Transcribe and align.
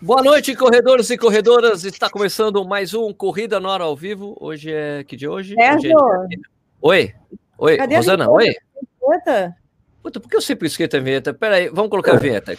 Boa 0.00 0.22
noite, 0.22 0.54
corredores 0.54 1.10
e 1.10 1.18
corredoras. 1.18 1.84
Está 1.84 2.08
começando 2.08 2.64
mais 2.64 2.94
um 2.94 3.12
Corrida 3.12 3.58
na 3.58 3.68
Hora 3.68 3.84
ao 3.84 3.96
Vivo. 3.96 4.36
Hoje 4.40 4.72
é 4.72 5.02
que 5.02 5.16
dia 5.16 5.28
hoje? 5.28 5.54
Sérgio. 5.54 5.96
Hoje 5.96 6.34
é... 6.34 6.38
Oi. 6.80 7.14
Oi, 7.58 7.76
Cadê 7.76 7.96
Rosana, 7.96 8.30
oi. 8.30 8.54
Vinheta? 9.02 9.56
Puta, 10.00 10.20
por 10.20 10.30
que 10.30 10.36
eu 10.36 10.40
sempre 10.40 10.68
esqueço 10.68 10.96
a 10.96 11.00
vinheta? 11.00 11.34
Pera 11.34 11.56
aí, 11.56 11.68
vamos 11.68 11.90
colocar 11.90 12.12
a 12.12 12.18
vinheta. 12.18 12.56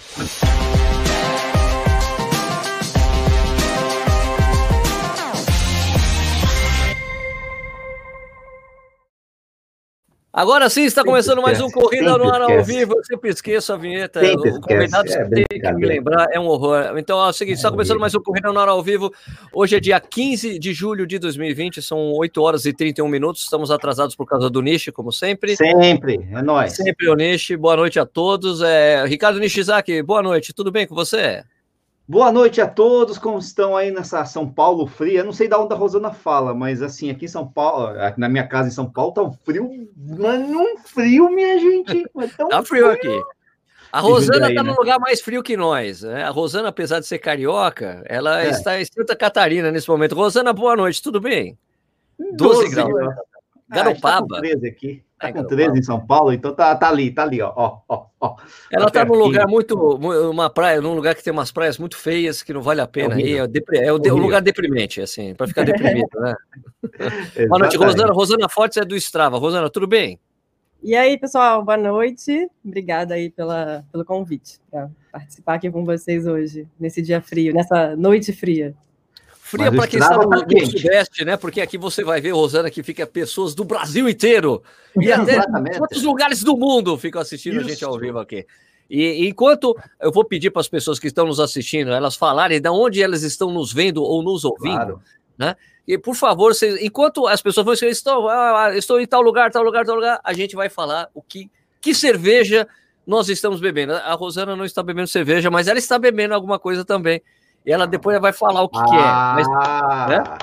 Agora 10.31 10.69
sim, 10.69 10.83
está 10.83 11.03
começando 11.03 11.41
mais 11.41 11.59
um 11.59 11.71
Corrida 11.71 12.15
no 12.15 12.31
Ar 12.31 12.43
ao. 12.43 12.63
Vivo. 12.63 12.93
Eu 12.95 13.03
sempre 13.03 13.31
esqueço 13.31 13.73
a 13.73 13.77
vinheta. 13.77 14.19
Sempre 14.19 14.51
o 14.51 14.61
convidado 14.61 15.11
é 15.11 15.25
tem 15.27 15.45
que 15.47 15.71
me 15.73 15.87
lembrar, 15.87 16.27
é 16.31 16.39
um 16.39 16.45
horror. 16.45 16.95
Então, 16.99 17.19
é 17.19 17.29
o 17.29 17.33
seguinte, 17.33 17.55
está 17.55 17.71
começando 17.71 17.99
mais 17.99 18.13
um 18.13 18.21
Corrida 18.21 18.53
no 18.53 18.59
Ar 18.59 18.67
ao 18.67 18.83
Vivo. 18.83 19.11
Hoje 19.51 19.75
é 19.75 19.79
dia 19.79 19.99
15 19.99 20.59
de 20.59 20.71
julho 20.71 21.07
de 21.07 21.17
2020, 21.17 21.81
são 21.81 22.11
8 22.13 22.41
horas 22.43 22.65
e 22.65 22.73
31 22.73 23.07
minutos. 23.07 23.41
Estamos 23.41 23.71
atrasados 23.71 24.15
por 24.15 24.27
causa 24.27 24.51
do 24.51 24.61
Nishi, 24.61 24.91
como 24.91 25.11
sempre. 25.11 25.55
Sempre, 25.55 26.19
é 26.31 26.41
nóis. 26.43 26.73
Sempre 26.73 27.09
o 27.09 27.15
Nishi. 27.15 27.57
Boa 27.57 27.75
noite 27.75 27.99
a 27.99 28.05
todos. 28.05 28.61
É, 28.61 29.03
Ricardo 29.05 29.39
Nishizaki, 29.39 30.03
boa 30.03 30.21
noite. 30.21 30.53
Tudo 30.53 30.71
bem 30.71 30.85
com 30.85 30.93
você? 30.93 31.43
Boa 32.09 32.31
noite 32.31 32.59
a 32.59 32.67
todos, 32.67 33.19
como 33.19 33.37
estão 33.37 33.77
aí 33.77 33.91
nessa 33.91 34.25
São 34.25 34.49
Paulo 34.49 34.87
fria? 34.87 35.19
Eu 35.19 35.25
não 35.25 35.31
sei 35.31 35.47
de 35.47 35.53
onde 35.53 35.71
a 35.75 35.77
Rosana 35.77 36.11
fala, 36.11 36.55
mas 36.55 36.81
assim, 36.81 37.11
aqui 37.11 37.25
em 37.25 37.27
São 37.27 37.47
Paulo, 37.47 37.93
na 38.17 38.27
minha 38.27 38.47
casa 38.47 38.67
em 38.67 38.71
São 38.71 38.89
Paulo, 38.89 39.11
tá 39.13 39.21
um 39.21 39.31
frio, 39.31 39.87
mas 39.95 40.41
um 40.49 40.75
frio, 40.79 41.29
minha 41.29 41.59
gente. 41.59 42.03
mas 42.15 42.35
tão 42.35 42.49
Tá 42.49 42.63
frio 42.63 42.89
aqui. 42.89 43.21
A 43.91 43.99
Rosana 43.99 44.47
aí, 44.47 44.53
está 44.53 44.63
né? 44.63 44.71
num 44.71 44.75
lugar 44.75 44.99
mais 44.99 45.21
frio 45.21 45.43
que 45.43 45.55
nós. 45.55 46.01
né? 46.01 46.23
A 46.23 46.31
Rosana, 46.31 46.69
apesar 46.69 46.99
de 46.99 47.05
ser 47.05 47.19
carioca, 47.19 48.01
ela 48.07 48.41
É. 48.41 48.49
está 48.49 48.81
em 48.81 48.85
Santa 48.85 49.15
Catarina 49.15 49.71
nesse 49.71 49.87
momento. 49.87 50.15
Rosana, 50.15 50.51
boa 50.51 50.75
noite, 50.75 51.03
tudo 51.03 51.21
bem? 51.21 51.55
12 52.19 52.35
12 52.63 52.69
graus. 52.75 52.91
graus. 52.91 53.15
Garopaba. 53.69 54.17
Ah, 54.17 54.19
tá 54.19 54.35
com 54.35 54.41
13 54.41 54.67
aqui. 54.67 55.03
Tá 55.19 55.27
É, 55.27 55.31
com 55.31 55.37
Garopaba. 55.43 55.55
13 55.63 55.79
em 55.79 55.83
São 55.83 55.99
Paulo, 56.05 56.31
então 56.33 56.53
tá, 56.55 56.75
tá 56.75 56.89
ali, 56.89 57.11
tá 57.11 57.23
ali, 57.23 57.41
ó, 57.41 57.51
ó, 57.55 57.79
ó, 57.87 58.05
ó. 58.19 58.35
Ela 58.71 58.87
está 58.87 59.03
num 59.05 59.15
lugar 59.15 59.47
muito, 59.47 59.75
mu- 59.99 60.29
uma 60.29 60.49
praia, 60.49 60.79
num 60.81 60.93
lugar 60.93 61.13
que 61.15 61.23
tem 61.23 61.31
umas 61.33 61.51
praias 61.51 61.77
muito 61.77 61.97
feias 61.97 62.41
que 62.41 62.53
não 62.53 62.61
vale 62.61 62.81
a 62.81 62.87
pena. 62.87 63.13
horrível. 63.15 63.33
aí 63.35 63.39
é, 63.39 63.47
depre- 63.47 63.79
é 63.79 63.91
o, 63.91 63.99
de- 63.99 64.11
um 64.11 64.17
lugar 64.17 64.41
deprimente, 64.41 65.01
assim, 65.01 65.33
para 65.35 65.47
ficar 65.47 65.63
deprimido, 65.63 66.09
né? 66.19 66.33
Boa 67.47 67.59
noite. 67.59 67.77
Rosana. 67.77 68.11
Rosana 68.13 68.49
Fortes 68.49 68.77
é 68.77 68.85
do 68.85 68.95
Strava. 68.95 69.37
Rosana, 69.37 69.69
tudo 69.69 69.87
bem? 69.87 70.19
E 70.81 70.95
aí, 70.95 71.17
pessoal, 71.17 71.61
boa 71.61 71.75
noite. 71.75 72.47
Obrigada 72.63 73.13
aí 73.13 73.29
pela, 73.29 73.83
pelo 73.91 74.05
convite 74.05 74.61
para 74.71 74.89
participar 75.11 75.55
aqui 75.55 75.69
com 75.69 75.83
vocês 75.83 76.25
hoje, 76.25 76.65
nesse 76.79 77.01
dia 77.01 77.21
frio, 77.21 77.53
nessa 77.53 77.97
noite 77.97 78.31
fria. 78.31 78.73
Fria 79.49 79.71
para 79.71 79.87
quem 79.87 79.99
está 79.99 80.15
no, 80.15 80.29
tá. 80.29 80.45
Sudeste, 80.65 81.25
né? 81.25 81.35
Porque 81.35 81.59
aqui 81.59 81.75
você 81.75 82.03
vai 82.03 82.21
ver, 82.21 82.31
Rosana, 82.31 82.69
que 82.69 82.83
fica 82.83 83.07
pessoas 83.07 83.55
do 83.55 83.63
Brasil 83.63 84.07
inteiro 84.07 84.61
e 84.95 85.09
até 85.11 85.41
outros 85.79 86.03
lugares 86.03 86.43
do 86.43 86.55
mundo 86.55 86.95
ficam 86.99 87.19
assistindo 87.19 87.59
a 87.59 87.63
gente 87.63 87.73
Isso. 87.73 87.85
ao 87.87 87.97
vivo 87.97 88.19
aqui. 88.19 88.45
E 88.87 89.27
enquanto 89.27 89.75
eu 89.99 90.11
vou 90.11 90.23
pedir 90.23 90.51
para 90.51 90.59
as 90.59 90.67
pessoas 90.67 90.99
que 90.99 91.07
estão 91.07 91.25
nos 91.25 91.39
assistindo, 91.39 91.91
elas 91.91 92.15
falarem 92.15 92.61
de 92.61 92.69
onde 92.69 93.01
elas 93.01 93.23
estão 93.23 93.51
nos 93.51 93.73
vendo 93.73 94.03
ou 94.03 94.21
nos 94.21 94.45
ouvindo, 94.45 95.01
Claro. 95.35 95.57
e 95.87 95.97
por 95.97 96.15
favor, 96.15 96.53
vocês, 96.53 96.79
enquanto 96.79 97.25
as 97.25 97.41
pessoas 97.41 97.65
vão 97.65 97.73
dizer, 97.73 97.89
estou, 97.89 98.29
ah, 98.29 98.71
estou 98.75 99.01
em 99.01 99.07
tal 99.07 99.21
lugar, 99.21 99.49
tal 99.51 99.63
lugar, 99.63 99.83
tal 99.83 99.95
lugar, 99.95 100.19
a 100.23 100.33
gente 100.33 100.55
vai 100.55 100.69
falar 100.69 101.09
o 101.15 101.23
que, 101.23 101.49
que 101.81 101.95
cerveja 101.95 102.67
nós 103.05 103.29
estamos 103.29 103.59
bebendo. 103.59 103.93
A 103.93 104.13
Rosana 104.13 104.55
não 104.55 104.65
está 104.65 104.83
bebendo 104.83 105.07
cerveja, 105.07 105.49
mas 105.49 105.67
ela 105.67 105.79
está 105.79 105.97
bebendo 105.97 106.35
alguma 106.35 106.59
coisa 106.59 106.85
também. 106.85 107.19
E 107.65 107.71
ela 107.71 107.85
depois 107.85 108.19
vai 108.19 108.33
falar 108.33 108.63
o 108.63 108.69
que, 108.69 108.81
que 108.83 108.95
é. 108.95 108.99
Mas, 108.99 109.47
Ah, 109.49 110.37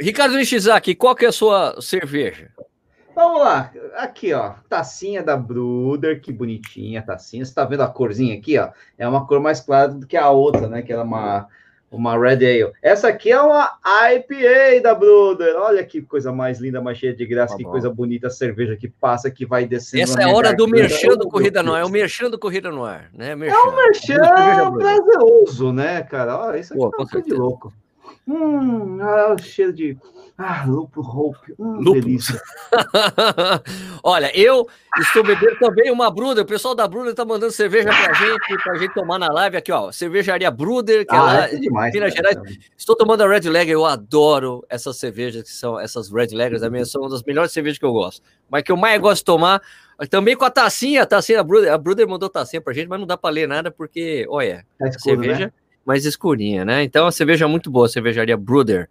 Ricardo 0.00 0.36
Nishizaki, 0.36 0.94
qual 0.94 1.14
que 1.14 1.24
é 1.24 1.28
a 1.28 1.32
sua 1.32 1.80
cerveja? 1.80 2.50
Vamos 3.14 3.40
lá, 3.40 3.72
aqui 3.96 4.34
ó, 4.34 4.52
tacinha 4.68 5.22
da 5.22 5.38
Bruder, 5.38 6.20
que 6.20 6.30
bonitinha 6.30 7.00
a 7.00 7.02
tacinha. 7.02 7.42
Você 7.42 7.54
tá 7.54 7.64
vendo 7.64 7.82
a 7.82 7.88
corzinha 7.88 8.36
aqui, 8.36 8.58
ó? 8.58 8.68
É 8.98 9.08
uma 9.08 9.26
cor 9.26 9.40
mais 9.40 9.58
clara 9.58 9.88
do 9.88 10.06
que 10.06 10.18
a 10.18 10.28
outra, 10.28 10.68
né? 10.68 10.82
Que 10.82 10.92
era 10.92 11.02
uma, 11.02 11.48
uma 11.96 12.18
Red 12.18 12.44
Ale. 12.44 12.72
Essa 12.82 13.08
aqui 13.08 13.30
é 13.32 13.40
uma 13.40 13.78
IPA 14.12 14.80
da 14.82 14.94
Bruder. 14.94 15.56
Olha 15.56 15.84
que 15.84 16.02
coisa 16.02 16.32
mais 16.32 16.58
linda, 16.60 16.80
mais 16.80 16.98
cheia 16.98 17.14
de 17.14 17.26
graça, 17.26 17.54
Tá 17.54 17.58
que 17.58 17.64
bom. 17.64 17.70
coisa 17.70 17.90
bonita 17.90 18.28
a 18.28 18.30
cerveja 18.30 18.76
que 18.76 18.88
passa, 18.88 19.30
que 19.30 19.46
vai 19.46 19.66
descendo. 19.66 20.02
Essa 20.02 20.20
é 20.22 20.24
a 20.24 20.34
hora 20.34 20.54
do 20.54 20.68
merchan 20.68 21.16
do 21.16 21.28
Corrida 21.28 21.62
meu 21.62 21.72
no 21.72 21.76
Ar. 21.76 21.82
É 21.82 21.84
o 21.84 21.90
merchan 21.90 22.30
do 22.30 22.38
Corrida 22.38 22.70
no 22.70 22.84
Ar, 22.84 23.08
né? 23.12 23.34
Merchan. 23.34 23.56
É 23.56 23.60
um 23.62 23.94
Cerveja 23.94 24.70
merchan 24.70 24.72
prazeroso, 24.78 25.72
né, 25.72 26.02
cara? 26.02 26.38
Olha, 26.38 26.58
isso 26.58 26.72
aqui 26.72 26.80
Pô, 26.82 26.88
é 26.88 27.06
coisa 27.06 27.22
de 27.22 27.34
louco. 27.34 27.72
Hum, 28.28 28.98
ah, 29.00 29.36
cheiro 29.40 29.72
de. 29.72 29.96
Ah, 30.36 30.64
lúpulo 30.66 31.06
hope. 31.06 31.54
Hum, 31.58 31.76
Lúpulo. 31.76 32.00
delícia. 32.02 32.40
Olha, 34.02 34.36
eu 34.36 34.66
estou 34.98 35.22
bebendo 35.22 35.56
também 35.60 35.90
uma 35.92 36.10
Bruder. 36.10 36.42
O 36.42 36.46
pessoal 36.46 36.74
da 36.74 36.86
Bruder 36.88 37.12
está 37.12 37.24
mandando 37.24 37.52
cerveja 37.52 37.88
pra 37.88 38.12
gente, 38.12 38.62
pra 38.64 38.74
gente 38.76 38.92
tomar 38.94 39.18
na 39.18 39.28
live 39.32 39.56
aqui, 39.56 39.70
ó. 39.70 39.90
Cervejaria 39.92 40.50
Bruder, 40.50 41.06
que 41.06 41.14
é 41.14 41.18
Ah, 41.18 41.22
lá 41.22 41.44
é 41.46 41.54
de 41.54 41.60
demais. 41.60 41.94
Minas 41.94 42.12
cara. 42.14 42.32
Gerais. 42.32 42.58
Estou 42.76 42.96
tomando 42.96 43.22
a 43.22 43.28
Red 43.28 43.48
Lager, 43.48 43.72
eu 43.72 43.86
adoro 43.86 44.62
essas 44.68 44.96
cervejas 44.98 45.42
que 45.44 45.50
são 45.50 45.78
essas 45.78 46.12
Red 46.12 46.28
Lagers, 46.34 46.62
a 46.64 46.68
minha 46.68 46.84
são 46.84 47.02
uma 47.02 47.10
das 47.10 47.22
melhores 47.22 47.52
cervejas 47.52 47.78
que 47.78 47.84
eu 47.86 47.92
gosto. 47.92 48.20
Mas 48.50 48.62
que 48.64 48.72
eu 48.72 48.76
mais 48.76 49.00
gosto 49.00 49.18
de 49.20 49.24
tomar, 49.24 49.62
também 50.10 50.36
com 50.36 50.44
a 50.44 50.50
tacinha, 50.50 51.04
a 51.04 51.06
tacinha 51.06 51.38
da 51.38 51.44
Bruder, 51.44 51.72
a 51.72 51.78
Bruder 51.78 52.06
mandou 52.08 52.28
tacinha 52.28 52.60
pra 52.60 52.74
gente, 52.74 52.88
mas 52.88 52.98
não 52.98 53.06
dá 53.06 53.16
para 53.16 53.30
ler 53.30 53.46
nada 53.48 53.70
porque, 53.70 54.26
olha, 54.28 54.66
Tá 54.78 54.88
escuro, 54.88 55.20
né? 55.20 55.50
Mais 55.86 56.04
escurinha, 56.04 56.64
né? 56.64 56.82
Então 56.82 57.06
a 57.06 57.12
cerveja 57.12 57.44
é 57.44 57.48
muito 57.48 57.70
boa, 57.70 57.86
a 57.86 57.88
cervejaria 57.88 58.36
Bruder. 58.36 58.88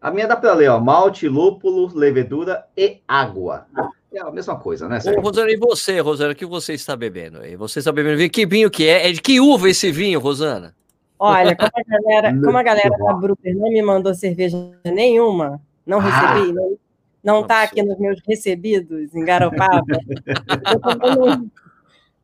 A 0.00 0.10
minha 0.10 0.28
dá 0.28 0.36
para 0.36 0.52
ler, 0.54 0.68
ó. 0.68 0.78
Malte, 0.78 1.26
lúpulo, 1.26 1.90
levedura 1.92 2.64
e 2.76 2.98
água. 3.08 3.66
É 4.12 4.20
a 4.20 4.30
mesma 4.30 4.56
coisa, 4.56 4.88
né, 4.88 4.98
Ô? 5.16 5.20
Rosana, 5.20 5.50
e 5.50 5.56
você, 5.56 5.98
Rosana, 6.00 6.32
o 6.32 6.36
que 6.36 6.46
você 6.46 6.74
está 6.74 6.94
bebendo 6.94 7.38
aí? 7.40 7.56
Você 7.56 7.80
está 7.80 7.90
bebendo 7.90 8.16
vinho? 8.18 8.30
Que 8.30 8.46
vinho 8.46 8.70
que 8.70 8.86
é? 8.86 9.08
É 9.08 9.12
de 9.12 9.20
que 9.20 9.40
uva 9.40 9.68
esse 9.68 9.90
vinho, 9.90 10.20
Rosana? 10.20 10.74
Olha, 11.18 11.56
como 11.56 11.70
a 11.74 11.82
galera, 11.98 12.38
como 12.44 12.58
a 12.58 12.62
galera 12.62 12.90
da. 12.90 13.12
Bruder 13.14 13.56
não 13.56 13.68
me 13.70 13.82
mandou 13.82 14.14
cerveja 14.14 14.56
nenhuma, 14.84 15.60
não 15.84 15.98
Ah. 15.98 16.02
recebi, 16.34 16.52
não, 16.52 16.78
não 17.24 17.42
tá 17.46 17.62
Absurdo. 17.62 17.80
aqui 17.80 17.88
nos 17.90 17.98
meus 17.98 18.20
recebidos 18.26 19.14
em 19.14 19.24
Garopaba. 19.24 19.82
eu, 20.72 20.80
tô 20.80 20.98
tomando, 20.98 21.50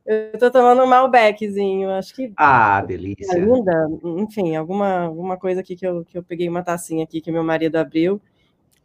eu 0.04 0.38
tô 0.38 0.50
tomando 0.50 0.82
um 0.82 0.86
Malbeczinho, 0.86 1.90
acho 1.90 2.14
que 2.14 2.32
Ah, 2.36 2.80
delícia. 2.80 3.34
ainda, 3.34 3.88
enfim, 4.04 4.56
alguma, 4.56 5.00
alguma 5.00 5.36
coisa 5.36 5.60
aqui 5.60 5.76
que 5.76 5.86
eu, 5.86 6.04
que 6.04 6.18
eu 6.18 6.22
peguei 6.22 6.48
uma 6.48 6.62
tacinha 6.62 7.04
aqui 7.04 7.20
que 7.20 7.30
meu 7.30 7.44
marido 7.44 7.76
abriu. 7.76 8.20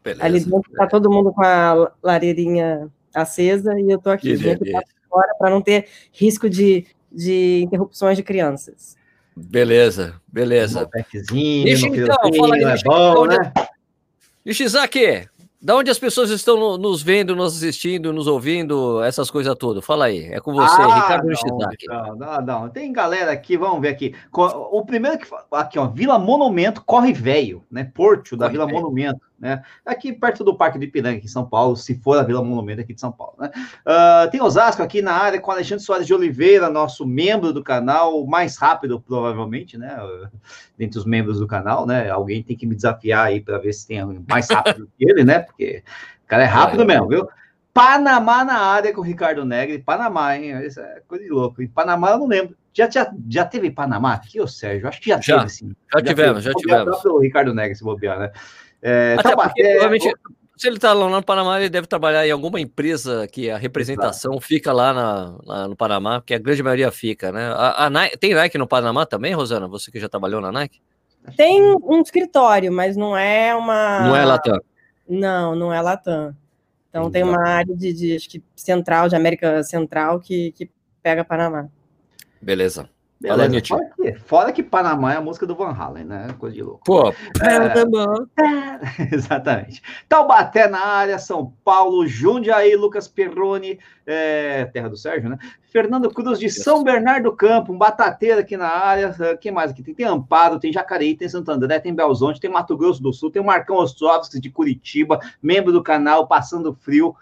Beleza. 0.03 0.23
Ali 0.23 0.39
dentro 0.39 0.71
tá 0.73 0.87
todo 0.87 1.11
mundo 1.11 1.33
com 1.33 1.43
a 1.43 1.91
lareirinha 2.01 2.89
acesa 3.13 3.77
e 3.79 3.89
eu 3.89 3.99
tô 3.99 4.09
aqui 4.09 4.37
Que 4.37 4.43
dentro 4.43 4.65
fora 5.09 5.33
para 5.39 5.49
não 5.49 5.61
ter 5.61 5.87
risco 6.13 6.49
de, 6.49 6.85
de 7.11 7.63
interrupções 7.63 8.15
de 8.15 8.23
crianças. 8.23 8.95
Beleza, 9.35 10.19
beleza. 10.27 10.89
Deixa 11.31 11.87
no 11.89 11.95
então, 11.95 12.15
fala 12.35 12.55
aí, 12.55 12.63
é 12.63 12.83
bom, 12.83 13.25
né? 13.25 13.53
Ishizaki, 14.45 15.27
da 15.59 15.75
onde 15.75 15.89
as 15.89 15.97
pessoas 15.97 16.29
estão 16.29 16.55
no- 16.57 16.77
nos 16.77 17.01
vendo, 17.01 17.35
nos 17.35 17.57
assistindo, 17.57 18.13
nos 18.13 18.27
ouvindo, 18.27 19.01
essas 19.03 19.31
coisas 19.31 19.53
todas? 19.55 19.83
Fala 19.83 20.05
aí, 20.05 20.25
é 20.25 20.39
com 20.39 20.53
você, 20.53 20.81
Ah, 20.81 20.95
Ricardo 21.01 21.25
não, 21.25 21.33
Ishizaki. 21.33 21.87
Não, 21.87 22.15
não, 22.15 22.41
não. 22.41 22.69
Tem 22.69 22.91
galera 22.93 23.31
aqui, 23.31 23.57
vamos 23.57 23.81
ver 23.81 23.89
aqui. 23.89 24.13
O 24.31 24.85
primeiro 24.85 25.17
que 25.17 25.25
aqui, 25.51 25.79
ó, 25.79 25.87
Vila 25.87 26.19
Monumento, 26.19 26.83
Corre 26.85 27.11
Velho, 27.11 27.63
né? 27.71 27.89
Porto 27.93 28.37
da 28.37 28.45
Corre 28.45 28.51
Vila 28.53 28.65
Velho. 28.67 28.79
Monumento, 28.81 29.21
né? 29.39 29.61
Aqui 29.85 30.11
perto 30.13 30.43
do 30.43 30.55
Parque 30.55 30.79
de 30.79 30.85
Ipiranga, 30.85 31.17
aqui 31.17 31.25
em 31.25 31.29
São 31.29 31.45
Paulo, 31.45 31.75
se 31.75 31.95
for 31.99 32.17
a 32.17 32.23
Vila 32.23 32.43
Monumento 32.43 32.81
aqui 32.81 32.93
de 32.93 32.99
São 33.01 33.11
Paulo, 33.11 33.35
né? 33.39 33.51
Ah, 33.85 34.27
tem 34.31 34.41
Osasco 34.41 34.81
aqui 34.81 35.01
na 35.01 35.13
área 35.13 35.39
com 35.39 35.51
Alexandre 35.51 35.83
Soares 35.83 36.07
de 36.07 36.13
Oliveira, 36.13 36.69
nosso 36.69 37.05
membro 37.05 37.53
do 37.53 37.63
canal, 37.63 38.21
o 38.21 38.27
mais 38.27 38.57
rápido, 38.57 38.99
provavelmente, 38.99 39.77
né? 39.77 39.97
Dentre 40.77 40.99
os 40.99 41.05
membros 41.05 41.39
do 41.39 41.47
canal, 41.47 41.85
né? 41.85 42.09
Alguém 42.09 42.41
tem 42.43 42.55
que 42.57 42.65
me 42.65 42.75
desafiar 42.75 43.27
aí 43.27 43.39
para 43.41 43.57
ver 43.57 43.73
se 43.73 43.87
tem 43.87 43.99
alguém 43.99 44.23
mais 44.27 44.49
rápido 44.49 44.89
que 44.97 45.09
ele, 45.09 45.23
né? 45.23 45.39
Porque 45.39 45.83
o 46.25 46.27
cara 46.27 46.43
é 46.43 46.47
rápido 46.47 46.83
É. 46.83 46.85
mesmo, 46.85 47.07
viu? 47.07 47.27
Panamá 47.73 48.43
na 48.43 48.57
área 48.57 48.91
com 48.91 49.01
o 49.01 49.03
Ricardo 49.03 49.45
Negri. 49.45 49.77
Panamá, 49.77 50.35
hein? 50.35 50.65
Isso 50.65 50.79
é 50.79 50.99
coisa 51.07 51.23
de 51.23 51.29
louco. 51.29 51.61
Em 51.61 51.67
Panamá 51.67 52.09
eu 52.11 52.17
não 52.17 52.27
lembro. 52.27 52.55
Já, 52.73 52.89
já, 52.89 53.11
já 53.29 53.45
teve 53.45 53.69
Panamá 53.69 54.13
aqui, 54.13 54.41
ô 54.41 54.47
Sérgio? 54.47 54.87
Acho 54.87 54.99
que 54.99 55.09
já, 55.09 55.19
Já. 55.21 55.37
teve, 55.39 55.49
sim. 55.49 55.75
Já 55.93 56.01
tivemos, 56.01 56.43
já 56.43 56.49
Se 56.51 56.55
bobear, 56.55 56.79
tivemos. 56.79 56.97
só 56.97 57.03
pelo 57.03 57.19
Ricardo 57.19 57.53
Negri, 57.53 57.75
se 57.75 57.83
bobear, 57.83 58.19
né? 58.19 58.31
É, 58.89 59.13
Até 59.15 59.23
Taubaté, 59.23 59.49
porque, 59.53 59.63
provavelmente, 59.63 60.13
se 60.55 60.67
ele 60.67 60.77
está 60.77 60.93
lá 60.93 61.09
no 61.09 61.21
Panamá, 61.23 61.59
ele 61.59 61.69
deve 61.69 61.87
trabalhar 61.87 62.25
em 62.25 62.31
alguma 62.31 62.59
empresa 62.61 63.27
que 63.27 63.49
a 63.49 63.57
representação 63.57 64.39
fica 64.39 64.71
lá, 64.71 64.93
na- 64.93 65.37
lá 65.43 65.67
no 65.67 65.75
Panamá, 65.75 66.19
porque 66.21 66.33
a 66.33 66.39
grande 66.39 66.63
maioria 66.63 66.91
fica, 66.91 67.31
né? 67.31 67.47
A, 67.53 67.85
a 67.85 67.89
Nike- 67.89 68.17
tem 68.17 68.33
Nike 68.33 68.57
no 68.57 68.67
Panamá 68.67 69.05
também, 69.05 69.33
Rosana? 69.33 69.67
Você 69.67 69.91
que 69.91 69.99
já 69.99 70.07
trabalhou 70.07 70.39
na 70.41 70.51
Nike? 70.51 70.79
Tem 71.35 71.61
um 71.61 72.01
escritório, 72.01 72.71
mas 72.71 72.95
não 72.95 73.15
é 73.17 73.53
uma. 73.53 73.99
Não 74.07 74.15
é 74.15 74.23
Latam. 74.23 74.59
Não, 75.09 75.55
não 75.55 75.73
é 75.73 75.81
Latam. 75.81 76.33
Então 76.89 77.11
tem 77.11 77.21
Exato. 77.21 77.37
uma 77.37 77.47
área 77.49 77.75
de, 77.75 77.93
de 77.93 78.15
acho 78.15 78.29
que 78.29 78.41
central, 78.55 79.09
de 79.09 79.15
América 79.15 79.61
Central, 79.63 80.19
que, 80.21 80.53
que 80.53 80.71
pega 81.03 81.25
Panamá. 81.25 81.67
Beleza. 82.41 82.89
Beleza, 83.19 83.59
fora, 83.67 83.89
que, 83.95 84.13
fora 84.13 84.51
que 84.51 84.61
Panamá 84.63 85.13
é 85.13 85.17
a 85.17 85.21
música 85.21 85.47
do 85.47 85.55
Van 85.55 85.71
Halen, 85.71 86.03
né? 86.03 86.27
Coisa 86.37 86.55
de 86.55 86.61
louco. 86.61 86.83
Pô, 86.85 87.09
é, 87.09 87.15
exatamente. 89.11 89.81
Taubaté 90.07 90.67
na 90.67 90.85
área, 90.85 91.17
São 91.17 91.51
Paulo, 91.65 92.05
Jundiaí, 92.05 92.75
Lucas 92.75 93.07
Perrone, 93.07 93.79
é, 94.05 94.65
terra 94.65 94.87
do 94.87 94.95
Sérgio, 94.95 95.29
né? 95.29 95.39
Fernando 95.71 96.09
Cruz 96.11 96.39
de 96.39 96.49
São 96.49 96.83
Bernardo 96.83 97.23
do 97.23 97.35
Campo, 97.35 97.73
um 97.73 97.77
batateiro 97.77 98.39
aqui 98.39 98.55
na 98.55 98.69
área. 98.69 99.15
Quem 99.41 99.51
mais 99.51 99.71
aqui? 99.71 99.81
Tem, 99.81 99.95
tem 99.95 100.05
Amparo, 100.05 100.59
tem 100.59 100.71
Jacareí, 100.71 101.15
tem 101.15 101.27
Santo 101.27 101.49
André, 101.51 101.79
tem 101.79 101.93
Belzonte, 101.93 102.39
tem 102.39 102.51
Mato 102.51 102.77
Grosso 102.77 103.01
do 103.01 103.11
Sul, 103.11 103.31
tem 103.31 103.41
o 103.41 103.45
Marcão 103.45 103.77
Ostrovski 103.77 104.39
de 104.39 104.49
Curitiba, 104.51 105.19
membro 105.41 105.71
do 105.71 105.81
canal 105.81 106.27
Passando 106.27 106.73
Frio 106.73 107.15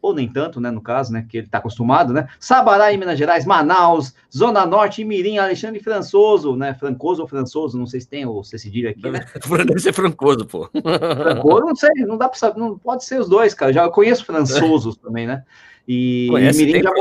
ou 0.00 0.14
nem 0.14 0.28
tanto, 0.28 0.60
né, 0.60 0.70
no 0.70 0.80
caso, 0.80 1.12
né, 1.12 1.26
que 1.28 1.38
ele 1.38 1.46
está 1.46 1.58
acostumado, 1.58 2.12
né? 2.12 2.28
Sabará 2.38 2.92
em 2.92 2.96
Minas 2.96 3.18
Gerais, 3.18 3.44
Manaus, 3.44 4.14
Zona 4.34 4.64
Norte, 4.64 5.04
Mirim, 5.04 5.38
Alexandre 5.38 5.80
Françoso, 5.80 6.54
né? 6.54 6.74
Francoso 6.74 7.22
ou 7.22 7.28
Françoso, 7.28 7.78
não 7.78 7.86
sei 7.86 8.00
se 8.00 8.08
tem 8.08 8.24
ou 8.24 8.44
se 8.44 8.58
cedilha 8.58 8.90
aqui, 8.90 9.10
né? 9.10 9.26
Deve 9.66 9.80
ser 9.80 9.92
Francoso, 9.92 10.46
pô. 10.46 10.68
Francoso, 10.70 11.66
não 11.66 11.76
sei, 11.76 11.90
não 12.06 12.16
dá 12.16 12.28
para 12.28 12.38
saber, 12.38 12.60
não 12.60 12.78
pode 12.78 13.04
ser 13.04 13.20
os 13.20 13.28
dois, 13.28 13.54
cara. 13.54 13.72
Já 13.72 13.88
conheço 13.88 14.24
Françosos 14.24 14.96
também, 15.02 15.26
né? 15.26 15.42
E 15.88 16.28
Conhece, 16.30 16.64
Mirim 16.64 16.82
já, 16.82 16.92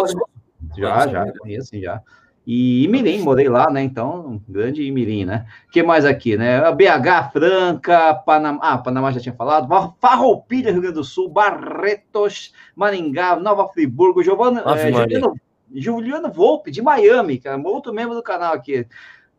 já, 0.77 1.07
já, 1.07 1.33
conheço, 1.39 1.80
já. 1.80 2.01
E 2.45 2.83
Imirim, 2.83 3.21
morei 3.21 3.50
lá, 3.50 3.71
né? 3.71 3.81
Então, 3.81 4.39
grande 4.47 4.83
Imirim, 4.83 5.25
né? 5.25 5.47
O 5.68 5.71
que 5.71 5.81
mais 5.81 6.06
aqui, 6.06 6.38
né? 6.38 6.62
BH, 6.71 7.31
Franca, 7.33 8.13
Panamá, 8.13 8.59
ah, 8.62 8.77
Panamá 8.77 9.12
já 9.12 9.19
tinha 9.19 9.33
falado, 9.33 9.68
Farroupilha, 10.00 10.71
Rio 10.71 10.81
Grande 10.81 10.95
do 10.95 11.03
Sul, 11.03 11.27
Barretos, 11.27 12.53
Maringá, 12.75 13.36
Nova 13.36 13.68
Friburgo, 13.69 14.24
Giovana, 14.24 14.63
é, 14.65 14.92
Juliano, 14.92 15.33
Juliano 15.74 16.31
Volpe, 16.31 16.69
de 16.69 16.83
Miami, 16.83 17.39
cara, 17.39 17.59
outro 17.62 17.92
membro 17.92 18.13
do 18.13 18.21
canal 18.21 18.53
aqui 18.53 18.86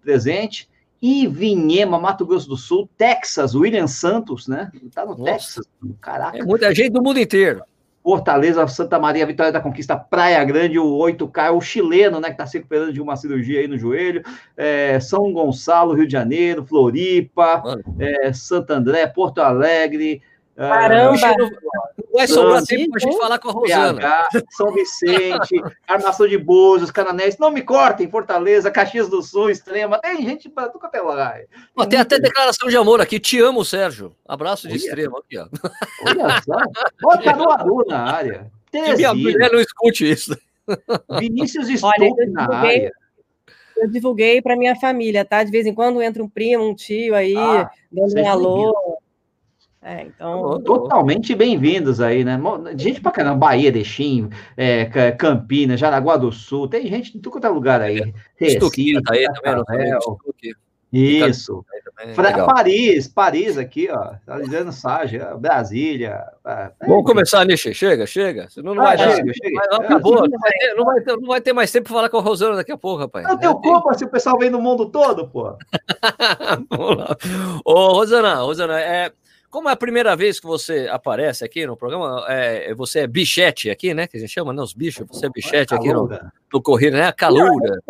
presente. 0.02 0.68
E 1.00 1.26
Vinhema, 1.28 2.00
Mato 2.00 2.24
Grosso 2.24 2.48
do 2.48 2.56
Sul, 2.56 2.88
Texas, 2.96 3.54
William 3.54 3.86
Santos, 3.86 4.48
né? 4.48 4.72
Tá 4.94 5.04
no 5.04 5.10
Nossa. 5.10 5.24
Texas, 5.24 5.66
caraca. 6.00 6.38
É 6.38 6.42
muita 6.42 6.74
gente 6.74 6.90
do 6.90 7.02
mundo 7.02 7.20
inteiro. 7.20 7.62
Fortaleza, 8.06 8.64
Santa 8.68 9.00
Maria, 9.00 9.26
Vitória 9.26 9.50
da 9.50 9.60
Conquista, 9.60 9.96
Praia 9.96 10.44
Grande, 10.44 10.78
o 10.78 10.96
8K, 10.96 11.50
o 11.50 11.60
chileno, 11.60 12.20
né, 12.20 12.28
que 12.28 12.34
está 12.34 12.46
se 12.46 12.58
recuperando 12.58 12.92
de 12.92 13.00
uma 13.00 13.16
cirurgia 13.16 13.58
aí 13.58 13.66
no 13.66 13.76
joelho, 13.76 14.22
é, 14.56 15.00
São 15.00 15.32
Gonçalo, 15.32 15.92
Rio 15.92 16.06
de 16.06 16.12
Janeiro, 16.12 16.64
Floripa, 16.64 17.64
é, 17.98 18.32
Santo 18.32 18.70
André, 18.70 19.08
Porto 19.08 19.40
Alegre, 19.40 20.22
Caramba! 20.56 21.18
Vai 22.16 22.26
sobrar 22.26 22.64
tempo 22.64 22.90
para 22.90 22.96
a 22.96 23.10
gente 23.10 23.18
falar 23.18 23.38
com 23.38 23.48
a 23.48 23.52
Rosana. 23.52 24.00
PH, 24.00 24.28
São 24.50 24.72
Vicente, 24.72 25.62
Armação 25.86 26.26
de 26.26 26.38
Búzios, 26.38 26.90
Cananéis, 26.90 27.38
não 27.38 27.50
me 27.50 27.62
cortem, 27.62 28.10
Fortaleza, 28.10 28.70
Caxias 28.70 29.08
do 29.08 29.22
Sul, 29.22 29.50
Extrema, 29.50 29.98
tem 29.98 30.22
gente 30.22 30.48
para 30.48 30.68
tudo 30.68 30.86
até 30.86 31.00
lá. 31.00 31.38
Tem, 31.88 31.98
até 31.98 32.18
declaração 32.18 32.68
de 32.68 32.76
amor 32.76 33.00
aqui, 33.00 33.20
te 33.20 33.38
amo, 33.40 33.64
Sérgio. 33.64 34.14
Abraço 34.26 34.66
de 34.66 34.74
Olha. 34.74 34.78
Extrema. 34.78 35.18
Aqui, 35.18 35.38
ó. 35.38 35.46
Olha 36.06 36.42
só, 36.42 36.56
bota 37.00 37.36
no 37.36 37.50
Adu 37.50 37.84
na 37.86 38.10
área. 38.10 38.50
Que 38.70 38.80
minha 38.96 39.14
mulher 39.14 39.52
não 39.52 39.60
escute 39.60 40.10
isso. 40.10 40.36
Vinícius 41.20 41.68
Stuck 41.68 42.26
na 42.28 42.54
área. 42.54 42.92
Eu 43.76 43.88
divulguei 43.90 44.40
para 44.40 44.56
minha 44.56 44.74
família, 44.74 45.24
tá? 45.24 45.44
De 45.44 45.50
vez 45.50 45.66
em 45.66 45.74
quando 45.74 46.00
entra 46.00 46.22
um 46.22 46.28
primo, 46.28 46.66
um 46.66 46.74
tio 46.74 47.14
aí, 47.14 47.36
ah, 47.36 47.70
dando 47.92 48.18
um 48.18 48.28
alô. 48.28 48.95
É, 49.86 50.02
então... 50.02 50.60
Totalmente 50.64 51.32
bem-vindos 51.32 52.00
aí, 52.00 52.24
né? 52.24 52.36
Gente 52.76 53.00
pra 53.00 53.12
caramba, 53.12 53.36
Bahia, 53.36 53.70
Dexim, 53.70 54.28
é, 54.56 54.84
Campinas, 55.12 55.78
Jaraguá 55.78 56.16
do 56.16 56.32
Sul, 56.32 56.66
tem 56.66 56.88
gente 56.88 57.12
de 57.12 57.20
todo 57.20 57.46
é 57.46 57.48
lugar 57.48 57.80
aí. 57.80 58.12
Recife, 58.34 59.00
tá 59.00 59.14
aí 59.14 59.24
também, 59.32 59.92
Isso. 60.92 61.64
Paris, 62.46 63.06
Paris 63.06 63.56
aqui, 63.56 63.88
ó. 63.88 64.14
Tá 64.26 64.40
dizendo 64.40 64.72
Sage, 64.72 65.20
Brasília. 65.38 66.20
É, 66.44 66.72
Vamos 66.84 67.04
começar, 67.04 67.44
Nishi. 67.44 67.72
Chega, 67.72 68.06
chega. 68.06 68.50
Senão 68.50 68.74
não 68.74 68.82
ah, 68.82 68.96
vai 68.96 68.98
chega, 68.98 69.32
chega. 69.34 69.60
acabou. 69.76 70.28
Não 70.28 70.38
vai, 70.38 70.50
ter, 70.50 70.74
não, 70.74 70.84
vai 70.84 71.00
ter, 71.00 71.16
não 71.16 71.28
vai 71.28 71.40
ter 71.40 71.52
mais 71.52 71.70
tempo 71.70 71.84
para 71.84 71.94
falar 71.94 72.08
com 72.08 72.18
a 72.18 72.22
Rosana 72.22 72.56
daqui 72.56 72.72
a 72.72 72.76
pouco, 72.76 73.02
rapaz. 73.02 73.24
Não 73.24 73.38
tem 73.38 73.52
culpa 73.52 73.94
se 73.94 74.04
o 74.04 74.08
pessoal 74.10 74.36
vem 74.36 74.50
do 74.50 74.60
mundo 74.60 74.86
todo, 74.90 75.28
pô. 75.28 75.56
Vamos 76.70 76.96
lá. 76.96 77.16
Ô, 77.64 77.92
Rosana, 77.92 78.34
Rosana, 78.36 78.80
é. 78.80 79.12
Como 79.50 79.68
é 79.68 79.72
a 79.72 79.76
primeira 79.76 80.14
vez 80.16 80.38
que 80.40 80.46
você 80.46 80.88
aparece 80.90 81.44
aqui 81.44 81.66
no 81.66 81.76
programa, 81.76 82.24
é, 82.28 82.74
você 82.74 83.00
é 83.00 83.06
bichete 83.06 83.70
aqui, 83.70 83.94
né? 83.94 84.06
Que 84.06 84.16
a 84.16 84.20
gente 84.20 84.32
chama, 84.32 84.52
né? 84.52 84.62
Os 84.62 84.74
bichos, 84.74 85.06
você 85.08 85.26
é 85.26 85.30
bichete 85.30 85.74
aqui 85.74 85.92
no, 85.92 86.08
no 86.52 86.62
Correio, 86.62 86.92
né? 86.92 87.06
A 87.06 87.12
caloura. 87.12 87.80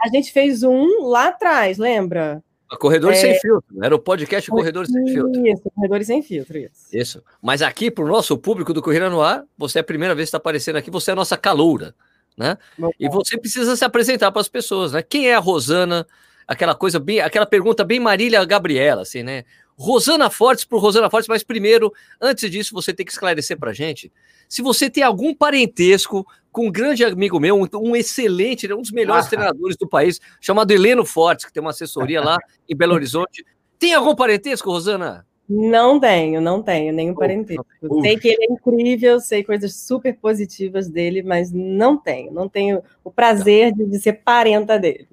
A 0.00 0.08
gente 0.08 0.32
fez 0.32 0.62
um 0.62 1.08
lá 1.08 1.28
atrás, 1.28 1.78
lembra? 1.78 2.42
Corredores 2.78 3.18
é... 3.18 3.20
Sem 3.22 3.40
Filtro, 3.40 3.84
era 3.84 3.94
o 3.94 3.98
podcast 3.98 4.48
Corredores 4.50 4.90
Sem 4.92 5.06
Filtro. 5.08 5.46
Isso, 5.46 5.62
Corredores 5.74 6.06
Sem 6.06 6.22
Filtro, 6.22 6.58
isso. 6.58 6.86
Isso. 6.92 7.22
Mas 7.42 7.62
aqui, 7.62 7.90
para 7.90 8.04
o 8.04 8.08
nosso 8.08 8.38
público 8.38 8.72
do 8.72 8.80
Corrida 8.80 9.10
no 9.10 9.20
Ar, 9.20 9.44
você 9.58 9.78
é 9.78 9.80
a 9.80 9.84
primeira 9.84 10.14
vez 10.14 10.26
que 10.26 10.28
está 10.28 10.38
aparecendo 10.38 10.76
aqui, 10.76 10.90
você 10.90 11.10
é 11.10 11.12
a 11.12 11.16
nossa 11.16 11.36
caloura, 11.36 11.94
né? 12.36 12.56
Bom, 12.78 12.90
e 12.98 13.08
você 13.08 13.36
precisa 13.36 13.74
se 13.74 13.84
apresentar 13.84 14.30
para 14.30 14.40
as 14.40 14.48
pessoas, 14.48 14.92
né? 14.92 15.02
Quem 15.02 15.28
é 15.28 15.34
a 15.34 15.40
Rosana? 15.40 16.06
Aquela 16.46 16.74
coisa 16.74 16.98
bem, 16.98 17.20
aquela 17.20 17.46
pergunta 17.46 17.84
bem 17.84 18.00
Marília 18.00 18.44
Gabriela, 18.44 19.02
assim, 19.02 19.22
né? 19.22 19.44
Rosana 19.80 20.28
Fortes 20.28 20.64
por 20.64 20.80
Rosana 20.80 21.08
Fortes, 21.08 21.28
mas 21.28 21.42
primeiro, 21.42 21.92
antes 22.20 22.50
disso, 22.50 22.74
você 22.74 22.92
tem 22.92 23.06
que 23.06 23.12
esclarecer 23.12 23.58
para 23.58 23.72
gente 23.72 24.12
se 24.50 24.62
você 24.62 24.90
tem 24.90 25.04
algum 25.04 25.32
parentesco 25.32 26.26
com 26.50 26.66
um 26.66 26.72
grande 26.72 27.04
amigo 27.04 27.38
meu, 27.38 27.56
um, 27.56 27.66
um 27.78 27.94
excelente, 27.94 28.70
um 28.74 28.82
dos 28.82 28.90
melhores 28.90 29.26
ah. 29.26 29.30
treinadores 29.30 29.76
do 29.76 29.88
país, 29.88 30.20
chamado 30.40 30.72
Heleno 30.72 31.06
Fortes, 31.06 31.44
que 31.44 31.52
tem 31.52 31.60
uma 31.60 31.70
assessoria 31.70 32.20
lá 32.20 32.36
em 32.68 32.74
Belo 32.74 32.94
Horizonte. 32.94 33.46
Tem 33.78 33.94
algum 33.94 34.12
parentesco, 34.16 34.68
Rosana? 34.68 35.24
Não 35.48 36.00
tenho, 36.00 36.40
não 36.40 36.60
tenho 36.60 36.92
nenhum 36.92 37.14
parentesco. 37.14 37.64
Uh, 37.80 38.02
sei 38.02 38.18
que 38.18 38.26
ele 38.26 38.44
é 38.44 38.52
incrível, 38.52 39.20
sei 39.20 39.44
coisas 39.44 39.76
super 39.76 40.16
positivas 40.16 40.88
dele, 40.88 41.22
mas 41.22 41.52
não 41.52 41.96
tenho, 41.96 42.32
não 42.32 42.48
tenho 42.48 42.82
o 43.04 43.10
prazer 43.10 43.72
de, 43.72 43.86
de 43.86 44.00
ser 44.00 44.14
parenta 44.14 44.80
dele. 44.80 45.08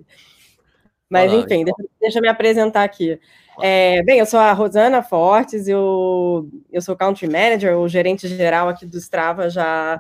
Mas, 1.08 1.32
enfim, 1.32 1.64
deixa, 1.64 1.84
deixa 2.02 2.18
eu 2.18 2.22
me 2.24 2.28
apresentar 2.28 2.84
aqui. 2.84 3.20
É, 3.62 4.04
bem, 4.04 4.20
eu 4.20 4.26
sou 4.26 4.40
a 4.40 4.52
Rosana 4.54 5.02
Fortes, 5.02 5.68
eu, 5.68 6.48
eu 6.72 6.82
sou 6.82 6.96
country 6.96 7.28
manager, 7.28 7.78
o 7.78 7.88
gerente 7.88 8.28
geral 8.28 8.70
aqui 8.70 8.86
do 8.86 8.98
Strava 8.98 9.50
já. 9.50 10.00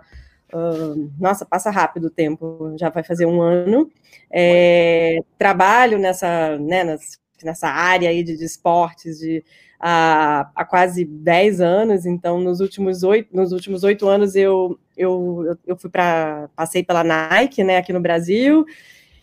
Uh, 0.53 1.11
nossa, 1.19 1.45
passa 1.45 1.69
rápido 1.69 2.05
o 2.05 2.09
tempo, 2.09 2.73
já 2.79 2.89
vai 2.89 3.03
fazer 3.03 3.25
um 3.25 3.41
ano. 3.41 3.89
É, 4.31 5.19
trabalho 5.37 5.97
nessa, 5.97 6.57
né, 6.59 6.97
nessa 7.43 7.67
área 7.67 8.09
aí 8.09 8.23
de, 8.23 8.37
de 8.37 8.45
esportes 8.45 9.19
de, 9.19 9.43
há, 9.79 10.49
há 10.55 10.65
quase 10.65 11.03
10 11.03 11.59
anos, 11.59 12.05
então 12.05 12.39
nos 12.39 12.59
últimos 12.59 13.03
oito, 13.03 13.35
nos 13.35 13.51
últimos 13.51 13.83
oito 13.83 14.07
anos 14.07 14.35
eu, 14.35 14.79
eu, 14.95 15.57
eu 15.65 15.77
fui 15.77 15.89
para 15.89 16.49
passei 16.55 16.83
pela 16.83 17.03
Nike, 17.03 17.63
né, 17.63 17.77
aqui 17.77 17.91
no 17.91 17.99
Brasil 18.01 18.65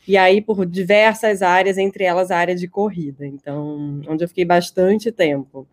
e 0.07 0.17
aí 0.17 0.41
por 0.41 0.67
diversas 0.67 1.43
áreas, 1.43 1.79
entre 1.79 2.05
elas 2.05 2.31
a 2.31 2.39
área 2.39 2.55
de 2.55 2.69
corrida, 2.69 3.27
então, 3.27 4.01
onde 4.07 4.23
eu 4.23 4.29
fiquei 4.29 4.45
bastante 4.45 5.11
tempo, 5.11 5.67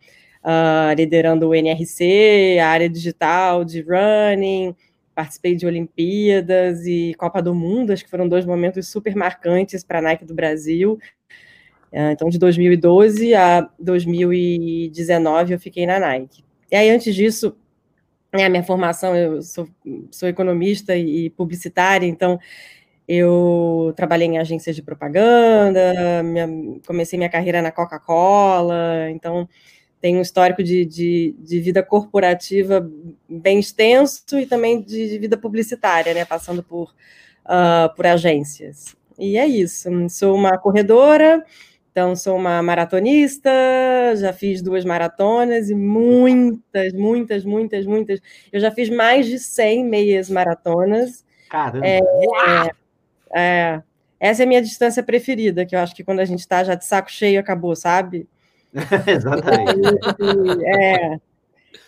uh, 0.44 0.94
liderando 0.96 1.50
o 1.50 1.56
NRC, 1.56 2.58
a 2.60 2.68
área 2.70 2.90
digital 2.90 3.66
de 3.66 3.82
running, 3.82 4.76
participei 5.14 5.56
de 5.56 5.66
Olimpíadas 5.66 6.86
e 6.86 7.14
Copa 7.18 7.42
do 7.42 7.54
Mundo, 7.54 7.92
acho 7.92 8.04
que 8.04 8.10
foram 8.10 8.28
dois 8.28 8.46
momentos 8.46 8.88
super 8.88 9.16
marcantes 9.16 9.84
para 9.84 10.00
a 10.00 10.02
Nike 10.02 10.26
do 10.26 10.34
Brasil. 10.34 10.98
Uh, 11.92 12.12
então, 12.12 12.30
de 12.30 12.40
2012 12.40 13.36
a 13.36 13.70
2019 13.78 15.54
eu 15.54 15.60
fiquei 15.60 15.86
na 15.86 16.00
Nike. 16.00 16.44
E 16.72 16.76
aí, 16.76 16.90
antes 16.90 17.14
disso, 17.14 17.56
né, 18.34 18.46
a 18.46 18.50
minha 18.50 18.64
formação, 18.64 19.14
eu 19.14 19.42
sou, 19.42 19.68
sou 20.10 20.30
economista 20.30 20.96
e 20.96 21.30
publicitária, 21.32 22.08
então 22.08 22.40
eu 23.08 23.93
trabalhei 23.96 24.27
em 24.27 24.38
agências 24.38 24.75
de 24.75 24.81
propaganda, 24.81 26.24
minha, 26.24 26.48
comecei 26.86 27.17
minha 27.17 27.29
carreira 27.29 27.62
na 27.62 27.72
Coca-Cola, 27.72 29.10
então 29.10 29.48
tenho 30.00 30.17
um 30.17 30.22
histórico 30.22 30.63
de, 30.63 30.84
de, 30.84 31.36
de, 31.38 31.60
vida 31.60 31.84
corporativa 31.84 32.89
bem 33.29 33.60
extenso 33.60 34.39
e 34.39 34.46
também 34.48 34.81
de, 34.81 35.10
de 35.10 35.17
vida 35.20 35.38
publicitária, 35.38 36.13
né, 36.13 36.25
passando 36.25 36.63
por, 36.63 36.93
uh, 37.46 37.93
por 37.96 38.08
agências. 38.08 38.96
E 39.20 39.38
é 39.38 39.46
isso, 39.46 39.89
sou 40.10 40.36
uma 40.36 40.58
corredora, 40.58 41.46
então 41.91 42.15
sou 42.15 42.36
uma 42.36 42.63
maratonista, 42.63 43.51
já 44.15 44.34
fiz 44.34 44.62
duas 44.62 44.84
maratonas 44.84 45.70
e 45.70 45.75
muitas, 45.75 46.93
muitas, 46.93 47.46
muitas, 47.46 47.86
muitas. 47.86 48.20
Eu 48.51 48.60
já 48.60 48.72
fiz 48.72 48.89
mais 48.89 49.27
de 49.27 49.38
100 49.38 49.86
meias 49.86 50.29
maratonas. 50.29 51.24
Caramba! 51.50 51.86
É, 51.86 52.00
é, 52.00 52.81
é, 53.34 53.82
essa 54.20 54.44
é 54.44 54.46
a 54.46 54.48
minha 54.48 54.62
distância 54.62 55.02
preferida, 55.02 55.66
que 55.66 55.76
eu 55.76 55.80
acho 55.80 55.96
que 55.96 56.04
quando 56.04 56.20
a 56.20 56.26
gente 56.26 56.40
está 56.40 56.64
já 56.64 56.76
de 56.76 56.86
saco 56.86 57.12
cheio, 57.12 57.40
acabou, 57.40 57.76
sabe? 57.76 58.28
Exatamente. 59.08 60.66
é. 60.66 61.20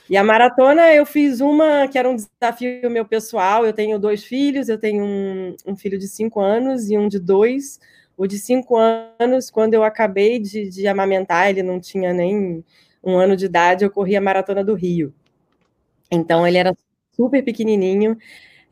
E 0.10 0.18
a 0.18 0.24
maratona 0.24 0.94
eu 0.94 1.06
fiz 1.06 1.40
uma 1.40 1.88
que 1.88 1.98
era 1.98 2.10
um 2.10 2.16
desafio 2.16 2.90
meu 2.90 3.06
pessoal. 3.06 3.66
Eu 3.66 3.74
tenho 3.74 3.98
dois 3.98 4.24
filhos, 4.24 4.68
eu 4.68 4.78
tenho 4.78 5.04
um, 5.04 5.56
um 5.66 5.76
filho 5.76 5.98
de 5.98 6.08
cinco 6.08 6.42
anos 6.42 6.90
e 6.90 6.98
um 6.98 7.08
de 7.08 7.20
dois. 7.20 7.80
O 8.18 8.28
de 8.28 8.38
cinco 8.38 8.76
anos, 8.78 9.50
quando 9.50 9.74
eu 9.74 9.84
acabei 9.84 10.40
de, 10.40 10.70
de 10.70 10.88
amamentar, 10.88 11.50
ele 11.50 11.64
não 11.64 11.80
tinha 11.80 12.14
nem 12.14 12.64
um 13.04 13.18
ano 13.18 13.36
de 13.36 13.46
idade, 13.46 13.84
eu 13.84 13.90
corri 13.90 14.16
a 14.16 14.22
maratona 14.22 14.64
do 14.64 14.76
Rio. 14.76 15.14
Então 16.12 16.48
ele 16.48 16.58
era 16.58 16.76
super 17.16 17.44
pequenininho. 17.44 18.18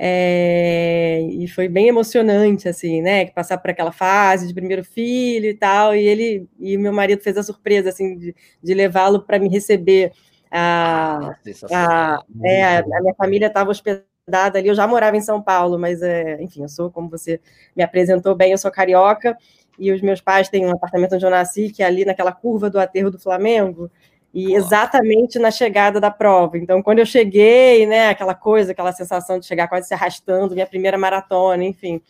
É, 0.03 1.21
e 1.29 1.47
foi 1.47 1.67
bem 1.67 1.87
emocionante, 1.87 2.67
assim, 2.67 3.03
né? 3.03 3.27
Passar 3.27 3.59
por 3.59 3.69
aquela 3.69 3.91
fase 3.91 4.47
de 4.47 4.53
primeiro 4.53 4.83
filho 4.83 5.45
e 5.45 5.53
tal. 5.53 5.95
E 5.95 6.03
ele 6.03 6.49
e 6.59 6.75
meu 6.75 6.91
marido 6.91 7.21
fez 7.21 7.37
a 7.37 7.43
surpresa, 7.43 7.89
assim, 7.89 8.17
de, 8.17 8.35
de 8.63 8.73
levá-lo 8.73 9.21
para 9.21 9.37
me 9.37 9.47
receber. 9.47 10.11
A, 10.49 11.35
a, 11.71 12.23
é, 12.43 12.77
a, 12.79 12.83
minha 12.99 13.13
família 13.15 13.45
estava 13.45 13.69
hospedada 13.69 14.57
ali. 14.57 14.69
Eu 14.69 14.73
já 14.75 14.87
morava 14.87 15.15
em 15.15 15.21
São 15.21 15.39
Paulo, 15.39 15.77
mas, 15.77 16.01
é, 16.01 16.41
enfim, 16.41 16.63
eu 16.63 16.69
sou, 16.69 16.89
como 16.89 17.07
você 17.07 17.39
me 17.75 17.83
apresentou 17.83 18.33
bem, 18.35 18.53
eu 18.53 18.57
sou 18.57 18.71
carioca. 18.71 19.37
E 19.77 19.91
os 19.91 20.01
meus 20.01 20.19
pais 20.19 20.49
têm 20.49 20.65
um 20.65 20.71
apartamento 20.71 21.13
onde 21.13 21.25
eu 21.25 21.29
nasci, 21.29 21.69
que 21.69 21.83
é 21.83 21.85
ali 21.85 22.05
naquela 22.05 22.31
curva 22.31 22.71
do 22.71 22.79
aterro 22.79 23.11
do 23.11 23.19
Flamengo 23.19 23.91
e 24.33 24.53
exatamente 24.55 25.37
na 25.37 25.51
chegada 25.51 25.99
da 25.99 26.09
prova. 26.09 26.57
Então, 26.57 26.81
quando 26.81 26.99
eu 26.99 27.05
cheguei, 27.05 27.85
né, 27.85 28.09
aquela 28.09 28.33
coisa, 28.33 28.71
aquela 28.71 28.93
sensação 28.93 29.39
de 29.39 29.45
chegar 29.45 29.67
quase 29.67 29.87
se 29.87 29.93
arrastando, 29.93 30.53
minha 30.53 30.65
primeira 30.65 30.97
maratona, 30.97 31.63
enfim, 31.63 32.01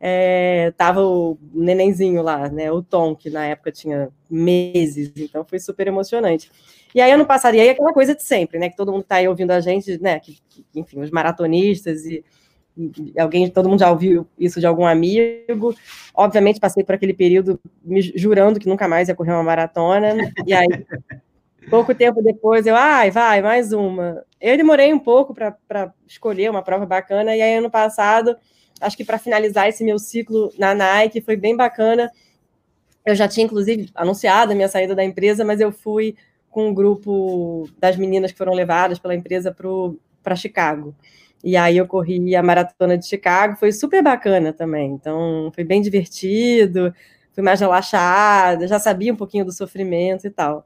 é, 0.00 0.72
tava 0.76 1.00
o 1.02 1.38
nenenzinho 1.54 2.22
lá, 2.22 2.48
né, 2.48 2.72
o 2.72 2.82
Tom, 2.82 3.14
que 3.14 3.30
na 3.30 3.46
época 3.46 3.70
tinha 3.70 4.08
meses, 4.28 5.12
então 5.16 5.44
foi 5.44 5.60
super 5.60 5.86
emocionante. 5.86 6.50
E 6.94 7.00
aí, 7.00 7.12
ano 7.12 7.24
passado, 7.24 7.54
e 7.54 7.60
aí 7.60 7.70
aquela 7.70 7.92
coisa 7.92 8.14
de 8.14 8.22
sempre, 8.22 8.58
né, 8.58 8.68
que 8.68 8.76
todo 8.76 8.90
mundo 8.90 9.02
está 9.02 9.16
aí 9.16 9.28
ouvindo 9.28 9.52
a 9.52 9.60
gente, 9.60 10.02
né, 10.02 10.18
que, 10.18 10.38
que, 10.48 10.66
enfim, 10.74 11.00
os 11.00 11.10
maratonistas 11.10 12.04
e, 12.04 12.24
e 12.76 13.20
alguém, 13.20 13.48
todo 13.48 13.68
mundo 13.68 13.80
já 13.80 13.90
ouviu 13.90 14.26
isso 14.38 14.58
de 14.58 14.66
algum 14.66 14.86
amigo. 14.86 15.74
Obviamente, 16.14 16.58
passei 16.58 16.82
por 16.82 16.94
aquele 16.94 17.14
período 17.14 17.60
me 17.84 18.00
jurando 18.00 18.58
que 18.58 18.68
nunca 18.68 18.88
mais 18.88 19.08
ia 19.08 19.14
correr 19.14 19.32
uma 19.32 19.42
maratona. 19.42 20.32
E 20.46 20.54
aí 20.54 20.66
Pouco 21.70 21.94
tempo 21.94 22.22
depois, 22.22 22.66
eu, 22.66 22.76
ai, 22.76 23.10
vai, 23.10 23.40
mais 23.40 23.72
uma. 23.72 24.24
Eu 24.40 24.56
demorei 24.56 24.92
um 24.92 24.98
pouco 24.98 25.34
para 25.34 25.92
escolher 26.06 26.50
uma 26.50 26.62
prova 26.62 26.84
bacana, 26.84 27.34
e 27.34 27.40
aí, 27.40 27.56
ano 27.56 27.70
passado, 27.70 28.36
acho 28.80 28.96
que 28.96 29.04
para 29.04 29.18
finalizar 29.18 29.68
esse 29.68 29.84
meu 29.84 29.98
ciclo 29.98 30.52
na 30.58 30.74
Nike, 30.74 31.20
foi 31.20 31.36
bem 31.36 31.56
bacana. 31.56 32.10
Eu 33.04 33.14
já 33.14 33.26
tinha, 33.26 33.44
inclusive, 33.44 33.90
anunciado 33.94 34.52
a 34.52 34.54
minha 34.54 34.68
saída 34.68 34.94
da 34.94 35.04
empresa, 35.04 35.44
mas 35.44 35.60
eu 35.60 35.72
fui 35.72 36.16
com 36.50 36.68
um 36.68 36.74
grupo 36.74 37.68
das 37.78 37.96
meninas 37.96 38.32
que 38.32 38.38
foram 38.38 38.52
levadas 38.52 38.98
pela 38.98 39.14
empresa 39.14 39.56
para 40.22 40.36
Chicago. 40.36 40.94
E 41.42 41.56
aí 41.56 41.76
eu 41.76 41.86
corri 41.86 42.36
a 42.36 42.42
maratona 42.42 42.96
de 42.96 43.06
Chicago, 43.06 43.56
foi 43.56 43.72
super 43.72 44.02
bacana 44.02 44.52
também. 44.52 44.92
Então, 44.92 45.50
foi 45.54 45.64
bem 45.64 45.80
divertido, 45.80 46.94
fui 47.32 47.42
mais 47.42 47.58
relaxada, 47.60 48.68
já 48.68 48.78
sabia 48.78 49.12
um 49.12 49.16
pouquinho 49.16 49.44
do 49.44 49.52
sofrimento 49.52 50.26
e 50.26 50.30
tal. 50.30 50.64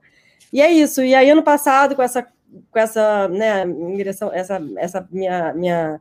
E 0.52 0.60
é 0.60 0.70
isso. 0.70 1.02
E 1.02 1.14
aí, 1.14 1.30
ano 1.30 1.42
passado, 1.42 1.94
com 1.94 2.02
essa, 2.02 2.22
com 2.70 2.78
essa, 2.78 3.28
né, 3.28 3.64
ingressão, 3.64 4.32
essa, 4.32 4.60
essa 4.78 5.06
minha, 5.10 5.52
minha, 5.54 6.00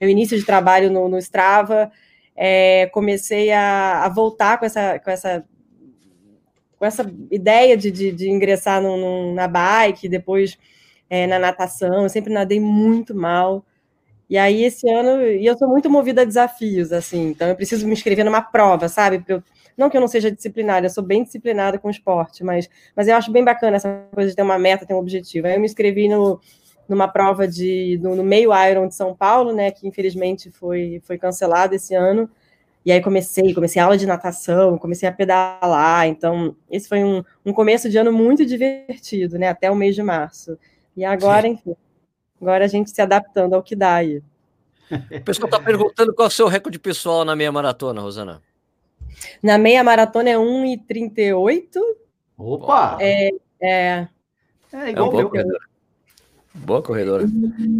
meu 0.00 0.08
início 0.08 0.38
de 0.38 0.44
trabalho 0.44 0.90
no, 0.90 1.08
no 1.08 1.18
Strava, 1.18 1.90
é, 2.36 2.86
comecei 2.92 3.50
a, 3.52 4.04
a, 4.04 4.08
voltar 4.08 4.58
com 4.58 4.64
essa, 4.64 4.98
com 4.98 5.10
essa, 5.10 5.44
com 6.78 6.84
essa 6.86 7.12
ideia 7.30 7.76
de, 7.76 7.90
de, 7.90 8.12
de 8.12 8.30
ingressar 8.30 8.80
no, 8.80 9.34
na 9.34 9.46
bike, 9.46 10.08
depois 10.08 10.58
é, 11.08 11.26
na 11.26 11.38
natação. 11.38 12.04
Eu 12.04 12.08
sempre 12.08 12.32
nadei 12.32 12.60
muito 12.60 13.14
mal. 13.14 13.64
E 14.30 14.38
aí, 14.38 14.64
esse 14.64 14.88
ano, 14.88 15.22
e 15.26 15.44
eu 15.44 15.58
sou 15.58 15.68
muito 15.68 15.90
movida 15.90 16.22
a 16.22 16.24
desafios, 16.24 16.92
assim, 16.92 17.30
então 17.30 17.48
eu 17.48 17.56
preciso 17.56 17.84
me 17.84 17.92
inscrever 17.92 18.24
numa 18.24 18.40
prova, 18.40 18.88
sabe? 18.88 19.24
Eu 19.26 19.42
não 19.76 19.90
que 19.90 19.96
eu 19.96 20.00
não 20.00 20.08
seja 20.08 20.30
disciplinada, 20.30 20.86
eu 20.86 20.90
sou 20.90 21.02
bem 21.02 21.22
disciplinada 21.22 21.78
com 21.78 21.90
esporte, 21.90 22.44
mas, 22.44 22.68
mas 22.94 23.08
eu 23.08 23.16
acho 23.16 23.30
bem 23.30 23.44
bacana 23.44 23.76
essa 23.76 24.06
coisa 24.12 24.30
de 24.30 24.36
ter 24.36 24.42
uma 24.42 24.58
meta, 24.58 24.86
ter 24.86 24.94
um 24.94 24.98
objetivo. 24.98 25.46
Aí 25.46 25.54
eu 25.54 25.60
me 25.60 25.66
inscrevi 25.66 26.08
no, 26.08 26.40
numa 26.88 27.08
prova 27.08 27.46
de, 27.46 27.98
no, 28.02 28.16
no 28.16 28.24
meio 28.24 28.50
Iron 28.68 28.88
de 28.88 28.94
São 28.94 29.14
Paulo, 29.14 29.52
né, 29.52 29.70
que 29.70 29.86
infelizmente 29.86 30.50
foi, 30.50 31.00
foi 31.04 31.16
cancelado 31.18 31.74
esse 31.74 31.94
ano. 31.94 32.28
E 32.84 32.90
aí 32.90 33.00
comecei, 33.02 33.52
comecei 33.52 33.80
aula 33.80 33.96
de 33.96 34.06
natação, 34.06 34.78
comecei 34.78 35.08
a 35.08 35.12
pedalar. 35.12 36.06
Então, 36.06 36.56
esse 36.70 36.88
foi 36.88 37.04
um, 37.04 37.22
um 37.44 37.52
começo 37.52 37.90
de 37.90 37.98
ano 37.98 38.10
muito 38.10 38.44
divertido, 38.46 39.38
né? 39.38 39.48
Até 39.48 39.70
o 39.70 39.76
mês 39.76 39.94
de 39.94 40.02
março. 40.02 40.58
E 40.96 41.04
agora, 41.04 41.42
Sim. 41.42 41.48
enfim, 41.48 41.76
agora 42.40 42.64
a 42.64 42.68
gente 42.68 42.90
se 42.90 43.02
adaptando 43.02 43.54
ao 43.54 43.62
que 43.62 43.76
dá 43.76 43.96
aí. 43.96 44.22
O 44.90 45.20
pessoal 45.22 45.46
está 45.46 45.60
perguntando 45.60 46.14
qual 46.14 46.26
é 46.26 46.28
o 46.28 46.32
seu 46.32 46.48
recorde 46.48 46.78
pessoal 46.78 47.24
na 47.24 47.36
meia 47.36 47.52
maratona, 47.52 48.00
Rosana. 48.00 48.42
Na 49.42 49.58
meia 49.58 49.82
maratona 49.82 50.30
é 50.30 50.36
1,38. 50.36 51.80
Opa! 52.38 52.98
É, 53.00 53.30
é, 53.60 54.08
é 54.72 54.90
igual 54.90 55.08
é 55.08 55.10
boa 55.12 55.30
corredora. 55.30 55.70
Boa 56.54 56.82
corredora. 56.82 57.24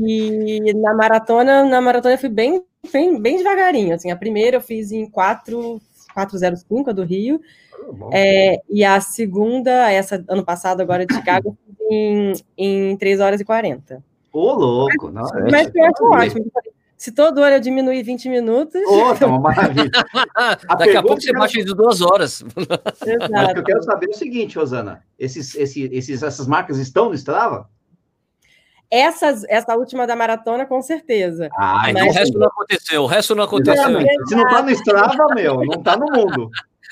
E 0.07 0.73
na 0.75 0.95
maratona, 0.95 1.65
na 1.65 1.81
maratona 1.81 2.15
eu 2.15 2.19
fui 2.19 2.29
bem, 2.29 2.63
bem, 2.93 3.21
bem 3.21 3.37
devagarinho. 3.39 3.95
Assim, 3.95 4.11
a 4.11 4.17
primeira 4.17 4.59
eu 4.59 4.61
fiz 4.61 4.93
em 4.93 5.09
4, 5.09 5.81
405, 6.15 6.91
a 6.91 6.93
do 6.93 7.03
Rio. 7.03 7.41
Ah, 7.73 8.11
é, 8.13 8.61
e 8.69 8.85
a 8.85 9.01
segunda, 9.01 9.91
essa 9.91 10.25
ano 10.29 10.45
passado, 10.45 10.81
agora 10.81 11.05
de 11.05 11.15
Chicago, 11.15 11.57
em, 11.91 12.33
em 12.57 12.97
3 12.97 13.21
horas 13.21 13.41
e 13.41 13.45
40. 13.45 14.03
Ô, 14.33 14.53
louco! 14.53 15.11
Mas, 15.13 15.31
mas 15.51 15.71
foi 15.71 15.81
ótimo. 15.83 16.53
Se 17.01 17.11
todo 17.11 17.43
ano 17.43 17.57
eu 17.57 17.61
diminuir 17.61 18.03
20 18.03 18.29
minutos. 18.29 18.79
Oh, 18.87 19.15
tá 19.19 19.27
uma 19.27 19.41
maravilha. 19.41 19.91
A 20.69 20.75
Daqui 20.75 20.99
a 20.99 21.03
pouco 21.03 21.19
você 21.19 21.33
baixa 21.33 21.65
de 21.65 21.75
duas 21.75 22.03
horas. 22.03 22.45
Exato. 22.45 23.33
Mas 23.33 23.57
eu 23.57 23.65
quero 23.65 23.83
saber 23.83 24.05
é 24.05 24.11
o 24.11 24.13
seguinte, 24.13 24.59
Rosana: 24.59 25.03
esses, 25.19 25.55
esses, 25.55 25.91
esses, 25.91 26.23
essas 26.23 26.47
marcas 26.47 26.77
estão 26.77 27.09
no 27.09 27.15
Strava? 27.15 27.71
Essas, 28.91 29.45
essa 29.45 29.75
última 29.77 30.07
da 30.07 30.15
maratona, 30.15 30.67
com 30.67 30.83
certeza. 30.83 31.49
Ah, 31.57 31.85
então 31.89 32.05
Mas... 32.05 32.15
o 32.15 32.19
resto 32.19 32.39
não 32.39 32.49
aconteceu. 32.49 33.03
O 33.03 33.07
resto 33.07 33.35
não 33.35 33.45
aconteceu. 33.45 34.01
Se 34.27 34.35
não 34.35 34.43
está 34.47 34.63
no 34.63 34.71
Strava, 34.71 35.35
meu, 35.35 35.55
não 35.65 35.79
está 35.79 35.97
no 35.97 36.05
mundo. 36.05 36.51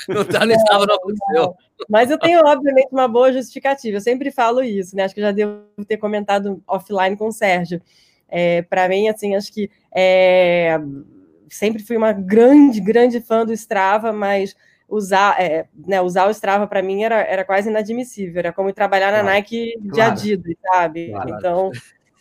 Não 0.09 0.23
está 0.23 0.47
no 0.47 0.53
Strava, 0.53 0.87
não 0.87 0.95
aconteceu. 0.95 1.55
Mas 1.87 2.11
eu 2.11 2.19
tenho, 2.19 2.41
obviamente, 2.47 2.88
uma 2.93 3.09
boa 3.09 3.31
justificativa. 3.31 3.99
Eu 3.99 4.00
sempre 4.00 4.31
falo 4.31 4.62
isso, 4.62 4.97
né? 4.97 5.05
Acho 5.05 5.15
que 5.15 5.21
já 5.21 5.33
devo 5.33 5.61
ter 5.87 5.99
comentado 5.99 6.62
offline 6.67 7.15
com 7.15 7.29
o 7.29 7.33
Sérgio. 7.33 7.83
É, 8.28 8.62
para 8.62 8.88
mim, 8.88 9.08
assim, 9.08 9.35
acho 9.35 9.52
que 9.52 9.70
é, 9.94 10.78
sempre 11.49 11.82
fui 11.82 11.97
uma 11.97 12.12
grande, 12.12 12.80
grande 12.80 13.20
fã 13.20 13.44
do 13.44 13.52
Strava, 13.52 14.12
mas 14.12 14.54
usar, 14.88 15.40
é, 15.40 15.66
né, 15.87 16.00
usar 16.00 16.26
o 16.26 16.30
Strava 16.30 16.66
para 16.66 16.82
mim 16.82 17.02
era, 17.02 17.16
era 17.16 17.44
quase 17.44 17.68
inadmissível, 17.68 18.38
era 18.38 18.52
como 18.52 18.73
trabalhar 18.73 19.12
na 19.12 19.20
claro, 19.20 19.35
Nike 19.35 19.75
de 19.80 19.90
claro. 19.90 20.12
Adidas, 20.12 20.54
sabe? 20.73 21.11
Claro. 21.11 21.30
Então, 21.37 21.70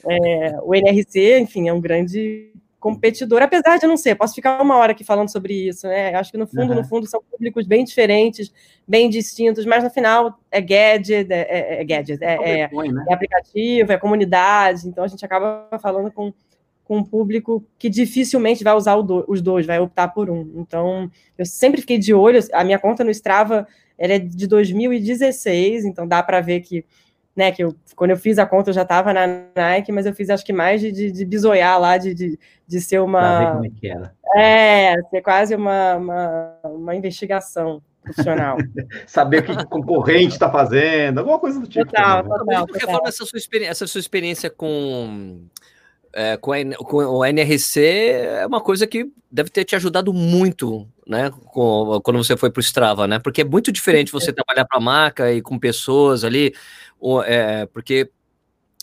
é, 0.09 0.57
o 0.61 0.75
NRC, 0.75 1.39
enfim, 1.39 1.67
é 1.67 1.73
um 1.73 1.81
grande 1.81 2.51
competidor, 2.79 3.41
apesar 3.41 3.77
de 3.77 3.85
eu 3.85 3.89
não 3.89 3.97
ser, 3.97 4.15
posso 4.15 4.35
ficar 4.35 4.61
uma 4.61 4.77
hora 4.77 4.91
aqui 4.91 5.03
falando 5.03 5.31
sobre 5.31 5.67
isso, 5.67 5.87
né? 5.87 6.13
Acho 6.15 6.31
que 6.31 6.37
no 6.37 6.45
fundo, 6.45 6.71
uhum. 6.71 6.75
no 6.75 6.83
fundo, 6.83 7.07
são 7.07 7.21
públicos 7.29 7.65
bem 7.65 7.83
diferentes, 7.83 8.51
bem 8.87 9.09
distintos, 9.09 9.65
mas 9.65 9.83
no 9.83 9.89
final 9.89 10.39
é 10.51 10.61
gadget, 10.61 11.31
é, 11.31 11.41
é, 11.49 11.81
é 11.81 11.83
gadget, 11.83 12.23
é, 12.23 12.33
é, 12.33 12.69
né? 12.69 13.05
é, 13.09 13.13
aplicativo, 13.13 13.91
é 13.91 13.97
comunidade, 13.97 14.87
então 14.87 15.03
a 15.03 15.07
gente 15.07 15.25
acaba 15.25 15.67
falando 15.81 16.11
com, 16.11 16.31
com 16.83 16.97
um 16.97 17.03
público 17.03 17.65
que 17.79 17.89
dificilmente 17.89 18.63
vai 18.63 18.75
usar 18.75 19.01
do, 19.01 19.25
os 19.27 19.41
dois, 19.41 19.65
vai 19.65 19.79
optar 19.79 20.09
por 20.09 20.29
um. 20.29 20.53
Então, 20.57 21.09
eu 21.35 21.45
sempre 21.45 21.81
fiquei 21.81 21.97
de 21.97 22.13
olho, 22.13 22.39
a 22.53 22.63
minha 22.63 22.77
conta 22.77 23.03
no 23.03 23.11
Strava 23.11 23.67
ela 23.97 24.13
é 24.13 24.19
de 24.19 24.45
2016, 24.45 25.83
então 25.83 26.07
dá 26.07 26.21
para 26.21 26.39
ver 26.39 26.61
que 26.61 26.85
né, 27.37 27.51
que 27.51 27.63
eu, 27.63 27.75
quando 27.95 28.09
eu 28.09 28.17
fiz 28.17 28.39
a 28.39 28.45
conta 28.47 28.71
eu 28.71 28.73
já 28.73 28.81
estava 28.81 29.13
na 29.13 29.27
Nike, 29.55 29.91
mas 29.91 30.07
eu 30.07 30.13
fiz 30.13 30.31
acho 30.31 30.43
que 30.43 30.51
mais 30.51 30.81
de, 30.81 30.91
de, 30.91 31.11
de 31.11 31.23
bisoiar 31.23 31.79
lá, 31.79 31.97
de, 31.97 32.13
de, 32.13 32.39
de 32.67 32.81
ser 32.81 32.99
uma... 32.99 33.19
Pra 33.19 33.39
ver 33.39 33.51
como 33.51 33.65
é 33.65 33.69
que 33.69 33.87
era. 33.87 34.13
É, 34.35 34.95
ser 35.11 35.21
quase 35.21 35.55
uma, 35.55 35.95
uma, 35.95 36.53
uma 36.63 36.95
investigação 36.95 37.81
profissional. 38.01 38.57
Saber 39.05 39.39
o 39.39 39.43
que 39.43 39.51
o 39.51 39.67
concorrente 39.67 40.33
está 40.33 40.49
fazendo, 40.49 41.19
alguma 41.19 41.37
coisa 41.39 41.59
do 41.59 41.67
tipo. 41.67 41.85
Total, 41.85 42.23
também, 42.23 42.57
né? 42.57 42.65
total, 42.65 42.79
total. 42.79 43.07
essa 43.07 43.25
sua, 43.25 43.37
experiência, 43.37 43.71
essa 43.71 43.87
sua 43.87 43.99
experiência 43.99 44.49
com, 44.49 45.41
é, 46.13 46.37
com, 46.37 46.51
a, 46.51 46.57
com, 46.77 46.97
o 46.97 47.23
NRC 47.23 47.79
é 47.81 48.47
uma 48.47 48.61
coisa 48.61 48.87
que 48.87 49.11
deve 49.31 49.49
ter 49.49 49.65
te 49.65 49.75
ajudado 49.75 50.13
muito, 50.13 50.87
né? 51.05 51.29
Com, 51.45 51.99
quando 52.03 52.17
você 52.17 52.35
foi 52.35 52.49
para 52.49 52.59
o 52.59 52.63
Strava, 52.63 53.07
né? 53.07 53.19
Porque 53.19 53.41
é 53.41 53.45
muito 53.45 53.71
diferente 53.71 54.11
você 54.11 54.33
trabalhar 54.33 54.65
para 54.65 54.77
a 54.77 54.81
marca 54.81 55.31
e 55.31 55.41
com 55.41 55.59
pessoas 55.59 56.23
ali 56.23 56.53
é, 57.25 57.65
porque 57.67 58.09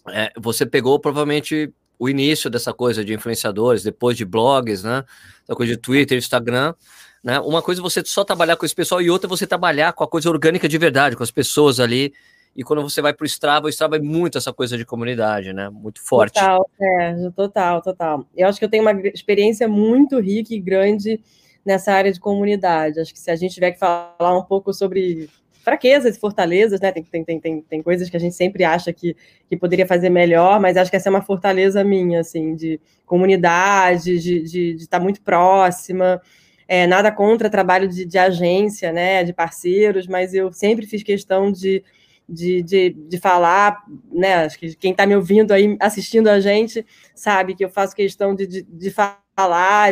é, 0.09 0.33
você 0.37 0.67
pegou 0.67 0.99
provavelmente 0.99 1.73
o 1.99 2.09
início 2.09 2.51
dessa 2.51 2.73
coisa 2.73 3.05
de 3.05 3.15
influenciadores, 3.15 3.83
depois 3.83 4.17
de 4.17 4.25
blogs, 4.25 4.83
né? 4.83 5.05
Essa 5.45 5.55
coisa 5.55 5.73
de 5.73 5.79
Twitter, 5.79 6.19
Instagram. 6.19 6.75
Né? 7.23 7.41
Uma 7.41 7.63
coisa 7.63 7.81
é 7.81 7.83
você 7.83 8.03
só 8.05 8.25
trabalhar 8.25 8.57
com 8.57 8.67
esse 8.67 8.75
pessoal 8.75 9.01
e 9.01 9.11
outra 9.11 9.27
é 9.27 9.31
você 9.31 9.47
trabalhar 9.47 9.93
com 9.93 10.05
a 10.05 10.09
coisa 10.09 10.29
orgânica 10.29 10.69
de 10.69 10.77
verdade, 10.77 11.17
com 11.17 11.23
as 11.23 11.31
pessoas 11.31 11.81
ali. 11.81 12.13
E 12.55 12.63
quando 12.63 12.83
você 12.83 13.01
vai 13.01 13.13
para 13.13 13.25
o 13.25 13.27
Strava, 13.27 13.67
o 13.67 13.69
Strava 13.69 13.97
é 13.97 14.01
muito 14.01 14.39
essa 14.39 14.53
coisa 14.53 14.77
de 14.77 14.85
comunidade, 14.85 15.53
né? 15.53 15.69
Muito 15.71 16.01
forte. 16.01 16.35
Total, 16.35 16.71
é, 16.81 17.31
total, 17.35 17.83
total. 17.83 18.27
Eu 18.37 18.47
acho 18.47 18.59
que 18.59 18.65
eu 18.65 18.69
tenho 18.69 18.83
uma 18.83 18.93
experiência 19.09 19.67
muito 19.67 20.21
rica 20.21 20.55
e 20.55 20.61
grande 20.61 21.21
nessa 21.65 21.93
área 21.93 22.13
de 22.13 22.21
comunidade. 22.21 23.01
Acho 23.01 23.13
que 23.13 23.19
se 23.19 23.31
a 23.31 23.37
gente 23.37 23.55
tiver 23.55 23.73
que 23.73 23.79
falar 23.79 24.39
um 24.39 24.43
pouco 24.43 24.73
sobre 24.73 25.29
fraquezas 25.65 26.17
e 26.17 26.21
fortalezas, 26.21 26.81
né? 26.81 26.93
Tem, 26.93 27.03
tem, 27.03 27.41
tem, 27.41 27.63
tem, 27.63 27.83
coisas 27.83 28.11
que 28.11 28.17
a 28.17 28.21
gente 28.21 28.35
sempre 28.35 28.63
acha 28.63 28.93
que, 28.93 29.17
que 29.49 29.57
poderia 29.57 29.87
fazer 29.87 30.11
melhor, 30.11 30.61
mas 30.61 30.77
acho 30.77 30.91
que 30.91 30.97
essa 30.97 31.09
é 31.09 31.11
uma 31.11 31.23
fortaleza 31.23 31.83
minha, 31.83 32.21
assim, 32.21 32.55
de 32.55 32.81
comunidade, 33.07 34.19
de 34.19 34.43
estar 34.43 34.51
de, 34.51 34.75
de 34.75 34.89
tá 34.89 35.01
muito 35.01 35.23
próxima. 35.23 36.21
É, 36.69 36.87
nada 36.87 37.11
contra 37.11 37.51
trabalho 37.51 37.89
de, 37.89 38.05
de 38.05 38.19
agência, 38.19 38.93
né? 38.93 39.25
De 39.25 39.33
parceiros, 39.33 40.07
mas 40.07 40.35
eu 40.35 40.53
sempre 40.53 40.87
fiz 40.87 41.03
questão 41.03 41.51
de 41.51 41.83
de, 42.29 42.63
de, 42.63 42.91
de 42.91 43.19
falar, 43.19 43.85
né? 44.11 44.45
Acho 44.45 44.59
que 44.59 44.75
quem 44.77 44.93
está 44.93 45.07
me 45.07 45.15
ouvindo 45.15 45.53
aí, 45.53 45.77
assistindo 45.81 46.29
a 46.29 46.41
gente, 46.41 46.85
sabe 47.15 47.55
que 47.55 47.65
eu 47.65 47.69
faço 47.69 47.95
questão 47.95 48.35
de, 48.35 48.47
de, 48.47 48.63
de 48.63 48.91
falar, 48.91 49.24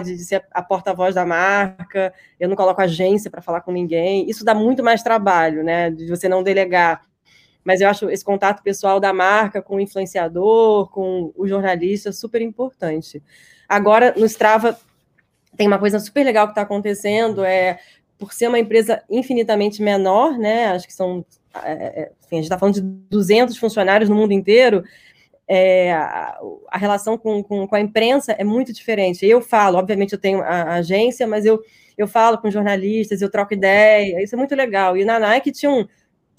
de, 0.03 0.17
de 0.17 0.25
ser 0.25 0.45
a 0.51 0.63
porta-voz 0.63 1.15
da 1.15 1.25
marca, 1.25 2.13
eu 2.39 2.49
não 2.49 2.57
coloco 2.57 2.81
agência 2.81 3.31
para 3.31 3.43
falar 3.43 3.61
com 3.61 3.73
ninguém. 3.73 4.29
Isso 4.29 4.45
dá 4.45 4.55
muito 4.55 4.83
mais 4.83 5.03
trabalho, 5.03 5.65
né? 5.65 5.91
De 5.91 6.07
você 6.09 6.29
não 6.29 6.43
delegar. 6.43 7.03
Mas 7.65 7.81
eu 7.81 7.89
acho 7.89 8.11
esse 8.11 8.25
contato 8.25 8.63
pessoal 8.63 8.99
da 8.99 9.13
marca 9.13 9.63
com 9.63 9.77
o 9.77 9.81
influenciador, 9.81 10.91
com 10.91 11.33
o 11.37 11.47
jornalista, 11.47 12.13
super 12.13 12.41
importante. 12.41 13.23
Agora, 13.69 14.15
no 14.17 14.27
Strava, 14.27 14.79
tem 15.57 15.67
uma 15.67 15.79
coisa 15.79 15.99
super 15.99 16.25
legal 16.25 16.47
que 16.47 16.53
está 16.53 16.63
acontecendo, 16.63 17.45
é 17.45 17.79
por 18.19 18.33
ser 18.33 18.49
uma 18.49 18.59
empresa 18.59 19.03
infinitamente 19.11 19.83
menor, 19.83 20.39
né? 20.39 20.67
Acho 20.69 20.87
que 20.87 20.95
são 20.95 21.25
é, 21.63 21.73
é, 21.73 22.13
enfim, 22.25 22.37
a 22.37 22.37
gente 22.37 22.45
está 22.45 22.59
falando 22.59 22.77
de 22.77 22.81
200 22.81 23.57
funcionários 23.59 24.09
no 24.09 24.17
mundo 24.17 24.33
inteiro, 24.33 24.83
é, 25.49 25.93
a, 25.93 26.79
relação 26.79 27.19
com, 27.19 27.43
com, 27.43 27.67
com, 27.67 27.75
a 27.75 27.81
imprensa 27.81 28.33
é 28.33 28.45
muito 28.45 28.73
diferente. 28.73 29.27
Eu 29.27 29.41
falo, 29.41 29.79
obviamente 29.79 30.13
eu 30.13 30.19
tenho 30.19 30.41
a, 30.41 30.47
a, 30.47 30.75
agência, 30.77 31.27
mas 31.27 31.45
eu, 31.45 31.61
eu 31.97 32.07
falo 32.07 32.39
com 32.39 32.51
jornalistas, 32.51 33.21
eu 33.21 33.31
troco 33.31 33.55
ideia, 33.55 34.23
isso 34.23 34.35
é 34.35 34.39
muito 34.39 34.55
legal. 34.55 34.97
E 34.97 35.05
na 35.05 35.19
Nike 35.19 35.53
tinha 35.53 35.71
um 35.71 35.87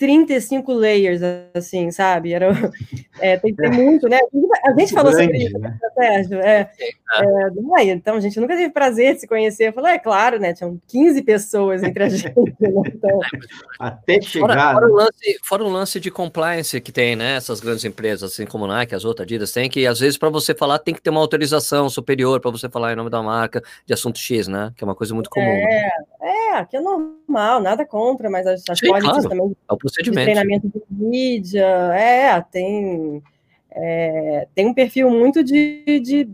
35 0.03 0.74
layers, 0.74 1.22
assim, 1.53 1.89
sabe? 1.89 2.33
Era, 2.33 2.50
é, 3.22 3.38
tem, 3.38 3.55
tem, 3.55 3.72
muito, 3.72 4.10
né? 4.10 4.19
A 4.65 4.77
gente 4.77 4.91
falou 4.91 5.13
Grande, 5.13 5.31
sobre 5.31 5.45
isso, 5.45 5.60
né? 5.60 5.79
Sérgio. 5.93 6.39
É, 6.41 6.69
é, 7.15 7.83
então, 7.86 8.17
a 8.17 8.19
gente 8.19 8.38
nunca 8.38 8.57
teve 8.57 8.69
prazer 8.69 9.13
de 9.13 9.22
se 9.22 9.27
conhecer. 9.27 9.69
Eu 9.69 9.74
falei, 9.74 9.93
é 9.93 10.00
claro, 10.00 10.39
né? 10.39 10.53
Tinham 10.53 10.77
15 10.89 11.22
pessoas 11.22 11.83
entre 11.83 12.03
a 12.03 12.10
gente. 12.12 12.36
Né? 12.36 12.69
Então... 12.88 13.19
Até 13.79 14.19
chegar. 14.22 14.48
Fora, 14.48 14.74
fora, 14.74 14.88
o 14.88 14.93
lance, 14.93 15.39
fora 15.41 15.63
o 15.63 15.69
lance 15.69 16.00
de 16.01 16.12
compliance 16.12 16.81
que 16.81 16.91
tem, 16.91 17.15
né? 17.15 17.38
Essas 17.38 17.62
grandes 17.62 17.86
empresas, 17.86 18.33
assim 18.33 18.45
como 18.45 18.67
Nike, 18.67 18.93
as 18.93 19.05
outras 19.05 19.24
Adidas, 19.24 19.53
tem 19.53 19.69
que, 19.69 19.88
às 19.88 20.01
vezes, 20.01 20.17
para 20.17 20.27
você 20.27 20.53
falar, 20.53 20.79
tem 20.79 20.93
que 20.93 21.01
ter 21.01 21.12
uma 21.12 21.22
autorização 21.22 21.89
superior 21.89 22.41
para 22.41 22.51
você 22.51 22.67
falar 22.67 22.91
em 22.91 22.98
nome 22.98 23.10
da 23.10 23.24
marca 23.24 23.63
de 23.86 23.93
assunto 23.93 24.19
X, 24.19 24.50
né? 24.50 24.74
Que 24.75 24.83
é 24.83 24.86
uma 24.86 24.95
coisa 24.95 25.15
muito 25.15 25.29
comum. 25.29 25.45
É, 25.45 25.91
né? 26.19 26.60
é 26.60 26.65
que 26.65 26.75
é 26.75 26.81
normal, 26.81 27.62
nada 27.62 27.86
contra, 27.86 28.29
mas 28.29 28.45
as, 28.45 28.63
as 28.69 28.79
Sim, 28.79 28.88
claro. 28.88 29.29
também. 29.29 29.55
É 29.69 29.74
o 29.74 29.77
procedimento. 29.93 30.25
treinamento 30.25 30.69
de 30.69 30.81
mídia, 30.89 31.65
é, 31.93 32.41
tem, 32.41 33.21
é, 33.71 34.47
tem 34.53 34.67
um 34.67 34.73
perfil 34.73 35.09
muito 35.09 35.43
de, 35.43 36.00
de 36.00 36.29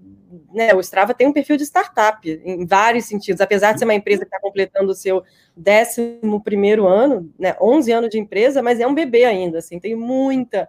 né, 0.53 0.73
o 0.73 0.79
Strava 0.79 1.13
tem 1.13 1.27
um 1.27 1.33
perfil 1.33 1.57
de 1.57 1.63
startup, 1.63 2.27
em 2.43 2.65
vários 2.65 3.05
sentidos, 3.05 3.41
apesar 3.41 3.73
de 3.73 3.79
ser 3.79 3.85
uma 3.85 3.93
empresa 3.93 4.21
que 4.21 4.27
está 4.27 4.39
completando 4.39 4.91
o 4.91 4.95
seu 4.95 5.23
11 5.57 6.81
ano, 6.85 7.31
né, 7.37 7.55
11 7.61 7.91
anos 7.91 8.09
de 8.09 8.19
empresa, 8.19 8.61
mas 8.61 8.79
é 8.79 8.87
um 8.87 8.93
bebê 8.93 9.25
ainda, 9.25 9.59
assim, 9.59 9.79
tem 9.79 9.95
muita, 9.95 10.67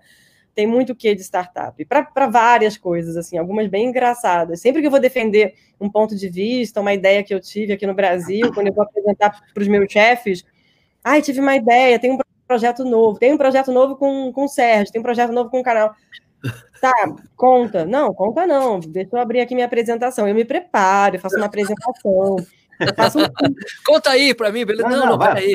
tem 0.55 0.67
muito 0.67 0.95
que 0.95 1.15
de 1.15 1.23
startup, 1.23 1.83
para 1.85 2.27
várias 2.27 2.77
coisas, 2.77 3.17
assim, 3.17 3.39
algumas 3.39 3.69
bem 3.69 3.87
engraçadas. 3.87 4.61
Sempre 4.61 4.81
que 4.81 4.87
eu 4.87 4.91
vou 4.91 5.01
defender 5.01 5.55
um 5.81 5.91
ponto 5.91 6.15
de 6.15 6.29
vista, 6.29 6.81
uma 6.81 6.93
ideia 6.93 7.23
que 7.23 7.33
eu 7.33 7.41
tive 7.41 7.73
aqui 7.73 7.87
no 7.87 7.95
Brasil, 7.95 8.53
quando 8.53 8.69
eu 8.69 8.75
vou 8.75 8.85
apresentar 8.85 9.31
para 9.53 9.61
os 9.63 9.69
meus 9.69 9.91
chefes, 9.91 10.45
ai, 11.03 11.23
tive 11.23 11.41
uma 11.41 11.57
ideia, 11.57 11.99
tem 11.99 12.13
um 12.13 12.19
projeto 12.51 12.85
novo, 12.85 13.17
tem 13.17 13.33
um 13.33 13.39
projeto 13.39 13.71
novo 13.71 13.95
com, 13.95 14.33
com 14.33 14.45
o 14.45 14.49
Sérgio, 14.49 14.93
tem 14.93 14.99
um 14.99 15.05
projeto 15.05 15.31
novo 15.31 15.49
com 15.51 15.61
o 15.61 15.63
canal. 15.63 15.95
Tá, 16.81 16.93
conta. 17.37 17.85
Não, 17.85 18.13
conta 18.13 18.45
não. 18.45 18.81
Deixa 18.81 19.11
eu 19.13 19.21
abrir 19.21 19.41
aqui 19.41 19.55
minha 19.55 19.67
apresentação. 19.67 20.27
Eu 20.27 20.35
me 20.35 20.45
preparo, 20.45 21.15
eu 21.15 21.21
faço 21.21 21.37
uma 21.37 21.47
apresentação. 21.47 22.37
Faço 22.97 23.19
um... 23.19 23.23
Conta 23.87 24.11
aí 24.11 24.35
para 24.35 24.51
mim, 24.51 24.65
beleza? 24.65 24.89
Não, 24.89 24.99
não, 24.99 25.07
não 25.11 25.19
peraí. 25.19 25.53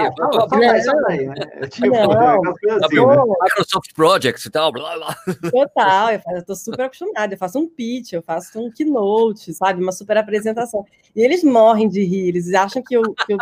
Microsoft 3.41 3.93
Projects 3.95 4.45
e 4.45 4.51
tal, 4.51 4.71
blá 4.71 4.95
blá. 4.95 5.15
Total, 5.51 6.11
eu, 6.11 6.19
faço, 6.19 6.37
eu 6.37 6.45
tô 6.45 6.55
super 6.55 6.81
acostumada. 6.83 7.33
Eu 7.33 7.37
faço 7.39 7.57
um 7.59 7.67
pitch, 7.67 8.13
eu 8.13 8.21
faço 8.21 8.59
um 8.59 8.71
keynote, 8.71 9.53
sabe? 9.55 9.81
Uma 9.81 9.91
super 9.91 10.17
apresentação. 10.17 10.85
E 11.15 11.21
eles 11.21 11.43
morrem 11.43 11.89
de 11.89 12.03
rir, 12.03 12.27
eles 12.27 12.53
acham 12.53 12.83
que 12.83 12.95
eu, 12.95 13.01
que 13.01 13.33
eu 13.33 13.37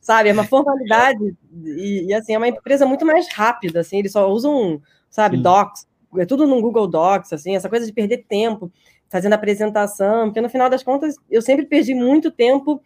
sabe? 0.00 0.28
É 0.28 0.32
uma 0.32 0.44
formalidade 0.44 1.36
e, 1.64 2.06
e, 2.08 2.14
assim 2.14 2.34
é 2.34 2.38
uma 2.38 2.48
empresa 2.48 2.86
muito 2.86 3.04
mais 3.04 3.32
rápida, 3.32 3.80
assim. 3.80 3.98
Eles 3.98 4.12
só 4.12 4.28
usam, 4.30 4.80
sabe, 5.08 5.36
Sim. 5.36 5.42
docs, 5.42 5.86
é 6.16 6.24
tudo 6.24 6.46
no 6.46 6.60
Google 6.60 6.86
Docs, 6.86 7.32
assim. 7.32 7.54
Essa 7.54 7.68
coisa 7.68 7.86
de 7.86 7.92
perder 7.92 8.24
tempo 8.28 8.72
fazendo 9.08 9.32
apresentação, 9.32 10.26
porque 10.26 10.40
no 10.40 10.48
final 10.48 10.70
das 10.70 10.82
contas 10.82 11.16
eu 11.28 11.42
sempre 11.42 11.66
perdi 11.66 11.94
muito 11.94 12.30
tempo 12.30 12.80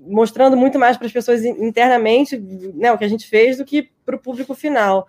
mostrando 0.00 0.56
muito 0.56 0.78
mais 0.78 0.96
para 0.96 1.06
as 1.06 1.12
pessoas 1.12 1.44
internamente, 1.44 2.38
né, 2.74 2.90
o 2.90 2.98
que 2.98 3.04
a 3.04 3.08
gente 3.08 3.28
fez 3.28 3.58
do 3.58 3.64
que 3.64 3.90
para 4.04 4.16
o 4.16 4.18
público 4.18 4.54
final. 4.54 5.06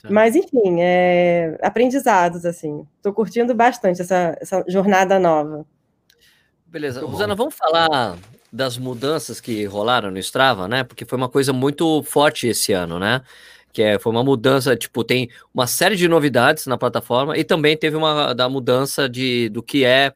Tá. 0.00 0.08
Mas, 0.10 0.34
enfim, 0.34 0.80
é, 0.80 1.58
aprendizados, 1.62 2.44
assim. 2.44 2.86
Estou 2.96 3.12
curtindo 3.12 3.54
bastante 3.54 4.00
essa, 4.00 4.36
essa 4.40 4.64
jornada 4.66 5.18
nova. 5.18 5.66
Beleza. 6.66 7.04
Rosana, 7.04 7.34
vamos 7.34 7.54
falar 7.54 8.16
das 8.52 8.76
mudanças 8.76 9.40
que 9.40 9.64
rolaram 9.64 10.10
no 10.10 10.18
Strava, 10.18 10.68
né? 10.68 10.84
Porque 10.84 11.06
foi 11.06 11.16
uma 11.16 11.28
coisa 11.28 11.52
muito 11.52 12.02
forte 12.02 12.46
esse 12.46 12.72
ano, 12.72 12.98
né? 12.98 13.22
Que 13.72 13.82
é, 13.82 13.98
foi 13.98 14.12
uma 14.12 14.22
mudança, 14.22 14.76
tipo, 14.76 15.02
tem 15.02 15.30
uma 15.54 15.66
série 15.66 15.96
de 15.96 16.06
novidades 16.06 16.66
na 16.66 16.76
plataforma 16.76 17.36
e 17.38 17.44
também 17.44 17.76
teve 17.76 17.96
uma 17.96 18.34
da 18.34 18.48
mudança 18.48 19.08
de, 19.08 19.48
do 19.48 19.62
que 19.62 19.84
é, 19.84 20.12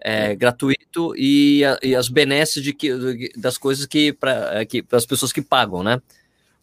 é 0.00 0.36
gratuito 0.36 1.14
e, 1.16 1.64
a, 1.64 1.78
e 1.82 1.96
as 1.96 2.08
benesses 2.10 2.62
de 2.62 2.74
que, 2.74 3.32
das 3.36 3.56
coisas 3.56 3.86
que 3.86 4.12
para 4.12 4.66
que, 4.66 4.84
as 4.92 5.06
pessoas 5.06 5.32
que 5.32 5.40
pagam, 5.40 5.82
né? 5.82 6.00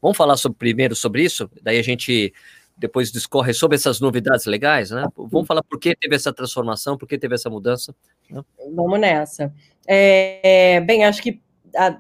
Vamos 0.02 0.18
falar 0.18 0.38
sobre, 0.38 0.60
primeiro 0.60 0.96
sobre 0.96 1.24
isso, 1.24 1.50
daí 1.64 1.80
a 1.80 1.84
gente 1.84 2.32
depois 2.78 3.12
discorre 3.12 3.54
sobre 3.54 3.76
essas 3.76 4.00
novidades 4.00 4.46
legais, 4.46 4.92
né? 4.92 5.08
Vamos 5.16 5.48
falar 5.48 5.64
por 5.64 5.80
que 5.80 5.96
teve 5.96 6.16
essa 6.16 6.34
transformação, 6.34 6.98
por 6.98 7.08
que 7.08 7.18
teve 7.18 7.36
essa 7.36 7.50
mudança. 7.50 7.96
Né? 8.30 8.42
Vamos 8.74 9.00
nessa. 9.00 9.54
É, 9.88 10.82
bem, 10.82 11.06
acho 11.06 11.22
que 11.22 11.42
a, 11.76 12.00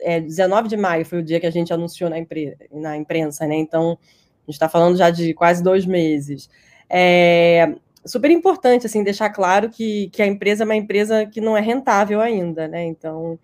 é, 0.00 0.20
19 0.20 0.68
de 0.68 0.76
maio 0.76 1.04
foi 1.04 1.20
o 1.20 1.22
dia 1.22 1.38
que 1.38 1.46
a 1.46 1.50
gente 1.50 1.72
anunciou 1.72 2.10
na, 2.10 2.18
impre, 2.18 2.56
na 2.72 2.96
imprensa, 2.96 3.46
né? 3.46 3.56
Então, 3.56 3.92
a 3.92 4.50
gente 4.50 4.54
está 4.54 4.68
falando 4.68 4.96
já 4.96 5.10
de 5.10 5.32
quase 5.34 5.62
dois 5.62 5.86
meses. 5.86 6.50
É 6.88 7.74
super 8.06 8.30
importante, 8.30 8.86
assim, 8.86 9.02
deixar 9.02 9.30
claro 9.30 9.68
que, 9.68 10.08
que 10.10 10.22
a 10.22 10.26
empresa 10.26 10.62
é 10.62 10.66
uma 10.66 10.76
empresa 10.76 11.26
que 11.26 11.40
não 11.40 11.56
é 11.56 11.60
rentável 11.60 12.20
ainda, 12.20 12.68
né? 12.68 12.84
Então, 12.84 13.38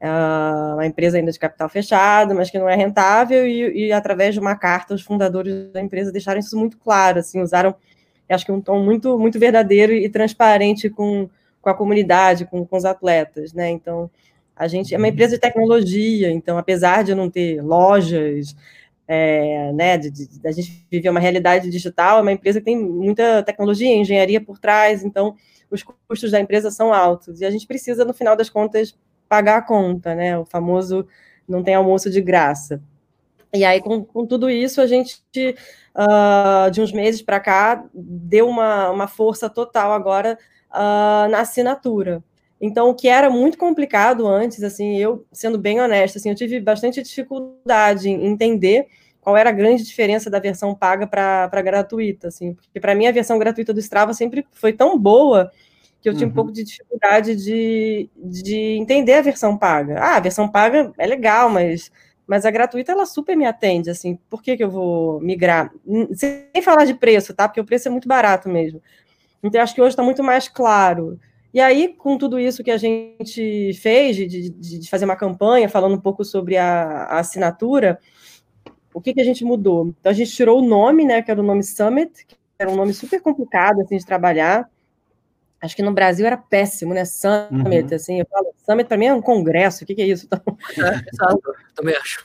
é 0.00 0.08
uma 0.08 0.86
empresa 0.86 1.18
ainda 1.18 1.30
de 1.30 1.38
capital 1.38 1.68
fechado, 1.68 2.34
mas 2.34 2.50
que 2.50 2.58
não 2.58 2.68
é 2.68 2.74
rentável, 2.74 3.46
e, 3.46 3.88
e 3.88 3.92
através 3.92 4.34
de 4.34 4.40
uma 4.40 4.56
carta, 4.56 4.94
os 4.94 5.02
fundadores 5.02 5.70
da 5.72 5.80
empresa 5.80 6.10
deixaram 6.10 6.40
isso 6.40 6.58
muito 6.58 6.78
claro, 6.78 7.18
assim, 7.18 7.42
usaram, 7.42 7.74
acho 8.28 8.46
que 8.46 8.52
um 8.52 8.60
tom 8.60 8.82
muito, 8.82 9.18
muito 9.18 9.38
verdadeiro 9.38 9.92
e 9.92 10.08
transparente 10.08 10.88
com 10.88 11.28
com 11.60 11.68
a 11.70 11.74
comunidade, 11.74 12.46
com, 12.46 12.64
com 12.66 12.76
os 12.76 12.84
atletas, 12.84 13.52
né? 13.52 13.70
Então, 13.70 14.10
a 14.56 14.66
gente 14.66 14.94
é 14.94 14.98
uma 14.98 15.08
empresa 15.08 15.34
de 15.34 15.40
tecnologia, 15.40 16.30
então, 16.30 16.58
apesar 16.58 17.04
de 17.04 17.14
não 17.14 17.30
ter 17.30 17.62
lojas, 17.62 18.54
é, 19.06 19.72
né, 19.72 19.98
de, 19.98 20.10
de, 20.10 20.46
a 20.46 20.52
gente 20.52 20.86
viver 20.90 21.08
uma 21.08 21.20
realidade 21.20 21.70
digital, 21.70 22.18
é 22.18 22.22
uma 22.22 22.32
empresa 22.32 22.60
que 22.60 22.66
tem 22.66 22.78
muita 22.78 23.42
tecnologia, 23.42 23.94
engenharia 23.94 24.40
por 24.40 24.58
trás, 24.58 25.04
então 25.04 25.34
os 25.70 25.82
custos 25.82 26.30
da 26.30 26.40
empresa 26.40 26.70
são 26.70 26.92
altos 26.92 27.40
e 27.40 27.44
a 27.44 27.50
gente 27.50 27.66
precisa, 27.66 28.04
no 28.04 28.14
final 28.14 28.36
das 28.36 28.50
contas, 28.50 28.96
pagar 29.30 29.58
a 29.58 29.62
conta, 29.62 30.12
né? 30.12 30.36
O 30.36 30.44
famoso 30.44 31.06
não 31.48 31.62
tem 31.62 31.76
almoço 31.76 32.10
de 32.10 32.20
graça. 32.20 32.82
E 33.54 33.64
aí, 33.64 33.80
com, 33.80 34.04
com 34.04 34.26
tudo 34.26 34.50
isso, 34.50 34.80
a 34.80 34.86
gente, 34.88 35.22
uh, 35.94 36.70
de 36.70 36.80
uns 36.80 36.92
meses 36.92 37.22
para 37.22 37.38
cá, 37.38 37.84
deu 37.94 38.48
uma, 38.48 38.90
uma 38.90 39.06
força 39.06 39.48
total 39.48 39.92
agora 39.92 40.36
uh, 40.70 41.30
na 41.30 41.40
assinatura. 41.40 42.22
Então, 42.60 42.90
o 42.90 42.94
que 42.94 43.08
era 43.08 43.30
muito 43.30 43.56
complicado 43.56 44.26
antes, 44.26 44.62
assim, 44.64 44.98
eu, 44.98 45.24
sendo 45.32 45.58
bem 45.58 45.80
honesta, 45.80 46.18
assim, 46.18 46.28
eu 46.28 46.34
tive 46.34 46.60
bastante 46.60 47.00
dificuldade 47.02 48.10
em 48.10 48.26
entender 48.26 48.86
qual 49.20 49.36
era 49.36 49.50
a 49.50 49.52
grande 49.52 49.84
diferença 49.84 50.28
da 50.28 50.40
versão 50.40 50.74
paga 50.74 51.06
para 51.06 51.62
gratuita, 51.62 52.28
assim, 52.28 52.54
porque 52.54 52.80
para 52.80 52.94
mim 52.94 53.06
a 53.06 53.12
versão 53.12 53.38
gratuita 53.38 53.72
do 53.72 53.80
Strava 53.80 54.12
sempre 54.12 54.44
foi 54.52 54.72
tão 54.72 54.98
boa 54.98 55.50
que 56.00 56.08
eu 56.08 56.14
tinha 56.14 56.26
uhum. 56.26 56.32
um 56.32 56.34
pouco 56.34 56.52
de 56.52 56.64
dificuldade 56.64 57.36
de, 57.36 58.08
de 58.16 58.56
entender 58.78 59.14
a 59.14 59.22
versão 59.22 59.56
paga. 59.56 59.98
Ah, 60.00 60.16
a 60.16 60.20
versão 60.20 60.48
paga 60.48 60.92
é 60.96 61.06
legal, 61.06 61.50
mas, 61.50 61.90
mas 62.26 62.46
a 62.46 62.50
gratuita 62.50 62.92
ela 62.92 63.04
super 63.04 63.36
me 63.36 63.44
atende, 63.44 63.90
assim, 63.90 64.18
por 64.28 64.42
que, 64.42 64.56
que 64.56 64.64
eu 64.64 64.70
vou 64.70 65.20
migrar? 65.20 65.70
Sem 66.14 66.62
falar 66.62 66.86
de 66.86 66.94
preço, 66.94 67.34
tá? 67.34 67.46
Porque 67.46 67.60
o 67.60 67.64
preço 67.64 67.88
é 67.88 67.90
muito 67.90 68.08
barato 68.08 68.48
mesmo. 68.48 68.80
Então, 69.42 69.60
acho 69.60 69.74
que 69.74 69.80
hoje 69.80 69.90
está 69.90 70.02
muito 70.02 70.22
mais 70.22 70.48
claro. 70.48 71.18
E 71.52 71.60
aí, 71.60 71.88
com 71.88 72.16
tudo 72.16 72.38
isso 72.38 72.62
que 72.62 72.70
a 72.70 72.78
gente 72.78 73.72
fez, 73.74 74.16
de, 74.16 74.26
de, 74.26 74.50
de 74.50 74.90
fazer 74.90 75.04
uma 75.04 75.16
campanha 75.16 75.68
falando 75.68 75.96
um 75.96 76.00
pouco 76.00 76.24
sobre 76.24 76.56
a, 76.56 77.04
a 77.04 77.18
assinatura, 77.18 77.98
o 78.94 79.00
que, 79.00 79.12
que 79.12 79.20
a 79.20 79.24
gente 79.24 79.44
mudou? 79.44 79.88
Então, 80.00 80.10
a 80.10 80.14
gente 80.14 80.30
tirou 80.32 80.60
o 80.60 80.66
nome, 80.66 81.04
né, 81.04 81.22
que 81.22 81.30
era 81.30 81.40
o 81.40 81.44
nome 81.44 81.62
Summit, 81.62 82.26
que 82.26 82.36
era 82.58 82.70
um 82.70 82.76
nome 82.76 82.94
super 82.94 83.20
complicado, 83.20 83.80
assim, 83.80 83.96
de 83.96 84.06
trabalhar. 84.06 84.70
Acho 85.62 85.76
que 85.76 85.82
no 85.82 85.92
Brasil 85.92 86.26
era 86.26 86.38
péssimo, 86.38 86.94
né, 86.94 87.04
Summit, 87.04 87.90
uhum. 87.90 87.94
assim, 87.94 88.18
eu 88.18 88.26
falo, 88.30 88.54
Summit 88.64 88.88
para 88.88 88.96
mim 88.96 89.06
é 89.06 89.14
um 89.14 89.20
congresso, 89.20 89.84
o 89.84 89.86
que, 89.86 89.94
que 89.94 90.00
é 90.00 90.06
isso? 90.06 90.26
Então, 90.26 90.40
é, 90.78 91.74
também 91.74 91.94
acho. 91.96 92.24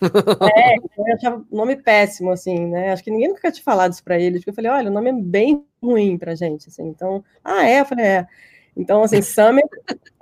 É, 0.55 0.77
eu 0.77 1.13
achava 1.13 1.45
o 1.51 1.55
nome 1.55 1.75
péssimo, 1.75 2.31
assim, 2.31 2.67
né, 2.67 2.93
acho 2.93 3.03
que 3.03 3.11
ninguém 3.11 3.27
nunca 3.27 3.51
tinha 3.51 3.63
falado 3.63 3.91
isso 3.91 4.03
para 4.03 4.17
eles, 4.17 4.39
porque 4.39 4.51
eu 4.51 4.53
falei, 4.53 4.71
olha, 4.71 4.89
o 4.89 4.93
nome 4.93 5.09
é 5.09 5.13
bem 5.13 5.65
ruim 5.83 6.17
pra 6.17 6.33
gente, 6.33 6.69
assim, 6.69 6.87
então, 6.87 7.23
ah, 7.43 7.67
é? 7.67 7.81
Eu 7.81 7.85
falei, 7.85 8.05
é. 8.05 8.27
Então, 8.75 9.03
assim, 9.03 9.19
Summit, 9.23 9.67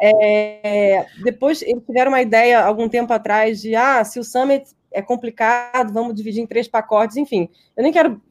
é, 0.01 1.05
depois 1.23 1.61
eles 1.61 1.83
tiveram 1.85 2.11
uma 2.11 2.21
ideia 2.21 2.61
algum 2.61 2.89
tempo 2.89 3.13
atrás 3.13 3.61
de, 3.61 3.75
ah, 3.75 4.03
se 4.03 4.19
o 4.19 4.23
Summit 4.23 4.65
é 4.91 5.01
complicado, 5.01 5.93
vamos 5.93 6.15
dividir 6.15 6.41
em 6.41 6.47
três 6.47 6.67
pacotes, 6.67 7.17
enfim. 7.17 7.49
Eu 7.75 7.83
nem 7.83 7.91
quero 7.91 8.21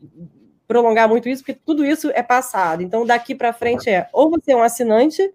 prolongar 0.72 1.06
muito 1.06 1.28
isso, 1.28 1.42
porque 1.44 1.60
tudo 1.66 1.84
isso 1.84 2.10
é 2.14 2.22
passado. 2.22 2.82
Então, 2.82 3.04
daqui 3.04 3.34
para 3.34 3.52
frente 3.52 3.90
é 3.90 4.08
ou 4.10 4.30
você 4.30 4.52
é 4.52 4.56
um 4.56 4.62
assinante, 4.62 5.30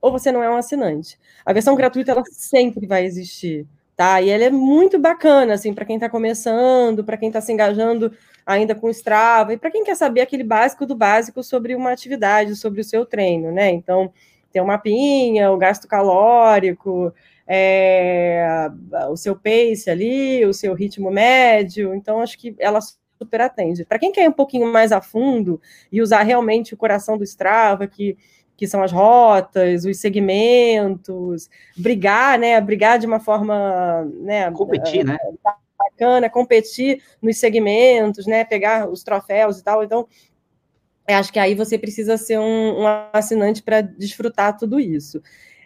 ou 0.00 0.10
você 0.10 0.32
não 0.32 0.42
é 0.42 0.50
um 0.50 0.56
assinante. 0.56 1.16
A 1.46 1.52
versão 1.52 1.76
gratuita, 1.76 2.10
ela 2.10 2.24
sempre 2.26 2.84
vai 2.84 3.04
existir, 3.04 3.64
tá? 3.96 4.20
E 4.20 4.28
ela 4.28 4.42
é 4.42 4.50
muito 4.50 4.98
bacana, 4.98 5.54
assim, 5.54 5.72
para 5.72 5.84
quem 5.84 5.94
está 5.96 6.08
começando, 6.08 7.04
para 7.04 7.16
quem 7.16 7.28
está 7.28 7.40
se 7.40 7.52
engajando 7.52 8.12
ainda 8.44 8.74
com 8.74 8.90
Strava, 8.90 9.52
e 9.54 9.56
para 9.56 9.70
quem 9.70 9.84
quer 9.84 9.94
saber 9.94 10.20
aquele 10.22 10.42
básico 10.42 10.84
do 10.84 10.96
básico 10.96 11.44
sobre 11.44 11.76
uma 11.76 11.92
atividade, 11.92 12.56
sobre 12.56 12.80
o 12.80 12.84
seu 12.84 13.06
treino, 13.06 13.52
né? 13.52 13.70
Então, 13.70 14.12
tem 14.52 14.60
o 14.60 14.66
mapinha, 14.66 15.52
o 15.52 15.56
gasto 15.56 15.86
calórico, 15.86 17.14
é, 17.46 18.68
o 19.08 19.16
seu 19.16 19.36
pace 19.36 19.88
ali, 19.88 20.44
o 20.44 20.52
seu 20.52 20.74
ritmo 20.74 21.08
médio. 21.10 21.94
Então, 21.94 22.20
acho 22.20 22.36
que 22.36 22.56
ela 22.58 22.80
super 23.22 23.40
atende. 23.40 23.84
Para 23.84 23.98
quem 23.98 24.12
quer 24.12 24.24
ir 24.24 24.28
um 24.28 24.32
pouquinho 24.32 24.70
mais 24.72 24.92
a 24.92 25.00
fundo 25.00 25.60
e 25.90 26.00
usar 26.00 26.22
realmente 26.22 26.74
o 26.74 26.76
coração 26.76 27.16
do 27.16 27.24
Strava, 27.24 27.86
que, 27.86 28.16
que 28.56 28.66
são 28.66 28.82
as 28.82 28.92
rotas, 28.92 29.84
os 29.84 29.98
segmentos, 29.98 31.48
brigar, 31.76 32.38
né? 32.38 32.60
Brigar 32.60 32.98
de 32.98 33.06
uma 33.06 33.20
forma. 33.20 34.04
Né, 34.20 34.50
competir, 34.50 35.04
né? 35.04 35.16
Bacana, 35.78 36.30
competir 36.30 37.02
nos 37.20 37.38
segmentos, 37.38 38.26
né? 38.26 38.44
Pegar 38.44 38.88
os 38.88 39.02
troféus 39.02 39.58
e 39.58 39.64
tal. 39.64 39.82
Então, 39.82 40.06
acho 41.08 41.32
que 41.32 41.38
aí 41.38 41.54
você 41.54 41.78
precisa 41.78 42.16
ser 42.16 42.38
um, 42.38 42.82
um 42.82 42.86
assinante 43.12 43.62
para 43.62 43.80
desfrutar 43.80 44.56
tudo 44.56 44.78
isso. 44.78 45.20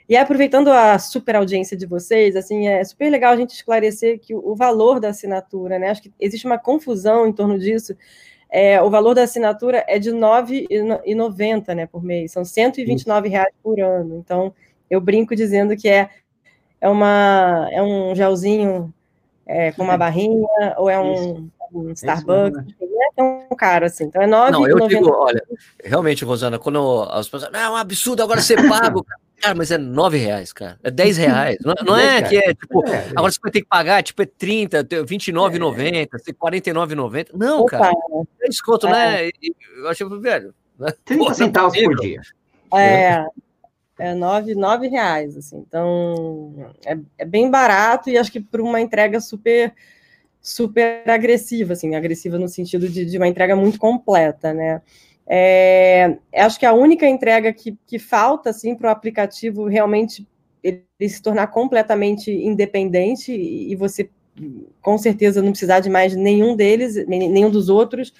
E 0.08 0.16
aproveitando 0.16 0.68
a 0.68 0.98
super 0.98 1.34
audiência 1.34 1.76
de 1.76 1.84
vocês, 1.84 2.36
assim, 2.36 2.68
é 2.68 2.84
super 2.84 3.10
legal 3.10 3.32
a 3.32 3.36
gente 3.36 3.50
esclarecer 3.50 4.20
que 4.20 4.34
o, 4.34 4.54
valor 4.54 5.00
da 5.00 5.08
assinatura, 5.08 5.78
né? 5.78 5.90
Acho 5.90 6.02
que 6.02 6.12
existe 6.20 6.46
uma 6.46 6.58
confusão 6.58 7.26
em 7.26 7.32
torno 7.32 7.58
disso. 7.58 7.96
É, 8.48 8.80
o 8.80 8.88
valor 8.88 9.14
da 9.14 9.24
assinatura 9.24 9.84
é 9.88 9.98
de 9.98 10.10
R$ 10.10 10.16
9,90 10.16 11.74
né, 11.74 11.86
por 11.86 12.04
mês, 12.04 12.30
são 12.30 12.44
129 12.44 13.28
reais 13.28 13.52
por 13.60 13.80
ano. 13.80 14.16
Então, 14.16 14.54
eu 14.88 15.00
brinco 15.00 15.34
dizendo 15.34 15.76
que 15.76 15.88
é, 15.88 16.08
é, 16.80 16.88
uma, 16.88 17.68
é 17.72 17.82
um 17.82 18.14
gelzinho 18.14 18.94
é, 19.44 19.72
com 19.72 19.82
uma 19.82 19.98
barrinha, 19.98 20.74
ou 20.76 20.88
é 20.88 21.00
um, 21.00 21.50
um 21.72 21.90
Starbucks, 21.90 22.64
não 22.80 23.02
é 23.02 23.08
tão 23.16 23.48
caro 23.56 23.86
assim. 23.86 24.04
Então 24.04 24.22
é 24.22 24.28
9,90. 24.28 24.50
Não, 24.52 24.68
eu 24.68 24.88
digo, 24.88 25.10
olha, 25.10 25.42
realmente, 25.82 26.24
Rosana, 26.24 26.60
quando 26.60 27.02
as 27.10 27.28
pessoas. 27.28 27.50
Não, 27.50 27.60
é 27.60 27.70
um 27.70 27.76
absurdo, 27.76 28.22
agora 28.22 28.40
você 28.40 28.54
paga. 28.54 29.02
Cara, 29.02 29.25
mas 29.54 29.70
é 29.70 29.78
9 29.78 30.16
reais, 30.18 30.52
cara. 30.52 30.78
É 30.82 30.90
10 30.90 31.16
reais. 31.18 31.58
Não, 31.64 31.74
não 31.84 31.96
é 31.96 32.22
que 32.22 32.36
é, 32.36 32.54
tipo, 32.54 32.86
é, 32.86 32.90
é. 32.90 33.10
agora 33.14 33.30
você 33.30 33.38
vai 33.42 33.52
ter 33.52 33.60
que 33.60 33.68
pagar, 33.68 34.02
tipo, 34.02 34.22
é 34.22 34.26
30, 34.26 34.84
29,90, 34.84 35.94
é. 35.94 36.06
49,90. 36.06 37.28
Não, 37.34 37.62
Opa, 37.62 37.78
cara. 37.78 37.92
É 38.42 38.48
desconto, 38.48 38.86
né? 38.88 39.28
Eu 39.76 39.88
achei, 39.88 40.06
velho. 40.20 40.54
Né? 40.78 40.92
30 41.04 41.24
Pô, 41.24 41.34
centavos 41.34 41.78
por 41.78 41.96
dia. 41.96 42.20
É. 42.74 43.24
É 43.98 44.14
9, 44.14 44.54
9 44.54 44.88
reais, 44.88 45.36
assim. 45.36 45.56
Então, 45.66 46.72
é, 46.84 46.98
é 47.18 47.24
bem 47.24 47.50
barato 47.50 48.10
e 48.10 48.18
acho 48.18 48.30
que 48.30 48.40
por 48.40 48.60
uma 48.60 48.80
entrega 48.80 49.20
super 49.20 49.72
super 50.46 51.02
agressiva, 51.10 51.72
assim, 51.72 51.96
agressiva 51.96 52.38
no 52.38 52.48
sentido 52.48 52.88
de, 52.88 53.04
de 53.04 53.16
uma 53.16 53.26
entrega 53.26 53.56
muito 53.56 53.80
completa, 53.80 54.54
né? 54.54 54.80
É, 55.28 56.18
acho 56.34 56.58
que 56.58 56.66
a 56.66 56.72
única 56.72 57.06
entrega 57.06 57.52
que, 57.52 57.76
que 57.86 57.98
falta, 57.98 58.50
assim, 58.50 58.74
para 58.74 58.88
o 58.88 58.92
aplicativo 58.92 59.66
realmente 59.66 60.26
ele, 60.62 60.84
se 61.08 61.20
tornar 61.20 61.48
completamente 61.48 62.30
independente 62.30 63.32
e, 63.32 63.74
você, 63.74 64.08
com 64.80 64.96
certeza, 64.98 65.42
não 65.42 65.50
precisar 65.50 65.80
de 65.80 65.90
mais 65.90 66.14
nenhum 66.14 66.54
deles, 66.54 67.06
nenhum 67.06 67.50
dos 67.50 67.68
outros, 67.68 68.12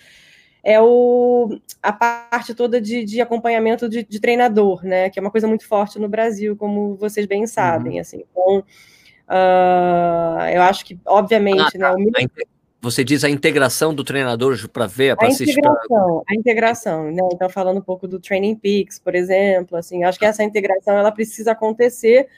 é 0.64 0.80
o, 0.80 1.58
a 1.80 1.92
parte 1.92 2.54
toda 2.54 2.80
de, 2.80 3.04
de 3.04 3.20
acompanhamento 3.20 3.88
de, 3.88 4.04
de, 4.04 4.20
treinador, 4.20 4.84
né? 4.84 5.08
Que 5.10 5.18
é 5.18 5.22
uma 5.22 5.30
coisa 5.30 5.46
muito 5.46 5.66
forte 5.66 5.96
no 5.98 6.08
Brasil, 6.08 6.56
como 6.56 6.96
vocês 6.96 7.24
bem 7.24 7.46
sabem, 7.46 7.94
uhum. 7.94 8.00
assim. 8.00 8.24
Então, 8.30 8.64
Uh, 9.28 10.46
eu 10.54 10.62
acho 10.62 10.84
que, 10.84 10.98
obviamente, 11.04 11.76
ah, 11.82 11.94
né? 11.94 12.28
Tá. 12.28 12.44
Você 12.86 13.02
diz 13.02 13.24
a 13.24 13.28
integração 13.28 13.92
do 13.92 14.04
treinador 14.04 14.68
para 14.68 14.86
ver, 14.86 15.16
para 15.16 15.26
assistir. 15.26 15.58
Integração, 15.58 16.22
A 16.28 16.34
integração, 16.34 17.10
né? 17.10 17.22
Então, 17.32 17.50
falando 17.50 17.78
um 17.78 17.82
pouco 17.82 18.06
do 18.06 18.20
Training 18.20 18.54
Peaks, 18.54 19.00
por 19.00 19.16
exemplo, 19.16 19.76
assim, 19.76 20.04
acho 20.04 20.18
que 20.18 20.24
essa 20.24 20.44
integração 20.44 20.96
ela 20.96 21.10
precisa 21.10 21.50
acontecer, 21.50 22.28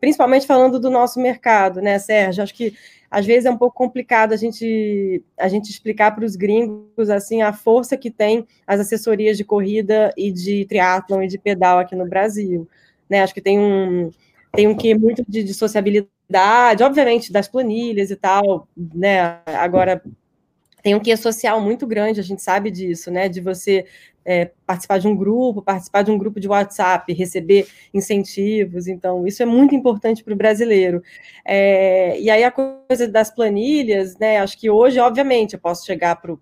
principalmente 0.00 0.46
falando 0.46 0.78
do 0.78 0.88
nosso 0.88 1.18
mercado, 1.18 1.82
né, 1.82 1.98
Sérgio? 1.98 2.44
Acho 2.44 2.54
que 2.54 2.74
às 3.10 3.26
vezes 3.26 3.46
é 3.46 3.50
um 3.50 3.56
pouco 3.56 3.74
complicado 3.74 4.32
a 4.32 4.36
gente, 4.36 5.24
a 5.36 5.48
gente 5.48 5.68
explicar 5.68 6.14
para 6.14 6.24
os 6.24 6.36
gringos 6.36 7.10
assim 7.10 7.42
a 7.42 7.52
força 7.52 7.96
que 7.96 8.10
tem 8.10 8.46
as 8.66 8.78
assessorias 8.78 9.36
de 9.36 9.44
corrida 9.44 10.12
e 10.16 10.30
de 10.30 10.64
triatlon 10.66 11.22
e 11.22 11.26
de 11.26 11.38
pedal 11.38 11.80
aqui 11.80 11.96
no 11.96 12.06
Brasil. 12.06 12.68
Né? 13.10 13.22
Acho 13.22 13.34
que 13.34 13.40
tem 13.40 13.58
um, 13.58 14.12
tem 14.52 14.68
um 14.68 14.76
que 14.76 14.94
muito 14.94 15.24
de, 15.26 15.42
de 15.42 15.54
sociabilidade, 15.54 16.17
obviamente, 16.84 17.32
das 17.32 17.48
planilhas 17.48 18.10
e 18.10 18.16
tal, 18.16 18.68
né? 18.76 19.40
Agora 19.46 20.02
tem 20.82 20.94
um 20.94 21.00
que 21.00 21.16
social 21.16 21.60
muito 21.60 21.86
grande, 21.86 22.20
a 22.20 22.22
gente 22.22 22.42
sabe 22.42 22.70
disso, 22.70 23.10
né? 23.10 23.28
De 23.28 23.40
você 23.40 23.86
é, 24.24 24.50
participar 24.66 24.98
de 24.98 25.08
um 25.08 25.16
grupo, 25.16 25.62
participar 25.62 26.02
de 26.02 26.10
um 26.10 26.18
grupo 26.18 26.38
de 26.38 26.46
WhatsApp, 26.46 27.12
receber 27.14 27.66
incentivos. 27.94 28.86
Então, 28.86 29.26
isso 29.26 29.42
é 29.42 29.46
muito 29.46 29.74
importante 29.74 30.22
para 30.22 30.34
o 30.34 30.36
brasileiro. 30.36 31.02
É, 31.46 32.20
e 32.20 32.28
aí 32.28 32.44
a 32.44 32.50
coisa 32.50 33.08
das 33.08 33.30
planilhas, 33.30 34.18
né? 34.18 34.38
Acho 34.38 34.58
que 34.58 34.68
hoje, 34.68 35.00
obviamente, 35.00 35.54
eu 35.54 35.58
posso 35.58 35.86
chegar 35.86 36.16
para 36.16 36.32
o 36.32 36.38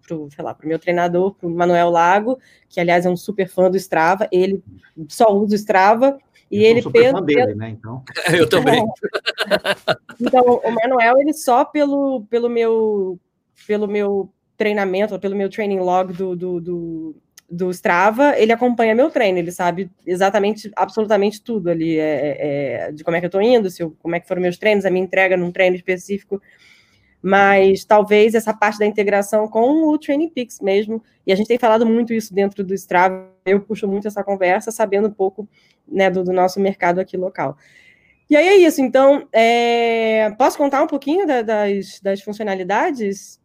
meu 0.64 0.78
treinador, 0.80 1.34
para 1.34 1.46
o 1.46 1.50
Manuel 1.50 1.90
Lago, 1.90 2.38
que 2.68 2.80
aliás 2.80 3.06
é 3.06 3.10
um 3.10 3.16
super 3.16 3.48
fã 3.48 3.70
do 3.70 3.76
Strava, 3.76 4.28
ele 4.32 4.62
só 5.08 5.32
usa 5.32 5.54
o 5.54 5.56
Strava, 5.56 6.18
e 6.50 6.64
ele 6.64 6.82
pensa. 6.90 7.20
Dele, 7.20 7.54
né, 7.54 7.70
então. 7.70 8.02
Eu 8.32 8.48
também. 8.48 8.84
então, 10.20 10.60
o 10.64 10.70
Manuel, 10.70 11.18
ele 11.18 11.32
só 11.32 11.64
pelo, 11.64 12.24
pelo 12.30 12.48
meu 12.48 13.18
pelo 13.66 13.86
meu 13.86 14.30
treinamento, 14.56 15.18
pelo 15.18 15.36
meu 15.36 15.48
training 15.48 15.78
log 15.78 16.12
do, 16.12 16.36
do, 16.36 16.60
do, 16.60 17.16
do 17.50 17.70
Strava, 17.70 18.38
ele 18.38 18.52
acompanha 18.52 18.94
meu 18.94 19.10
treino, 19.10 19.38
ele 19.38 19.52
sabe 19.52 19.90
exatamente, 20.06 20.70
absolutamente 20.74 21.42
tudo 21.42 21.70
ali, 21.70 21.98
é, 21.98 22.02
é, 22.02 22.72
é 22.88 22.92
de 22.92 23.04
como 23.04 23.16
é 23.16 23.20
que 23.20 23.26
eu 23.26 23.30
tô 23.30 23.40
indo, 23.40 23.70
se 23.70 23.82
eu, 23.82 23.96
como 24.02 24.14
é 24.14 24.20
que 24.20 24.28
foram 24.28 24.42
meus 24.42 24.58
treinos, 24.58 24.84
a 24.84 24.90
minha 24.90 25.04
entrega 25.04 25.36
num 25.36 25.52
treino 25.52 25.76
específico, 25.76 26.40
mas 27.26 27.84
talvez 27.84 28.36
essa 28.36 28.54
parte 28.54 28.78
da 28.78 28.86
integração 28.86 29.48
com 29.48 29.88
o 29.88 29.98
Training 29.98 30.28
Peaks 30.28 30.60
mesmo, 30.60 31.02
e 31.26 31.32
a 31.32 31.34
gente 31.34 31.48
tem 31.48 31.58
falado 31.58 31.84
muito 31.84 32.12
isso 32.12 32.32
dentro 32.32 32.62
do 32.62 32.72
Strava, 32.72 33.28
eu 33.44 33.58
puxo 33.58 33.88
muito 33.88 34.06
essa 34.06 34.22
conversa, 34.22 34.70
sabendo 34.70 35.08
um 35.08 35.12
pouco 35.12 35.48
né, 35.88 36.08
do, 36.08 36.22
do 36.22 36.32
nosso 36.32 36.60
mercado 36.60 37.00
aqui 37.00 37.16
local. 37.16 37.58
E 38.30 38.36
aí 38.36 38.46
é 38.46 38.56
isso, 38.58 38.80
então, 38.80 39.26
é... 39.32 40.30
posso 40.38 40.56
contar 40.56 40.80
um 40.84 40.86
pouquinho 40.86 41.26
da, 41.26 41.42
das, 41.42 41.98
das 42.00 42.22
funcionalidades? 42.22 43.40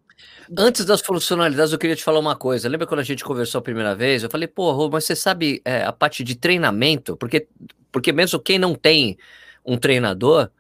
Antes 0.56 0.86
das 0.86 1.02
funcionalidades, 1.02 1.74
eu 1.74 1.80
queria 1.80 1.96
te 1.96 2.04
falar 2.04 2.20
uma 2.20 2.36
coisa. 2.36 2.70
Lembra 2.70 2.86
quando 2.86 3.00
a 3.00 3.04
gente 3.04 3.24
conversou 3.24 3.58
a 3.58 3.63
primeira 3.63 3.96
vez? 3.96 4.22
Eu 4.22 4.30
falei, 4.30 4.48
pô, 4.48 4.89
mas 4.91 5.06
você 5.06 5.15
sabe 5.15 5.60
é, 5.65 5.82
a 5.82 5.91
parte 5.91 6.24
de 6.24 6.36
treinamento? 6.36 7.17
Porque, 7.17 7.48
porque 7.91 8.12
mesmo 8.12 8.39
quem 8.39 8.60
não 8.60 8.76
tem 8.76 9.17
um 9.65 9.76
treinador, 9.76 10.52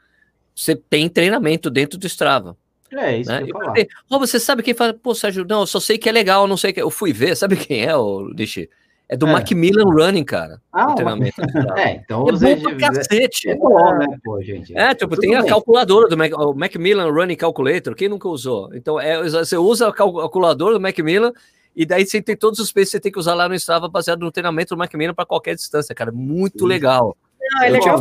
você 0.55 0.75
tem 0.75 1.07
treinamento 1.07 1.69
dentro 1.69 1.99
do 1.99 2.07
Strava. 2.07 2.57
É, 2.93 3.17
isso 3.17 3.31
né? 3.31 3.43
que 3.43 3.55
eu 3.55 3.59
falei, 3.59 3.87
oh, 4.09 4.19
você 4.19 4.39
sabe 4.39 4.63
quem 4.63 4.73
fala, 4.73 4.93
pô, 4.93 5.15
Sérgio, 5.15 5.45
não, 5.47 5.61
eu 5.61 5.67
só 5.67 5.79
sei 5.79 5.97
que 5.97 6.09
é 6.09 6.11
legal, 6.11 6.47
não 6.47 6.57
sei 6.57 6.73
que. 6.73 6.81
Eu 6.81 6.89
fui 6.89 7.13
ver, 7.13 7.35
sabe 7.35 7.55
quem 7.55 7.85
é, 7.85 7.95
o 7.95 8.29
Nishi? 8.35 8.69
É 9.11 9.17
do 9.17 9.27
é. 9.27 9.31
Macmillan 9.33 9.83
Running, 9.83 10.23
cara. 10.23 10.61
Ah, 10.71 10.89
o 10.89 10.95
treinamento. 10.95 11.35
é, 11.77 11.95
então 11.95 12.29
é 12.29 12.55
bom 12.55 12.61
pra 12.61 12.75
cacete. 12.77 13.49
É 13.49 13.55
bom, 13.55 13.97
né, 13.97 14.07
pô, 14.23 14.41
gente? 14.41 14.75
É, 14.77 14.95
tipo, 14.95 15.15
Tudo 15.15 15.19
tem 15.19 15.31
bem. 15.31 15.39
a 15.39 15.45
calculadora 15.45 16.07
do 16.07 16.17
Mac, 16.17 16.31
o 16.31 16.53
Macmillan 16.53 17.11
Running 17.11 17.35
Calculator, 17.35 17.93
quem 17.93 18.07
nunca 18.07 18.29
usou? 18.29 18.73
Então, 18.73 18.97
é, 18.97 19.21
você 19.21 19.57
usa 19.57 19.89
a 19.89 19.93
calculadora 19.93 20.75
do 20.75 20.79
Macmillan 20.79 21.33
e 21.75 21.85
daí 21.85 22.05
você 22.05 22.21
tem 22.21 22.37
todos 22.37 22.59
os 22.59 22.71
pesos 22.71 22.91
que 22.91 22.91
você 22.97 22.99
tem 23.01 23.11
que 23.11 23.19
usar 23.19 23.33
lá 23.33 23.49
no 23.49 23.55
Strava 23.55 23.89
baseado 23.89 24.21
no 24.21 24.31
treinamento 24.31 24.75
do 24.75 24.77
Macmillan 24.77 25.13
para 25.13 25.25
qualquer 25.25 25.55
distância, 25.55 25.93
cara. 25.93 26.11
Muito 26.13 26.59
Sim. 26.59 26.67
legal. 26.67 27.17
Não, 27.37 27.63
é 27.63 27.69
legal. 27.69 27.99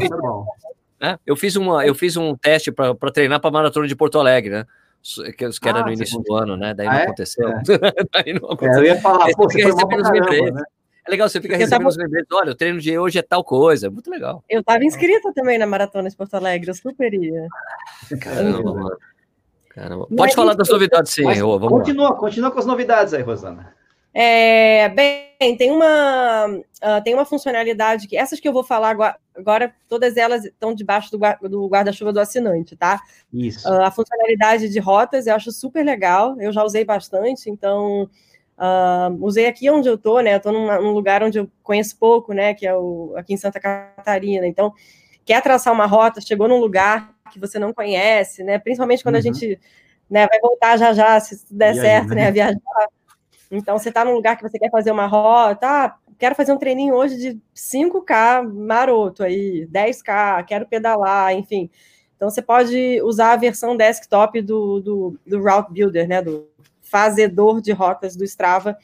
né? 1.00 1.18
Eu 1.26 1.34
fiz 1.34 1.56
uma, 1.56 1.84
eu 1.84 1.94
fiz 1.94 2.16
um 2.16 2.36
teste 2.36 2.70
para 2.70 2.94
treinar 3.12 3.40
para 3.40 3.50
maratona 3.50 3.88
de 3.88 3.96
Porto 3.96 4.16
Alegre, 4.16 4.50
né? 4.50 4.66
Que, 5.02 5.32
que 5.32 5.68
era 5.68 5.80
ah, 5.80 5.84
no 5.84 5.92
início 5.92 6.20
do 6.20 6.34
ano, 6.34 6.56
né? 6.56 6.74
Daí 6.74 6.86
ah, 6.86 6.92
não 6.92 6.98
é? 6.98 7.02
aconteceu. 7.04 7.48
É. 7.48 7.62
Daí 8.12 8.34
não 8.34 8.50
aconteceu. 8.50 8.74
É, 8.74 8.78
eu 8.78 8.84
ia 8.84 9.00
falar, 9.00 9.30
pô, 9.34 9.44
você 9.44 9.62
foi 9.62 9.88
caramba, 9.88 10.50
né? 10.52 10.62
É 11.06 11.10
legal, 11.10 11.28
você 11.28 11.40
fica 11.40 11.56
recebendo 11.56 11.78
tava... 11.78 11.88
os 11.88 11.96
lembretes. 11.96 12.28
Olha, 12.32 12.52
o 12.52 12.54
treino 12.54 12.78
de 12.78 12.98
hoje 12.98 13.18
é 13.18 13.22
tal 13.22 13.42
coisa. 13.42 13.86
É 13.86 13.90
muito 13.90 14.10
legal. 14.10 14.44
Eu 14.48 14.60
estava 14.60 14.84
inscrita 14.84 15.32
também 15.34 15.58
na 15.58 15.66
maratona 15.66 16.08
de 16.08 16.16
Porto 16.16 16.34
Alegre, 16.34 16.70
eu 16.70 16.74
super 16.74 17.12
ia. 17.14 17.48
Caramba, 18.20 18.74
mano. 18.74 18.96
Caramba. 19.70 20.06
Pode 20.14 20.34
falar 20.34 20.54
das 20.54 20.68
novidades, 20.68 21.12
sim. 21.12 21.24
Vamos 21.24 21.68
continua, 21.68 22.10
lá. 22.10 22.16
continua 22.16 22.50
com 22.50 22.58
as 22.58 22.66
novidades 22.66 23.14
aí, 23.14 23.22
Rosana. 23.22 23.74
É, 24.12 24.88
bem, 24.88 25.56
tem 25.56 25.70
uma, 25.70 26.46
uh, 26.48 27.02
tem 27.04 27.14
uma 27.14 27.24
funcionalidade 27.24 28.08
que 28.08 28.16
essas 28.16 28.40
que 28.40 28.48
eu 28.48 28.52
vou 28.52 28.64
falar 28.64 28.90
agora, 28.90 29.16
agora 29.40 29.74
todas 29.88 30.16
elas 30.16 30.44
estão 30.44 30.74
debaixo 30.74 31.10
do, 31.10 31.66
guarda-chuva 31.66 32.12
do 32.12 32.20
assinante, 32.20 32.76
tá? 32.76 33.00
Isso. 33.32 33.68
Uh, 33.68 33.82
a 33.82 33.90
funcionalidade 33.90 34.68
de 34.68 34.78
rotas 34.78 35.26
eu 35.26 35.34
acho 35.34 35.50
super 35.50 35.84
legal, 35.84 36.40
eu 36.40 36.52
já 36.52 36.62
usei 36.62 36.84
bastante, 36.84 37.50
então 37.50 38.08
uh, 38.58 39.24
usei 39.24 39.46
aqui 39.46 39.68
onde 39.70 39.88
eu 39.88 39.98
tô, 39.98 40.20
né? 40.20 40.36
Eu 40.36 40.40
tô 40.40 40.52
num, 40.52 40.66
num, 40.82 40.92
lugar 40.92 41.22
onde 41.22 41.38
eu 41.38 41.50
conheço 41.62 41.98
pouco, 41.98 42.32
né? 42.32 42.54
Que 42.54 42.66
é 42.66 42.74
o, 42.74 43.14
aqui 43.16 43.34
em 43.34 43.38
Santa 43.38 43.58
Catarina. 43.58 44.46
Então, 44.46 44.72
quer 45.24 45.42
traçar 45.42 45.72
uma 45.72 45.86
rota, 45.86 46.20
chegou 46.20 46.46
num 46.46 46.58
lugar 46.58 47.14
que 47.32 47.40
você 47.40 47.58
não 47.58 47.72
conhece, 47.72 48.44
né? 48.44 48.58
Principalmente 48.58 49.02
quando 49.02 49.14
uhum. 49.16 49.20
a 49.20 49.22
gente 49.22 49.60
né, 50.08 50.26
vai 50.26 50.40
voltar 50.40 50.76
já 50.76 50.92
já, 50.92 51.18
se 51.20 51.44
der 51.54 51.74
e 51.74 51.80
certo, 51.80 52.10
aí, 52.10 52.16
né? 52.16 52.24
né? 52.24 52.32
Viajar 52.32 52.56
então, 53.50 53.76
você 53.76 53.88
está 53.88 54.04
num 54.04 54.12
lugar 54.12 54.36
que 54.36 54.42
você 54.42 54.58
quer 54.58 54.70
fazer 54.70 54.92
uma 54.92 55.06
rota, 55.06 55.66
ah, 55.66 55.96
quero 56.20 56.34
fazer 56.34 56.52
um 56.52 56.58
treininho 56.58 56.94
hoje 56.94 57.16
de 57.16 57.40
5K 57.56 58.46
maroto 58.46 59.24
aí, 59.24 59.66
10K, 59.72 60.44
quero 60.44 60.66
pedalar, 60.66 61.32
enfim. 61.32 61.70
Então, 62.14 62.28
você 62.28 62.42
pode 62.42 63.00
usar 63.02 63.32
a 63.32 63.36
versão 63.36 63.74
desktop 63.74 64.42
do, 64.42 64.80
do, 64.80 65.18
do 65.26 65.42
Route 65.42 65.72
Builder, 65.72 66.06
né, 66.06 66.20
do 66.20 66.46
fazedor 66.82 67.62
de 67.62 67.72
rotas 67.72 68.14
do 68.14 68.24
Strava, 68.24 68.76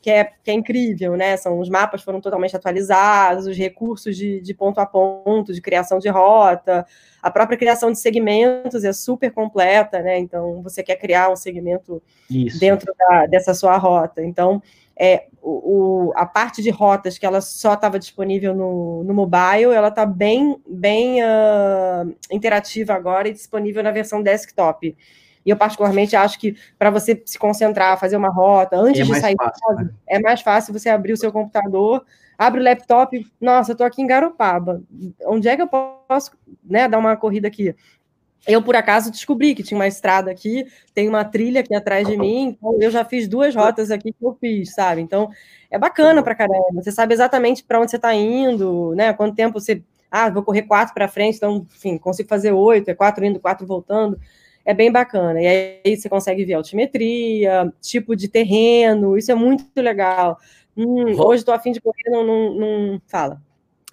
que 0.00 0.10
é, 0.10 0.24
que 0.24 0.50
é 0.50 0.54
incrível, 0.54 1.16
né? 1.16 1.36
São 1.36 1.58
os 1.58 1.68
mapas 1.68 2.02
foram 2.02 2.20
totalmente 2.20 2.56
atualizados, 2.56 3.46
os 3.46 3.56
recursos 3.56 4.16
de, 4.16 4.40
de 4.40 4.54
ponto 4.54 4.78
a 4.78 4.86
ponto, 4.86 5.52
de 5.52 5.60
criação 5.60 5.98
de 5.98 6.08
rota, 6.08 6.86
a 7.20 7.30
própria 7.30 7.58
criação 7.58 7.90
de 7.90 7.98
segmentos 7.98 8.84
é 8.84 8.92
super 8.92 9.30
completa, 9.32 10.00
né? 10.00 10.18
Então, 10.18 10.62
você 10.62 10.82
quer 10.82 10.96
criar 10.96 11.30
um 11.30 11.36
segmento 11.36 12.00
Isso. 12.30 12.58
dentro 12.60 12.94
da, 12.96 13.26
dessa 13.26 13.52
sua 13.52 13.76
rota. 13.76 14.24
Então, 14.24 14.62
é, 14.98 15.26
o, 15.40 16.08
o, 16.08 16.12
a 16.16 16.26
parte 16.26 16.62
de 16.62 16.70
rotas 16.70 17.16
que 17.16 17.24
ela 17.24 17.40
só 17.40 17.74
estava 17.74 17.98
disponível 17.98 18.54
no, 18.54 19.04
no 19.04 19.14
mobile, 19.14 19.72
ela 19.72 19.88
está 19.88 20.04
bem, 20.04 20.60
bem 20.68 21.22
uh, 21.22 22.14
interativa 22.30 22.94
agora 22.94 23.28
e 23.28 23.32
disponível 23.32 23.82
na 23.82 23.92
versão 23.92 24.22
desktop. 24.22 24.96
E 25.46 25.50
eu, 25.50 25.56
particularmente, 25.56 26.16
acho 26.16 26.38
que 26.38 26.56
para 26.78 26.90
você 26.90 27.22
se 27.24 27.38
concentrar, 27.38 27.98
fazer 27.98 28.16
uma 28.16 28.28
rota, 28.28 28.76
antes 28.76 29.00
é 29.00 29.04
de 29.04 29.20
sair 29.20 29.36
fácil, 29.36 29.66
casa, 29.66 29.82
né? 29.84 29.90
é 30.06 30.20
mais 30.20 30.42
fácil 30.42 30.72
você 30.72 30.88
abrir 30.88 31.12
o 31.12 31.16
seu 31.16 31.32
computador, 31.32 32.04
abre 32.36 32.60
o 32.60 32.64
laptop, 32.64 33.26
nossa, 33.40 33.70
eu 33.70 33.74
estou 33.74 33.86
aqui 33.86 34.02
em 34.02 34.06
Garopaba. 34.06 34.82
Onde 35.24 35.48
é 35.48 35.56
que 35.56 35.62
eu 35.62 35.68
posso 35.68 36.32
né, 36.62 36.88
dar 36.88 36.98
uma 36.98 37.16
corrida 37.16 37.48
aqui? 37.48 37.74
Eu, 38.46 38.62
por 38.62 38.74
acaso, 38.76 39.10
descobri 39.10 39.54
que 39.54 39.62
tinha 39.62 39.78
uma 39.78 39.86
estrada 39.86 40.30
aqui, 40.30 40.66
tem 40.94 41.08
uma 41.08 41.24
trilha 41.24 41.60
aqui 41.60 41.74
atrás 41.74 42.06
de 42.06 42.16
mim, 42.16 42.56
então 42.58 42.78
eu 42.80 42.90
já 42.90 43.04
fiz 43.04 43.28
duas 43.28 43.54
rotas 43.54 43.90
aqui 43.90 44.12
que 44.12 44.24
eu 44.24 44.36
fiz, 44.40 44.74
sabe? 44.74 45.00
Então, 45.02 45.28
é 45.70 45.78
bacana 45.78 46.22
pra 46.22 46.34
caramba. 46.34 46.82
Você 46.82 46.90
sabe 46.90 47.12
exatamente 47.12 47.62
para 47.64 47.80
onde 47.80 47.90
você 47.90 47.96
está 47.96 48.14
indo, 48.14 48.94
né? 48.94 49.12
Quanto 49.12 49.34
tempo 49.34 49.60
você. 49.60 49.82
Ah, 50.10 50.30
vou 50.30 50.42
correr 50.42 50.62
quatro 50.62 50.94
para 50.94 51.06
frente, 51.08 51.36
então, 51.36 51.66
enfim, 51.74 51.98
consigo 51.98 52.28
fazer 52.28 52.52
oito, 52.52 52.88
é 52.90 52.94
quatro 52.94 53.24
indo, 53.24 53.38
quatro 53.38 53.66
voltando 53.66 54.18
é 54.68 54.74
bem 54.74 54.92
bacana. 54.92 55.40
E 55.40 55.46
aí 55.82 55.96
você 55.96 56.10
consegue 56.10 56.44
ver 56.44 56.52
altimetria, 56.52 57.72
tipo 57.80 58.14
de 58.14 58.28
terreno, 58.28 59.16
isso 59.16 59.32
é 59.32 59.34
muito 59.34 59.64
legal. 59.76 60.38
Hum, 60.76 61.18
hoje 61.18 61.40
estou 61.40 61.54
afim 61.54 61.72
de 61.72 61.80
correr, 61.80 62.10
não, 62.10 62.22
não, 62.22 62.54
não, 62.54 63.02
fala. 63.06 63.40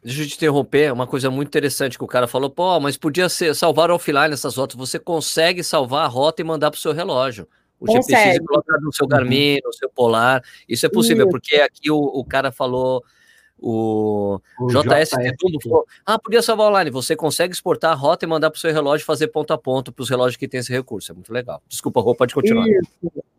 Deixa 0.06 0.22
eu 0.22 0.28
te 0.28 0.36
interromper, 0.36 0.94
uma 0.94 1.08
coisa 1.08 1.32
muito 1.32 1.48
interessante 1.48 1.98
que 1.98 2.04
o 2.04 2.08
cara 2.08 2.28
falou, 2.28 2.48
pô, 2.48 2.80
mas 2.80 2.96
podia 2.96 3.28
ser 3.28 3.56
salvar 3.56 3.89
offline 3.89 4.32
essas 4.32 4.56
rotas. 4.56 4.78
Você 4.78 5.00
consegue 5.00 5.63
salvar 5.63 6.06
a 6.06 6.08
rota 6.08 6.44
e 6.44 6.46
mandar 6.46 6.70
para 6.70 6.78
o 6.78 6.80
seu 6.80 6.94
relógio. 6.94 7.48
O 7.80 7.88
consegue. 7.88 8.34
GPX 8.34 8.46
colocar 8.46 8.80
no 8.82 8.94
seu 8.94 9.08
Garmin, 9.08 9.58
no 9.63 9.74
seu 9.74 9.89
Polar. 9.89 10.44
Isso 10.70 10.86
é 10.86 10.89
possível, 10.89 11.26
isso. 11.26 11.32
porque 11.32 11.56
aqui 11.56 11.89
o, 11.89 11.98
o 11.98 12.24
cara 12.24 12.52
falou 12.52 13.04
o, 13.60 14.39
o 14.60 14.68
JS, 14.68 15.10
JS 15.12 15.36
falou, 15.63 15.86
ah, 16.06 16.20
podia 16.20 16.41
salvar 16.41 16.70
online. 16.70 16.89
Você 16.91 17.15
consegue 17.15 17.54
exportar 17.54 17.91
a 17.91 17.96
rota 17.96 18.26
e 18.26 18.28
mandar 18.28 18.50
para 18.50 18.58
o 18.58 18.60
seu 18.60 18.72
relógio 18.72 19.06
fazer 19.06 19.28
ponto 19.28 19.54
a 19.54 19.58
ponto 19.58 19.91
para 19.91 20.04
os 20.04 20.10
relógios 20.10 20.38
que 20.38 20.48
têm 20.48 20.60
esse 20.60 20.72
recurso. 20.72 21.12
É 21.12 21.15
muito 21.15 21.32
legal. 21.32 21.62
Desculpa, 21.68 22.02
Rô, 22.02 22.13
pode 22.13 22.34
continuar. 22.34 22.68
Isso, 22.68 22.89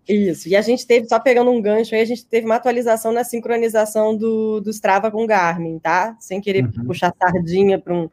isso. 0.08 0.48
E 0.48 0.56
a 0.56 0.62
gente 0.62 0.86
teve, 0.86 1.08
só 1.08 1.20
pegando 1.20 1.50
um 1.50 1.60
gancho 1.60 1.94
aí, 1.94 2.00
a 2.00 2.06
gente 2.06 2.24
teve 2.26 2.46
uma 2.46 2.56
atualização 2.56 3.12
na 3.12 3.24
sincronização 3.24 4.16
do, 4.16 4.60
do 4.60 4.70
Strava 4.70 5.10
com 5.10 5.24
o 5.24 5.26
Garmin, 5.26 5.78
tá? 5.78 6.16
Sem 6.18 6.40
querer 6.40 6.64
uhum. 6.64 6.86
puxar 6.86 7.12
sardinha 7.20 7.78
para 7.78 7.94
um, 7.94 8.08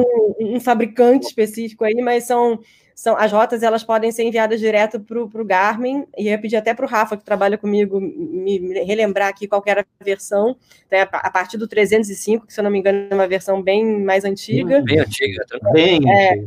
um, 0.00 0.56
um 0.56 0.60
fabricante 0.60 1.26
específico 1.26 1.84
aí, 1.84 1.96
mas 1.96 2.24
são 2.24 2.60
são 2.94 3.16
as 3.16 3.32
rotas 3.32 3.62
elas 3.62 3.82
podem 3.82 4.12
ser 4.12 4.22
enviadas 4.22 4.60
direto 4.60 5.00
para 5.00 5.20
o 5.20 5.44
Garmin, 5.44 6.06
e 6.16 6.28
eu 6.28 6.38
pedi 6.38 6.54
até 6.54 6.72
para 6.72 6.86
o 6.86 6.88
Rafa, 6.88 7.16
que 7.16 7.24
trabalha 7.24 7.58
comigo, 7.58 8.00
me, 8.00 8.60
me 8.60 8.84
relembrar 8.84 9.28
aqui 9.28 9.48
qual 9.48 9.62
era 9.66 9.84
a 10.00 10.04
versão, 10.04 10.56
né, 10.90 11.02
a 11.10 11.30
partir 11.30 11.56
do 11.58 11.66
305, 11.66 12.46
que 12.46 12.52
se 12.52 12.60
eu 12.60 12.64
não 12.64 12.70
me 12.70 12.78
engano 12.78 13.08
é 13.10 13.14
uma 13.14 13.26
versão 13.26 13.60
bem 13.60 14.02
mais 14.04 14.24
antiga. 14.24 14.80
Bem 14.82 15.00
antiga, 15.00 15.44
bem 15.72 16.00
é, 16.10 16.44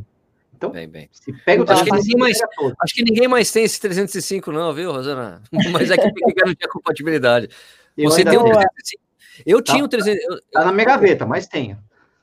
Então, 0.55 0.71
bem, 0.71 0.87
bem. 0.87 1.09
Se 1.11 1.33
pega 1.43 1.63
o 1.63 1.71
acho, 1.71 1.83
que 1.83 1.91
ninguém 1.91 2.17
mais, 2.17 2.39
acho 2.81 2.93
que 2.95 3.03
ninguém 3.03 3.27
mais 3.27 3.51
tem 3.51 3.63
esse 3.65 3.79
305 3.81 4.51
não, 4.51 4.73
viu, 4.73 4.91
Rosana? 4.91 5.41
Mas 5.71 5.91
é 5.91 5.95
que 5.95 6.13
tem 6.13 6.13
que 6.13 6.33
garantir 6.33 6.65
a 6.65 6.69
compatibilidade. 6.69 7.49
Você 7.97 8.23
tem 8.23 8.37
o 8.37 8.43
305? 8.43 9.07
Eu 9.45 9.61
tá, 9.61 9.73
tinha 9.73 9.83
o 9.83 9.87
305. 9.87 10.41
Tá 10.51 10.65
na 10.65 10.71
minha 10.71 10.85
gaveta, 10.85 11.25
mas 11.25 11.45
tenho. 11.45 11.77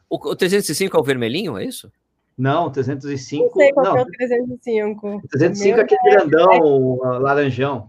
O, 0.08 0.16
o 0.30 0.34
305 0.34 0.96
é 0.96 1.00
o 1.00 1.02
vermelhinho, 1.04 1.56
é 1.56 1.64
isso? 1.64 1.92
Não, 2.36 2.70
305. 2.70 3.44
Não 3.44 3.50
sei 3.52 3.72
qual 3.72 3.86
não. 3.86 3.98
é 3.98 4.02
o 4.02 4.06
305. 4.06 5.22
305 5.28 5.78
é 5.78 5.82
aquele 5.82 6.00
grandão, 6.02 6.98
é... 7.04 7.18
laranjão. 7.18 7.88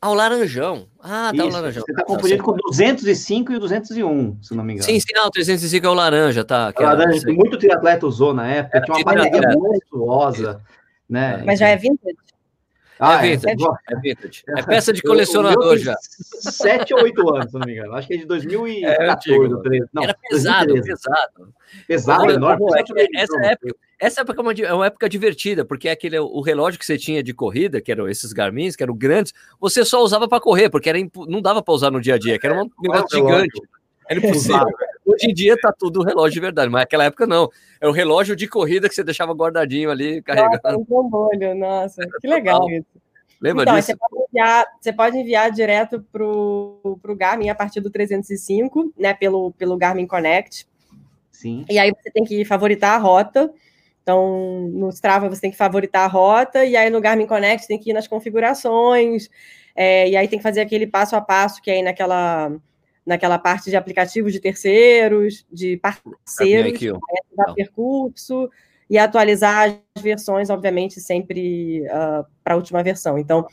Ah, 0.00 0.10
o 0.10 0.14
laranjão. 0.14 0.88
Ah, 1.00 1.30
tá 1.30 1.36
Isso, 1.36 1.46
o 1.46 1.50
laranjão. 1.52 1.84
Você 1.86 1.92
tá 1.92 2.04
confundindo 2.04 2.42
com 2.42 2.50
o 2.50 2.56
205 2.56 3.52
e 3.52 3.56
o 3.56 3.60
201, 3.60 4.42
se 4.42 4.54
não 4.54 4.64
me 4.64 4.72
engano. 4.72 4.84
Sim, 4.84 4.98
sim, 4.98 5.12
não, 5.14 5.26
o 5.26 5.30
305 5.30 5.86
é 5.86 5.88
o 5.88 5.94
laranja, 5.94 6.44
tá? 6.44 6.72
Que 6.72 6.82
laranja, 6.82 7.24
que 7.24 7.32
muito 7.32 7.56
triatleta 7.56 8.06
usou 8.06 8.34
na 8.34 8.48
época, 8.48 8.78
era 8.78 8.84
tinha 8.84 8.96
uma 8.96 9.04
malharia 9.04 9.56
monstruosa, 9.56 10.60
né? 11.08 11.42
Mas 11.46 11.60
já 11.60 11.68
é 11.68 11.76
vintage? 11.76 12.16
Ah, 13.04 13.26
é, 13.26 13.32
é 13.32 13.36
vintage, 13.36 13.64
é, 13.64 13.92
é 13.92 14.00
vintage. 14.00 14.44
É 14.46 14.62
peça 14.62 14.92
de 14.92 15.02
colecionador 15.02 15.76
já. 15.76 15.96
Sete 15.98 16.94
ou 16.94 17.02
oito 17.02 17.34
anos, 17.34 17.50
se 17.50 17.58
não 17.58 17.66
me 17.66 17.72
engano. 17.72 17.94
Acho 17.94 18.06
que 18.06 18.14
é 18.14 18.16
de 18.18 18.26
2014. 18.26 19.76
É, 19.76 19.80
não, 19.92 20.04
Era 20.04 20.16
pesado, 20.30 20.66
2013. 20.68 20.86
pesado. 20.86 21.54
Pesado, 21.88 22.30
enorme. 22.30 22.64
É 22.96 23.20
essa 23.20 23.40
época, 23.40 23.76
essa 23.98 24.20
época 24.20 24.40
é 24.40 24.42
uma, 24.42 24.52
é 24.52 24.72
uma 24.72 24.86
época 24.86 25.08
divertida, 25.08 25.64
porque 25.64 25.88
é 25.88 25.92
aquele 25.92 26.16
o 26.20 26.40
relógio 26.40 26.78
que 26.78 26.86
você 26.86 26.96
tinha 26.96 27.24
de 27.24 27.34
corrida, 27.34 27.80
que 27.80 27.90
eram 27.90 28.08
esses 28.08 28.32
Garmins, 28.32 28.76
que 28.76 28.84
eram 28.84 28.94
grandes, 28.94 29.34
você 29.58 29.84
só 29.84 30.00
usava 30.00 30.28
para 30.28 30.40
correr, 30.40 30.70
porque 30.70 30.88
era 30.88 30.98
imp... 30.98 31.16
não 31.26 31.42
dava 31.42 31.60
para 31.60 31.74
usar 31.74 31.90
no 31.90 32.00
dia 32.00 32.14
a 32.14 32.18
dia, 32.18 32.38
que 32.38 32.46
era 32.46 32.62
um 32.62 32.70
negócio 32.80 33.18
gigante. 33.18 33.60
Era 34.08 34.20
impossível. 34.20 34.66
Hoje 35.04 35.30
em 35.30 35.34
dia 35.34 35.56
tá 35.60 35.72
tudo 35.76 36.02
relógio 36.02 36.34
de 36.34 36.40
verdade, 36.40 36.70
mas 36.70 36.82
naquela 36.82 37.04
época 37.04 37.26
não. 37.26 37.50
É 37.80 37.88
o 37.88 37.92
relógio 37.92 38.36
de 38.36 38.46
corrida 38.46 38.88
que 38.88 38.94
você 38.94 39.02
deixava 39.02 39.32
guardadinho 39.32 39.90
ali, 39.90 40.22
carregando. 40.22 40.60
Nossa, 40.62 40.78
um 40.78 40.84
trombolho, 40.84 41.54
nossa, 41.54 42.06
que 42.20 42.28
legal 42.28 42.68
isso. 42.70 42.86
Lembra 43.40 43.64
então, 43.64 43.74
disso? 43.74 43.88
Você 43.88 43.96
pode 43.96 44.24
enviar, 44.28 44.66
você 44.80 44.92
pode 44.92 45.18
enviar 45.18 45.50
direto 45.50 46.00
para 46.12 46.24
o 46.24 47.16
Garmin 47.16 47.48
a 47.48 47.54
partir 47.54 47.80
do 47.80 47.90
305, 47.90 48.92
né? 48.96 49.12
Pelo, 49.12 49.50
pelo 49.52 49.76
Garmin 49.76 50.06
Connect. 50.06 50.68
Sim. 51.32 51.64
E 51.68 51.76
aí 51.76 51.90
você 51.90 52.10
tem 52.12 52.22
que 52.22 52.44
favoritar 52.44 52.94
a 52.94 52.98
rota. 52.98 53.52
Então, 54.02 54.68
no 54.72 54.88
Strava 54.90 55.28
você 55.28 55.40
tem 55.40 55.50
que 55.50 55.56
favoritar 55.56 56.04
a 56.04 56.08
rota, 56.08 56.64
e 56.64 56.76
aí 56.76 56.90
no 56.90 57.00
Garmin 57.00 57.26
Connect 57.26 57.66
tem 57.68 57.78
que 57.78 57.90
ir 57.90 57.92
nas 57.92 58.08
configurações, 58.08 59.28
é, 59.76 60.08
e 60.08 60.16
aí 60.16 60.26
tem 60.26 60.38
que 60.38 60.42
fazer 60.42 60.60
aquele 60.60 60.88
passo 60.88 61.14
a 61.14 61.20
passo 61.20 61.62
que 61.62 61.70
é 61.70 61.74
aí 61.74 61.82
naquela 61.82 62.52
naquela 63.04 63.38
parte 63.38 63.70
de 63.70 63.76
aplicativos 63.76 64.32
de 64.32 64.40
terceiros, 64.40 65.44
de 65.50 65.76
parceiros, 65.76 66.80
da 67.36 67.52
percurso, 67.52 68.48
e 68.88 68.98
atualizar 68.98 69.76
as 69.94 70.02
versões, 70.02 70.50
obviamente, 70.50 71.00
sempre 71.00 71.82
uh, 71.86 72.24
para 72.44 72.54
a 72.54 72.56
última 72.56 72.82
versão. 72.82 73.18
Então, 73.18 73.46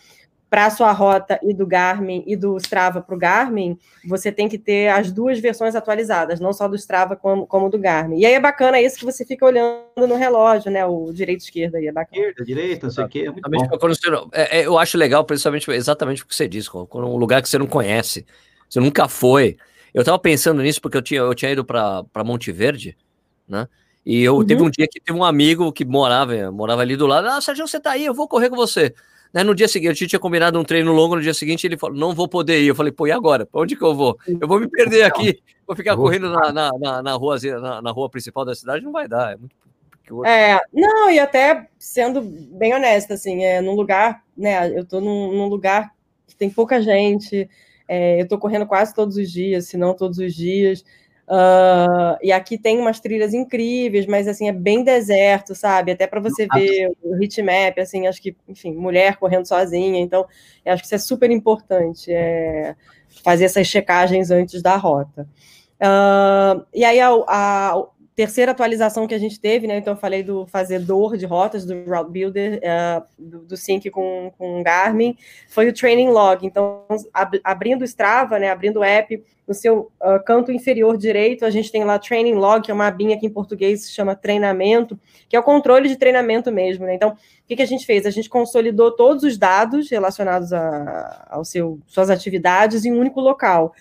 para 0.50 0.66
a 0.66 0.70
sua 0.70 0.92
rota 0.92 1.40
e 1.44 1.54
do 1.54 1.66
Garmin 1.66 2.24
e 2.26 2.36
do 2.36 2.58
Strava 2.58 3.02
para 3.02 3.16
o 3.16 3.18
Garmin, 3.18 3.78
você 4.04 4.32
tem 4.32 4.50
que 4.50 4.58
ter 4.58 4.88
as 4.90 5.12
duas 5.12 5.40
versões 5.40 5.76
atualizadas, 5.76 6.40
não 6.40 6.52
só 6.52 6.68
do 6.68 6.76
Strava 6.76 7.16
como, 7.16 7.46
como 7.46 7.70
do 7.70 7.78
Garmin. 7.78 8.20
E 8.20 8.26
aí 8.26 8.34
é 8.34 8.40
bacana 8.40 8.82
isso 8.82 8.98
que 8.98 9.06
você 9.06 9.24
fica 9.24 9.46
olhando 9.46 10.08
no 10.08 10.16
relógio, 10.16 10.72
né? 10.72 10.84
O 10.86 11.14
direito 11.14 11.42
esquerda 11.42 11.78
aí 11.78 11.88
é 11.88 11.92
bacana. 11.92 12.22
Esquerda, 12.22 12.44
direita, 12.44 12.88
não 12.88 12.92
sei 12.92 13.04
o 13.04 13.08
quê. 13.08 13.32
É, 14.34 14.60
é, 14.60 14.66
eu 14.66 14.78
acho 14.78 14.98
legal, 14.98 15.24
principalmente 15.24 15.70
exatamente 15.72 16.24
o 16.24 16.28
que 16.28 16.36
você 16.36 16.48
disse, 16.48 16.70
quando 16.70 17.08
um 17.08 17.18
lugar 17.18 17.42
que 17.42 17.50
você 17.50 17.60
não 17.60 17.68
conhece, 17.68 18.26
você 18.70 18.80
nunca 18.80 19.08
foi. 19.08 19.58
Eu 19.94 20.02
estava 20.02 20.20
pensando 20.20 20.62
nisso 20.62 20.82
porque 20.82 20.98
eu 20.98 21.02
tinha, 21.02 21.22
eu 21.22 21.34
tinha 21.34 21.52
ido 21.52 21.66
para 21.66 22.06
Monte 22.24 22.52
Verde, 22.52 22.96
né? 23.48 23.68
E 24.06 24.24
eu 24.24 24.38
uhum. 24.38 24.46
teve 24.46 24.62
um 24.62 24.70
dia 24.70 24.88
que 24.88 25.00
teve 25.00 25.18
um 25.18 25.24
amigo 25.24 25.72
que 25.72 25.84
morava, 25.84 26.52
morava 26.52 26.82
ali 26.82 26.96
do 26.96 27.06
lado. 27.06 27.28
Ah, 27.28 27.42
Sérgio, 27.42 27.68
você 27.68 27.80
tá 27.80 27.92
aí, 27.92 28.06
eu 28.06 28.14
vou 28.14 28.28
correr 28.28 28.50
com 28.50 28.56
você. 28.56 28.94
Né, 29.32 29.44
no 29.44 29.54
dia 29.54 29.68
seguinte, 29.68 29.92
a 29.92 29.94
gente 29.94 30.08
tinha 30.08 30.20
combinado 30.20 30.60
um 30.60 30.64
treino 30.64 30.92
longo, 30.92 31.16
no 31.16 31.22
dia 31.22 31.36
seguinte 31.36 31.68
ele 31.68 31.78
falou, 31.78 31.96
não 31.96 32.16
vou 32.16 32.28
poder 32.28 32.62
ir. 32.62 32.68
Eu 32.68 32.76
falei, 32.76 32.92
pô, 32.92 33.06
e 33.06 33.12
agora? 33.12 33.46
Pra 33.46 33.62
onde 33.62 33.76
que 33.76 33.84
eu 33.84 33.94
vou? 33.94 34.18
Eu 34.28 34.48
vou 34.48 34.60
me 34.60 34.68
perder 34.68 35.04
aqui, 35.04 35.40
vou 35.68 35.76
ficar 35.76 35.96
correndo 35.96 36.32
na, 36.32 36.52
na, 36.52 36.72
na, 36.80 37.04
na, 37.04 37.14
rua, 37.14 37.38
na, 37.62 37.82
na 37.82 37.92
rua 37.92 38.10
principal 38.10 38.44
da 38.44 38.56
cidade, 38.56 38.84
não 38.84 38.92
vai 38.92 39.08
dar, 39.08 39.34
é 39.34 39.38
muito 39.38 39.56
é, 40.26 40.60
não, 40.74 41.12
e 41.12 41.20
até 41.20 41.68
sendo 41.78 42.22
bem 42.22 42.74
honesta, 42.74 43.14
assim, 43.14 43.44
é 43.44 43.62
num 43.62 43.76
lugar, 43.76 44.24
né? 44.36 44.70
Eu 44.78 44.84
tô 44.86 45.00
num, 45.00 45.32
num 45.34 45.48
lugar 45.48 45.94
que 46.28 46.36
tem 46.36 46.50
pouca 46.50 46.82
gente, 46.82 47.48
é, 47.90 48.22
eu 48.22 48.28
tô 48.28 48.38
correndo 48.38 48.68
quase 48.68 48.94
todos 48.94 49.18
os 49.18 49.32
dias, 49.32 49.66
se 49.68 49.76
não 49.76 49.96
todos 49.96 50.20
os 50.20 50.36
dias. 50.36 50.86
Uh, 51.28 52.18
e 52.22 52.32
aqui 52.32 52.58
tem 52.58 52.80
umas 52.80 53.00
trilhas 53.00 53.34
incríveis, 53.34 54.06
mas 54.06 54.28
assim 54.28 54.48
é 54.48 54.52
bem 54.52 54.84
deserto, 54.84 55.56
sabe? 55.56 55.92
Até 55.92 56.06
para 56.06 56.20
você 56.20 56.48
ver 56.54 56.92
o 57.04 57.16
heatmap, 57.22 57.80
assim, 57.80 58.06
acho 58.06 58.22
que, 58.22 58.36
enfim, 58.48 58.74
mulher 58.76 59.18
correndo 59.18 59.46
sozinha, 59.46 60.00
então 60.00 60.26
acho 60.66 60.82
que 60.84 60.86
isso 60.86 60.96
é 60.96 61.00
super 61.00 61.32
importante, 61.32 62.12
é, 62.12 62.76
fazer 63.24 63.46
essas 63.46 63.68
checagens 63.68 64.30
antes 64.30 64.62
da 64.62 64.76
rota. 64.76 65.28
Uh, 65.82 66.66
e 66.74 66.84
aí 66.84 67.00
a, 67.00 67.10
a, 67.28 67.84
terceira 68.20 68.52
atualização 68.52 69.08
que 69.08 69.16
a 69.16 69.18
gente 69.18 69.40
teve, 69.40 69.66
né? 69.66 69.78
Então 69.78 69.94
eu 69.94 69.98
falei 69.98 70.22
do 70.22 70.46
fazedor 70.46 71.16
de 71.16 71.26
rotas 71.26 71.64
do 71.64 71.86
Route 71.86 72.12
Builder, 72.12 72.60
uh, 72.60 73.06
do, 73.18 73.46
do, 73.46 73.56
Sync 73.56 73.90
com, 73.90 74.30
com 74.38 74.62
Garmin, 74.62 75.16
foi 75.48 75.70
o 75.70 75.74
Training 75.74 76.10
Log. 76.10 76.46
Então, 76.46 76.84
ab, 77.14 77.40
abrindo 77.42 77.82
o 77.84 77.86
Strava, 77.86 78.38
né? 78.38 78.50
Abrindo 78.50 78.82
o 78.82 78.84
app, 78.84 79.24
no 79.48 79.54
seu 79.54 79.90
uh, 80.02 80.22
canto 80.26 80.52
inferior 80.52 80.98
direito, 80.98 81.46
a 81.46 81.50
gente 81.50 81.72
tem 81.72 81.86
lá 81.86 81.98
Training 81.98 82.34
Log, 82.34 82.66
que 82.66 82.72
é 82.72 82.74
uma 82.74 82.88
abinha 82.88 83.18
que 83.18 83.26
em 83.26 83.30
português 83.30 83.86
se 83.86 83.94
chama 83.94 84.18
treinamento, 84.18 85.00
que 85.30 85.38
é 85.38 85.40
o 85.40 85.44
controle 85.44 85.88
de 85.88 85.96
treinamento 85.96 86.52
mesmo, 86.52 86.86
né? 86.86 86.96
Então, 86.96 87.12
o 87.12 87.16
que, 87.48 87.56
que 87.56 87.62
a 87.62 87.66
gente 87.66 87.86
fez? 87.86 88.06
A 88.06 88.12
gente 88.12 88.28
consolidou 88.28 88.92
todos 88.92 89.24
os 89.24 89.38
dados 89.38 89.90
relacionados 89.90 90.52
a, 90.52 91.26
ao 91.30 91.46
seu 91.46 91.80
suas 91.88 92.10
atividades 92.10 92.84
em 92.84 92.92
um 92.92 93.00
único 93.00 93.22
local. 93.22 93.74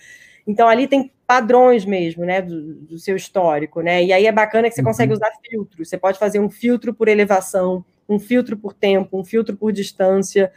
Então, 0.45 0.67
ali 0.67 0.87
tem 0.87 1.11
padrões 1.25 1.85
mesmo, 1.85 2.25
né, 2.25 2.41
do, 2.41 2.73
do, 2.75 2.97
seu 2.97 3.15
histórico, 3.15 3.81
né? 3.81 4.03
E 4.03 4.11
aí 4.11 4.25
é 4.25 4.31
bacana 4.31 4.67
que 4.67 4.75
você 4.75 4.81
consegue 4.81 5.11
uhum. 5.11 5.17
usar 5.17 5.31
filtros. 5.47 5.87
Você 5.87 5.97
pode 5.97 6.17
fazer 6.17 6.39
um 6.39 6.49
filtro 6.49 6.93
por 6.93 7.07
elevação, 7.07 7.85
um 8.07 8.17
filtro 8.17 8.57
por 8.57 8.73
tempo, 8.73 9.19
um 9.19 9.23
filtro 9.23 9.55
por 9.55 9.71
distância. 9.71 10.51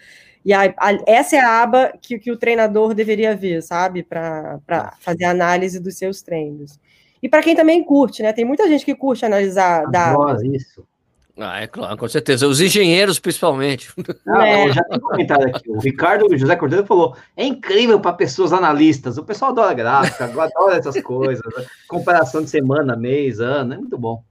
E 0.44 0.52
a, 0.52 0.74
a, 0.78 0.98
essa 1.06 1.36
é 1.36 1.40
a 1.40 1.62
aba 1.62 1.92
que, 2.00 2.18
que 2.18 2.32
o 2.32 2.36
treinador 2.36 2.94
deveria 2.94 3.36
ver, 3.36 3.62
sabe? 3.62 4.02
Para 4.02 4.96
fazer 5.00 5.24
análise 5.24 5.78
dos 5.78 5.96
seus 5.96 6.22
treinos. 6.22 6.80
E 7.22 7.28
para 7.28 7.42
quem 7.42 7.54
também 7.54 7.84
curte, 7.84 8.22
né? 8.22 8.32
Tem 8.32 8.44
muita 8.44 8.66
gente 8.68 8.84
que 8.84 8.94
curte 8.94 9.24
analisar 9.24 9.84
dados. 9.90 10.42
Isso. 10.42 10.84
Ah, 11.38 11.62
é 11.62 11.66
claro, 11.66 11.96
com 11.96 12.08
certeza. 12.08 12.46
Os 12.46 12.60
engenheiros, 12.60 13.18
principalmente. 13.18 13.90
Ah, 14.26 14.46
é. 14.46 14.72
Já 14.72 14.84
tem 14.84 15.00
comentário 15.00 15.48
aqui. 15.48 15.70
O 15.70 15.80
Ricardo 15.80 16.36
José 16.36 16.54
Cordeiro 16.56 16.86
falou: 16.86 17.16
é 17.36 17.44
incrível 17.44 17.98
para 17.98 18.12
pessoas 18.12 18.52
analistas. 18.52 19.16
O 19.16 19.24
pessoal 19.24 19.52
adora 19.52 19.72
gráfica, 19.72 20.24
adora 20.44 20.76
essas 20.76 21.00
coisas. 21.02 21.42
Né? 21.56 21.64
Comparação 21.88 22.42
de 22.42 22.50
semana, 22.50 22.96
mês, 22.96 23.40
ano, 23.40 23.74
é 23.74 23.76
muito 23.78 23.96
bom. 23.96 24.22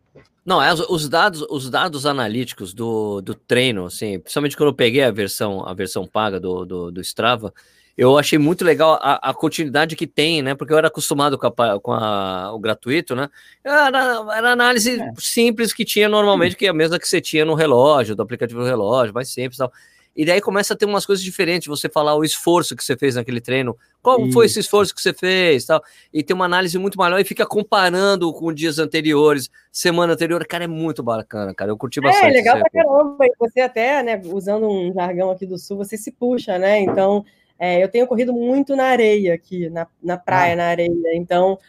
Não, 0.44 0.62
é, 0.62 0.74
os 0.74 1.08
dados, 1.08 1.46
os 1.50 1.70
dados 1.70 2.06
analíticos 2.06 2.74
do, 2.74 3.22
do 3.22 3.36
treino, 3.36 3.86
assim, 3.86 4.20
principalmente 4.20 4.58
quando 4.58 4.70
eu 4.70 4.76
peguei 4.76 5.04
a 5.04 5.12
versão, 5.12 5.68
a 5.68 5.74
versão 5.74 6.08
paga 6.08 6.40
do, 6.40 6.66
do, 6.66 6.92
do 6.92 7.02
Strava, 7.02 7.54
eu 7.98 8.18
achei 8.18 8.40
muito 8.40 8.64
legal 8.64 9.00
a, 9.02 9.30
a, 9.30 9.34
continuidade 9.34 9.96
que 9.96 10.08
tem, 10.08 10.42
né? 10.42 10.56
Porque 10.56 10.74
eu 10.74 10.78
era 10.78 10.88
acostumado 10.88 11.38
com, 11.38 11.48
a, 11.48 11.80
com 11.80 11.92
a, 11.92 12.54
o 12.54 12.60
gratuito, 12.60 13.16
né? 13.16 13.30
Era, 13.64 14.26
era 14.36 14.52
análise 14.52 15.00
é. 15.00 15.12
simples 15.18 15.74
que 15.74 15.86
tinha 15.86 16.08
normalmente, 16.08 16.56
que 16.56 16.66
é 16.66 16.70
a 16.70 16.74
mesma 16.74 16.98
que 16.98 17.08
você 17.08 17.20
tinha 17.20 17.46
no 17.46 17.54
relógio, 17.54 18.16
do 18.16 18.24
aplicativo 18.24 18.62
do 18.62 18.66
relógio, 18.66 19.14
mais 19.14 19.30
simples 19.30 19.56
e 19.56 19.60
tal. 19.60 19.72
E 20.16 20.26
daí 20.26 20.42
começa 20.42 20.74
a 20.74 20.78
ter 20.78 20.86
umas 20.86 21.06
coisas 21.06 21.24
diferentes, 21.24 21.68
você 21.68 21.88
falar 21.88 22.16
o 22.16 22.24
esforço 22.24 22.76
que 22.76 22.84
você 22.84 22.98
fez 22.98 23.16
naquele 23.16 23.40
treino, 23.40 23.78
qual 24.02 24.22
Isso. 24.22 24.34
foi 24.34 24.46
esse 24.46 24.60
esforço 24.60 24.94
que 24.94 25.02
você 25.02 25.14
fez, 25.14 25.66
tal, 25.66 25.82
e 26.14 26.22
tem 26.22 26.36
uma 26.36 26.44
análise 26.44 26.78
muito 26.78 26.98
maior 26.98 27.18
e 27.18 27.24
fica 27.24 27.46
comparando 27.46 28.32
com 28.34 28.52
dias 28.52 28.78
anteriores, 28.78 29.50
semana 29.72 30.12
anterior, 30.12 30.46
cara, 30.46 30.66
é 30.66 30.68
muito 30.68 31.02
bacana, 31.02 31.54
cara, 31.54 31.72
eu 31.72 31.78
curti 31.78 32.00
é, 32.00 32.02
bastante. 32.02 32.26
É, 32.26 32.34
legal 32.34 32.60
pra 32.60 32.70
caramba, 32.70 33.26
e 33.26 33.32
você 33.40 33.62
até, 33.62 34.04
né, 34.04 34.22
usando 34.26 34.70
um 34.70 34.94
jargão 34.94 35.32
aqui 35.32 35.46
do 35.46 35.58
Sul, 35.58 35.78
você 35.78 35.96
se 35.96 36.12
puxa, 36.12 36.58
né, 36.58 36.82
então 36.82 37.24
é, 37.64 37.84
eu 37.84 37.88
tenho 37.88 38.08
corrido 38.08 38.34
muito 38.34 38.76
na 38.76 38.86
areia 38.86 39.36
aqui, 39.36 39.70
na, 39.70 39.86
na 40.02 40.18
praia, 40.18 40.54
ah. 40.54 40.56
na 40.56 40.64
areia. 40.66 40.90
Então, 41.14 41.60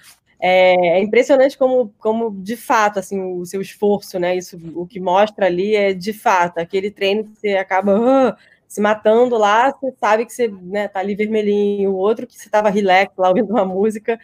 é, 0.41 0.73
é, 0.97 1.03
impressionante 1.03 1.59
como, 1.59 1.93
como, 1.99 2.31
de 2.31 2.57
fato, 2.57 2.99
assim, 2.99 3.21
o 3.23 3.45
seu 3.45 3.61
esforço, 3.61 4.19
né? 4.19 4.35
Isso, 4.35 4.59
o 4.75 4.87
que 4.87 4.99
mostra 4.99 5.45
ali 5.45 5.77
é, 5.77 5.93
de 5.93 6.15
fato, 6.15 6.57
aquele 6.57 6.91
treino 6.91 7.25
que 7.25 7.39
você 7.39 7.57
acaba 7.59 8.01
uh, 8.01 8.35
se 8.67 8.81
matando 8.81 9.37
lá, 9.37 9.71
você 9.71 9.93
sabe 10.01 10.25
que 10.25 10.33
você 10.33 10.49
né, 10.49 10.89
tá 10.89 11.01
ali 11.01 11.15
vermelhinho, 11.15 11.91
o 11.91 11.97
outro 11.97 12.27
que 12.27 12.39
você 12.39 12.49
estava 12.49 12.71
relax 12.71 13.13
lá 13.19 13.29
ouvindo 13.29 13.51
uma 13.51 13.67
música, 13.67 14.19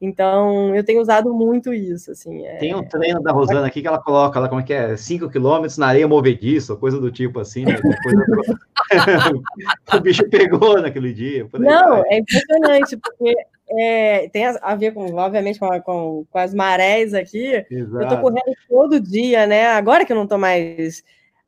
então, 0.00 0.74
eu 0.74 0.82
tenho 0.82 1.00
usado 1.00 1.34
muito 1.34 1.74
isso, 1.74 2.12
assim. 2.12 2.46
É... 2.46 2.56
Tem 2.56 2.74
um 2.74 2.82
treino 2.82 3.22
da 3.22 3.32
Rosana 3.32 3.66
aqui 3.66 3.82
que 3.82 3.86
ela 3.86 4.02
coloca, 4.02 4.38
ela, 4.38 4.48
como 4.48 4.62
é 4.62 4.64
que 4.64 4.72
é? 4.72 4.96
5 4.96 5.28
quilômetros 5.28 5.76
na 5.76 5.88
areia 5.88 6.08
movediça, 6.08 6.74
coisa 6.74 6.98
do 6.98 7.10
tipo 7.10 7.38
assim, 7.38 7.66
né? 7.66 7.74
o 9.94 10.00
bicho 10.00 10.26
pegou 10.30 10.80
naquele 10.80 11.12
dia. 11.12 11.46
Não, 11.52 12.02
é 12.06 12.18
impressionante, 12.18 12.96
porque 12.96 13.36
é, 13.78 14.28
tem 14.30 14.46
a 14.46 14.74
ver 14.74 14.94
com, 14.94 15.14
obviamente, 15.14 15.58
com, 15.58 15.68
com, 15.82 16.24
com 16.30 16.38
as 16.38 16.54
marés 16.54 17.12
aqui. 17.12 17.62
Exato. 17.70 18.02
Eu 18.02 18.08
tô 18.08 18.18
correndo 18.22 18.56
todo 18.70 19.00
dia, 19.00 19.46
né? 19.46 19.66
Agora 19.66 20.06
que 20.06 20.12
eu 20.12 20.16
não 20.16 20.26
tô 20.26 20.38
mais 20.38 21.04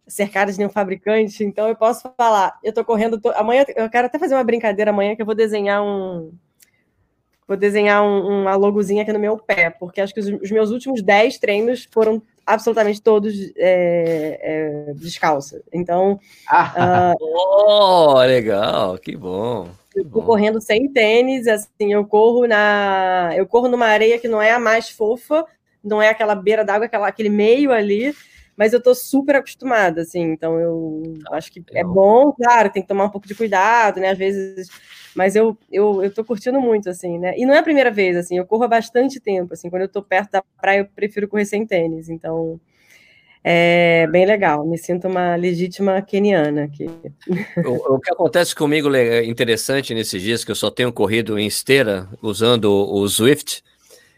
cercada 0.07 0.53
de 0.53 0.59
nenhum 0.59 0.69
fabricante, 0.69 1.43
então 1.43 1.69
eu 1.69 1.77
posso 1.77 2.13
falar, 2.19 2.59
eu 2.63 2.73
tô 2.73 2.85
correndo, 2.85 3.19
to... 3.19 3.31
amanhã, 3.31 3.65
eu 3.75 3.89
quero 3.89 4.09
até 4.09 4.19
fazer 4.19 4.35
uma 4.35 4.45
brincadeira 4.45 4.91
amanhã 4.91 5.17
que 5.17 5.23
eu 5.23 5.27
vou 5.27 5.35
desenhar 5.35 5.83
um 5.83 6.33
Vou 7.53 7.57
desenhar 7.59 8.03
um, 8.03 8.41
uma 8.41 8.57
logozinha 8.57 9.03
aqui 9.03 9.13
no 9.13 9.19
meu 9.19 9.37
pé, 9.37 9.69
porque 9.69 10.01
acho 10.01 10.15
que 10.15 10.21
os, 10.21 10.27
os 10.27 10.51
meus 10.51 10.71
últimos 10.71 11.03
10 11.03 11.37
treinos 11.37 11.87
foram 11.93 12.23
absolutamente 12.47 13.03
todos 13.03 13.35
é, 13.59 14.89
é, 14.89 14.95
descalça. 14.95 15.61
Então. 15.71 16.19
Ah, 16.49 17.13
uh, 17.15 17.19
oh, 18.17 18.19
legal, 18.21 18.97
que 18.97 19.15
bom. 19.15 19.69
Eu 19.95 20.03
tô 20.07 20.23
correndo 20.23 20.63
sem 20.63 20.91
tênis, 20.91 21.47
assim, 21.47 21.93
eu 21.93 22.07
corro 22.07 22.47
na. 22.47 23.33
Eu 23.37 23.47
corro 23.47 23.69
numa 23.69 23.85
areia 23.85 24.19
que 24.19 24.29
não 24.29 24.41
é 24.41 24.51
a 24.51 24.59
mais 24.59 24.89
fofa, 24.89 25.45
não 25.85 26.01
é 26.01 26.09
aquela 26.09 26.35
beira 26.35 26.65
d'água, 26.65 26.89
aquele 27.07 27.29
meio 27.29 27.71
ali, 27.71 28.17
mas 28.57 28.73
eu 28.73 28.83
tô 28.83 28.95
super 28.95 29.37
acostumada, 29.37 30.01
assim, 30.01 30.23
então 30.23 30.59
eu 30.59 31.03
ah, 31.31 31.37
acho 31.37 31.53
que 31.53 31.63
é 31.75 31.85
bom, 31.85 32.33
claro, 32.33 32.71
tem 32.71 32.81
que 32.81 32.89
tomar 32.89 33.05
um 33.05 33.11
pouco 33.11 33.29
de 33.29 33.35
cuidado, 33.35 34.01
né? 34.01 34.09
Às 34.09 34.17
vezes 34.17 34.71
mas 35.15 35.37
eu, 35.37 35.57
eu, 35.71 36.03
eu 36.03 36.13
tô 36.13 36.25
curtindo 36.25 36.61
muito, 36.61 36.89
assim, 36.89 37.19
né? 37.19 37.35
E 37.37 37.45
não 37.45 37.55
é 37.55 37.59
a 37.59 37.63
primeira 37.63 37.91
vez, 37.91 38.17
assim, 38.17 38.39
eu 38.39 38.47
corro 38.47 38.65
há 38.65 38.69
bastante 38.69 39.21
tempo, 39.21 39.55
assim, 39.55 39.69
quando 39.69 39.83
eu 39.83 39.89
tô 39.89 40.03
perto 40.03 40.33
da 40.33 40.43
praia, 40.61 40.81
eu 40.81 40.87
prefiro 40.87 41.29
correr 41.29 41.45
sem 41.45 41.67
tênis, 41.67 42.09
então 42.09 42.61
é 43.45 44.07
bem 44.07 44.25
legal, 44.25 44.65
me 44.67 44.79
sinto 44.79 45.09
uma 45.09 45.35
legítima 45.35 46.01
keniana 46.01 46.65
aqui. 46.65 46.87
O, 47.65 47.95
o 47.95 48.01
que 48.01 48.13
acontece 48.13 48.55
comigo 48.55 48.95
é 48.95 49.25
interessante 49.25 49.93
nesses 49.93 50.23
dias, 50.23 50.45
que 50.45 50.51
eu 50.51 50.57
só 50.57 50.71
tenho 50.71 50.93
corrido 50.93 51.39
em 51.39 51.47
esteira, 51.47 52.09
usando 52.23 52.71
o 52.73 53.07
Swift, 53.09 53.63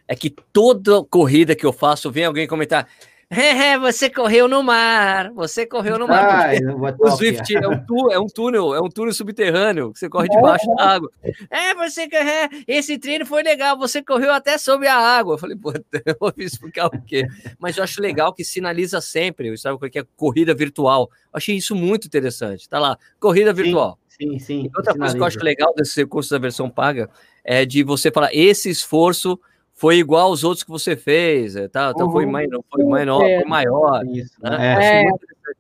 é 0.07 0.15
que 0.15 0.29
toda 0.29 1.03
corrida 1.05 1.57
que 1.57 1.65
eu 1.65 1.73
faço, 1.73 2.11
vem 2.11 2.25
alguém 2.25 2.47
comentar, 2.47 2.87
é, 3.31 3.79
você 3.79 4.11
correu 4.11 4.49
no 4.49 4.63
mar, 4.63 5.33
você 5.33 5.67
correu 5.67 5.99
no 5.99 6.07
mar. 6.07 6.47
Ai, 6.47 6.59
o 6.99 7.11
Swift 7.13 7.57
é 7.57 7.69
um, 7.69 7.85
tu, 7.85 8.11
é 8.11 8.19
um, 8.19 8.27
túnel, 8.27 8.75
é 8.75 8.81
um 8.81 8.89
túnel 8.89 9.13
subterrâneo, 9.13 9.93
que 9.93 9.99
você 9.99 10.09
corre 10.09 10.29
debaixo 10.29 10.67
da 10.77 10.91
água. 10.91 11.11
É, 11.51 11.75
você 11.75 12.03
é, 12.03 12.49
esse 12.67 12.99
treino 12.99 13.27
foi 13.27 13.43
legal, 13.43 13.79
você 13.79 14.03
correu 14.03 14.33
até 14.33 14.59
sob 14.59 14.87
a 14.87 14.97
água. 14.97 15.35
Eu 15.35 15.39
falei, 15.39 15.57
pô, 15.57 15.73
eu 16.05 16.17
vou 16.19 16.33
explicar 16.39 16.87
o 16.87 17.03
quê? 17.03 17.27
Mas 17.59 17.77
eu 17.77 17.85
acho 17.85 18.01
legal 18.01 18.33
que 18.33 18.45
sinaliza 18.45 19.01
sempre, 19.01 19.57
sabe 19.57 19.77
o 19.77 19.91
que 19.91 19.99
é 19.99 20.05
corrida 20.17 20.55
virtual. 20.55 21.11
Eu 21.13 21.39
achei 21.39 21.57
isso 21.57 21.75
muito 21.75 22.07
interessante. 22.07 22.69
Tá 22.69 22.79
lá, 22.79 22.99
corrida 23.19 23.53
virtual. 23.53 23.99
Sim, 24.09 24.39
sim. 24.39 24.63
E 24.65 24.67
outra 24.77 24.93
sinaliza. 24.93 24.99
coisa 24.99 25.15
que 25.17 25.23
eu 25.23 25.27
acho 25.27 25.45
legal 25.45 25.75
desse 25.75 26.01
recurso 26.01 26.31
da 26.31 26.39
versão 26.39 26.71
paga 26.71 27.11
é 27.45 27.65
de 27.65 27.83
você 27.83 28.11
falar 28.11 28.31
esse 28.33 28.71
esforço 28.71 29.39
foi 29.75 29.97
igual 29.97 30.29
aos 30.29 30.45
outros 30.45 30.63
que 30.63 30.71
você 30.71 30.97
fez, 30.97 31.57
é, 31.57 31.67
tá? 31.67 31.91
Então 31.93 32.07
uhum. 32.07 32.13
foi, 32.13 32.27
mais, 32.27 32.49
foi 32.71 32.85
menor, 32.85 33.19
foi 33.19 33.45
maior. 33.45 34.07
Isso, 34.07 34.35
né? 34.41 34.57
é. 34.61 35.03
é. 35.03 35.11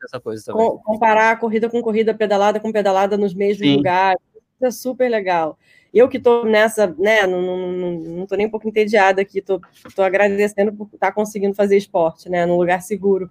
essa 0.04 0.20
coisa 0.20 0.44
também. 0.44 0.78
Comparar 0.84 1.32
a 1.32 1.36
corrida 1.36 1.68
com 1.68 1.82
corrida, 1.82 2.14
pedalada 2.14 2.60
com 2.60 2.70
pedalada 2.70 3.16
nos 3.16 3.34
mesmos 3.34 3.66
Sim. 3.66 3.76
lugares, 3.76 4.20
isso 4.54 4.66
é 4.66 4.70
super 4.70 5.08
legal. 5.08 5.58
Eu 5.92 6.08
que 6.08 6.16
estou 6.16 6.44
nessa, 6.44 6.94
né, 6.98 7.26
não, 7.26 7.42
não, 7.42 7.72
não, 7.72 7.90
não 7.92 8.26
tô 8.26 8.36
nem 8.36 8.46
um 8.46 8.50
pouco 8.50 8.68
entediada 8.68 9.20
aqui, 9.20 9.40
tô, 9.40 9.60
tô 9.94 10.02
agradecendo 10.02 10.72
por 10.72 10.86
estar 10.86 11.08
tá 11.08 11.12
conseguindo 11.12 11.54
fazer 11.54 11.76
esporte, 11.76 12.28
né, 12.28 12.46
num 12.46 12.56
lugar 12.56 12.82
seguro. 12.82 13.28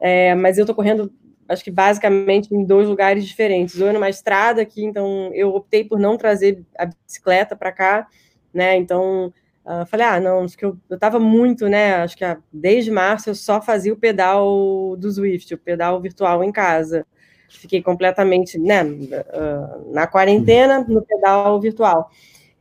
É, 0.00 0.34
mas 0.34 0.58
eu 0.58 0.62
estou 0.62 0.74
correndo, 0.74 1.10
acho 1.48 1.64
que 1.64 1.70
basicamente 1.70 2.54
em 2.54 2.64
dois 2.64 2.86
lugares 2.86 3.26
diferentes. 3.26 3.80
Ou 3.80 3.92
numa 3.92 4.10
estrada 4.10 4.60
aqui, 4.60 4.84
então 4.84 5.30
eu 5.34 5.54
optei 5.54 5.84
por 5.84 5.98
não 5.98 6.18
trazer 6.18 6.62
a 6.78 6.86
bicicleta 6.86 7.56
para 7.56 7.72
cá, 7.72 8.06
né, 8.52 8.76
então 8.76 9.32
Uh, 9.68 9.84
falei, 9.84 10.06
ah, 10.06 10.18
não, 10.18 10.44
acho 10.44 10.56
que 10.56 10.64
eu, 10.64 10.78
eu 10.88 10.98
tava 10.98 11.20
muito, 11.20 11.68
né? 11.68 11.96
Acho 11.96 12.16
que 12.16 12.24
desde 12.50 12.90
março 12.90 13.28
eu 13.28 13.34
só 13.34 13.60
fazia 13.60 13.92
o 13.92 13.98
pedal 13.98 14.96
do 14.96 15.12
Swift, 15.12 15.52
o 15.52 15.58
pedal 15.58 16.00
virtual 16.00 16.42
em 16.42 16.50
casa. 16.50 17.06
Fiquei 17.50 17.82
completamente, 17.82 18.58
né, 18.58 18.82
uh, 18.82 19.92
na 19.92 20.06
quarentena, 20.06 20.86
no 20.88 21.02
pedal 21.02 21.60
virtual. 21.60 22.10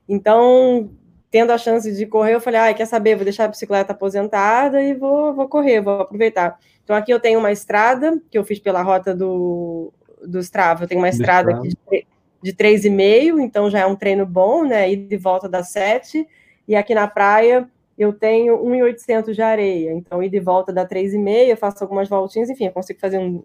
Então, 0.08 0.90
tendo 1.32 1.52
a 1.52 1.58
chance 1.58 1.90
de 1.94 2.06
correr, 2.06 2.36
eu 2.36 2.42
falei, 2.42 2.60
ah, 2.60 2.74
quer 2.74 2.86
saber, 2.86 3.16
vou 3.16 3.24
deixar 3.24 3.46
a 3.46 3.50
bicicleta 3.50 3.94
aposentada 3.94 4.82
e 4.82 4.94
vou, 4.94 5.34
vou 5.34 5.48
correr, 5.48 5.80
vou 5.80 6.02
aproveitar. 6.02 6.60
Então, 6.84 6.94
aqui 6.94 7.12
eu 7.14 7.22
tenho 7.22 7.40
uma 7.40 7.54
estrada, 7.54 8.22
que 8.30 8.38
eu 8.38 8.44
fiz 8.44 8.60
pela 8.60 8.82
rota 8.82 9.16
do, 9.16 9.94
do 10.26 10.40
Strava, 10.40 10.84
eu 10.84 10.88
tenho 10.90 11.00
uma 11.00 11.10
estrada 11.10 11.54
aqui 11.54 11.70
de, 11.70 12.08
de 12.42 12.54
3,5, 12.54 13.40
então 13.40 13.70
já 13.70 13.80
é 13.80 13.86
um 13.86 13.96
treino 13.96 14.26
bom, 14.26 14.66
né, 14.66 14.92
ir 14.92 15.08
de 15.08 15.18
volta 15.18 15.48
das 15.48 15.70
7, 15.70 16.28
e 16.68 16.76
aqui 16.76 16.94
na 16.94 17.08
praia 17.08 17.68
eu 17.98 18.14
tenho 18.14 18.58
1.800 18.64 19.34
de 19.34 19.42
areia, 19.42 19.92
então 19.94 20.22
ir 20.22 20.30
de 20.30 20.40
volta 20.40 20.72
dá 20.72 20.86
3,5, 20.86 21.56
faço 21.58 21.84
algumas 21.84 22.08
voltinhas, 22.08 22.50
enfim, 22.50 22.66
eu 22.66 22.72
consigo 22.72 23.00
fazer 23.00 23.18
um, 23.18 23.44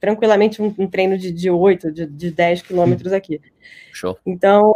tranquilamente 0.00 0.62
um, 0.62 0.74
um 0.78 0.86
treino 0.86 1.18
de, 1.18 1.30
de 1.30 1.50
8, 1.50 1.92
de, 1.92 2.06
de 2.06 2.30
10 2.30 2.62
quilômetros 2.62 3.12
aqui. 3.12 3.40
Show. 3.92 4.18
Então, 4.24 4.74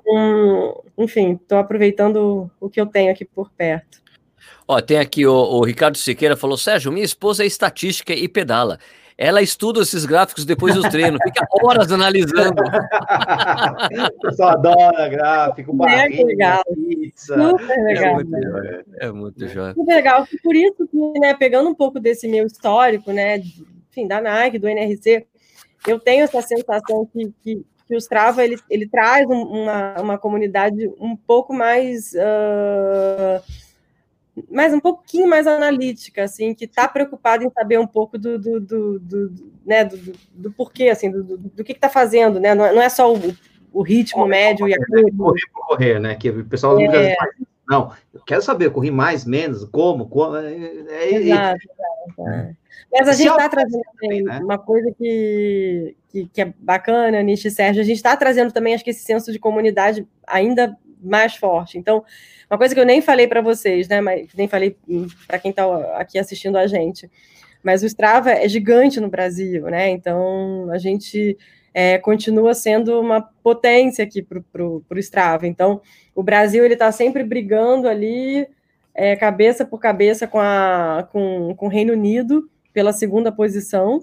enfim, 0.97 1.39
estou 1.41 1.59
aproveitando 1.59 2.51
o 2.61 2.69
que 2.69 2.81
eu 2.81 2.87
tenho 2.87 3.11
aqui 3.11 3.25
por 3.25 3.51
perto. 3.51 4.01
Ó, 4.67 4.81
tem 4.81 4.99
aqui 4.99 5.27
o, 5.27 5.33
o 5.33 5.65
Ricardo 5.65 5.97
Siqueira 5.97 6.37
falou: 6.37 6.57
Sérgio, 6.57 6.93
minha 6.93 7.05
esposa 7.05 7.43
é 7.43 7.47
estatística 7.47 8.13
e 8.13 8.29
pedala. 8.29 8.79
Ela 9.21 9.43
estuda 9.43 9.81
esses 9.81 10.07
gráficos 10.07 10.45
depois 10.45 10.77
do 10.77 10.83
treino, 10.89 11.19
fica 11.21 11.45
horas 11.61 11.91
analisando. 11.91 12.63
O 14.15 14.21
pessoal 14.21 14.51
adora 14.51 15.09
gráfico, 15.09 15.73
barriga, 15.73 16.25
legal. 16.25 16.63
pizza. 16.73 17.35
Super 17.35 17.83
legal. 17.83 18.05
É 18.07 18.15
muito, 18.15 18.37
é, 18.37 18.85
é 19.01 19.11
muito 19.11 19.49
jóia. 19.49 19.75
Super 19.75 19.95
legal. 19.97 20.25
Por 20.41 20.55
isso 20.55 20.87
que, 20.87 21.19
né, 21.19 21.35
pegando 21.35 21.69
um 21.69 21.75
pouco 21.75 21.99
desse 21.99 22.29
meu 22.29 22.47
histórico, 22.47 23.11
né, 23.11 23.39
enfim, 23.91 24.07
da 24.07 24.21
Nike, 24.21 24.61
do 24.61 24.69
NRC, 24.69 25.27
eu 25.85 25.99
tenho 25.99 26.23
essa 26.23 26.41
sensação 26.41 27.05
que, 27.13 27.33
que, 27.43 27.65
que 27.89 27.95
o 27.97 27.99
Strava, 27.99 28.45
ele, 28.45 28.57
ele 28.71 28.89
traz 28.89 29.27
uma, 29.27 30.01
uma 30.01 30.19
comunidade 30.19 30.89
um 31.01 31.17
pouco 31.17 31.53
mais... 31.53 32.13
Uh, 32.13 33.68
mas 34.51 34.73
um 34.73 34.81
pouquinho 34.81 35.27
mais 35.27 35.47
analítica, 35.47 36.25
assim, 36.25 36.55
que 36.55 36.65
está 36.65 36.87
preocupada 36.89 37.45
em 37.45 37.51
saber 37.51 37.79
um 37.79 37.87
pouco 37.87 38.19
do, 38.19 38.39
do, 38.39 38.61
do, 38.61 38.99
do 38.99 39.53
né, 39.65 39.85
do, 39.85 40.13
do, 40.35 40.51
porquê, 40.53 40.89
assim, 40.89 41.11
do, 41.11 41.37
do, 41.37 41.65
que 41.65 41.73
está 41.73 41.89
fazendo, 41.89 42.39
né? 42.41 42.55
Não 42.55 42.65
é, 42.65 42.73
não 42.75 42.83
é 42.83 42.89
só 42.89 43.13
o, 43.13 43.37
o 43.73 43.83
ritmo 43.83 44.23
correr, 44.23 44.31
médio 44.31 44.67
correr, 44.67 44.73
e 44.73 44.75
a 44.75 44.79
né? 44.79 45.11
Correr 45.17 45.43
por 45.53 45.67
correr, 45.67 46.01
né? 46.01 46.15
Que 46.15 46.31
o 46.31 46.45
pessoal 46.45 46.79
é. 46.81 47.17
não, 47.69 47.93
eu 48.13 48.21
quero 48.27 48.43
saber, 48.43 48.71
corri 48.71 48.91
mais, 48.91 49.25
menos, 49.25 49.65
como, 49.65 50.09
como. 50.09 50.37
É, 50.37 50.55
é, 50.55 51.15
exato, 51.15 51.59
exato. 51.65 52.29
É. 52.29 52.55
Mas 52.91 53.09
a 53.09 53.13
gente 53.13 53.31
está 53.31 53.49
trazendo 53.49 53.83
também 54.01 54.23
né? 54.23 54.41
uma 54.43 54.59
coisa 54.59 54.91
que, 54.97 55.95
que, 56.09 56.27
que, 56.29 56.41
é 56.41 56.55
bacana, 56.59 57.23
Nishi 57.23 57.49
e 57.49 57.51
Sérgio, 57.51 57.83
a 57.83 57.85
gente 57.85 57.97
está 57.97 58.17
trazendo 58.17 58.51
também, 58.51 58.75
acho 58.75 58.83
que 58.83 58.91
esse 58.91 59.05
senso 59.05 59.31
de 59.31 59.39
comunidade 59.39 60.07
ainda 60.27 60.77
mais 61.03 61.35
forte. 61.37 61.79
Então, 61.79 62.05
uma 62.51 62.59
coisa 62.59 62.75
que 62.75 62.81
eu 62.81 62.87
nem 62.87 63.01
falei 63.01 63.27
para 63.27 63.41
vocês, 63.41 63.89
né? 63.89 64.01
Mas 64.01 64.29
nem 64.35 64.49
falei 64.49 64.77
para 65.27 65.39
quem 65.39 65.51
está 65.51 65.65
aqui 65.97 66.19
assistindo 66.19 66.57
a 66.57 66.67
gente. 66.67 67.11
Mas 67.63 67.83
o 67.83 67.87
Strava 67.87 68.31
é 68.31 68.49
gigante 68.49 69.01
no 69.01 69.09
Brasil, 69.09 69.65
né? 69.65 69.91
Então 69.91 70.71
a 70.71 70.79
gente 70.79 71.37
é, 71.75 71.99
continua 71.99 72.55
sendo 72.55 73.01
uma 73.01 73.21
potência 73.43 74.05
aqui 74.05 74.23
para 74.23 74.65
o 74.65 74.99
Strava. 74.99 75.47
Então 75.47 75.81
o 76.15 76.23
Brasil 76.23 76.65
ele 76.65 76.75
está 76.75 76.91
sempre 76.91 77.23
brigando 77.23 77.89
ali 77.89 78.47
é, 78.95 79.15
cabeça 79.17 79.65
por 79.65 79.79
cabeça 79.79 80.27
com, 80.27 80.41
a, 80.41 81.07
com, 81.13 81.55
com 81.55 81.67
o 81.67 81.71
Reino 81.71 81.93
Unido 81.93 82.49
pela 82.73 82.93
segunda 82.93 83.31
posição. 83.31 84.01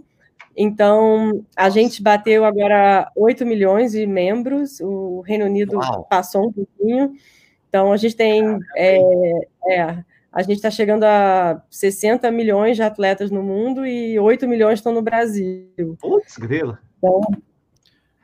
Então, 0.55 1.45
a 1.55 1.69
gente 1.69 2.01
bateu 2.01 2.45
agora 2.45 3.11
8 3.15 3.45
milhões 3.45 3.91
de 3.91 4.07
membros, 4.07 4.79
o 4.79 5.21
Reino 5.21 5.45
Unido 5.45 5.77
Uau. 5.77 6.05
passou 6.09 6.47
um 6.47 6.51
pouquinho. 6.51 7.13
Então, 7.67 7.91
a 7.91 7.97
gente 7.97 8.15
tem. 8.15 8.57
É, 8.75 8.97
é, 9.67 10.03
a 10.31 10.41
gente 10.41 10.55
está 10.55 10.71
chegando 10.71 11.03
a 11.03 11.61
60 11.69 12.29
milhões 12.31 12.77
de 12.77 12.83
atletas 12.83 13.31
no 13.31 13.43
mundo 13.43 13.85
e 13.85 14.17
8 14.19 14.47
milhões 14.47 14.79
estão 14.79 14.93
no 14.93 15.01
Brasil. 15.01 15.97
Putz, 15.99 16.37
grila. 16.37 16.79
Então, 16.97 17.21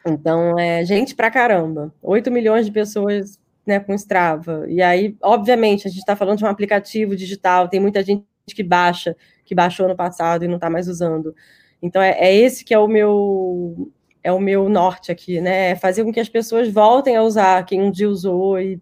então, 0.06 0.60
é 0.60 0.84
gente 0.86 1.16
pra 1.16 1.30
caramba. 1.30 1.94
8 2.02 2.32
milhões 2.32 2.66
de 2.66 2.72
pessoas 2.72 3.40
né, 3.66 3.80
com 3.80 3.94
Strava. 3.94 4.66
E 4.68 4.82
aí, 4.82 5.16
obviamente, 5.22 5.88
a 5.88 5.90
gente 5.90 6.00
está 6.00 6.16
falando 6.16 6.38
de 6.38 6.46
um 6.46 6.50
aplicativo 6.50 7.16
digital, 7.16 7.68
tem 7.68 7.80
muita 7.80 8.04
gente 8.04 8.26
que 8.48 8.64
baixa, 8.64 9.16
que 9.46 9.54
baixou 9.54 9.88
no 9.88 9.96
passado 9.96 10.44
e 10.44 10.48
não 10.48 10.56
está 10.56 10.70
mais 10.70 10.88
usando. 10.88 11.36
Então, 11.82 12.02
é, 12.02 12.12
é, 12.12 12.36
esse 12.36 12.64
que 12.64 12.74
é 12.74 12.80
o 12.80 12.88
meu 12.88 13.92
é 14.24 14.32
o 14.32 14.40
meu 14.40 14.70
norte 14.70 15.12
aqui, 15.12 15.42
né? 15.42 15.72
É 15.72 15.76
fazer 15.76 16.04
com 16.04 16.14
que 16.14 16.20
as 16.20 16.30
pessoas 16.30 16.70
voltem 16.72 17.16
a 17.16 17.24
usar 17.24 17.66
quem 17.66 17.82
um 17.82 17.90
dia 17.90 18.08
usou 18.08 18.60
e 18.60 18.80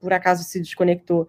por 0.00 0.12
acaso 0.12 0.42
se 0.42 0.58
desconectou. 0.58 1.28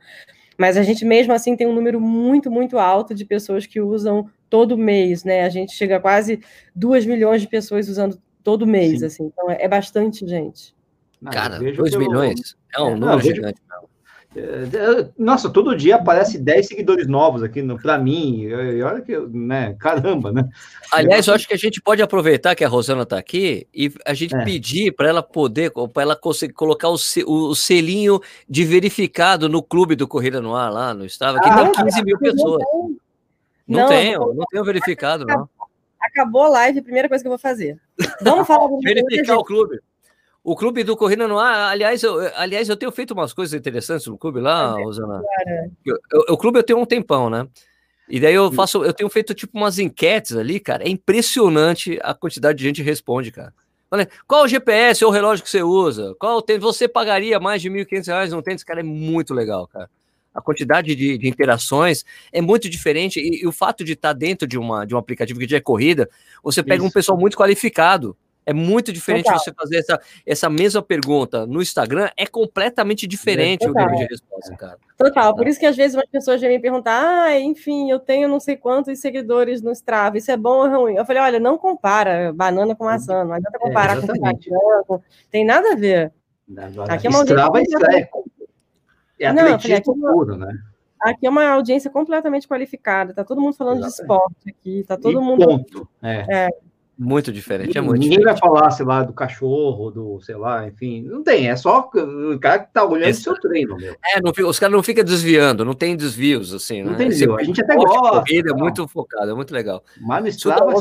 Mas 0.57 0.77
a 0.77 0.83
gente 0.83 1.03
mesmo 1.03 1.33
assim 1.33 1.55
tem 1.55 1.67
um 1.67 1.73
número 1.73 1.99
muito, 1.99 2.49
muito 2.49 2.79
alto 2.79 3.13
de 3.13 3.25
pessoas 3.25 3.65
que 3.65 3.81
usam 3.81 4.29
todo 4.49 4.77
mês, 4.77 5.23
né? 5.23 5.43
A 5.43 5.49
gente 5.49 5.73
chega 5.73 5.97
a 5.97 5.99
quase 5.99 6.39
2 6.73 7.05
milhões 7.05 7.41
de 7.41 7.47
pessoas 7.47 7.89
usando 7.89 8.21
todo 8.43 8.65
mês, 8.65 8.99
Sim. 8.99 9.05
assim. 9.05 9.23
Então 9.25 9.49
é, 9.49 9.63
é 9.63 9.67
bastante 9.67 10.25
gente. 10.25 10.73
Cara, 11.31 11.59
2 11.59 11.95
milhões 11.95 12.55
é 12.73 12.81
um 12.81 12.91
é, 12.91 12.95
número 12.95 13.21
gigante. 13.21 13.61
É, 13.69 13.85
nossa, 15.17 15.49
todo 15.49 15.75
dia 15.75 15.95
aparece 15.95 16.37
10 16.37 16.67
seguidores 16.67 17.05
novos 17.05 17.43
aqui 17.43 17.61
para 17.81 17.97
mim. 17.97 18.43
E 18.43 18.81
olha 18.81 19.01
que, 19.01 19.17
né? 19.17 19.75
Caramba, 19.77 20.31
né? 20.31 20.47
Aliás, 20.91 21.27
eu 21.27 21.33
acho 21.33 21.45
que 21.45 21.53
a 21.53 21.57
gente 21.57 21.81
pode 21.81 22.01
aproveitar 22.01 22.55
que 22.55 22.63
a 22.63 22.67
Rosana 22.67 23.03
está 23.03 23.17
aqui 23.17 23.67
e 23.73 23.91
a 24.05 24.13
gente 24.13 24.33
é. 24.33 24.43
pedir 24.45 24.93
para 24.93 25.09
ela 25.09 25.21
poder, 25.21 25.71
para 25.93 26.03
ela 26.03 26.15
conseguir 26.15 26.53
colocar 26.53 26.87
o, 26.87 26.95
o, 27.27 27.55
selinho 27.55 28.21
de 28.49 28.63
verificado 28.63 29.49
no 29.49 29.61
clube 29.61 29.95
do 29.95 30.07
Corrida 30.07 30.39
no 30.39 30.55
Ar 30.55 30.71
lá 30.71 30.93
no 30.93 31.05
Estava, 31.05 31.39
que 31.39 31.49
ah, 31.49 31.69
tem 31.69 31.83
15 31.83 32.03
mil 32.03 32.17
pessoas. 32.17 32.63
Não, 33.67 33.81
não 33.81 33.87
tenho, 33.89 34.33
não 34.33 34.45
tenho 34.49 34.63
verificado, 34.63 35.25
não. 35.25 35.49
Acabou 35.99 36.43
a 36.43 36.49
live, 36.49 36.79
a 36.79 36.83
primeira 36.83 37.09
coisa 37.09 37.23
que 37.23 37.27
eu 37.27 37.31
vou 37.31 37.37
fazer. 37.39 37.77
Vamos 38.21 38.47
falar 38.47 38.67
do 38.67 38.79
Verificar 38.79 39.37
o 39.37 39.43
clube. 39.43 39.79
O 40.43 40.55
clube 40.55 40.83
do 40.83 40.97
Corrida 40.97 41.27
no 41.27 41.37
Ar, 41.37 41.71
aliás 41.71 42.01
eu, 42.01 42.19
aliás, 42.35 42.67
eu 42.67 42.75
tenho 42.75 42.91
feito 42.91 43.11
umas 43.13 43.31
coisas 43.31 43.53
interessantes 43.53 44.07
no 44.07 44.17
clube 44.17 44.39
lá, 44.39 44.75
é, 44.79 44.83
Rosana. 44.83 45.21
Eu, 45.85 45.99
eu, 46.11 46.33
o 46.33 46.37
clube 46.37 46.57
eu 46.57 46.63
tenho 46.63 46.79
um 46.79 46.85
tempão, 46.85 47.29
né? 47.29 47.47
E 48.09 48.19
daí 48.19 48.33
eu 48.33 48.51
faço, 48.51 48.83
eu 48.83 48.91
tenho 48.91 49.09
feito 49.09 49.33
tipo 49.33 49.57
umas 49.57 49.77
enquetes 49.77 50.35
ali, 50.35 50.59
cara. 50.59 50.83
É 50.83 50.89
impressionante 50.89 51.99
a 52.01 52.13
quantidade 52.13 52.57
de 52.57 52.63
gente 52.63 52.81
que 52.81 52.89
responde, 52.89 53.31
cara. 53.31 53.53
Olha, 53.89 54.09
qual 54.27 54.43
o 54.43 54.47
GPS 54.47 55.03
ou 55.05 55.11
o 55.11 55.13
relógio 55.13 55.43
que 55.43 55.49
você 55.49 55.61
usa? 55.61 56.15
Qual 56.17 56.41
tênis? 56.41 56.63
Você 56.63 56.87
pagaria 56.87 57.39
mais 57.39 57.61
de 57.61 57.69
R$ 57.69 57.85
1.500 57.85 58.31
num 58.31 58.41
tênis? 58.41 58.63
Cara, 58.63 58.79
é 58.79 58.83
muito 58.83 59.33
legal, 59.33 59.67
cara. 59.67 59.89
A 60.33 60.41
quantidade 60.41 60.95
de, 60.95 61.17
de 61.17 61.27
interações 61.27 62.03
é 62.31 62.41
muito 62.41 62.69
diferente. 62.69 63.19
E, 63.19 63.43
e, 63.43 63.47
o 63.47 63.51
fato 63.51 63.83
de 63.83 63.93
estar 63.93 64.13
dentro 64.13 64.47
de, 64.47 64.57
uma, 64.57 64.85
de 64.85 64.95
um 64.95 64.97
aplicativo 64.97 65.39
que 65.39 65.47
já 65.47 65.57
é 65.57 65.61
corrida, 65.61 66.09
você 66.41 66.63
pega 66.63 66.77
Isso. 66.77 66.85
um 66.85 66.91
pessoal 66.91 67.17
muito 67.17 67.37
qualificado 67.37 68.15
é 68.45 68.53
muito 68.53 68.91
diferente 68.91 69.25
Total. 69.25 69.39
você 69.39 69.53
fazer 69.53 69.77
essa, 69.77 69.99
essa 70.25 70.49
mesma 70.49 70.81
pergunta 70.81 71.45
no 71.45 71.61
Instagram, 71.61 72.09
é 72.17 72.25
completamente 72.25 73.05
diferente 73.05 73.65
Total. 73.65 73.85
o 73.85 73.91
nível 73.91 74.07
de 74.07 74.13
resposta, 74.13 74.55
cara. 74.55 74.77
Total, 74.97 75.35
por 75.35 75.47
isso 75.47 75.59
que 75.59 75.65
às 75.65 75.75
vezes 75.75 75.97
as 75.97 76.09
pessoas 76.09 76.41
vêm 76.41 76.51
me 76.51 76.59
perguntar, 76.59 77.01
ah, 77.01 77.39
enfim, 77.39 77.89
eu 77.89 77.99
tenho 77.99 78.27
não 78.27 78.39
sei 78.39 78.55
quantos 78.55 78.99
seguidores 78.99 79.61
no 79.61 79.71
Strava, 79.71 80.17
isso 80.17 80.31
é 80.31 80.37
bom 80.37 80.59
ou 80.59 80.69
ruim? 80.69 80.95
Eu 80.95 81.05
falei, 81.05 81.21
olha, 81.21 81.39
não 81.39 81.57
compara 81.57 82.33
banana 82.33 82.75
com 82.75 82.85
maçã, 82.85 83.23
não 83.23 83.33
adianta 83.33 83.59
comparar 83.59 83.97
é, 83.97 84.01
com 84.01 84.07
branco, 84.07 85.03
tem 85.29 85.45
nada 85.45 85.73
a 85.73 85.75
ver. 85.75 86.11
Aqui 86.89 87.07
é 87.07 87.09
uma 87.09 87.23
Strava 87.23 87.59
é, 87.59 89.25
é 89.25 89.27
atletismo 89.27 89.95
não, 89.95 90.13
puro, 90.13 90.35
né? 90.35 90.51
Aqui 90.99 91.25
é 91.25 91.29
uma 91.29 91.47
audiência 91.47 91.89
completamente 91.89 92.47
qualificada, 92.47 93.13
tá 93.13 93.23
todo 93.23 93.41
mundo 93.41 93.55
falando 93.55 93.85
exatamente. 93.85 93.95
de 93.95 94.01
esporte 94.01 94.49
aqui, 94.49 94.83
tá 94.87 94.97
todo 94.97 95.19
e 95.19 95.23
mundo. 95.23 95.45
Ponto. 95.45 95.87
É. 96.01 96.45
é. 96.45 96.49
Muito 97.03 97.33
diferente, 97.33 97.75
é 97.75 97.81
muito 97.81 97.99
Ninguém 97.99 98.19
diferente. 98.19 98.39
vai 98.39 98.51
falar, 98.51 98.69
sei 98.69 98.85
lá, 98.85 99.01
do 99.01 99.11
cachorro, 99.11 99.89
do, 99.89 100.21
sei 100.21 100.35
lá, 100.35 100.67
enfim. 100.67 101.01
Não 101.01 101.23
tem, 101.23 101.49
é 101.49 101.55
só 101.55 101.79
o 101.79 102.39
cara 102.39 102.59
que 102.59 102.71
tá 102.71 102.85
olhando 102.85 103.09
o 103.09 103.15
seu 103.15 103.33
treino, 103.33 103.75
meu. 103.75 103.95
É, 104.05 104.21
não, 104.21 104.31
os 104.47 104.59
caras 104.59 104.71
não 104.71 104.83
ficam 104.83 105.03
desviando, 105.03 105.65
não 105.65 105.73
tem 105.73 105.95
desvios, 105.95 106.53
assim, 106.53 106.83
não 106.83 106.91
né? 106.91 106.99
tem 106.99 107.09
desvio. 107.09 107.35
A 107.35 107.43
gente 107.43 107.59
até 107.59 107.75
gosta. 107.75 108.19
Corrida, 108.19 108.51
é 108.51 108.53
muito 108.53 108.87
focado, 108.87 109.31
é 109.31 109.33
muito 109.33 109.51
legal. 109.51 109.83
Mas 109.99 110.21
no 110.21 110.29
Strava, 110.29 110.71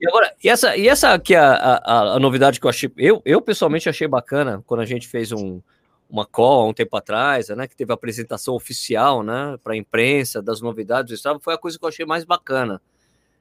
e 0.00 0.06
agora, 0.06 0.32
e 0.44 0.48
essa, 0.48 0.76
e 0.76 0.86
essa 0.86 1.18
que 1.18 1.34
é 1.34 1.40
a, 1.40 1.82
a, 1.84 2.00
a, 2.14 2.20
novidade 2.20 2.60
que 2.60 2.66
eu 2.66 2.70
achei, 2.70 2.92
eu, 2.96 3.20
eu 3.24 3.42
pessoalmente 3.42 3.88
achei 3.88 4.06
bacana, 4.06 4.62
quando 4.64 4.82
a 4.82 4.86
gente 4.86 5.08
fez 5.08 5.32
um, 5.32 5.60
uma 6.08 6.24
call 6.24 6.66
há 6.66 6.68
um 6.68 6.72
tempo 6.72 6.96
atrás, 6.96 7.48
né, 7.48 7.66
que 7.66 7.74
teve 7.74 7.90
a 7.90 7.94
apresentação 7.94 8.54
oficial, 8.54 9.24
né, 9.24 9.58
para 9.64 9.72
a 9.72 9.76
imprensa 9.76 10.40
das 10.40 10.60
novidades 10.60 11.20
do 11.20 11.40
foi 11.40 11.54
a 11.54 11.58
coisa 11.58 11.76
que 11.76 11.84
eu 11.84 11.88
achei 11.88 12.06
mais 12.06 12.24
bacana 12.24 12.80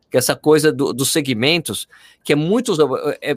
que 0.09 0.17
essa 0.17 0.35
coisa 0.35 0.71
do, 0.71 0.93
dos 0.93 1.11
segmentos, 1.11 1.87
que 2.23 2.33
é 2.33 2.35
muito, 2.35 2.73
é, 3.21 3.35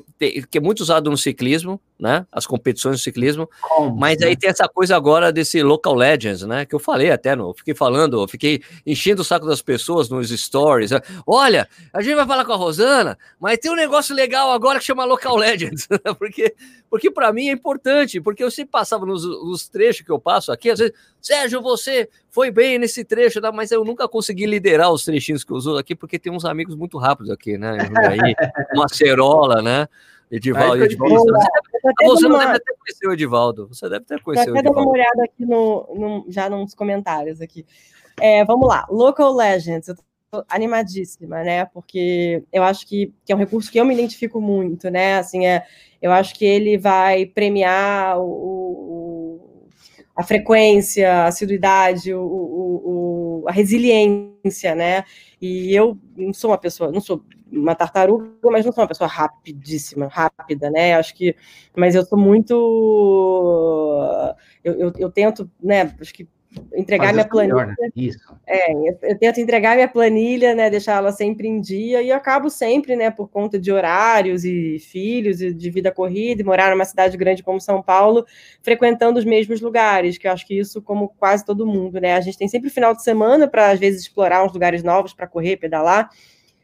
que 0.51 0.59
é 0.59 0.61
muito 0.61 0.81
usado 0.81 1.11
no 1.11 1.17
ciclismo, 1.17 1.81
né? 2.01 2.27
As 2.33 2.47
competições 2.47 2.97
de 2.97 3.03
ciclismo. 3.03 3.49
Como, 3.61 3.95
mas 3.97 4.19
né? 4.19 4.29
aí 4.29 4.37
tem 4.37 4.49
essa 4.51 4.67
coisa 4.69 4.97
agora 4.97 5.31
desse 5.31 5.63
local 5.63 5.95
legends, 5.95 6.43
né? 6.43 6.65
Que 6.65 6.75
eu 6.75 6.79
falei 6.79 7.11
até, 7.11 7.37
no, 7.37 7.53
fiquei 7.53 7.75
falando, 7.75 8.27
fiquei 8.27 8.63
enchendo 8.87 9.23
o 9.23 9.25
saco 9.25 9.47
das 9.47 9.61
pessoas 9.61 10.09
nos 10.09 10.31
stories. 10.31 10.91
Né? 10.91 11.01
Olha, 11.27 11.69
a 11.93 12.01
gente 12.01 12.15
vai 12.15 12.27
falar 12.27 12.45
com 12.45 12.53
a 12.53 12.57
Rosana, 12.57 13.19
mas 13.39 13.59
tem 13.59 13.71
um 13.71 13.77
negócio 13.77 14.15
legal 14.15 14.51
agora 14.51 14.79
que 14.79 14.85
chama 14.85 15.05
local 15.05 15.37
legends, 15.39 15.87
porque 16.19 16.55
porque 16.91 17.09
para 17.09 17.33
mim 17.33 17.49
é 17.49 17.53
importante, 17.53 18.21
porque 18.21 18.43
eu 18.43 18.51
sempre 18.51 18.73
passava 18.73 19.07
nos, 19.07 19.25
nos, 19.25 19.69
trechos 19.69 20.05
que 20.05 20.11
eu 20.11 20.19
passo 20.19 20.51
aqui, 20.51 20.71
às 20.71 20.81
vezes, 20.81 20.93
Sérgio, 21.21 21.63
você 21.63 22.09
foi 22.29 22.51
bem 22.51 22.81
nesse 22.81 23.05
trecho, 23.05 23.41
tá? 23.41 23.53
mas 23.53 23.71
eu 23.71 23.85
nunca 23.85 24.09
consegui 24.09 24.45
liderar 24.45 24.91
os 24.91 25.05
trechinhos 25.05 25.45
que 25.45 25.53
eu 25.53 25.57
uso 25.57 25.77
aqui, 25.77 25.95
porque 25.95 26.19
tem 26.19 26.33
uns 26.33 26.45
amigos 26.45 26.75
muito 26.75 26.99
rápidos 26.99 27.31
aqui, 27.31 27.57
né? 27.57 27.79
Aí, 28.09 28.35
uma 28.75 28.89
cerola, 28.89 29.63
né? 29.63 29.89
Edivaldo, 30.31 30.85
Edivaldo. 30.85 31.17
Você, 31.17 31.33
deve, 31.83 32.11
você 32.11 32.29
não 32.29 32.39
deve 32.39 32.61
ter 32.61 32.75
conhecido 32.77 33.09
o 33.09 33.13
Edivaldo. 33.13 33.69
Você 33.69 33.89
deve 33.89 34.05
ter 34.05 34.23
conhecido 34.23 34.53
o 34.53 34.59
Edivaldo. 34.59 34.79
Até 34.79 34.89
uma 34.89 34.93
olhada 34.93 35.25
aqui 35.25 35.45
no, 35.45 35.95
no, 35.95 36.27
já 36.29 36.49
nos 36.49 36.75
comentários 36.75 37.41
aqui. 37.41 37.67
É, 38.21 38.45
vamos 38.45 38.69
lá, 38.69 38.87
Local 38.89 39.35
Legends. 39.35 39.89
Eu 39.89 39.97
tô 39.97 40.45
animadíssima, 40.49 41.43
né? 41.43 41.65
Porque 41.65 42.45
eu 42.53 42.63
acho 42.63 42.87
que, 42.87 43.13
que 43.25 43.33
é 43.33 43.35
um 43.35 43.39
recurso 43.39 43.71
que 43.71 43.79
eu 43.79 43.85
me 43.85 43.95
identifico 43.95 44.41
muito, 44.41 44.89
né? 44.89 45.19
Assim, 45.19 45.47
é, 45.47 45.65
eu 46.01 46.13
acho 46.13 46.35
que 46.35 46.45
ele 46.45 46.79
vai 46.79 47.27
premiar 47.27 48.19
o, 48.21 48.25
o 48.25 49.61
a 50.15 50.23
frequência, 50.23 51.11
a 51.11 51.27
assiduidade, 51.29 52.13
o, 52.13 52.23
o, 52.23 53.45
a 53.49 53.53
resiliência, 53.53 54.75
né? 54.75 55.05
E 55.41 55.75
eu 55.75 55.99
não 56.15 56.33
sou 56.33 56.51
uma 56.51 56.59
pessoa, 56.59 56.93
não 56.93 57.01
sou 57.01 57.25
uma 57.53 57.75
tartaruga, 57.75 58.29
mas 58.45 58.65
não 58.65 58.73
sou 58.73 58.83
uma 58.83 58.89
pessoa 58.89 59.09
rapidíssima, 59.09 60.07
rápida, 60.07 60.71
né? 60.71 60.95
Acho 60.95 61.15
que, 61.15 61.35
mas 61.77 61.95
eu 61.95 62.05
sou 62.05 62.19
muito, 62.19 62.55
eu, 64.65 64.75
eu, 64.75 64.93
eu 64.99 65.11
tento, 65.11 65.51
né? 65.63 65.95
Acho 66.01 66.15
que 66.15 66.29
entregar 66.75 67.13
minha 67.13 67.27
planilha. 67.27 67.55
Melhor, 67.55 67.77
né? 67.79 67.89
Isso. 67.95 68.35
É, 68.47 68.73
eu, 68.73 68.99
eu, 69.03 69.19
tento 69.19 69.41
entregar 69.41 69.75
minha 69.75 69.89
planilha, 69.89 70.55
né? 70.55 70.69
Deixar 70.69 70.97
ela 70.97 71.13
sempre 71.13 71.47
em 71.47 71.61
dia 71.61 72.03
e 72.03 72.11
acabo 72.11 72.51
sempre, 72.51 72.97
né? 72.97 73.11
Por 73.11 73.29
conta 73.29 73.59
de 73.59 73.71
horários 73.71 74.45
e 74.45 74.79
filhos 74.79 75.41
e 75.41 75.53
de 75.53 75.71
vida 75.71 75.93
corrida 75.93 76.43
e 76.43 76.45
morar 76.45 76.71
numa 76.71 76.85
cidade 76.85 77.17
grande 77.17 77.43
como 77.43 77.61
São 77.61 77.83
Paulo, 77.83 78.25
frequentando 78.63 79.19
os 79.19 79.25
mesmos 79.25 79.61
lugares. 79.61 80.19
Que 80.19 80.27
eu 80.27 80.33
acho 80.33 80.47
que 80.47 80.59
isso, 80.59 80.83
como 80.83 81.09
quase 81.19 81.45
todo 81.45 81.67
mundo, 81.67 82.01
né? 82.01 82.15
A 82.15 82.21
gente 82.21 82.39
tem 82.39 82.49
sempre 82.49 82.71
final 82.71 82.95
de 82.95 83.03
semana 83.03 83.47
para 83.47 83.71
às 83.71 83.79
vezes 83.79 84.03
explorar 84.03 84.45
uns 84.45 84.53
lugares 84.53 84.83
novos 84.83 85.15
para 85.15 85.27
correr, 85.27 85.57
pedalar 85.57 86.11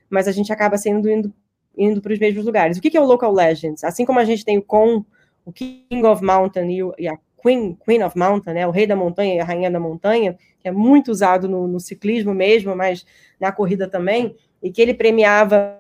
mas 0.08 0.28
a 0.28 0.32
gente 0.32 0.52
acaba 0.52 0.76
sendo 0.76 1.10
indo, 1.10 1.32
indo 1.76 2.00
para 2.00 2.12
os 2.12 2.18
mesmos 2.18 2.44
lugares. 2.44 2.78
O 2.78 2.80
que, 2.80 2.90
que 2.90 2.96
é 2.96 3.00
o 3.00 3.06
Local 3.06 3.32
Legends? 3.32 3.84
Assim 3.84 4.04
como 4.04 4.18
a 4.18 4.24
gente 4.24 4.44
tem 4.44 4.58
o 4.58 4.62
com 4.62 5.04
o 5.44 5.52
King 5.52 6.04
of 6.04 6.22
Mountain 6.24 6.70
e, 6.70 6.82
o, 6.82 6.94
e 6.98 7.06
a 7.06 7.16
Queen, 7.40 7.78
Queen 7.84 8.02
of 8.02 8.18
Mountain, 8.18 8.54
né, 8.54 8.66
o 8.66 8.70
rei 8.72 8.86
da 8.86 8.96
montanha 8.96 9.36
e 9.36 9.40
a 9.40 9.44
rainha 9.44 9.70
da 9.70 9.78
montanha, 9.78 10.36
que 10.60 10.68
é 10.68 10.72
muito 10.72 11.12
usado 11.12 11.48
no, 11.48 11.68
no 11.68 11.78
ciclismo 11.78 12.34
mesmo, 12.34 12.74
mas 12.74 13.06
na 13.38 13.52
corrida 13.52 13.88
também, 13.88 14.34
e 14.60 14.70
que 14.70 14.82
ele 14.82 14.92
premiava 14.92 15.78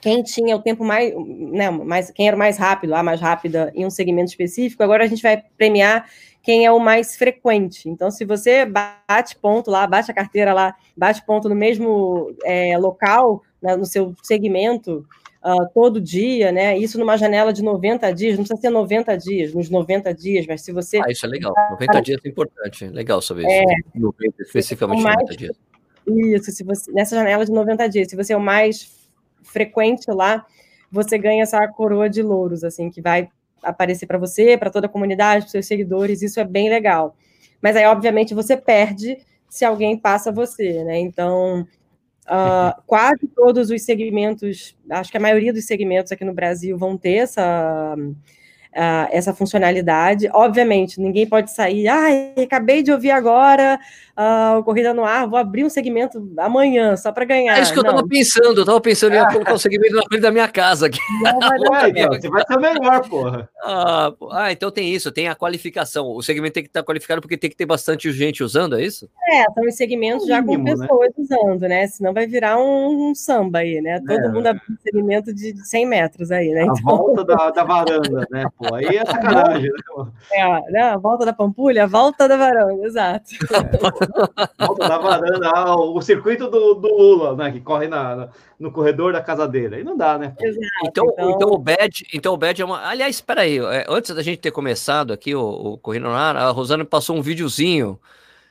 quem 0.00 0.22
tinha 0.22 0.54
o 0.54 0.62
tempo 0.62 0.84
mais, 0.84 1.12
né, 1.52 1.70
mais, 1.70 2.10
quem 2.12 2.28
era 2.28 2.36
mais 2.36 2.56
rápido, 2.56 2.94
a 2.94 3.02
mais 3.02 3.20
rápida 3.20 3.72
em 3.74 3.84
um 3.84 3.90
segmento 3.90 4.30
específico, 4.30 4.82
agora 4.82 5.02
a 5.02 5.06
gente 5.08 5.22
vai 5.22 5.42
premiar 5.58 6.08
quem 6.46 6.64
é 6.64 6.70
o 6.70 6.78
mais 6.78 7.16
frequente. 7.16 7.88
Então, 7.88 8.08
se 8.08 8.24
você 8.24 8.64
bate 8.64 9.34
ponto 9.34 9.68
lá, 9.68 9.84
bate 9.84 10.12
a 10.12 10.14
carteira 10.14 10.54
lá, 10.54 10.76
bate 10.96 11.26
ponto 11.26 11.48
no 11.48 11.56
mesmo 11.56 12.32
é, 12.44 12.78
local, 12.78 13.42
né, 13.60 13.74
no 13.74 13.84
seu 13.84 14.14
segmento, 14.22 15.04
uh, 15.44 15.68
todo 15.74 16.00
dia, 16.00 16.52
né? 16.52 16.78
Isso 16.78 17.00
numa 17.00 17.16
janela 17.16 17.52
de 17.52 17.64
90 17.64 18.12
dias, 18.12 18.38
não 18.38 18.44
precisa 18.44 18.60
ser 18.60 18.70
90 18.70 19.16
dias, 19.18 19.52
nos 19.52 19.68
90 19.68 20.14
dias, 20.14 20.46
mas 20.46 20.60
se 20.60 20.70
você. 20.70 21.00
Ah, 21.02 21.10
isso 21.10 21.26
é 21.26 21.28
legal. 21.28 21.52
90 21.72 22.00
dias 22.00 22.20
é 22.24 22.28
importante. 22.28 22.86
Legal 22.90 23.20
saber 23.20 23.40
isso. 23.40 23.50
É, 23.50 23.98
90, 23.98 24.42
especificamente 24.44 25.02
mais, 25.02 25.16
90 25.16 25.36
dias. 25.36 25.56
Isso, 26.06 26.52
se 26.52 26.62
você, 26.62 26.92
nessa 26.92 27.16
janela 27.16 27.44
de 27.44 27.50
90 27.50 27.88
dias, 27.88 28.08
se 28.08 28.14
você 28.14 28.32
é 28.32 28.36
o 28.36 28.40
mais 28.40 28.96
frequente 29.42 30.08
lá, 30.12 30.46
você 30.92 31.18
ganha 31.18 31.42
essa 31.42 31.66
coroa 31.66 32.08
de 32.08 32.22
louros, 32.22 32.62
assim, 32.62 32.88
que 32.88 33.02
vai 33.02 33.28
aparecer 33.62 34.06
para 34.06 34.18
você, 34.18 34.56
para 34.56 34.70
toda 34.70 34.86
a 34.86 34.90
comunidade, 34.90 35.44
para 35.44 35.50
seus 35.50 35.66
seguidores, 35.66 36.22
isso 36.22 36.40
é 36.40 36.44
bem 36.44 36.68
legal. 36.68 37.16
Mas 37.60 37.76
aí, 37.76 37.84
obviamente, 37.86 38.34
você 38.34 38.56
perde 38.56 39.18
se 39.48 39.64
alguém 39.64 39.96
passa 39.96 40.30
você, 40.30 40.84
né? 40.84 40.98
Então, 40.98 41.66
uh, 42.26 42.82
quase 42.86 43.26
todos 43.34 43.70
os 43.70 43.82
segmentos, 43.82 44.76
acho 44.90 45.10
que 45.10 45.16
a 45.16 45.20
maioria 45.20 45.52
dos 45.52 45.66
segmentos 45.66 46.12
aqui 46.12 46.24
no 46.24 46.34
Brasil 46.34 46.76
vão 46.76 46.96
ter 46.96 47.14
essa 47.14 47.96
uh, 48.76 49.08
essa 49.10 49.34
funcionalidade. 49.34 50.28
Obviamente, 50.32 51.00
ninguém 51.00 51.26
pode 51.26 51.50
sair, 51.50 51.88
ai, 51.88 52.34
ah, 52.36 52.42
acabei 52.42 52.82
de 52.82 52.92
ouvir 52.92 53.10
agora 53.10 53.80
uh, 54.16 54.58
o 54.58 54.64
Corrida 54.64 54.94
no 54.94 55.04
Ar, 55.04 55.28
vou 55.28 55.38
abrir 55.38 55.64
um 55.64 55.70
segmento 55.70 56.32
amanhã, 56.38 56.96
só 56.96 57.12
para 57.12 57.24
ganhar. 57.24 57.58
É 57.58 57.62
isso 57.62 57.72
que 57.72 57.78
eu 57.78 57.82
estava 57.82 58.06
pensando, 58.06 58.56
eu 58.56 58.62
estava 58.62 58.80
pensando 58.80 59.14
em 59.14 59.24
colocar 59.32 59.54
um 59.54 59.58
segmento 59.58 59.94
na 59.94 60.02
frente 60.02 60.22
da 60.22 60.30
minha 60.32 60.48
casa 60.48 60.86
aqui. 60.86 60.98
Não, 61.22 61.38
vai, 61.70 61.90
então, 61.94 62.08
você 62.08 62.28
vai 62.28 62.44
ser 62.46 62.58
melhor, 62.58 63.08
porra. 63.08 63.48
Ah, 63.62 64.12
ah, 64.32 64.52
então 64.52 64.70
tem 64.70 64.92
isso, 64.92 65.12
tem 65.12 65.28
a 65.28 65.34
qualificação. 65.34 66.08
O 66.08 66.22
segmento 66.22 66.54
tem 66.54 66.62
que 66.62 66.68
estar 66.68 66.82
qualificado 66.82 67.20
porque 67.20 67.36
tem 67.36 67.50
que 67.50 67.56
ter 67.56 67.66
bastante 67.66 68.10
gente 68.12 68.42
usando, 68.42 68.78
é 68.78 68.82
isso? 68.82 69.08
É, 69.28 69.44
são 69.52 69.64
os 69.64 69.76
segmentos 69.76 70.26
já 70.26 70.42
com 70.42 70.56
né? 70.56 70.72
pessoas 70.72 71.08
né? 71.08 71.14
usando, 71.18 71.60
né? 71.62 71.86
Senão 71.86 72.14
vai 72.14 72.26
virar 72.26 72.58
um, 72.58 73.10
um 73.10 73.14
samba 73.14 73.58
aí, 73.58 73.80
né? 73.80 74.00
Todo 74.00 74.20
é. 74.20 74.28
mundo 74.28 74.46
abre 74.46 74.62
um 74.70 74.76
segmento 74.82 75.34
de 75.34 75.56
100 75.66 75.86
metros 75.86 76.30
aí, 76.30 76.50
né? 76.50 76.62
A 76.62 76.64
então... 76.64 76.96
volta 76.96 77.24
da, 77.24 77.50
da 77.50 77.64
varanda, 77.64 78.26
né? 78.30 78.46
Pô, 78.56 78.74
aí 78.74 78.96
é 78.96 79.04
sacanagem, 79.04 79.70
né? 79.70 80.06
É, 80.32 80.70
né? 80.70 80.82
A 80.82 80.96
volta 80.96 81.26
da 81.26 81.32
Pampulha, 81.32 81.84
a 81.84 81.86
volta 81.86 82.28
da 82.28 82.36
varanda, 82.36 82.86
exato. 82.86 83.30
Volta 84.58 84.88
da 84.88 84.98
varanda, 84.98 85.50
ah, 85.54 85.76
o 85.76 86.00
circuito 86.00 86.48
do, 86.48 86.74
do, 86.74 86.88
Lula, 86.88 87.36
né? 87.36 87.52
Que 87.52 87.60
corre 87.60 87.88
na, 87.88 88.16
na, 88.16 88.28
no 88.58 88.70
corredor 88.70 89.12
da 89.12 89.22
casa 89.22 89.46
dele. 89.46 89.76
Aí 89.76 89.84
não 89.84 89.96
dá, 89.96 90.18
né? 90.18 90.34
Exato, 90.40 90.66
então, 90.84 91.06
então... 91.12 91.30
então 91.30 91.48
o 91.50 91.58
Bad, 91.58 92.06
então 92.12 92.34
o 92.34 92.36
Bad 92.36 92.60
é 92.60 92.64
uma. 92.64 92.86
Aliás, 92.86 93.16
espera 93.16 93.42
aí, 93.42 93.58
é, 93.58 93.86
antes 93.88 94.14
da 94.14 94.22
gente 94.22 94.38
ter 94.38 94.50
começado 94.50 95.12
aqui 95.12 95.34
o, 95.34 95.42
o 95.42 95.78
Corrida 95.78 96.08
no 96.08 96.14
Ar, 96.14 96.36
a 96.36 96.50
Rosana 96.50 96.84
passou 96.84 97.16
um 97.16 97.22
videozinho 97.22 97.98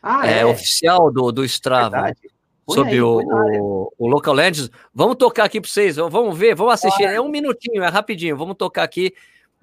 ah, 0.02 0.28
é, 0.28 0.40
é? 0.40 0.46
oficial 0.46 1.12
do, 1.12 1.32
do 1.32 1.44
Strava. 1.46 2.02
Verdade 2.02 2.36
sobre 2.68 2.94
aí, 2.94 3.02
o, 3.02 3.20
o, 3.20 3.94
o, 3.98 4.08
Local 4.08 4.34
Legends. 4.34 4.72
Vamos 4.94 5.18
tocar 5.18 5.44
aqui 5.44 5.62
para 5.62 5.70
vocês, 5.70 5.98
vamos 5.98 6.38
ver, 6.38 6.56
vamos 6.56 6.74
assistir. 6.74 7.04
É 7.04 7.22
um 7.22 7.30
minutinho, 7.30 7.84
é 7.84 7.90
rapidinho. 7.90 8.36
Vamos 8.36 8.56
tocar 8.56 8.84
aqui 8.84 9.14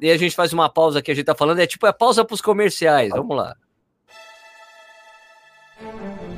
e 0.01 0.11
a 0.11 0.17
gente 0.17 0.35
faz 0.35 0.53
uma 0.53 0.69
pausa 0.69 1.01
que 1.03 1.11
a 1.11 1.15
gente 1.15 1.25
tá 1.25 1.35
falando. 1.35 1.61
É 1.61 1.67
tipo, 1.67 1.87
é 1.87 1.93
pausa 1.93 2.25
para 2.25 2.35
os 2.35 2.41
comerciais. 2.41 3.11
Vamos 3.11 3.37
lá. 3.37 3.57
Thank 5.83 6.23
you. 6.23 6.32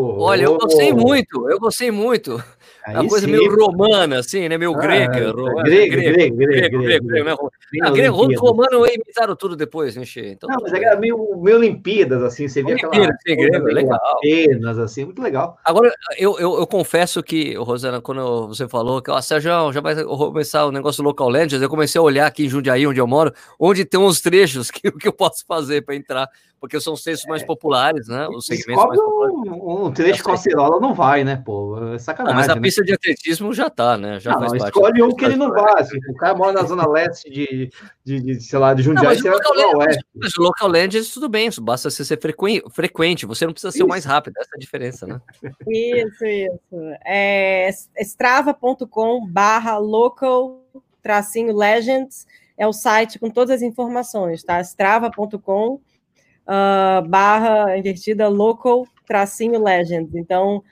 Olha, 0.00 0.44
eu 0.44 0.56
gostei 0.58 0.92
muito, 0.92 1.50
eu 1.50 1.58
gostei 1.58 1.90
muito. 1.90 2.42
Aí 2.88 2.96
a 2.96 3.06
coisa 3.06 3.26
sim. 3.26 3.32
meio 3.32 3.54
romana, 3.54 4.18
assim, 4.18 4.48
né? 4.48 4.56
Meio 4.56 4.74
ah, 4.74 4.78
grega, 4.78 5.12
grego, 5.12 5.44
grego, 5.62 5.62
grego, 5.62 6.36
grego, 6.36 6.78
grego, 6.78 7.06
grego, 7.06 7.52
ah, 7.82 7.90
grego, 7.90 8.40
romano 8.40 8.86
imitaram 8.86 9.36
tudo 9.36 9.54
depois, 9.54 9.94
né, 9.94 10.06
Che? 10.06 10.30
Então, 10.30 10.48
não, 10.48 10.56
mas 10.62 10.72
é 10.72 10.96
meio, 10.96 11.36
meio 11.36 11.58
Olimpíadas, 11.58 12.22
assim, 12.22 12.48
você 12.48 12.62
via 12.62 12.76
aquela 12.76 12.94
sim, 12.94 13.36
grego, 13.36 13.66
legal. 13.66 14.00
Apenas, 14.02 14.78
assim, 14.78 15.04
muito 15.04 15.20
legal. 15.20 15.58
Agora, 15.62 15.92
eu, 16.16 16.38
eu, 16.38 16.60
eu 16.60 16.66
confesso 16.66 17.22
que, 17.22 17.54
Rosana, 17.56 18.00
quando 18.00 18.48
você 18.48 18.66
falou 18.66 19.02
que, 19.02 19.10
ó, 19.10 19.20
Sérgio, 19.20 19.70
já 19.70 19.82
vai 19.82 20.02
começar 20.02 20.64
o 20.64 20.72
negócio 20.72 21.02
do 21.02 21.08
Local 21.08 21.28
Legends, 21.28 21.60
eu 21.60 21.68
comecei 21.68 21.98
a 21.98 22.02
olhar 22.02 22.26
aqui 22.26 22.46
em 22.46 22.48
Jundiaí, 22.48 22.86
onde 22.86 23.00
eu 23.00 23.06
moro, 23.06 23.34
onde 23.60 23.84
tem 23.84 24.00
uns 24.00 24.22
trechos 24.22 24.70
que, 24.72 24.90
que 24.90 25.08
eu 25.08 25.12
posso 25.12 25.44
fazer 25.46 25.82
para 25.82 25.94
entrar, 25.94 26.26
porque 26.60 26.80
são 26.80 26.94
os 26.94 27.02
textos 27.02 27.28
mais 27.28 27.42
é. 27.42 27.46
populares, 27.46 28.08
né? 28.08 28.26
Os 28.28 28.46
segmentos 28.46 28.84
mais 28.84 28.98
populares. 28.98 29.34
Um, 29.36 29.86
um 29.86 29.92
trecho 29.92 30.24
com 30.24 30.32
a 30.32 30.36
Cirola 30.36 30.80
não 30.80 30.94
vai, 30.94 31.22
né, 31.22 31.40
pô? 31.44 31.78
É 31.94 31.98
sacanagem. 31.98 32.34
Não, 32.34 32.40
mas 32.40 32.48
a 32.50 32.54
Na 32.54 32.60
pista 32.78 32.84
de 32.84 32.92
atletismo 32.94 33.52
já 33.52 33.68
tá, 33.68 33.96
né? 33.96 34.20
Já 34.20 34.32
não, 34.32 34.40
faz 34.40 34.52
parte. 34.52 34.74
Escolhe 34.74 35.02
um 35.02 35.14
que 35.14 35.24
ele 35.24 35.36
não 35.36 35.50
vá. 35.50 35.74
Assim, 35.78 35.98
o 36.08 36.14
cara 36.14 36.34
mora 36.34 36.52
na 36.52 36.62
zona 36.62 36.86
leste 36.86 37.28
de, 37.30 37.70
de, 38.04 38.20
de 38.20 38.40
sei 38.40 38.58
lá, 38.58 38.74
de 38.74 38.82
Jundiaí, 38.82 39.18
não, 39.20 39.24
mas, 39.24 39.24
o 39.24 39.30
local 39.30 39.78
land, 39.78 39.98
mas 40.14 40.36
o 40.36 40.42
local 40.42 40.68
land, 40.68 41.12
tudo 41.12 41.28
bem, 41.28 41.48
isso 41.48 41.60
basta 41.60 41.90
você 41.90 42.04
ser 42.04 42.18
frequente, 42.20 43.26
você 43.26 43.46
não 43.46 43.52
precisa 43.52 43.72
ser 43.72 43.82
o 43.82 43.88
mais 43.88 44.04
rápido, 44.04 44.36
essa 44.38 44.50
é 44.54 44.56
a 44.56 44.60
diferença, 44.60 45.06
né? 45.06 45.20
Isso, 45.68 46.24
isso. 46.24 46.58
É 47.04 47.70
strava.com 48.00 49.26
barra 49.26 49.78
local 49.78 50.64
tracinho 51.02 51.56
legends 51.56 52.26
é 52.56 52.66
o 52.66 52.72
site 52.72 53.18
com 53.18 53.30
todas 53.30 53.56
as 53.56 53.62
informações, 53.62 54.42
tá? 54.42 54.60
strava.com 54.60 55.74
uh, 55.74 57.08
barra 57.08 57.76
invertida 57.76 58.28
local 58.28 58.86
tracinho 59.06 59.62
legends. 59.62 60.14
Então, 60.14 60.62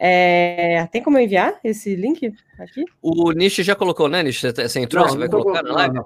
é, 0.00 0.86
tem 0.92 1.02
como 1.02 1.18
enviar 1.18 1.58
esse 1.64 1.96
link 1.96 2.32
aqui? 2.58 2.84
O 3.02 3.32
Nish 3.32 3.56
já 3.56 3.74
colocou, 3.74 4.08
né, 4.08 4.22
Nish? 4.22 4.42
Você 4.42 4.80
entrou? 4.80 5.04
Não, 5.04 5.12
você 5.12 5.18
vai 5.18 5.28
colocar 5.28 5.62
na 5.62 5.72
live? 5.72 5.98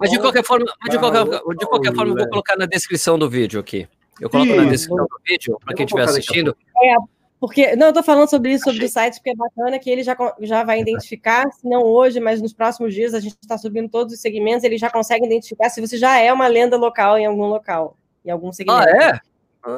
Mas 0.00 0.10
de 0.10 0.18
qualquer 0.18 0.44
forma, 0.44 0.64
de 0.88 0.98
qualquer, 0.98 1.24
de 1.24 1.66
qualquer 1.66 1.94
forma, 1.94 2.12
eu 2.12 2.16
vou 2.16 2.28
colocar 2.28 2.56
na 2.56 2.64
descrição 2.64 3.18
do 3.18 3.28
vídeo 3.28 3.60
aqui. 3.60 3.86
Eu 4.18 4.30
coloco 4.30 4.50
Sim, 4.50 4.56
na 4.56 4.64
descrição 4.64 5.06
do 5.06 5.20
vídeo 5.26 5.58
para 5.62 5.74
quem 5.74 5.84
estiver 5.84 6.04
assistindo. 6.04 6.56
É, 6.82 6.94
porque, 7.38 7.76
não, 7.76 7.88
eu 7.88 7.90
estou 7.90 8.04
falando 8.04 8.30
sobre 8.30 8.52
isso, 8.52 8.64
sobre 8.64 8.78
Achei. 8.78 8.88
o 8.88 8.90
site, 8.90 9.14
porque 9.16 9.30
é 9.30 9.34
bacana 9.34 9.78
que 9.78 9.90
ele 9.90 10.02
já, 10.02 10.16
já 10.40 10.64
vai 10.64 10.80
identificar, 10.80 11.50
se 11.52 11.68
não 11.68 11.82
hoje, 11.82 12.20
mas 12.20 12.40
nos 12.40 12.54
próximos 12.54 12.94
dias, 12.94 13.14
a 13.14 13.20
gente 13.20 13.36
está 13.42 13.58
subindo 13.58 13.90
todos 13.90 14.14
os 14.14 14.20
segmentos, 14.20 14.64
ele 14.64 14.78
já 14.78 14.88
consegue 14.88 15.26
identificar 15.26 15.68
se 15.68 15.80
você 15.80 15.98
já 15.98 16.18
é 16.18 16.32
uma 16.32 16.46
lenda 16.46 16.76
local 16.76 17.18
em 17.18 17.26
algum 17.26 17.46
local, 17.46 17.96
em 18.24 18.30
algum 18.30 18.52
segmento. 18.52 18.88
Ah, 18.88 19.20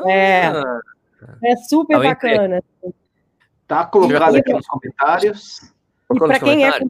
é? 0.07 0.13
É. 0.13 0.47
Ah. 0.47 0.81
É 0.91 0.94
super 1.69 2.03
bacana. 2.03 2.63
Tá 3.67 3.85
colocado 3.87 4.37
aqui 4.37 4.53
nos 4.53 4.67
comentários. 4.67 5.73
E 6.13 6.19
para 6.19 6.41
quem 6.41 6.67
é 6.67 6.81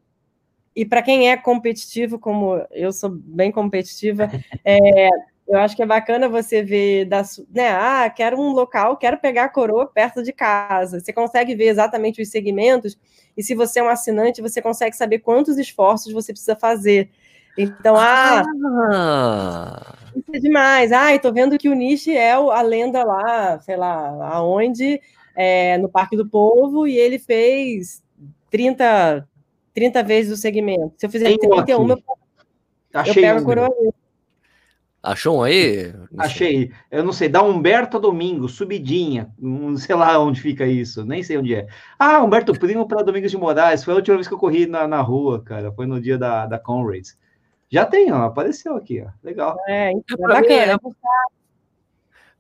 e 0.77 0.85
para 0.85 1.03
quem 1.03 1.31
é 1.31 1.37
competitivo, 1.37 2.19
como 2.19 2.61
eu 2.73 2.93
sou 2.93 3.11
bem 3.11 3.53
competitiva, 3.53 4.29
é, 4.65 5.09
eu 5.47 5.59
acho 5.59 5.77
que 5.77 5.83
é 5.83 5.87
bacana 5.87 6.29
você 6.29 6.63
ver, 6.63 7.05
da, 7.05 7.23
né? 7.51 7.69
Ah, 7.71 8.11
quero 8.11 8.41
um 8.41 8.51
local, 8.51 8.97
quero 8.97 9.19
pegar 9.19 9.45
a 9.45 9.49
coroa 9.49 9.87
perto 9.87 10.23
de 10.23 10.33
casa. 10.33 10.99
Você 10.99 11.13
consegue 11.13 11.55
ver 11.55 11.67
exatamente 11.67 12.21
os 12.21 12.29
segmentos, 12.29 12.99
e 13.37 13.43
se 13.43 13.55
você 13.55 13.81
é 13.81 13.83
um 13.83 13.89
assinante, 13.89 14.43
você 14.43 14.61
consegue 14.61 14.97
saber 14.97 15.21
quantos 15.21 15.59
esforços 15.59 16.13
você 16.13 16.33
precisa 16.33 16.57
fazer. 16.57 17.11
Então, 17.57 17.97
ah, 17.97 18.43
ah. 18.93 19.95
isso 20.17 20.31
é 20.35 20.39
demais. 20.39 20.93
Ah, 20.93 21.15
estou 21.15 21.33
vendo 21.33 21.57
que 21.59 21.69
o 21.69 21.75
Nishi 21.75 22.17
é 22.17 22.33
a 22.33 22.63
lenda 22.63 23.05
lá, 23.05 23.59
sei 23.61 23.77
lá, 23.77 24.35
aonde, 24.35 25.01
é, 25.37 25.79
no 25.79 25.89
Parque 25.89 26.17
do 26.17 26.29
Povo, 26.29 26.87
e 26.87 26.97
ele 26.97 27.19
fez 27.19 28.03
30, 28.51 29.27
30 29.73 30.03
vezes 30.03 30.33
o 30.33 30.41
segmento. 30.41 30.95
Se 30.97 31.07
eu 31.07 31.11
fizer 31.11 31.27
Tem 31.27 31.39
31, 31.39 31.89
eu, 31.89 31.99
eu 33.07 33.15
pego 33.15 33.39
a 33.39 33.43
coroa 33.43 33.95
Achou 35.05 35.41
um 35.41 35.43
aí? 35.43 35.93
Achei. 36.17 36.73
Eu 36.91 37.05
não 37.05 37.13
sei, 37.13 37.29
da 37.29 37.43
Humberto 37.43 38.01
Domingo, 38.01 38.49
subidinha. 38.49 39.31
Não 39.39 39.77
sei 39.77 39.95
lá 39.95 40.19
onde 40.19 40.41
fica 40.41 40.67
isso, 40.67 41.05
nem 41.05 41.23
sei 41.23 41.37
onde 41.37 41.55
é. 41.55 41.67
Ah, 41.99 42.23
Humberto 42.25 42.59
Primo 42.59 42.89
para 42.89 43.03
Domingos 43.03 43.31
de 43.31 43.37
Moraes. 43.37 43.85
Foi 43.85 43.93
a 43.93 43.97
última 43.99 44.17
vez 44.17 44.27
que 44.27 44.33
eu 44.33 44.39
corri 44.39 44.67
na, 44.67 44.89
na 44.89 45.03
rua, 45.03 45.43
cara. 45.43 45.71
Foi 45.73 45.85
no 45.85 46.01
dia 46.01 46.17
da, 46.17 46.47
da 46.47 46.59
Conrads. 46.59 47.19
Já 47.75 47.85
tem, 47.85 48.13
ó, 48.13 48.23
apareceu 48.27 48.77
aqui, 48.77 49.05
ó. 49.05 49.11
Legal. 49.21 49.59
É, 49.67 49.91
então, 49.91 50.31
é 50.31 50.41
Mim, 50.41 50.47
é... 50.47 50.77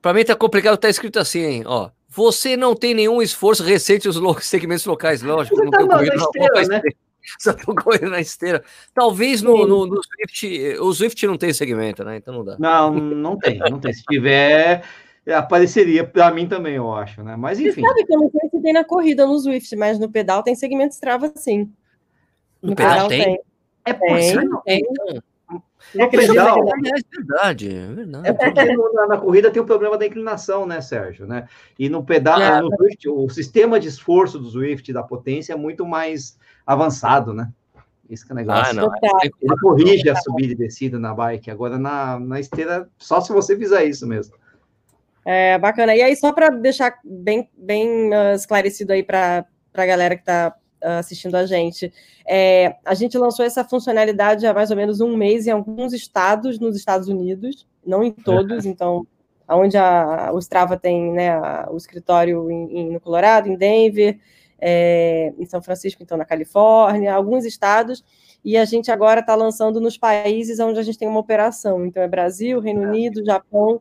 Pra 0.00 0.14
mim 0.14 0.24
tá 0.24 0.36
complicado, 0.36 0.76
tá 0.76 0.88
escrito 0.88 1.18
assim, 1.18 1.40
hein, 1.40 1.62
ó. 1.66 1.90
Você 2.08 2.56
não 2.56 2.76
tem 2.76 2.94
nenhum 2.94 3.20
esforço 3.20 3.64
recente 3.64 4.06
nos 4.06 4.46
segmentos 4.46 4.86
locais, 4.86 5.22
lógico. 5.22 5.56
Você 5.56 5.64
não 5.64 5.72
tá 5.72 5.78
tem 5.78 5.88
corrido 5.88 6.14
na 6.14 6.22
esteira, 6.22 6.68
né? 6.68 6.82
Só 7.40 7.52
tô 7.52 7.74
correndo 7.74 8.10
na 8.10 8.20
esteira. 8.20 8.62
Talvez 8.94 9.42
no, 9.42 9.66
no, 9.66 9.86
no 9.88 10.00
Swift, 10.04 10.78
o 10.78 10.94
Swift 10.94 11.26
não 11.26 11.36
tem 11.36 11.52
segmento, 11.52 12.04
né? 12.04 12.18
Então 12.18 12.32
não 12.32 12.44
dá. 12.44 12.56
Não, 12.56 12.94
não 12.94 13.36
tem, 13.36 13.58
não 13.58 13.80
tem. 13.80 13.92
Se 13.92 14.04
tiver, 14.04 14.84
apareceria 15.26 16.06
para 16.06 16.30
mim 16.30 16.46
também, 16.46 16.76
eu 16.76 16.94
acho, 16.94 17.24
né? 17.24 17.34
Mas 17.34 17.58
enfim. 17.58 17.80
Você 17.80 17.88
sabe 17.88 18.04
que 18.04 18.14
eu 18.14 18.20
não 18.20 18.30
sei 18.30 18.50
se 18.50 18.62
tem 18.62 18.72
na 18.72 18.84
corrida 18.84 19.26
no 19.26 19.36
Swift, 19.40 19.74
mas 19.74 19.98
no 19.98 20.08
pedal 20.08 20.44
tem 20.44 20.54
segmento 20.54 20.94
Strava 20.94 21.32
sim. 21.34 21.72
No, 22.62 22.70
no 22.70 22.76
pedal, 22.76 22.92
pedal 22.92 23.08
tem? 23.08 23.24
tem. 23.24 23.53
É 23.84 23.92
possível. 23.92 24.62
É, 24.66 24.76
então. 24.76 25.22
É, 25.94 26.02
é 26.02 26.08
verdade, 26.08 27.68
é 27.68 27.86
verdade. 27.92 28.28
É 28.28 28.32
porque 28.32 28.64
na, 28.94 29.06
na, 29.06 29.18
corrida 29.18 29.50
tem 29.50 29.62
o 29.62 29.66
problema 29.66 29.96
da 29.96 30.06
inclinação, 30.06 30.66
né, 30.66 30.80
Sérgio? 30.80 31.26
Né? 31.26 31.46
E 31.78 31.88
no 31.88 32.02
pedal, 32.02 32.40
é, 32.40 32.60
no 32.60 32.74
Swift, 32.74 33.08
o 33.08 33.28
sistema 33.28 33.78
de 33.78 33.88
esforço 33.88 34.38
do 34.38 34.48
Swift, 34.50 34.92
da 34.92 35.02
potência, 35.02 35.52
é 35.52 35.56
muito 35.56 35.86
mais 35.86 36.38
avançado, 36.66 37.32
né? 37.32 37.50
Isso 38.08 38.26
que 38.26 38.32
é 38.32 38.34
negócio. 38.34 38.70
Ah, 38.70 38.72
não. 38.72 38.90
Ele 39.22 39.60
corrige 39.60 40.10
a 40.10 40.16
subida 40.16 40.52
e 40.52 40.56
descida 40.56 40.98
na 40.98 41.14
bike. 41.14 41.50
Agora, 41.50 41.78
na, 41.78 42.18
na 42.18 42.40
esteira, 42.40 42.88
só 42.98 43.20
se 43.20 43.32
você 43.32 43.56
fizer 43.56 43.84
isso 43.84 44.06
mesmo. 44.06 44.34
É, 45.24 45.58
bacana. 45.58 45.94
E 45.94 46.02
aí, 46.02 46.14
só 46.14 46.32
para 46.32 46.50
deixar 46.50 46.98
bem, 47.02 47.48
bem 47.56 48.10
uh, 48.10 48.34
esclarecido 48.34 48.92
aí 48.92 49.02
para 49.02 49.46
a 49.72 49.86
galera 49.86 50.16
que 50.16 50.22
está 50.22 50.54
assistindo 50.98 51.34
a 51.34 51.46
gente. 51.46 51.92
É, 52.26 52.76
a 52.84 52.94
gente 52.94 53.16
lançou 53.18 53.44
essa 53.44 53.64
funcionalidade 53.64 54.46
há 54.46 54.54
mais 54.54 54.70
ou 54.70 54.76
menos 54.76 55.00
um 55.00 55.16
mês 55.16 55.46
em 55.46 55.50
alguns 55.50 55.92
estados 55.92 56.58
nos 56.58 56.76
Estados 56.76 57.08
Unidos, 57.08 57.66
não 57.86 58.02
em 58.02 58.12
todos, 58.12 58.64
então, 58.66 59.06
onde 59.48 59.76
a, 59.76 60.30
o 60.32 60.38
Strava 60.38 60.76
tem 60.76 61.12
né, 61.12 61.30
a, 61.30 61.68
o 61.70 61.76
escritório 61.76 62.50
em, 62.50 62.78
em, 62.78 62.92
no 62.92 63.00
Colorado, 63.00 63.48
em 63.48 63.56
Denver, 63.56 64.18
é, 64.58 65.32
em 65.38 65.44
São 65.46 65.62
Francisco, 65.62 66.02
então, 66.02 66.16
na 66.16 66.24
Califórnia, 66.24 67.14
alguns 67.14 67.44
estados, 67.44 68.04
e 68.44 68.56
a 68.56 68.64
gente 68.64 68.90
agora 68.90 69.20
está 69.20 69.34
lançando 69.34 69.80
nos 69.80 69.96
países 69.96 70.60
onde 70.60 70.78
a 70.78 70.82
gente 70.82 70.98
tem 70.98 71.08
uma 71.08 71.20
operação, 71.20 71.84
então 71.84 72.02
é 72.02 72.08
Brasil, 72.08 72.60
Reino 72.60 72.82
Unido, 72.82 73.24
Japão, 73.24 73.80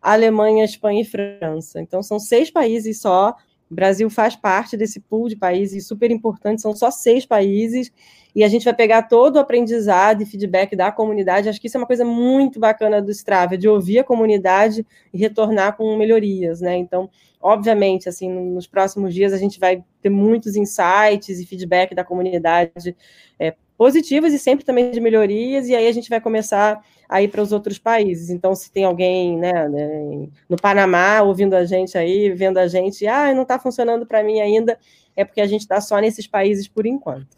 Alemanha, 0.00 0.64
Espanha 0.64 1.02
e 1.02 1.04
França. 1.04 1.80
Então, 1.80 2.02
são 2.02 2.18
seis 2.18 2.50
países 2.50 3.00
só, 3.00 3.34
o 3.70 3.74
Brasil 3.74 4.08
faz 4.08 4.36
parte 4.36 4.76
desse 4.76 5.00
pool 5.00 5.28
de 5.28 5.36
países 5.36 5.86
super 5.86 6.10
importantes, 6.10 6.62
são 6.62 6.74
só 6.74 6.90
seis 6.90 7.26
países, 7.26 7.90
e 8.34 8.44
a 8.44 8.48
gente 8.48 8.64
vai 8.64 8.74
pegar 8.74 9.02
todo 9.02 9.36
o 9.36 9.38
aprendizado 9.38 10.22
e 10.22 10.26
feedback 10.26 10.76
da 10.76 10.92
comunidade. 10.92 11.48
Acho 11.48 11.60
que 11.60 11.66
isso 11.66 11.76
é 11.76 11.80
uma 11.80 11.86
coisa 11.86 12.04
muito 12.04 12.60
bacana 12.60 13.00
do 13.00 13.10
Strava, 13.10 13.56
de 13.56 13.68
ouvir 13.68 13.98
a 13.98 14.04
comunidade 14.04 14.86
e 15.12 15.18
retornar 15.18 15.76
com 15.76 15.96
melhorias, 15.96 16.60
né? 16.60 16.76
Então, 16.76 17.10
obviamente, 17.40 18.08
assim, 18.08 18.30
nos 18.30 18.66
próximos 18.66 19.14
dias 19.14 19.32
a 19.32 19.38
gente 19.38 19.58
vai 19.58 19.82
ter 20.02 20.10
muitos 20.10 20.54
insights 20.54 21.40
e 21.40 21.46
feedback 21.46 21.94
da 21.94 22.04
comunidade 22.04 22.94
é, 23.38 23.54
positivas 23.76 24.32
e 24.32 24.38
sempre 24.38 24.64
também 24.64 24.90
de 24.90 25.00
melhorias, 25.00 25.68
e 25.68 25.74
aí 25.74 25.88
a 25.88 25.92
gente 25.92 26.10
vai 26.10 26.20
começar 26.20 26.80
a 27.08 27.22
ir 27.22 27.28
para 27.28 27.42
os 27.42 27.52
outros 27.52 27.78
países. 27.78 28.30
Então, 28.30 28.54
se 28.54 28.70
tem 28.70 28.84
alguém 28.84 29.38
né, 29.38 29.68
né, 29.68 30.28
no 30.48 30.56
Panamá 30.56 31.22
ouvindo 31.22 31.54
a 31.54 31.64
gente 31.64 31.96
aí, 31.96 32.30
vendo 32.30 32.58
a 32.58 32.66
gente, 32.66 33.06
ah, 33.06 33.32
não 33.34 33.42
está 33.42 33.58
funcionando 33.58 34.06
para 34.06 34.22
mim 34.22 34.40
ainda, 34.40 34.78
é 35.14 35.24
porque 35.24 35.40
a 35.40 35.46
gente 35.46 35.62
está 35.62 35.80
só 35.80 35.98
nesses 35.98 36.26
países 36.26 36.68
por 36.68 36.86
enquanto. 36.86 37.36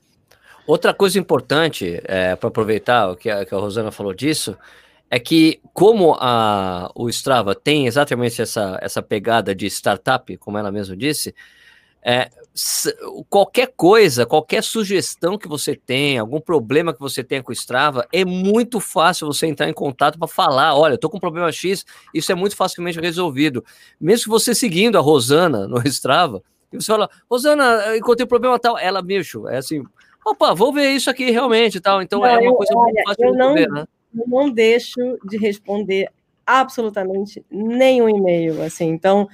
Outra 0.66 0.92
coisa 0.92 1.18
importante, 1.18 2.00
é, 2.04 2.36
para 2.36 2.48
aproveitar 2.48 3.10
o 3.10 3.16
que 3.16 3.30
a, 3.30 3.44
que 3.44 3.54
a 3.54 3.58
Rosana 3.58 3.90
falou 3.90 4.12
disso, 4.12 4.56
é 5.10 5.18
que 5.18 5.60
como 5.72 6.14
a, 6.20 6.90
o 6.94 7.08
Strava 7.08 7.54
tem 7.54 7.86
exatamente 7.86 8.42
essa, 8.42 8.78
essa 8.82 9.02
pegada 9.02 9.54
de 9.54 9.66
startup, 9.66 10.36
como 10.36 10.58
ela 10.58 10.70
mesma 10.70 10.94
disse, 10.94 11.34
é, 12.02 12.28
qualquer 13.28 13.72
coisa, 13.76 14.26
qualquer 14.26 14.62
sugestão 14.62 15.38
que 15.38 15.48
você 15.48 15.74
tenha, 15.74 16.20
algum 16.20 16.40
problema 16.40 16.92
que 16.92 17.00
você 17.00 17.22
tenha 17.22 17.42
com 17.42 17.50
o 17.50 17.52
Strava, 17.52 18.06
é 18.12 18.24
muito 18.24 18.80
fácil 18.80 19.26
você 19.26 19.46
entrar 19.46 19.68
em 19.68 19.72
contato 19.72 20.18
para 20.18 20.28
falar: 20.28 20.74
olha, 20.76 20.94
eu 20.94 20.98
tô 20.98 21.08
com 21.08 21.16
um 21.16 21.20
problema 21.20 21.50
X, 21.52 21.84
isso 22.12 22.32
é 22.32 22.34
muito 22.34 22.56
facilmente 22.56 23.00
resolvido. 23.00 23.64
Mesmo 24.00 24.24
que 24.24 24.30
você 24.30 24.54
seguindo 24.54 24.98
a 24.98 25.00
Rosana 25.00 25.66
no 25.66 25.78
Strava, 25.86 26.42
e 26.72 26.76
você 26.76 26.86
fala, 26.86 27.08
Rosana, 27.30 27.96
encontrei 27.96 28.24
um 28.24 28.28
problema 28.28 28.58
tal, 28.58 28.78
ela, 28.78 29.00
bicho, 29.00 29.48
é 29.48 29.58
assim, 29.58 29.82
opa, 30.24 30.54
vou 30.54 30.72
ver 30.72 30.90
isso 30.90 31.08
aqui 31.08 31.30
realmente 31.30 31.80
tal. 31.80 32.02
Então 32.02 32.20
não, 32.20 32.26
é 32.26 32.38
uma 32.38 32.54
coisa 32.54 32.74
muito 32.74 33.02
fácil 33.04 33.16
de 33.16 33.38
resolver, 33.38 33.68
né? 33.68 33.84
Eu 34.16 34.24
não 34.26 34.50
deixo 34.50 35.18
de 35.24 35.36
responder 35.36 36.08
absolutamente 36.46 37.44
nenhum 37.50 38.08
e-mail, 38.08 38.62
assim, 38.62 38.86
então 38.86 39.28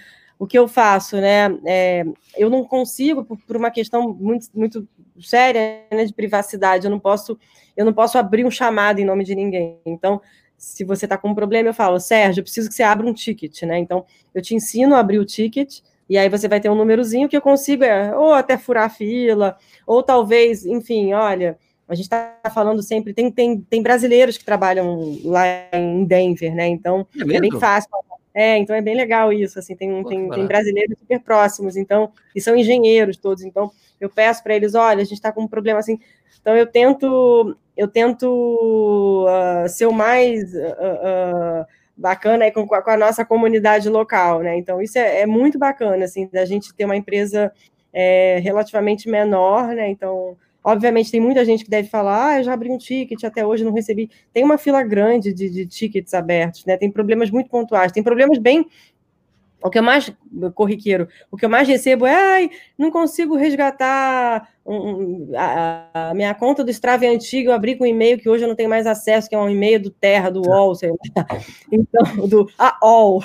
o 0.44 0.46
que 0.46 0.58
eu 0.58 0.68
faço, 0.68 1.16
né? 1.16 1.46
É, 1.64 2.04
eu 2.36 2.50
não 2.50 2.64
consigo, 2.64 3.24
por, 3.24 3.38
por, 3.38 3.56
uma 3.56 3.70
questão 3.70 4.12
muito, 4.12 4.48
muito 4.54 4.86
séria 5.20 5.82
né, 5.90 6.04
de 6.04 6.12
privacidade, 6.12 6.84
eu 6.84 6.90
não 6.90 7.00
posso, 7.00 7.38
eu 7.74 7.84
não 7.84 7.94
posso 7.94 8.18
abrir 8.18 8.44
um 8.44 8.50
chamado 8.50 8.98
em 8.98 9.06
nome 9.06 9.24
de 9.24 9.34
ninguém. 9.34 9.78
Então, 9.86 10.20
se 10.56 10.84
você 10.84 11.06
está 11.06 11.16
com 11.16 11.30
um 11.30 11.34
problema, 11.34 11.70
eu 11.70 11.74
falo, 11.74 11.98
Sérgio, 11.98 12.40
eu 12.40 12.44
preciso 12.44 12.68
que 12.68 12.74
você 12.74 12.82
abra 12.82 13.06
um 13.06 13.14
ticket, 13.14 13.62
né? 13.62 13.78
Então, 13.78 14.04
eu 14.34 14.42
te 14.42 14.54
ensino 14.54 14.94
a 14.94 15.00
abrir 15.00 15.18
o 15.18 15.24
ticket, 15.24 15.80
e 16.08 16.18
aí 16.18 16.28
você 16.28 16.46
vai 16.46 16.60
ter 16.60 16.68
um 16.68 16.74
númerozinho 16.74 17.28
que 17.28 17.36
eu 17.36 17.40
consigo, 17.40 17.82
é, 17.82 18.14
ou 18.14 18.34
até 18.34 18.58
furar 18.58 18.84
a 18.84 18.90
fila, 18.90 19.56
ou 19.86 20.02
talvez, 20.02 20.66
enfim, 20.66 21.14
olha, 21.14 21.58
a 21.88 21.94
gente 21.94 22.04
está 22.04 22.38
falando 22.54 22.82
sempre, 22.82 23.14
tem, 23.14 23.30
tem, 23.30 23.60
tem 23.60 23.82
brasileiros 23.82 24.36
que 24.36 24.44
trabalham 24.44 25.18
lá 25.24 25.46
em 25.72 26.04
Denver, 26.04 26.54
né? 26.54 26.66
Então, 26.66 27.06
é, 27.16 27.36
é 27.36 27.40
bem 27.40 27.50
fácil 27.58 27.90
É, 28.34 28.58
então 28.58 28.74
é 28.74 28.82
bem 28.82 28.96
legal 28.96 29.32
isso, 29.32 29.60
assim, 29.60 29.76
tem, 29.76 30.02
Pô, 30.02 30.08
tem, 30.08 30.28
tem 30.28 30.44
brasileiros 30.44 30.98
super 30.98 31.20
próximos, 31.20 31.76
então, 31.76 32.12
e 32.34 32.40
são 32.40 32.56
engenheiros 32.56 33.16
todos, 33.16 33.44
então 33.44 33.70
eu 34.00 34.10
peço 34.10 34.42
para 34.42 34.56
eles, 34.56 34.74
olha, 34.74 35.02
a 35.02 35.04
gente 35.04 35.14
está 35.14 35.30
com 35.30 35.42
um 35.42 35.48
problema 35.48 35.78
assim, 35.78 36.00
então 36.40 36.56
eu 36.56 36.66
tento, 36.66 37.56
eu 37.76 37.86
tento 37.86 39.26
uh, 39.28 39.68
ser 39.68 39.86
o 39.86 39.92
mais 39.92 40.52
uh, 40.52 40.58
uh, 40.58 41.66
bacana 41.96 42.46
aí 42.46 42.50
com, 42.50 42.66
com, 42.66 42.90
a 42.90 42.96
nossa 42.96 43.24
comunidade 43.24 43.88
local, 43.88 44.42
né, 44.42 44.56
então 44.56 44.82
isso 44.82 44.98
é, 44.98 45.20
é 45.20 45.26
muito 45.26 45.56
bacana, 45.56 46.04
assim, 46.04 46.28
da 46.32 46.44
gente 46.44 46.74
ter 46.74 46.86
uma 46.86 46.96
empresa 46.96 47.52
é, 47.92 48.40
relativamente 48.42 49.08
menor, 49.08 49.68
né, 49.68 49.88
então 49.88 50.36
Obviamente, 50.64 51.10
tem 51.10 51.20
muita 51.20 51.44
gente 51.44 51.62
que 51.62 51.70
deve 51.70 51.88
falar, 51.88 52.30
ah, 52.30 52.38
eu 52.38 52.44
já 52.44 52.54
abri 52.54 52.70
um 52.70 52.78
ticket, 52.78 53.22
até 53.22 53.44
hoje 53.44 53.62
não 53.62 53.72
recebi. 53.72 54.10
Tem 54.32 54.42
uma 54.42 54.56
fila 54.56 54.82
grande 54.82 55.32
de, 55.34 55.50
de 55.50 55.66
tickets 55.66 56.14
abertos, 56.14 56.64
né? 56.64 56.76
Tem 56.78 56.90
problemas 56.90 57.30
muito 57.30 57.50
pontuais, 57.50 57.92
tem 57.92 58.02
problemas 58.02 58.38
bem 58.38 58.66
o 59.64 59.70
que 59.70 59.78
eu 59.78 59.82
mais, 59.82 60.12
corriqueiro, 60.54 61.08
o 61.30 61.38
que 61.38 61.44
eu 61.46 61.48
mais 61.48 61.66
recebo 61.66 62.04
é, 62.04 62.14
ai, 62.14 62.50
não 62.76 62.90
consigo 62.90 63.34
resgatar 63.34 64.46
um, 64.64 65.30
a, 65.34 66.10
a, 66.10 66.14
minha 66.14 66.34
conta 66.34 66.62
do 66.62 66.70
Strava 66.70 67.06
é 67.06 67.08
antiga, 67.08 67.48
eu 67.48 67.54
abri 67.54 67.74
com 67.74 67.84
um 67.84 67.86
e-mail 67.86 68.18
que 68.18 68.28
hoje 68.28 68.44
eu 68.44 68.48
não 68.48 68.54
tenho 68.54 68.68
mais 68.68 68.86
acesso, 68.86 69.26
que 69.26 69.34
é 69.34 69.38
um 69.38 69.48
e-mail 69.48 69.80
do 69.80 69.88
Terra, 69.88 70.28
do 70.28 70.42
UOL, 70.46 70.74
sei 70.74 70.90
lá. 70.90 70.96
Então, 71.72 72.28
do 72.28 72.46
AOL, 72.58 73.24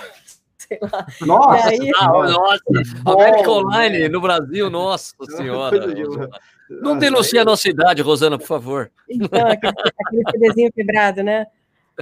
sei 0.58 0.80
lá. 0.82 1.06
Nossa, 1.22 1.70
aí, 1.70 1.92
ah, 2.00 2.08
nossa, 2.08 2.64
América 3.06 3.52
Online 3.52 4.08
no 4.08 4.22
Brasil, 4.22 4.70
nossa 4.70 5.14
senhora. 5.36 6.30
Não 6.70 6.98
denuncia 6.98 7.42
a 7.42 7.46
nossa 7.46 7.68
idade, 7.68 8.02
Rosana, 8.02 8.38
por 8.38 8.46
favor. 8.46 8.92
Então, 9.10 9.48
aquele, 9.48 9.74
aquele 10.06 10.24
CDzinho 10.32 10.72
quebrado, 10.72 11.24
né? 11.24 11.48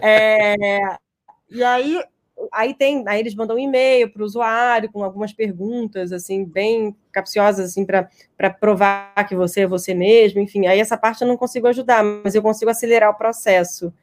É, 0.01 0.77
e 1.49 1.63
aí, 1.63 2.03
aí 2.51 2.73
tem, 2.73 3.03
aí 3.07 3.19
eles 3.19 3.33
mandam 3.33 3.55
um 3.55 3.59
e-mail 3.59 4.11
para 4.11 4.21
o 4.21 4.25
usuário 4.25 4.91
com 4.91 5.03
algumas 5.03 5.31
perguntas, 5.31 6.11
assim, 6.11 6.43
bem 6.43 6.95
capciosas, 7.11 7.71
assim, 7.71 7.85
para 7.85 8.49
provar 8.49 9.13
que 9.27 9.35
você 9.35 9.61
é 9.61 9.67
você 9.67 9.93
mesmo, 9.93 10.41
enfim. 10.41 10.67
Aí 10.67 10.79
essa 10.79 10.97
parte 10.97 11.21
eu 11.21 11.27
não 11.27 11.37
consigo 11.37 11.67
ajudar, 11.67 12.03
mas 12.03 12.35
eu 12.35 12.41
consigo 12.41 12.69
acelerar 12.69 13.09
o 13.09 13.17
processo. 13.17 13.93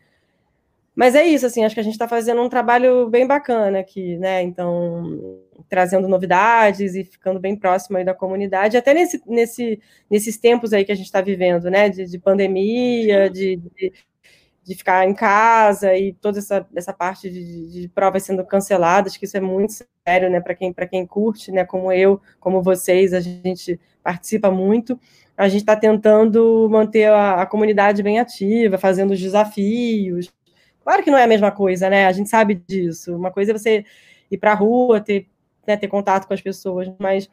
Mas 0.94 1.14
é 1.16 1.24
isso, 1.24 1.44
assim, 1.44 1.64
acho 1.64 1.74
que 1.74 1.80
a 1.80 1.84
gente 1.84 1.94
está 1.94 2.06
fazendo 2.06 2.40
um 2.40 2.48
trabalho 2.48 3.08
bem 3.10 3.26
bacana 3.26 3.80
aqui, 3.80 4.16
né? 4.16 4.42
Então, 4.42 5.40
trazendo 5.68 6.06
novidades 6.08 6.94
e 6.94 7.02
ficando 7.02 7.40
bem 7.40 7.56
próximo 7.56 7.96
aí 7.96 8.04
da 8.04 8.14
comunidade, 8.14 8.76
até 8.76 8.94
nesse, 8.94 9.20
nesse, 9.26 9.80
nesses 10.08 10.38
tempos 10.38 10.72
aí 10.72 10.84
que 10.84 10.92
a 10.92 10.94
gente 10.94 11.06
está 11.06 11.20
vivendo, 11.20 11.68
né? 11.70 11.88
De, 11.88 12.06
de 12.06 12.18
pandemia, 12.18 13.28
de, 13.28 13.56
de, 13.56 13.92
de, 14.62 14.74
ficar 14.76 15.08
em 15.08 15.14
casa 15.14 15.96
e 15.96 16.12
toda 16.12 16.38
essa, 16.38 16.66
essa 16.76 16.92
parte 16.92 17.28
de, 17.28 17.82
de 17.82 17.88
provas 17.88 18.22
sendo 18.22 18.44
canceladas, 18.44 19.16
que 19.16 19.24
isso 19.24 19.36
é 19.36 19.40
muito 19.40 19.72
sério, 20.06 20.30
né? 20.30 20.40
Para 20.40 20.54
quem, 20.54 20.72
quem 20.72 21.06
curte, 21.06 21.50
né? 21.50 21.64
Como 21.64 21.90
eu, 21.92 22.20
como 22.38 22.62
vocês, 22.62 23.12
a 23.12 23.20
gente 23.20 23.80
participa 24.02 24.50
muito. 24.50 24.98
A 25.36 25.48
gente 25.48 25.62
está 25.62 25.74
tentando 25.74 26.68
manter 26.70 27.06
a, 27.06 27.42
a 27.42 27.46
comunidade 27.46 28.02
bem 28.02 28.20
ativa, 28.20 28.78
fazendo 28.78 29.12
os 29.12 29.20
desafios 29.20 30.32
Claro 30.84 31.02
que 31.02 31.10
não 31.10 31.18
é 31.18 31.24
a 31.24 31.26
mesma 31.26 31.50
coisa, 31.50 31.88
né? 31.88 32.06
A 32.06 32.12
gente 32.12 32.28
sabe 32.28 32.54
disso. 32.54 33.16
Uma 33.16 33.30
coisa 33.30 33.50
é 33.52 33.58
você 33.58 33.84
ir 34.30 34.38
para 34.38 34.52
a 34.52 34.54
rua, 34.54 35.00
ter, 35.00 35.26
né, 35.66 35.76
ter 35.76 35.88
contato 35.88 36.26
com 36.26 36.34
as 36.34 36.42
pessoas, 36.42 36.88
mas, 36.98 37.28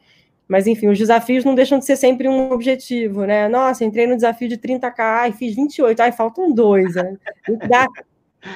mas 0.47 0.67
enfim, 0.67 0.87
os 0.87 0.97
desafios 0.97 1.43
não 1.43 1.53
deixam 1.53 1.77
de 1.77 1.85
ser 1.85 1.97
sempre 1.97 2.29
um 2.29 2.51
objetivo, 2.51 3.25
né? 3.25 3.49
Nossa, 3.49 3.83
entrei 3.83 4.07
no 4.07 4.15
desafio 4.15 4.47
de 4.47 4.57
30k 4.57 5.29
e 5.29 5.33
fiz 5.33 5.53
28, 5.53 5.99
ai, 5.99 6.11
faltam 6.13 6.51
dois. 6.51 6.95
Né? 6.95 7.17
A, 7.45 7.51
gente 7.51 7.67
dá, 7.67 7.87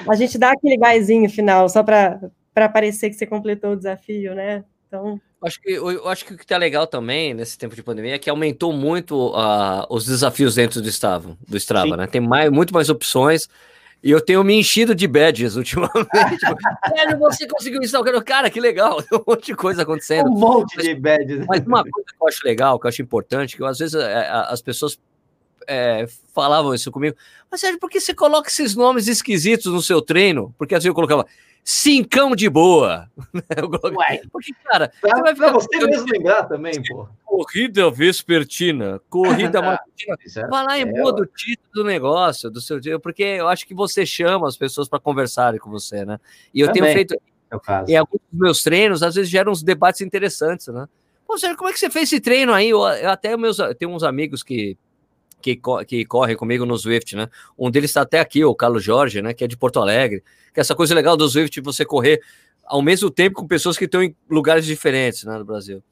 a 0.08 0.14
gente 0.14 0.38
dá 0.38 0.50
aquele 0.52 0.78
gásinho 0.78 1.28
final, 1.28 1.68
só 1.68 1.82
para 1.82 2.30
parecer 2.72 3.10
que 3.10 3.16
você 3.16 3.26
completou 3.26 3.72
o 3.72 3.76
desafio, 3.76 4.34
né? 4.34 4.64
Então. 4.86 5.20
Acho 5.42 5.60
que, 5.60 5.70
eu 5.70 6.08
acho 6.08 6.24
que 6.24 6.32
o 6.32 6.36
que 6.36 6.42
está 6.44 6.56
legal 6.56 6.86
também 6.86 7.34
nesse 7.34 7.58
tempo 7.58 7.76
de 7.76 7.82
pandemia 7.82 8.14
é 8.14 8.18
que 8.18 8.30
aumentou 8.30 8.72
muito 8.72 9.28
uh, 9.28 9.86
os 9.90 10.06
desafios 10.06 10.54
dentro 10.54 10.80
do 10.80 10.88
Strava, 10.88 11.36
do 11.46 11.56
Strava, 11.58 11.96
né? 11.96 12.06
Tem 12.06 12.20
mais, 12.20 12.50
muito 12.50 12.72
mais 12.72 12.88
opções. 12.88 13.46
E 14.02 14.10
eu 14.10 14.20
tenho 14.20 14.44
me 14.44 14.54
enchido 14.54 14.94
de 14.94 15.06
badges 15.06 15.56
ultimamente. 15.56 15.94
Velho, 16.94 17.18
você 17.18 17.46
conseguiu 17.46 17.82
isso. 17.82 17.96
Cara, 18.24 18.50
que 18.50 18.60
legal. 18.60 19.02
um 19.12 19.22
monte 19.26 19.46
de 19.46 19.54
coisa 19.54 19.82
acontecendo. 19.82 20.30
Um 20.30 20.38
monte 20.38 20.76
de 20.76 20.94
badges. 20.94 21.44
Mas 21.46 21.66
uma 21.66 21.82
coisa 21.82 22.06
que 22.06 22.22
eu 22.22 22.28
acho 22.28 22.40
legal, 22.44 22.78
que 22.78 22.86
eu 22.86 22.88
acho 22.88 23.02
importante, 23.02 23.56
que 23.56 23.62
eu, 23.62 23.66
às 23.66 23.78
vezes 23.78 23.94
é, 23.94 24.28
as 24.28 24.62
pessoas 24.62 24.98
é, 25.66 26.06
falavam 26.32 26.74
isso 26.74 26.90
comigo. 26.92 27.16
Mas, 27.50 27.60
Sérgio, 27.60 27.80
por 27.80 27.90
que 27.90 28.00
você 28.00 28.14
coloca 28.14 28.48
esses 28.48 28.74
nomes 28.76 29.08
esquisitos 29.08 29.72
no 29.72 29.82
seu 29.82 30.00
treino? 30.00 30.54
Porque 30.56 30.74
assim 30.74 30.88
eu 30.88 30.94
colocava 30.94 31.26
cincão 31.66 32.36
de 32.36 32.48
boa. 32.48 33.10
Ué, 33.98 34.22
Porque, 34.30 34.54
cara, 34.64 34.92
pra, 35.00 35.16
você 35.16 35.20
vai 35.20 35.34
ficar. 35.34 35.52
você 35.52 35.76
mesmo 35.84 36.06
lembrar 36.08 36.44
também, 36.44 36.80
pô. 36.88 37.08
Corrida 37.24 37.90
vespertina, 37.90 39.00
corrida 39.10 39.60
matutina. 39.60 40.16
É, 40.36 40.46
vai 40.46 40.64
lá 40.64 40.78
e 40.78 40.82
é, 40.82 40.84
muda 40.84 41.22
o 41.22 41.26
título 41.26 41.68
do 41.74 41.84
negócio, 41.84 42.48
do 42.48 42.60
seu 42.60 42.78
dia, 42.78 43.00
porque 43.00 43.24
eu 43.24 43.48
acho 43.48 43.66
que 43.66 43.74
você 43.74 44.06
chama 44.06 44.46
as 44.46 44.56
pessoas 44.56 44.88
para 44.88 45.00
conversarem 45.00 45.58
com 45.58 45.68
você, 45.68 46.04
né? 46.04 46.20
E 46.54 46.60
eu 46.60 46.68
também, 46.68 46.82
tenho 46.82 46.94
feito. 46.94 47.14
É 47.14 47.92
em 47.92 47.96
alguns 47.96 48.20
dos 48.30 48.40
meus 48.40 48.62
treinos, 48.62 49.02
às 49.02 49.16
vezes 49.16 49.28
geram 49.28 49.50
uns 49.50 49.62
debates 49.62 50.00
interessantes, 50.00 50.68
né? 50.68 50.86
Pô, 51.26 51.36
Sérgio, 51.36 51.56
como 51.56 51.68
é 51.68 51.72
que 51.72 51.80
você 51.80 51.90
fez 51.90 52.04
esse 52.04 52.20
treino 52.20 52.52
aí? 52.52 52.70
Eu, 52.70 52.78
eu 52.78 53.10
até 53.10 53.36
meus, 53.36 53.58
eu 53.58 53.74
tenho 53.74 53.90
uns 53.90 54.04
amigos 54.04 54.44
que 54.44 54.78
que, 55.54 55.60
que 55.86 56.04
corre 56.04 56.34
comigo 56.34 56.66
no 56.66 56.76
Swift, 56.76 57.14
né? 57.14 57.28
Um 57.56 57.70
deles 57.70 57.90
está 57.90 58.02
até 58.02 58.18
aqui, 58.18 58.44
o 58.44 58.54
Carlos 58.54 58.82
Jorge, 58.82 59.22
né? 59.22 59.32
Que 59.32 59.44
é 59.44 59.46
de 59.46 59.56
Porto 59.56 59.78
Alegre. 59.78 60.24
Que 60.52 60.58
essa 60.58 60.74
coisa 60.74 60.94
legal 60.94 61.16
do 61.16 61.28
Swift, 61.28 61.60
você 61.60 61.84
correr 61.84 62.20
ao 62.64 62.82
mesmo 62.82 63.10
tempo 63.10 63.36
com 63.36 63.46
pessoas 63.46 63.78
que 63.78 63.84
estão 63.84 64.02
em 64.02 64.14
lugares 64.28 64.66
diferentes, 64.66 65.24
né, 65.24 65.38
no 65.38 65.44
Brasil. 65.44 65.82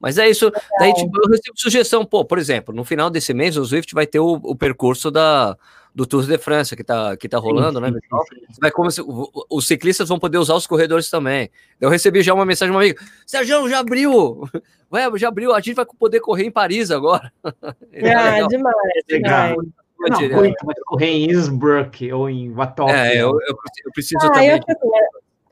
Mas 0.00 0.18
é 0.18 0.28
isso. 0.28 0.50
Daí 0.78 0.92
tipo, 0.94 1.12
eu 1.22 1.30
recebo 1.30 1.56
sugestão, 1.56 2.04
pô, 2.04 2.24
por 2.24 2.38
exemplo, 2.38 2.74
no 2.74 2.84
final 2.84 3.10
desse 3.10 3.34
mês 3.34 3.56
o 3.56 3.64
Swift 3.64 3.94
vai 3.94 4.06
ter 4.06 4.18
o, 4.18 4.40
o 4.42 4.56
percurso 4.56 5.10
da, 5.10 5.56
do 5.94 6.06
Tour 6.06 6.26
de 6.26 6.38
França 6.38 6.74
que 6.74 6.82
tá, 6.82 7.16
que 7.16 7.28
tá 7.28 7.38
rolando, 7.38 7.78
sim, 7.78 7.92
né? 7.92 8.00
Sim, 8.00 8.60
Vai 8.60 8.70
como 8.70 8.90
se, 8.90 9.02
os 9.50 9.66
ciclistas 9.66 10.08
vão 10.08 10.18
poder 10.18 10.38
usar 10.38 10.54
os 10.54 10.66
corredores 10.66 11.10
também. 11.10 11.50
Eu 11.80 11.90
recebi 11.90 12.22
já 12.22 12.32
uma 12.32 12.46
mensagem 12.46 12.72
de 12.72 12.76
um 12.76 12.80
amigo: 12.80 13.00
Sérgio, 13.26 13.68
já 13.68 13.80
abriu! 13.80 14.42
Ué, 14.92 15.18
já 15.18 15.28
abriu, 15.28 15.54
a 15.54 15.60
gente 15.60 15.74
vai 15.74 15.86
poder 15.86 16.20
correr 16.20 16.44
em 16.44 16.50
Paris 16.50 16.90
agora. 16.90 17.32
Ah, 18.04 18.38
é 18.38 18.46
demais, 18.46 18.74
legal. 19.10 19.56
Não, 20.00 20.28
correr, 20.30 20.54
correr 20.86 21.06
em 21.06 21.30
Innsbruck 21.30 22.12
ou 22.12 22.28
em 22.28 22.50
Vatop. 22.52 22.90
É, 22.90 23.14
eu, 23.14 23.28
eu, 23.28 23.56
eu 23.84 23.92
preciso 23.92 24.26
ah, 24.26 24.30
também. 24.30 24.48
Eu, 24.48 24.58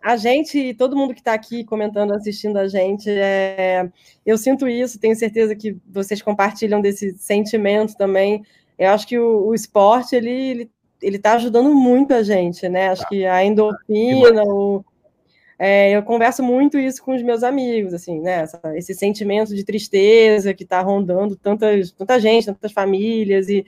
a 0.03 0.16
gente, 0.16 0.74
todo 0.74 0.97
mundo 0.97 1.12
que 1.12 1.20
está 1.20 1.34
aqui 1.34 1.62
comentando, 1.62 2.12
assistindo 2.12 2.57
a 2.57 2.66
gente, 2.66 3.11
é, 3.11 3.88
eu 4.24 4.38
sinto 4.38 4.66
isso, 4.66 4.99
tenho 4.99 5.14
certeza 5.14 5.55
que 5.55 5.76
vocês 5.86 6.22
compartilham 6.22 6.80
desse 6.80 7.16
sentimento 7.18 7.95
também. 7.97 8.43
Eu 8.81 8.93
acho 8.93 9.07
que 9.07 9.18
o, 9.18 9.49
o 9.49 9.55
esporte, 9.55 10.16
ele, 10.16 10.31
ele, 10.31 10.70
ele 11.03 11.18
tá 11.18 11.35
ajudando 11.35 11.70
muito 11.74 12.14
a 12.14 12.22
gente, 12.22 12.66
né? 12.66 12.89
Acho 12.89 13.07
que 13.11 13.26
a 13.26 13.45
endorfina, 13.45 14.43
o, 14.43 14.83
é, 15.59 15.95
eu 15.95 16.03
converso 16.03 16.43
muito 16.43 16.78
isso 16.78 17.05
com 17.05 17.14
os 17.14 17.22
meus 17.22 17.43
amigos, 17.43 17.93
assim, 17.93 18.18
né? 18.22 18.41
Essa, 18.41 18.59
esse 18.76 18.95
sentimento 18.95 19.55
de 19.55 19.62
tristeza 19.62 20.55
que 20.55 20.64
está 20.64 20.81
rondando 20.81 21.37
tantas, 21.37 21.93
tanta 21.93 22.18
gente, 22.18 22.47
tantas 22.47 22.72
famílias, 22.72 23.51
e 23.51 23.66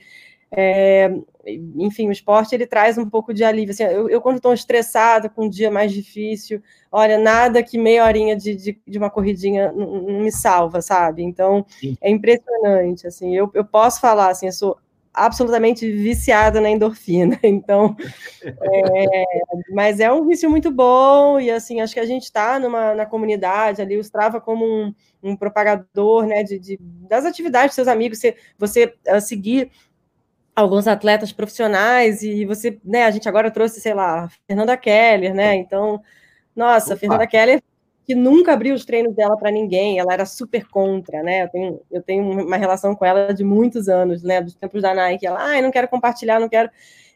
é, 0.49 1.11
enfim, 1.75 2.07
o 2.07 2.11
esporte 2.11 2.55
ele 2.55 2.65
traz 2.65 2.97
um 2.97 3.07
pouco 3.07 3.31
de 3.31 3.43
alívio. 3.43 3.71
Assim, 3.71 3.83
eu, 3.83 4.09
eu 4.09 4.19
quando 4.19 4.37
estou 4.37 4.51
estressada, 4.51 5.29
com 5.29 5.45
um 5.45 5.49
dia 5.49 5.69
mais 5.69 5.91
difícil, 5.91 6.59
olha, 6.91 7.19
nada 7.19 7.61
que 7.61 7.77
meia 7.77 8.03
horinha 8.03 8.35
de, 8.35 8.55
de, 8.55 8.81
de 8.87 8.97
uma 8.97 9.11
corridinha 9.11 9.71
não, 9.71 10.01
não, 10.01 10.19
me 10.21 10.31
salva, 10.31 10.81
sabe? 10.81 11.21
Então, 11.21 11.63
Sim. 11.79 11.95
é 12.01 12.09
impressionante, 12.09 13.05
assim, 13.05 13.35
eu, 13.35 13.51
eu 13.53 13.63
posso 13.63 14.01
falar, 14.01 14.29
assim, 14.29 14.47
eu 14.47 14.51
sou 14.51 14.77
absolutamente 15.13 15.89
viciada 15.91 16.59
na 16.59 16.69
endorfina. 16.69 17.39
Então, 17.43 17.95
é, 18.43 19.23
mas 19.73 19.99
é 19.99 20.11
um 20.11 20.27
vício 20.27 20.49
muito 20.49 20.71
bom 20.71 21.39
e 21.39 21.51
assim 21.51 21.81
acho 21.81 21.93
que 21.93 21.99
a 21.99 22.05
gente 22.05 22.23
está 22.23 22.59
numa 22.59 22.95
na 22.95 23.05
comunidade 23.05 23.81
ali, 23.81 23.95
o 23.95 24.01
Strava 24.01 24.41
como 24.41 24.65
um, 24.65 24.93
um 25.21 25.35
propagador, 25.35 26.25
né, 26.25 26.43
de, 26.43 26.57
de, 26.57 26.77
das 26.81 27.25
atividades 27.25 27.69
dos 27.69 27.75
seus 27.75 27.87
amigos, 27.87 28.19
você, 28.19 28.35
você 28.57 28.93
uh, 29.07 29.21
seguir 29.21 29.71
alguns 30.55 30.87
atletas 30.87 31.31
profissionais 31.31 32.23
e 32.23 32.45
você, 32.45 32.79
né, 32.83 33.05
a 33.05 33.11
gente 33.11 33.29
agora 33.29 33.51
trouxe, 33.51 33.79
sei 33.79 33.93
lá, 33.93 34.27
Fernanda 34.47 34.75
Keller, 34.77 35.33
né? 35.33 35.55
Então, 35.55 36.01
nossa, 36.55 36.93
Opa. 36.93 36.99
Fernanda 36.99 37.27
Keller 37.27 37.61
que 38.05 38.13
nunca 38.13 38.53
abriu 38.53 38.75
os 38.75 38.85
treinos 38.85 39.15
dela 39.15 39.37
para 39.37 39.49
ninguém, 39.49 39.97
ela 39.97 40.13
era 40.13 40.25
super 40.25 40.67
contra, 40.67 41.23
né? 41.23 41.43
Eu 41.43 41.49
tenho, 41.49 41.81
eu 41.89 42.01
tenho 42.01 42.23
uma 42.23 42.57
relação 42.57 42.95
com 42.95 43.05
ela 43.05 43.33
de 43.33 43.43
muitos 43.43 43.87
anos, 43.87 44.21
né? 44.23 44.41
Dos 44.41 44.55
tempos 44.55 44.81
da 44.81 44.93
Nike. 44.93 45.25
Ela, 45.25 45.39
ai, 45.41 45.59
ah, 45.59 45.61
não 45.61 45.71
quero 45.71 45.87
compartilhar, 45.87 46.39
não 46.39 46.49
quero. 46.49 46.69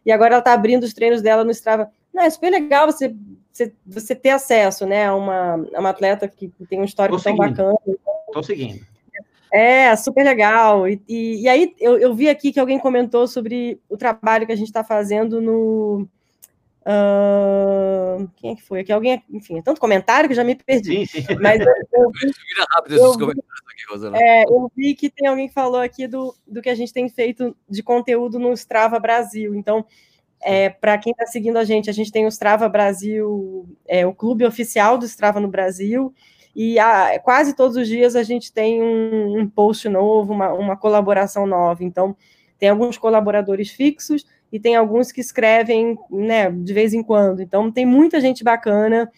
E 0.05 0.11
agora 0.11 0.35
ela 0.35 0.39
está 0.39 0.53
abrindo 0.53 0.83
os 0.83 0.93
treinos 0.93 1.21
dela 1.21 1.43
no 1.43 1.51
Strava. 1.51 1.91
Não, 2.13 2.23
é 2.23 2.29
super 2.29 2.49
legal 2.49 2.89
você, 2.89 3.13
você, 3.51 3.73
você 3.85 4.15
ter 4.15 4.29
acesso, 4.29 4.85
né? 4.85 5.07
A 5.07 5.15
uma, 5.15 5.67
a 5.73 5.79
uma 5.79 5.89
atleta 5.89 6.27
que, 6.27 6.51
tem 6.69 6.79
um 6.79 6.85
histórico 6.85 7.21
tão 7.21 7.35
bacana. 7.35 7.75
Estou 8.27 8.43
seguindo. 8.43 8.79
É, 9.53 9.95
super 9.95 10.23
legal. 10.23 10.87
E, 10.87 11.01
e, 11.07 11.41
e 11.41 11.49
aí 11.49 11.75
eu, 11.79 11.97
eu 11.97 12.15
vi 12.15 12.29
aqui 12.29 12.53
que 12.53 12.59
alguém 12.59 12.79
comentou 12.79 13.27
sobre 13.27 13.79
o 13.89 13.97
trabalho 13.97 14.45
que 14.45 14.53
a 14.53 14.55
gente 14.57 14.67
está 14.67 14.83
fazendo 14.83 15.41
no 15.41 16.07
Uh, 16.89 18.29
quem 18.37 18.53
é 18.53 18.55
que 18.55 18.63
foi? 18.63 18.79
Aqui 18.79 18.93
alguém, 18.93 19.21
enfim, 19.29 19.59
é 19.59 19.61
tanto 19.61 19.81
comentário 19.81 20.29
que 20.29 20.35
já 20.35 20.43
me 20.43 20.55
perdi. 20.55 21.05
Sim, 21.05 21.21
sim. 21.21 21.35
Mas 21.41 21.59
eu, 21.59 21.67
eu, 21.91 22.11
eu. 22.89 23.33
É, 24.15 24.43
eu 24.45 24.71
vi 24.73 24.95
que 24.95 25.09
tem 25.09 25.27
alguém 25.27 25.49
que 25.49 25.53
falou 25.53 25.81
aqui 25.81 26.07
do, 26.07 26.33
do 26.47 26.61
que 26.61 26.69
a 26.69 26.75
gente 26.75 26.93
tem 26.93 27.09
feito 27.09 27.53
de 27.69 27.83
conteúdo 27.83 28.39
no 28.39 28.53
Strava 28.53 28.97
Brasil. 28.99 29.53
Então, 29.53 29.85
é, 30.41 30.69
para 30.69 30.97
quem 30.97 31.11
está 31.11 31.25
seguindo 31.25 31.57
a 31.57 31.65
gente, 31.65 31.89
a 31.89 31.93
gente 31.93 32.11
tem 32.11 32.25
o 32.25 32.29
Strava 32.29 32.69
Brasil, 32.69 33.67
é, 33.85 34.07
o 34.07 34.13
clube 34.13 34.45
oficial 34.45 34.97
do 34.97 35.05
Strava 35.05 35.41
no 35.41 35.49
Brasil, 35.49 36.13
e 36.55 36.79
a, 36.79 37.19
quase 37.19 37.53
todos 37.53 37.75
os 37.75 37.87
dias 37.87 38.15
a 38.15 38.23
gente 38.23 38.53
tem 38.53 38.81
um, 38.81 39.41
um 39.41 39.49
post 39.49 39.89
novo, 39.89 40.31
uma, 40.31 40.53
uma 40.53 40.77
colaboração 40.77 41.45
nova. 41.45 41.83
Então, 41.83 42.15
tem 42.57 42.69
alguns 42.69 42.97
colaboradores 42.97 43.71
fixos 43.71 44.25
e 44.51 44.59
tem 44.59 44.75
alguns 44.75 45.11
que 45.11 45.21
escrevem 45.21 45.97
né, 46.09 46.49
de 46.49 46.73
vez 46.73 46.93
em 46.93 47.03
quando. 47.03 47.41
Então, 47.41 47.71
tem 47.71 47.85
muita 47.85 48.21
gente 48.21 48.43
bacana. 48.43 49.11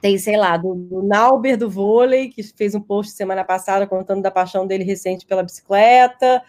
Tem, 0.00 0.16
sei 0.18 0.36
lá, 0.36 0.56
do, 0.56 0.74
do 0.74 1.02
Nauber 1.02 1.56
do 1.56 1.68
vôlei, 1.68 2.28
que 2.28 2.42
fez 2.42 2.74
um 2.74 2.80
post 2.80 3.12
semana 3.12 3.44
passada 3.44 3.86
contando 3.86 4.22
da 4.22 4.30
paixão 4.30 4.66
dele 4.66 4.84
recente 4.84 5.26
pela 5.26 5.42
bicicleta, 5.42 6.42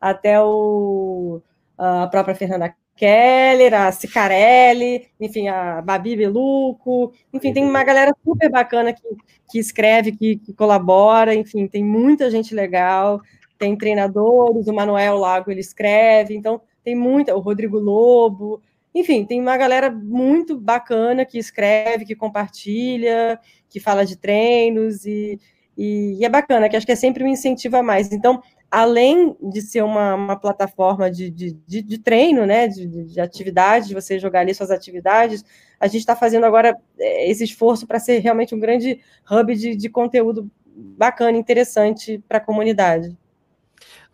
até 0.00 0.40
o, 0.40 1.42
a 1.76 2.06
própria 2.06 2.34
Fernanda 2.34 2.74
Keller, 2.96 3.74
a 3.74 3.90
Cicarelli, 3.90 5.08
enfim, 5.20 5.48
a 5.48 5.82
Babi 5.82 6.16
Beluco, 6.16 7.12
enfim, 7.32 7.52
tem 7.52 7.64
uma 7.64 7.82
galera 7.82 8.14
super 8.24 8.50
bacana 8.50 8.92
que, 8.92 9.02
que 9.50 9.58
escreve, 9.58 10.12
que, 10.12 10.36
que 10.36 10.52
colabora, 10.52 11.34
enfim, 11.34 11.66
tem 11.66 11.84
muita 11.84 12.30
gente 12.30 12.54
legal, 12.54 13.20
tem 13.58 13.76
treinadores, 13.76 14.68
o 14.68 14.72
Manuel 14.72 15.16
Lago 15.16 15.50
ele 15.50 15.60
escreve, 15.60 16.36
então 16.36 16.60
tem 16.84 16.94
muita, 16.94 17.34
o 17.34 17.40
Rodrigo 17.40 17.78
Lobo, 17.78 18.60
enfim, 18.94 19.24
tem 19.24 19.40
uma 19.40 19.56
galera 19.56 19.90
muito 19.90 20.56
bacana 20.56 21.24
que 21.24 21.38
escreve, 21.38 22.04
que 22.04 22.14
compartilha, 22.14 23.40
que 23.68 23.80
fala 23.80 24.04
de 24.06 24.16
treinos 24.16 25.04
e, 25.04 25.40
e, 25.76 26.18
e 26.20 26.24
é 26.24 26.28
bacana, 26.28 26.68
que 26.68 26.76
acho 26.76 26.86
que 26.86 26.92
é 26.92 26.96
sempre 26.96 27.24
um 27.24 27.28
incentivo 27.28 27.76
a 27.76 27.82
mais. 27.82 28.12
Então, 28.12 28.40
além 28.70 29.36
de 29.40 29.62
ser 29.62 29.82
uma, 29.82 30.14
uma 30.14 30.36
plataforma 30.36 31.10
de, 31.10 31.30
de, 31.30 31.52
de, 31.66 31.82
de 31.82 31.98
treino, 31.98 32.46
né, 32.46 32.68
de, 32.68 32.86
de 32.86 33.20
atividade, 33.20 33.88
de 33.88 33.94
você 33.94 34.18
jogar 34.18 34.40
ali 34.40 34.54
suas 34.54 34.70
atividades, 34.70 35.44
a 35.80 35.86
gente 35.86 36.00
está 36.00 36.14
fazendo 36.14 36.44
agora 36.44 36.76
é, 36.98 37.28
esse 37.28 37.42
esforço 37.42 37.86
para 37.86 37.98
ser 37.98 38.20
realmente 38.20 38.54
um 38.54 38.60
grande 38.60 39.00
hub 39.30 39.54
de, 39.56 39.74
de 39.74 39.88
conteúdo 39.88 40.48
bacana, 40.66 41.36
interessante 41.36 42.22
para 42.28 42.38
a 42.38 42.40
comunidade. 42.40 43.16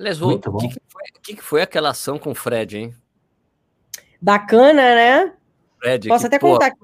Aliás, 0.00 0.22
o 0.22 0.38
que, 0.38 0.68
que, 0.68 0.80
foi, 0.88 1.02
que, 1.22 1.36
que 1.36 1.42
foi 1.42 1.60
aquela 1.60 1.90
ação 1.90 2.18
com 2.18 2.30
o 2.30 2.34
Fred, 2.34 2.78
hein? 2.78 2.94
Bacana, 4.18 4.94
né? 4.94 5.32
Fred, 5.78 6.08
Posso 6.08 6.26
até 6.26 6.38
contar 6.38 6.68
aqui. 6.68 6.78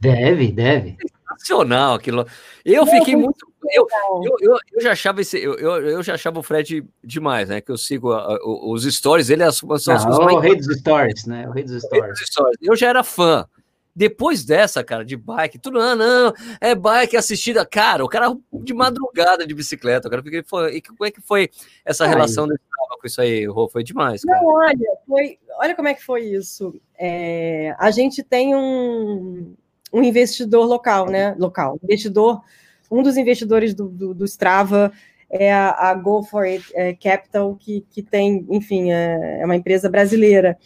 Deve, 0.00 0.52
deve. 0.52 0.96
Sensacional 1.28 1.94
aquilo. 1.94 2.24
Eu 2.64 2.86
fiquei 2.86 3.16
muito. 3.16 3.52
Eu, 3.72 3.88
eu, 4.22 4.36
eu, 4.40 4.58
eu, 4.72 4.80
já 4.80 4.92
achava 4.92 5.20
esse, 5.20 5.36
eu, 5.42 5.54
eu, 5.54 5.88
eu 5.88 6.02
já 6.02 6.14
achava 6.14 6.38
o 6.38 6.42
Fred 6.44 6.86
demais, 7.02 7.48
né? 7.48 7.60
Que 7.60 7.72
eu 7.72 7.78
sigo 7.78 8.12
a, 8.12 8.20
a, 8.20 8.38
os 8.44 8.84
stories, 8.84 9.30
ele 9.30 9.42
é 9.42 9.50
são 9.50 9.74
as 9.74 9.82
coisas 9.82 10.04
O 10.04 10.38
rei 10.38 10.54
dos 10.54 10.78
stories, 10.78 11.26
né? 11.26 11.48
O 11.48 11.50
rei 11.50 11.64
dos 11.64 11.82
stories. 11.82 12.20
Eu 12.62 12.76
já 12.76 12.88
era 12.88 13.02
fã. 13.02 13.48
Depois 13.94 14.44
dessa, 14.44 14.82
cara, 14.82 15.04
de 15.04 15.16
bike, 15.16 15.58
tudo, 15.58 15.78
ah, 15.80 15.94
não, 15.94 16.32
é 16.60 16.74
bike 16.74 17.16
assistida. 17.16 17.64
Cara, 17.64 18.04
o 18.04 18.08
cara 18.08 18.36
de 18.52 18.74
madrugada 18.74 19.46
de 19.46 19.54
bicicleta, 19.54 20.10
cara 20.10 20.22
fiquei, 20.22 20.42
foi, 20.42 20.76
e 20.76 20.82
como 20.82 21.04
é 21.04 21.10
que 21.10 21.20
foi 21.20 21.48
essa 21.84 22.04
Ai. 22.04 22.10
relação 22.10 22.48
desse 22.48 22.60
com 23.04 23.06
isso 23.06 23.20
aí, 23.20 23.44
Rô? 23.46 23.68
Foi 23.68 23.84
demais, 23.84 24.24
cara. 24.24 24.40
Não, 24.40 24.48
olha, 24.48 24.98
foi, 25.06 25.38
olha 25.58 25.76
como 25.76 25.88
é 25.88 25.94
que 25.94 26.02
foi 26.02 26.22
isso. 26.22 26.74
É, 26.98 27.74
a 27.78 27.90
gente 27.90 28.22
tem 28.22 28.54
um, 28.54 29.54
um 29.92 30.02
investidor 30.02 30.66
local, 30.66 31.06
né? 31.10 31.34
Local. 31.38 31.78
Investidor, 31.82 32.42
um 32.90 33.02
dos 33.02 33.16
investidores 33.16 33.74
do, 33.74 33.88
do, 33.88 34.14
do 34.14 34.24
Strava 34.24 34.90
é 35.36 35.52
a, 35.52 35.70
a, 35.90 35.94
Go 35.94 36.22
for 36.22 36.44
It 36.44 36.64
é, 36.74 36.94
Capital, 36.94 37.56
que, 37.56 37.84
que 37.90 38.00
tem, 38.02 38.46
enfim, 38.48 38.92
é, 38.92 39.40
é, 39.40 39.44
uma 39.44 39.56
empresa 39.56 39.88
brasileira. 39.88 40.56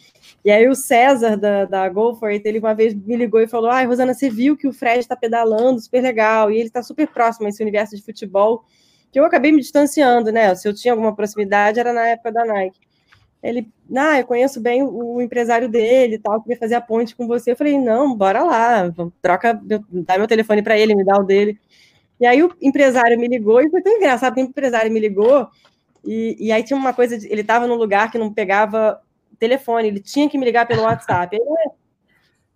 E 0.45 0.51
aí 0.51 0.67
o 0.67 0.75
César 0.75 1.35
da, 1.35 1.65
da 1.65 1.89
Go 1.89 2.15
for 2.15 2.29
It, 2.29 2.47
ele 2.47 2.59
uma 2.59 2.75
vez 2.75 2.93
me 2.93 3.15
ligou 3.15 3.41
e 3.41 3.47
falou: 3.47 3.71
Ai, 3.71 3.87
Rosana, 3.87 4.13
você 4.13 4.29
viu 4.29 4.55
que 4.55 4.67
o 4.67 4.73
Fred 4.73 4.99
está 4.99 5.15
pedalando, 5.15 5.79
super 5.81 6.03
legal, 6.03 6.51
e 6.51 6.57
ele 6.57 6.67
está 6.67 6.83
super 6.83 7.07
próximo 7.07 7.47
a 7.47 7.49
esse 7.49 7.63
universo 7.63 7.95
de 7.95 8.03
futebol, 8.03 8.63
que 9.11 9.19
eu 9.19 9.25
acabei 9.25 9.51
me 9.51 9.59
distanciando, 9.59 10.31
né? 10.31 10.53
Se 10.53 10.67
eu 10.67 10.73
tinha 10.73 10.93
alguma 10.93 11.15
proximidade, 11.15 11.79
era 11.79 11.91
na 11.91 12.05
época 12.07 12.31
da 12.31 12.45
Nike. 12.45 12.79
Ele, 13.41 13.67
ah, 13.95 14.19
eu 14.19 14.25
conheço 14.27 14.61
bem 14.61 14.83
o, 14.83 15.15
o 15.15 15.21
empresário 15.21 15.67
dele 15.67 16.15
e 16.15 16.19
tal, 16.19 16.41
queria 16.43 16.59
fazer 16.59 16.75
a 16.75 16.81
ponte 16.81 17.15
com 17.15 17.25
você. 17.25 17.51
Eu 17.51 17.55
falei, 17.55 17.79
não, 17.79 18.15
bora 18.15 18.43
lá, 18.43 18.93
troca, 19.19 19.59
dá 19.89 20.17
meu 20.17 20.27
telefone 20.27 20.61
para 20.61 20.77
ele, 20.77 20.93
me 20.93 21.03
dá 21.03 21.17
o 21.17 21.23
dele. 21.23 21.57
E 22.19 22.25
aí 22.25 22.43
o 22.43 22.53
empresário 22.61 23.17
me 23.17 23.27
ligou, 23.27 23.61
e 23.61 23.69
foi 23.69 23.81
tão 23.81 23.95
engraçado, 23.95 24.33
que 24.33 24.41
o 24.41 24.43
empresário 24.43 24.91
me 24.91 24.99
ligou, 24.99 25.47
e, 26.03 26.35
e 26.39 26.51
aí 26.51 26.63
tinha 26.63 26.77
uma 26.77 26.93
coisa, 26.93 27.17
de, 27.17 27.27
ele 27.31 27.41
estava 27.41 27.65
num 27.65 27.75
lugar 27.75 28.11
que 28.11 28.17
não 28.17 28.33
pegava 28.33 29.01
telefone, 29.39 29.87
ele 29.87 30.01
tinha 30.01 30.29
que 30.29 30.37
me 30.37 30.45
ligar 30.45 30.67
pelo 30.67 30.83
WhatsApp. 30.83 31.35
Aí, 31.35 31.71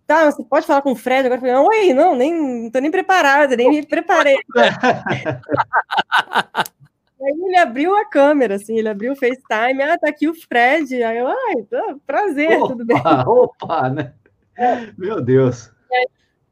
tá, 0.06 0.30
você 0.30 0.44
pode 0.44 0.66
falar 0.66 0.82
com 0.82 0.92
o 0.92 0.96
Fred 0.96 1.26
agora? 1.26 1.36
Eu 1.36 1.40
falei, 1.40 1.54
não, 1.54 1.66
oi, 1.66 1.94
não, 1.94 2.14
nem, 2.14 2.62
não 2.62 2.70
tô 2.70 2.78
nem 2.78 2.90
preparada, 2.90 3.56
nem 3.56 3.70
me 3.70 3.86
preparei. 3.86 4.36
aí 7.22 7.32
ele 7.46 7.56
abriu 7.56 7.96
a 7.96 8.04
câmera, 8.04 8.56
assim, 8.56 8.78
ele 8.78 8.88
abriu 8.88 9.12
o 9.12 9.16
FaceTime, 9.16 9.82
ah, 9.82 9.98
tá 9.98 10.10
aqui 10.10 10.28
o 10.28 10.34
Fred. 10.34 11.02
Aí 11.02 11.18
eu, 11.18 11.26
ai, 11.26 11.66
prazer, 12.06 12.58
opa, 12.58 12.68
tudo 12.68 12.84
bem? 12.84 12.96
Opa, 13.26 13.88
né? 13.88 14.12
É. 14.56 14.92
Meu 14.96 15.20
Deus. 15.22 15.72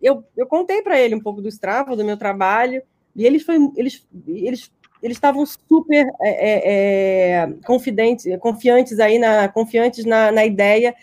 Eu, 0.00 0.24
eu 0.36 0.46
contei 0.46 0.82
para 0.82 0.98
ele 0.98 1.14
um 1.14 1.20
pouco 1.20 1.40
do 1.40 1.48
Strava, 1.48 1.94
do 1.94 2.04
meu 2.04 2.16
trabalho, 2.16 2.82
e 3.14 3.26
eles, 3.26 3.42
foi, 3.42 3.56
eles, 3.76 4.06
eles, 4.26 4.72
eles 5.02 5.16
estavam 5.16 5.44
super 5.44 6.06
é, 6.20 6.28
é, 6.28 7.42
é, 7.42 7.48
confidentes, 7.64 8.24
confiantes 8.38 8.98
aí 8.98 9.18
na, 9.18 9.48
confiantes 9.48 10.04
na, 10.04 10.32
na 10.32 10.44
ideia. 10.44 10.94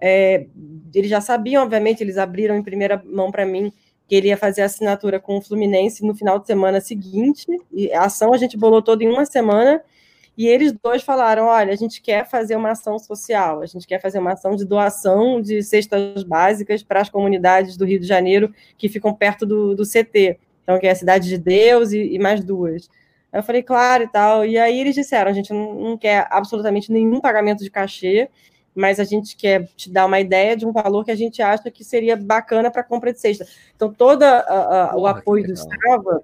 É, 0.00 0.46
eles 0.94 1.10
já 1.10 1.20
sabiam, 1.20 1.62
obviamente, 1.62 2.02
eles 2.02 2.18
abriram 2.18 2.56
em 2.56 2.62
primeira 2.62 3.02
mão 3.04 3.30
para 3.30 3.46
mim 3.46 3.72
que 4.06 4.16
ele 4.16 4.26
ia 4.28 4.36
fazer 4.36 4.62
a 4.62 4.64
assinatura 4.64 5.20
com 5.20 5.38
o 5.38 5.40
Fluminense 5.40 6.04
no 6.04 6.14
final 6.14 6.38
de 6.38 6.46
semana 6.46 6.80
seguinte. 6.80 7.46
E 7.72 7.92
a 7.92 8.06
ação 8.06 8.34
a 8.34 8.36
gente 8.36 8.56
bolou 8.56 8.82
toda 8.82 9.04
em 9.04 9.08
uma 9.08 9.24
semana. 9.24 9.80
E 10.36 10.46
eles 10.46 10.72
dois 10.72 11.02
falaram: 11.02 11.44
olha, 11.46 11.72
a 11.72 11.76
gente 11.76 12.02
quer 12.02 12.28
fazer 12.28 12.56
uma 12.56 12.70
ação 12.70 12.98
social, 12.98 13.62
a 13.62 13.66
gente 13.66 13.86
quer 13.86 14.00
fazer 14.00 14.18
uma 14.18 14.32
ação 14.32 14.56
de 14.56 14.64
doação 14.64 15.40
de 15.40 15.62
cestas 15.62 16.24
básicas 16.24 16.82
para 16.82 17.00
as 17.00 17.08
comunidades 17.08 17.76
do 17.76 17.84
Rio 17.84 18.00
de 18.00 18.06
Janeiro 18.06 18.52
que 18.76 18.88
ficam 18.88 19.14
perto 19.14 19.46
do, 19.46 19.76
do 19.76 19.84
CT. 19.84 20.38
Então, 20.62 20.78
que 20.78 20.86
é 20.86 20.90
a 20.90 20.94
Cidade 20.94 21.28
de 21.28 21.38
Deus 21.38 21.92
e, 21.92 22.14
e 22.14 22.18
mais 22.18 22.44
duas. 22.44 22.88
Aí 23.32 23.38
eu 23.38 23.42
falei, 23.42 23.62
claro 23.62 24.04
e 24.04 24.08
tal. 24.08 24.44
E 24.44 24.58
aí 24.58 24.80
eles 24.80 24.94
disseram: 24.94 25.30
a 25.30 25.34
gente 25.34 25.52
não, 25.52 25.74
não 25.74 25.98
quer 25.98 26.26
absolutamente 26.30 26.92
nenhum 26.92 27.20
pagamento 27.20 27.62
de 27.62 27.70
cachê, 27.70 28.28
mas 28.74 29.00
a 29.00 29.04
gente 29.04 29.36
quer 29.36 29.66
te 29.76 29.90
dar 29.90 30.06
uma 30.06 30.20
ideia 30.20 30.56
de 30.56 30.66
um 30.66 30.72
valor 30.72 31.04
que 31.04 31.10
a 31.10 31.16
gente 31.16 31.42
acha 31.42 31.70
que 31.70 31.84
seria 31.84 32.16
bacana 32.16 32.70
para 32.70 32.82
compra 32.82 33.12
de 33.12 33.20
cesta. 33.20 33.46
Então, 33.74 33.92
todo 33.92 34.22
o 34.94 35.06
apoio 35.06 35.46
do 35.46 35.52
Strava, 35.52 36.22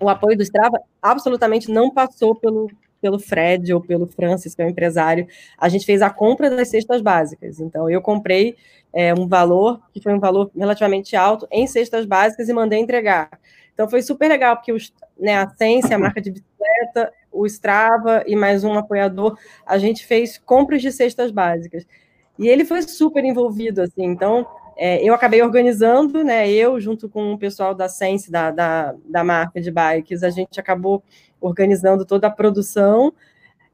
o 0.00 0.08
apoio 0.08 0.36
do 0.36 0.42
Strava 0.42 0.80
absolutamente 1.00 1.70
não 1.70 1.90
passou 1.90 2.34
pelo, 2.34 2.70
pelo 3.00 3.18
Fred 3.18 3.72
ou 3.72 3.80
pelo 3.80 4.06
Francis, 4.06 4.54
que 4.54 4.62
é 4.62 4.66
o 4.66 4.70
empresário. 4.70 5.26
A 5.58 5.68
gente 5.68 5.86
fez 5.86 6.02
a 6.02 6.10
compra 6.10 6.50
das 6.50 6.68
cestas 6.68 7.00
básicas. 7.00 7.60
Então, 7.60 7.88
eu 7.88 8.00
comprei 8.00 8.56
é, 8.94 9.12
um 9.12 9.26
valor, 9.26 9.80
que 9.92 10.00
foi 10.00 10.14
um 10.14 10.20
valor 10.20 10.50
relativamente 10.56 11.16
alto, 11.16 11.48
em 11.50 11.66
cestas 11.66 12.06
básicas 12.06 12.48
e 12.48 12.52
mandei 12.52 12.78
entregar. 12.78 13.28
Então 13.74 13.90
foi 13.90 14.00
super 14.02 14.28
legal, 14.28 14.56
porque 14.56 14.72
os, 14.72 14.94
né, 15.18 15.36
a 15.36 15.48
Sense, 15.48 15.92
a 15.92 15.98
marca 15.98 16.20
de 16.20 16.30
bicicleta, 16.30 17.12
o 17.32 17.44
Strava 17.44 18.22
e 18.26 18.36
mais 18.36 18.62
um 18.62 18.74
apoiador, 18.74 19.36
a 19.66 19.76
gente 19.78 20.06
fez 20.06 20.38
compras 20.38 20.80
de 20.80 20.92
cestas 20.92 21.32
básicas. 21.32 21.84
E 22.38 22.48
ele 22.48 22.64
foi 22.64 22.82
super 22.82 23.24
envolvido, 23.24 23.82
assim, 23.82 24.04
então 24.04 24.46
é, 24.76 25.02
eu 25.02 25.12
acabei 25.12 25.42
organizando, 25.42 26.22
né, 26.22 26.48
eu 26.48 26.80
junto 26.80 27.08
com 27.08 27.32
o 27.32 27.38
pessoal 27.38 27.74
da 27.74 27.88
Sense, 27.88 28.30
da, 28.30 28.52
da, 28.52 28.94
da 29.04 29.24
marca 29.24 29.60
de 29.60 29.72
bikes, 29.72 30.22
a 30.22 30.30
gente 30.30 30.58
acabou 30.60 31.02
organizando 31.40 32.04
toda 32.04 32.28
a 32.28 32.30
produção, 32.30 33.12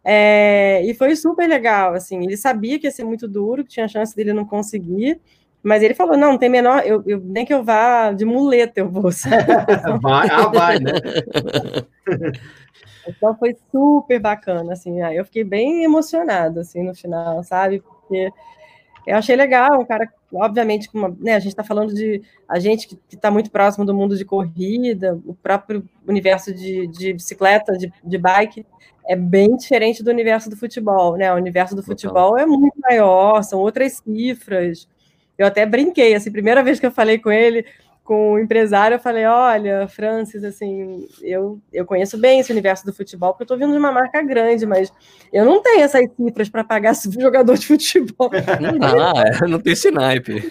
é, 0.05 0.83
e 0.85 0.95
foi 0.95 1.15
super 1.15 1.49
legal, 1.49 1.95
assim, 1.95 2.25
ele 2.25 2.37
sabia 2.37 2.79
que 2.79 2.87
ia 2.87 2.91
ser 2.91 3.05
muito 3.05 3.29
duro, 3.29 3.65
que 3.65 3.71
tinha 3.71 3.89
chance 3.89 4.17
dele 4.17 4.33
não 4.33 4.45
conseguir, 4.45 5.21
mas 5.63 5.83
ele 5.83 5.95
falou, 5.95 6.17
não, 6.17 6.33
não 6.33 6.39
tem 6.39 6.49
menor, 6.49 6.83
eu, 6.87 7.03
eu, 7.07 7.21
nem 7.21 7.45
que 7.45 7.53
eu 7.53 7.63
vá 7.63 8.13
de 8.13 8.25
muleta, 8.25 8.81
eu 8.81 8.89
vou. 8.89 9.11
vai, 10.01 10.29
ah, 10.31 10.49
vai, 10.49 10.79
né? 10.79 10.93
então 13.07 13.37
foi 13.37 13.55
super 13.71 14.19
bacana, 14.19 14.73
assim, 14.73 15.03
aí 15.03 15.17
eu 15.17 15.25
fiquei 15.25 15.45
bem 15.45 15.85
emocionado, 15.85 16.61
assim, 16.61 16.83
no 16.83 16.95
final, 16.95 17.43
sabe? 17.45 17.81
Porque 17.81 18.31
eu 19.07 19.17
achei 19.17 19.37
legal, 19.37 19.81
um 19.81 19.85
cara, 19.85 20.09
obviamente, 20.33 20.89
uma, 20.93 21.15
né, 21.19 21.35
a 21.35 21.39
gente 21.39 21.53
está 21.53 21.65
falando 21.65 21.95
de 21.95 22.23
a 22.49 22.59
gente 22.59 22.87
que 22.87 22.99
está 23.13 23.31
muito 23.31 23.51
próximo 23.51 23.85
do 23.85 23.95
mundo 23.95 24.17
de 24.17 24.25
corrida, 24.25 25.19
o 25.27 25.35
próprio 25.35 25.85
universo 26.07 26.53
de, 26.55 26.87
de 26.87 27.13
bicicleta, 27.13 27.77
de, 27.77 27.93
de 28.03 28.19
bike, 28.19 28.67
é 29.07 29.17
bem 29.17 29.57
diferente 29.57 30.03
do 30.03 30.11
universo 30.11 30.49
do 30.49 30.57
futebol, 30.57 31.17
né? 31.17 31.33
O 31.33 31.37
universo 31.37 31.75
do 31.75 31.83
futebol 31.83 32.39
é 32.39 32.47
muito 32.47 32.79
maior, 32.81 33.43
são 33.43 33.59
outras 33.59 33.95
cifras. 33.95 34.89
eu 35.37 35.47
até 35.47 35.67
brinquei, 35.67 36.15
assim, 36.15 36.31
primeira 36.31 36.63
vez 36.63 36.79
que 36.79 36.87
eu 36.87 36.93
falei 36.93 37.19
com 37.19 37.31
ele, 37.31 37.65
com 38.11 38.33
o 38.33 38.41
empresário, 38.41 38.97
eu 38.97 38.99
falei, 38.99 39.25
olha, 39.25 39.87
Francis, 39.87 40.43
assim, 40.43 41.07
eu, 41.23 41.61
eu 41.73 41.87
conheço 41.87 42.19
bem 42.19 42.41
esse 42.41 42.51
universo 42.51 42.85
do 42.85 42.93
futebol, 42.93 43.31
porque 43.33 43.43
eu 43.43 43.45
estou 43.45 43.57
vindo 43.57 43.71
de 43.71 43.79
uma 43.79 43.93
marca 43.93 44.21
grande, 44.21 44.67
mas 44.67 44.93
eu 45.33 45.45
não 45.45 45.63
tenho 45.63 45.85
essas 45.85 46.11
cifras 46.17 46.49
para 46.49 46.65
pagar 46.65 46.93
jogador 47.17 47.57
de 47.57 47.69
futebol. 47.69 48.29
Não 48.61 48.77
dá, 48.81 49.47
não 49.47 49.61
tem 49.61 49.75
esse 49.75 49.93
naipe. 49.93 50.43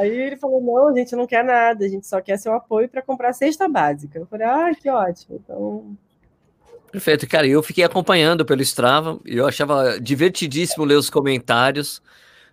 Aí 0.00 0.10
ele 0.10 0.36
falou: 0.36 0.60
não, 0.60 0.88
a 0.88 0.98
gente 0.98 1.14
não 1.14 1.28
quer 1.28 1.44
nada, 1.44 1.84
a 1.84 1.88
gente 1.88 2.08
só 2.08 2.20
quer 2.20 2.38
seu 2.38 2.52
apoio 2.54 2.88
para 2.88 3.00
comprar 3.00 3.28
a 3.28 3.32
cesta 3.32 3.68
básica. 3.68 4.18
Eu 4.18 4.26
falei, 4.26 4.48
ah, 4.48 4.72
que 4.74 4.90
ótimo. 4.90 5.40
Então. 5.44 5.96
Perfeito, 6.90 7.28
cara. 7.28 7.46
Eu 7.46 7.62
fiquei 7.62 7.84
acompanhando 7.84 8.44
pelo 8.44 8.62
Strava 8.62 9.20
e 9.24 9.36
eu 9.36 9.46
achava 9.46 10.00
divertidíssimo 10.00 10.84
ler 10.84 10.96
os 10.96 11.08
comentários, 11.08 12.02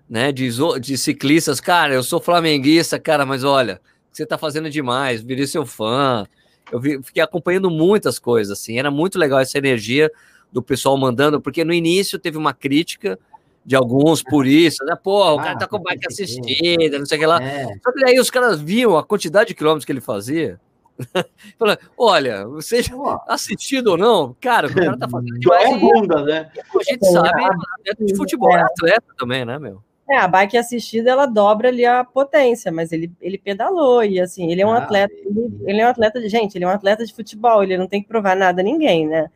né, 0.09 0.31
de, 0.31 0.49
de 0.79 0.97
ciclistas. 0.97 1.59
Cara, 1.59 1.93
eu 1.93 2.03
sou 2.03 2.21
flamenguista, 2.21 2.99
cara, 2.99 3.25
mas 3.25 3.43
olha, 3.43 3.81
você 4.11 4.25
tá 4.25 4.37
fazendo 4.37 4.69
demais, 4.69 5.21
virei 5.21 5.47
seu 5.47 5.65
fã. 5.65 6.25
Eu 6.71 6.79
vi, 6.79 7.01
fiquei 7.03 7.21
acompanhando 7.21 7.69
muitas 7.69 8.17
coisas, 8.17 8.57
assim. 8.57 8.79
Era 8.79 8.89
muito 8.89 9.19
legal 9.19 9.39
essa 9.39 9.57
energia 9.57 10.11
do 10.51 10.61
pessoal 10.61 10.97
mandando, 10.97 11.41
porque 11.41 11.63
no 11.63 11.73
início 11.73 12.17
teve 12.17 12.37
uma 12.37 12.53
crítica 12.53 13.19
de 13.65 13.75
alguns 13.75 14.21
puristas, 14.21 14.87
né? 14.87 14.95
Pô, 14.95 15.35
o 15.35 15.39
ah, 15.39 15.43
cara 15.43 15.57
tá 15.57 15.67
com 15.67 15.79
bike 15.79 16.07
assistida, 16.07 16.99
não 16.99 17.05
sei 17.05 17.17
o 17.17 17.21
que 17.21 17.25
lá. 17.25 17.41
É. 17.41 17.65
Só 17.83 17.91
que 17.91 17.99
daí 17.99 18.19
os 18.19 18.29
caras 18.29 18.61
viam 18.61 18.95
a 18.95 19.03
quantidade 19.03 19.49
de 19.49 19.55
quilômetros 19.55 19.85
que 19.85 19.91
ele 19.91 20.01
fazia. 20.01 20.59
Falando, 21.59 21.79
olha, 21.97 22.45
seja 22.61 22.93
assistido 23.27 23.87
ou 23.87 23.97
não, 23.97 24.35
cara, 24.39 24.67
o 24.67 24.73
cara 24.73 24.97
tá 24.97 25.09
fazendo 25.09 25.39
demais. 25.39 25.65
É 25.65 25.77
bunda, 25.77 26.23
né? 26.23 26.51
A 26.57 26.83
gente 26.83 27.05
sabe, 27.11 27.43
é 27.43 27.47
atleta 27.47 28.05
de 28.05 28.15
futebol 28.15 28.55
é 28.55 28.61
atleta 28.61 29.13
também, 29.17 29.43
né, 29.43 29.59
meu? 29.59 29.83
É, 30.07 30.17
a 30.17 30.27
bike 30.27 30.57
assistida 30.57 31.09
ela 31.09 31.25
dobra 31.25 31.69
ali 31.69 31.83
a 31.83 32.03
potência, 32.03 32.71
mas 32.71 32.91
ele, 32.91 33.11
ele 33.19 33.39
pedalou 33.39 34.03
e 34.03 34.19
assim, 34.19 34.51
ele 34.51 34.61
é 34.61 34.65
um 34.65 34.71
ah, 34.71 34.77
atleta, 34.77 35.13
ele, 35.13 35.51
ele, 35.65 35.81
é 35.81 35.85
um 35.85 35.89
atleta 35.89 36.21
de 36.21 36.29
gente, 36.29 36.55
ele 36.55 36.63
é 36.63 36.67
um 36.67 36.71
atleta 36.71 37.03
de 37.03 37.13
futebol, 37.13 37.63
ele 37.63 37.75
não 37.75 37.87
tem 37.87 38.03
que 38.03 38.07
provar 38.07 38.35
nada 38.35 38.61
a 38.61 38.63
ninguém, 38.63 39.07
né? 39.07 39.29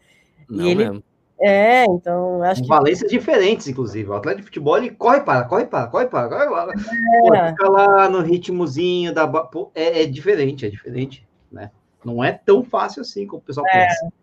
Não 0.47 0.65
e 0.65 0.70
ele, 0.70 0.84
mesmo. 0.84 1.03
É, 1.41 1.86
então 1.86 2.43
acho 2.43 2.61
que. 2.61 2.67
Valências 2.67 3.09
diferentes, 3.09 3.67
inclusive. 3.67 4.09
O 4.09 4.13
atleta 4.13 4.39
de 4.39 4.43
futebol 4.43 4.78
ele 4.78 4.91
corre 4.91 5.22
para, 5.22 5.45
corre 5.45 5.65
para, 5.65 5.88
corre 5.88 6.07
para, 6.07 6.28
corre 6.28 6.49
para. 6.49 6.74
É. 6.74 7.22
Pô, 7.22 7.49
fica 7.49 7.70
lá 7.70 8.09
no 8.09 8.22
ritmozinho 8.22 9.13
da. 9.13 9.26
Pô, 9.28 9.72
é, 9.74 10.03
é, 10.03 10.05
diferente, 10.05 10.65
é 10.65 10.70
diferente, 10.70 11.26
né? 11.49 11.72
Não 12.03 12.24
é 12.24 12.34
tão 12.34 12.63
fácil 12.63 13.01
assim 13.01 13.26
como 13.26 13.41
o 13.41 13.45
pessoal 13.45 13.65
é. 13.67 13.88
pensa. 13.88 14.13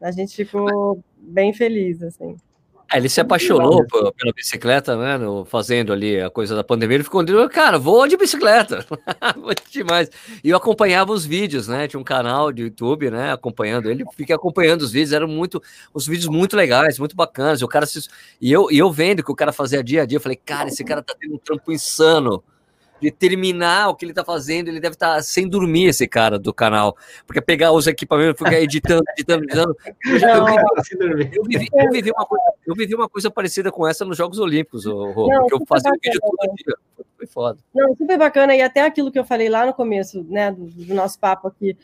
A 0.00 0.10
gente 0.12 0.44
ficou 0.44 1.02
bem 1.18 1.52
feliz, 1.52 2.02
assim. 2.02 2.36
É, 2.92 2.98
ele 2.98 3.08
se 3.08 3.20
apaixonou 3.20 3.84
pela 3.86 4.12
bicicleta, 4.34 4.96
né? 4.96 5.16
No, 5.18 5.44
fazendo 5.44 5.92
ali 5.92 6.20
a 6.20 6.30
coisa 6.30 6.54
da 6.54 6.62
pandemia. 6.62 6.96
Ele 6.96 7.04
ficou, 7.04 7.24
cara, 7.48 7.78
vou 7.78 8.06
de 8.06 8.16
bicicleta. 8.16 8.84
demais. 9.70 10.10
E 10.42 10.50
eu 10.50 10.56
acompanhava 10.56 11.12
os 11.12 11.24
vídeos, 11.24 11.66
né? 11.66 11.88
Tinha 11.88 11.98
um 11.98 12.04
canal 12.04 12.52
de 12.52 12.62
YouTube, 12.62 13.10
né? 13.10 13.32
Acompanhando 13.32 13.90
ele. 13.90 14.04
Fiquei 14.16 14.34
acompanhando 14.34 14.82
os 14.82 14.92
vídeos. 14.92 15.12
Eram 15.12 15.28
muito, 15.28 15.62
os 15.92 16.06
vídeos 16.06 16.28
muito 16.28 16.56
legais, 16.56 16.98
muito 16.98 17.16
bacanas. 17.16 17.62
O 17.62 17.68
cara 17.68 17.86
se, 17.86 18.06
e 18.40 18.52
eu, 18.52 18.70
e 18.70 18.78
eu 18.78 18.92
vendo 18.92 19.22
que 19.22 19.32
o 19.32 19.36
cara 19.36 19.52
fazia 19.52 19.82
dia 19.82 20.02
a 20.02 20.06
dia, 20.06 20.16
eu 20.16 20.22
falei, 20.22 20.36
cara, 20.36 20.68
esse 20.68 20.84
cara 20.84 21.02
tá 21.02 21.14
tendo 21.18 21.34
um 21.34 21.38
trampo 21.38 21.72
insano 21.72 22.42
de 23.04 23.10
terminar 23.10 23.90
o 23.90 23.94
que 23.94 24.04
ele 24.04 24.12
está 24.12 24.24
fazendo, 24.24 24.68
ele 24.68 24.80
deve 24.80 24.94
estar 24.94 25.16
tá 25.16 25.22
sem 25.22 25.46
dormir, 25.46 25.86
esse 25.86 26.08
cara 26.08 26.38
do 26.38 26.54
canal. 26.54 26.96
Porque 27.26 27.40
pegar 27.40 27.72
os 27.72 27.86
equipamentos, 27.86 28.38
ficar 28.38 28.58
editando, 28.60 29.02
editando, 29.16 29.44
editando. 29.44 29.76
Eu, 30.06 30.18
já, 30.18 30.38
eu, 30.38 30.42
vivi, 30.42 31.30
eu, 31.34 31.44
vivi, 31.44 31.68
eu, 31.74 31.90
vivi 31.90 32.10
uma 32.10 32.24
coisa, 32.24 32.44
eu 32.66 32.74
vivi 32.74 32.94
uma 32.94 33.08
coisa 33.08 33.30
parecida 33.30 33.70
com 33.70 33.86
essa 33.86 34.04
nos 34.04 34.16
Jogos 34.16 34.38
Olímpicos, 34.38 34.86
Rô, 34.86 35.28
porque 35.28 35.54
eu 35.54 35.66
fazia 35.66 35.90
um 35.90 35.98
vídeo 36.02 36.20
todo 36.20 36.54
dia. 36.54 36.76
Foi 37.16 37.26
foda. 37.26 37.58
Não, 37.74 37.94
super 37.94 38.18
bacana. 38.18 38.56
E 38.56 38.62
até 38.62 38.80
aquilo 38.80 39.12
que 39.12 39.18
eu 39.18 39.24
falei 39.24 39.48
lá 39.48 39.66
no 39.66 39.74
começo, 39.74 40.24
né, 40.28 40.50
do, 40.50 40.64
do 40.64 40.94
nosso 40.94 41.18
papo 41.18 41.48
aqui, 41.48 41.76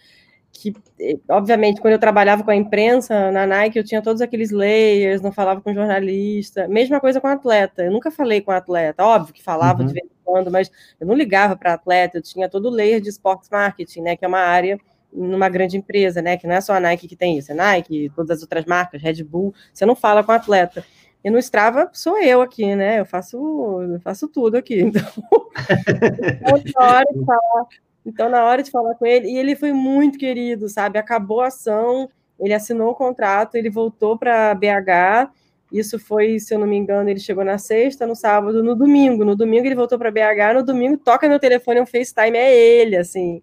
que, 0.52 0.74
eh, 0.98 1.18
obviamente, 1.28 1.80
quando 1.80 1.92
eu 1.92 1.98
trabalhava 1.98 2.42
com 2.42 2.50
a 2.50 2.56
imprensa 2.56 3.30
na 3.30 3.46
Nike, 3.46 3.78
eu 3.78 3.84
tinha 3.84 4.02
todos 4.02 4.20
aqueles 4.20 4.50
layers, 4.50 5.22
não 5.22 5.32
falava 5.32 5.60
com 5.60 5.72
jornalista. 5.72 6.68
Mesma 6.68 7.00
coisa 7.00 7.20
com 7.20 7.28
atleta. 7.28 7.84
Eu 7.84 7.92
nunca 7.92 8.10
falei 8.10 8.40
com 8.40 8.50
atleta. 8.50 9.04
Óbvio 9.04 9.32
que 9.32 9.42
falava 9.42 9.80
uhum. 9.80 9.86
de 9.86 9.94
vez 9.94 10.06
em 10.06 10.24
quando, 10.24 10.50
mas 10.50 10.70
eu 11.00 11.06
não 11.06 11.14
ligava 11.14 11.56
para 11.56 11.74
atleta. 11.74 12.18
Eu 12.18 12.22
tinha 12.22 12.48
todo 12.48 12.66
o 12.66 12.70
layer 12.70 13.00
de 13.00 13.08
sports 13.08 13.48
marketing, 13.50 14.02
né? 14.02 14.16
Que 14.16 14.24
é 14.24 14.28
uma 14.28 14.40
área 14.40 14.78
numa 15.12 15.48
grande 15.48 15.76
empresa, 15.76 16.20
né? 16.22 16.36
Que 16.36 16.46
não 16.46 16.54
é 16.54 16.60
só 16.60 16.74
a 16.74 16.80
Nike 16.80 17.08
que 17.08 17.16
tem 17.16 17.38
isso, 17.38 17.50
é 17.52 17.54
Nike, 17.54 18.10
todas 18.14 18.38
as 18.38 18.42
outras 18.42 18.64
marcas, 18.64 19.02
Red 19.02 19.24
Bull. 19.24 19.54
Você 19.72 19.84
não 19.86 19.96
fala 19.96 20.22
com 20.22 20.32
atleta. 20.32 20.84
E 21.22 21.30
no 21.30 21.38
Strava 21.38 21.90
sou 21.92 22.18
eu 22.18 22.40
aqui, 22.40 22.74
né? 22.74 23.00
Eu 23.00 23.04
faço, 23.04 23.36
eu 23.82 24.00
faço 24.00 24.28
tudo 24.28 24.56
aqui. 24.56 24.82
Então, 24.90 26.82
hora 26.82 27.04
de 27.12 27.24
falar 27.24 27.66
então, 28.04 28.28
na 28.28 28.44
hora 28.44 28.62
de 28.62 28.70
falar 28.70 28.94
com 28.94 29.06
ele, 29.06 29.28
e 29.28 29.36
ele 29.36 29.54
foi 29.54 29.72
muito 29.72 30.18
querido, 30.18 30.68
sabe? 30.68 30.98
Acabou 30.98 31.40
a 31.40 31.48
ação, 31.48 32.08
ele 32.38 32.54
assinou 32.54 32.90
o 32.90 32.94
contrato, 32.94 33.54
ele 33.54 33.70
voltou 33.70 34.18
para 34.18 34.54
BH. 34.54 35.30
Isso 35.70 35.98
foi, 35.98 36.40
se 36.40 36.52
eu 36.54 36.58
não 36.58 36.66
me 36.66 36.76
engano, 36.76 37.08
ele 37.08 37.20
chegou 37.20 37.44
na 37.44 37.58
sexta, 37.58 38.06
no 38.06 38.16
sábado, 38.16 38.62
no 38.62 38.74
domingo. 38.74 39.24
No 39.24 39.36
domingo 39.36 39.66
ele 39.66 39.74
voltou 39.74 39.98
para 39.98 40.10
BH, 40.10 40.54
no 40.54 40.64
domingo 40.64 40.96
toca 40.96 41.28
meu 41.28 41.38
telefone, 41.38 41.80
um 41.80 41.86
FaceTime, 41.86 42.36
é 42.36 42.56
ele, 42.56 42.96
assim. 42.96 43.42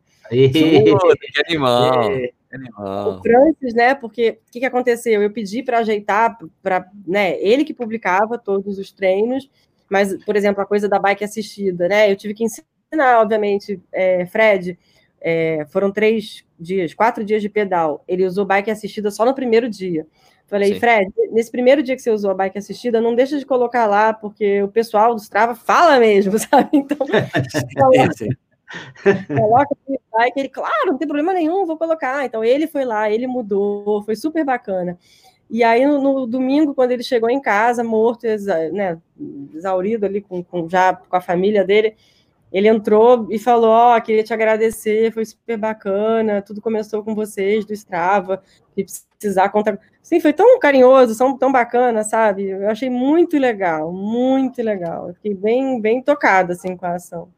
que 1.32 1.54
animal. 1.54 2.12
É. 2.12 2.32
O 2.80 3.22
Francis, 3.22 3.74
né? 3.74 3.94
Porque 3.94 4.40
o 4.48 4.52
que, 4.52 4.60
que 4.60 4.66
aconteceu? 4.66 5.22
Eu 5.22 5.32
pedi 5.32 5.62
para 5.62 5.80
ajeitar, 5.80 6.38
para, 6.62 6.90
né? 7.06 7.40
Ele 7.40 7.64
que 7.64 7.74
publicava 7.74 8.38
todos 8.38 8.78
os 8.78 8.92
treinos, 8.92 9.50
mas, 9.90 10.22
por 10.26 10.36
exemplo, 10.36 10.62
a 10.62 10.66
coisa 10.66 10.90
da 10.90 11.00
bike 11.00 11.24
assistida, 11.24 11.88
né? 11.88 12.12
Eu 12.12 12.16
tive 12.16 12.34
que 12.34 12.44
ensinar 12.44 12.68
obviamente, 13.20 13.82
é, 13.92 14.26
Fred, 14.26 14.78
é, 15.20 15.66
foram 15.70 15.92
três 15.92 16.46
dias, 16.60 16.94
quatro 16.94 17.24
dias 17.24 17.42
de 17.42 17.50
pedal. 17.50 18.04
Ele 18.08 18.26
usou 18.26 18.46
bike 18.46 18.72
assistida 18.72 19.12
só 19.12 19.26
no 19.26 19.34
primeiro 19.34 19.70
dia. 19.70 20.06
Falei, 20.48 20.74
Sim. 20.74 20.80
Fred, 20.80 21.12
nesse 21.32 21.52
primeiro 21.52 21.84
dia 21.84 21.96
que 21.96 22.02
você 22.02 22.10
usou 22.10 22.32
a 22.32 22.34
bike 22.34 22.58
assistida, 22.58 23.02
não 23.02 23.14
deixa 23.14 23.38
de 23.38 23.46
colocar 23.46 23.86
lá, 23.86 24.14
porque 24.14 24.64
o 24.64 24.70
pessoal 24.70 25.14
do 25.14 25.20
Strava 25.20 25.54
fala 25.54 26.00
mesmo, 26.00 26.40
sabe? 26.40 26.70
Então, 26.72 26.98
coloca, 27.76 28.32
coloca 29.28 29.76
bike, 30.18 30.40
ele, 30.40 30.50
claro, 30.50 30.92
não 30.92 30.98
tem 30.98 31.08
problema 31.08 31.34
nenhum, 31.34 31.66
vou 31.66 31.78
colocar. 31.78 32.26
Então, 32.26 32.44
ele 32.44 32.66
foi 32.66 32.86
lá, 32.86 33.12
ele 33.12 33.28
mudou, 33.28 34.02
foi 34.04 34.16
super 34.16 34.46
bacana. 34.46 34.98
E 35.50 35.64
aí, 35.64 35.86
no, 35.86 36.02
no 36.02 36.28
domingo, 36.28 36.74
quando 36.74 36.92
ele 36.92 37.04
chegou 37.04 37.30
em 37.30 37.42
casa, 37.42 37.84
morto, 37.84 38.26
exa, 38.26 38.70
né, 38.72 38.98
exaurido 39.54 40.06
ali, 40.06 40.22
com, 40.22 40.44
com, 40.44 40.68
já 40.70 40.94
com 40.94 41.16
a 41.16 41.22
família 41.22 41.64
dele, 41.64 41.96
ele 42.52 42.68
entrou 42.68 43.28
e 43.30 43.38
falou: 43.40 43.70
Ó, 43.70 43.98
oh, 43.98 44.02
queria 44.02 44.24
te 44.24 44.34
agradecer, 44.34 45.12
foi 45.14 45.26
super 45.26 45.58
bacana, 45.58 46.42
tudo 46.42 46.62
começou 46.62 47.04
com 47.04 47.14
vocês 47.14 47.66
do 47.66 47.74
Strava, 47.74 48.42
e 48.76 48.86
precisar 49.18 49.50
contar. 49.50 49.80
Sim, 50.02 50.20
foi 50.20 50.32
tão 50.32 50.58
carinhoso, 50.60 51.18
tão, 51.18 51.38
tão 51.38 51.52
bacana, 51.52 52.04
sabe? 52.04 52.50
Eu 52.50 52.70
achei 52.70 52.90
muito 52.90 53.38
legal, 53.38 53.92
muito 53.92 54.62
legal. 54.62 55.10
Eu 55.10 55.14
fiquei 55.16 55.34
bem, 55.34 55.82
bem 55.82 56.02
tocada 56.02 56.54
assim, 56.54 56.78
com 56.78 56.86
a 56.86 56.96
ação. 56.96 57.30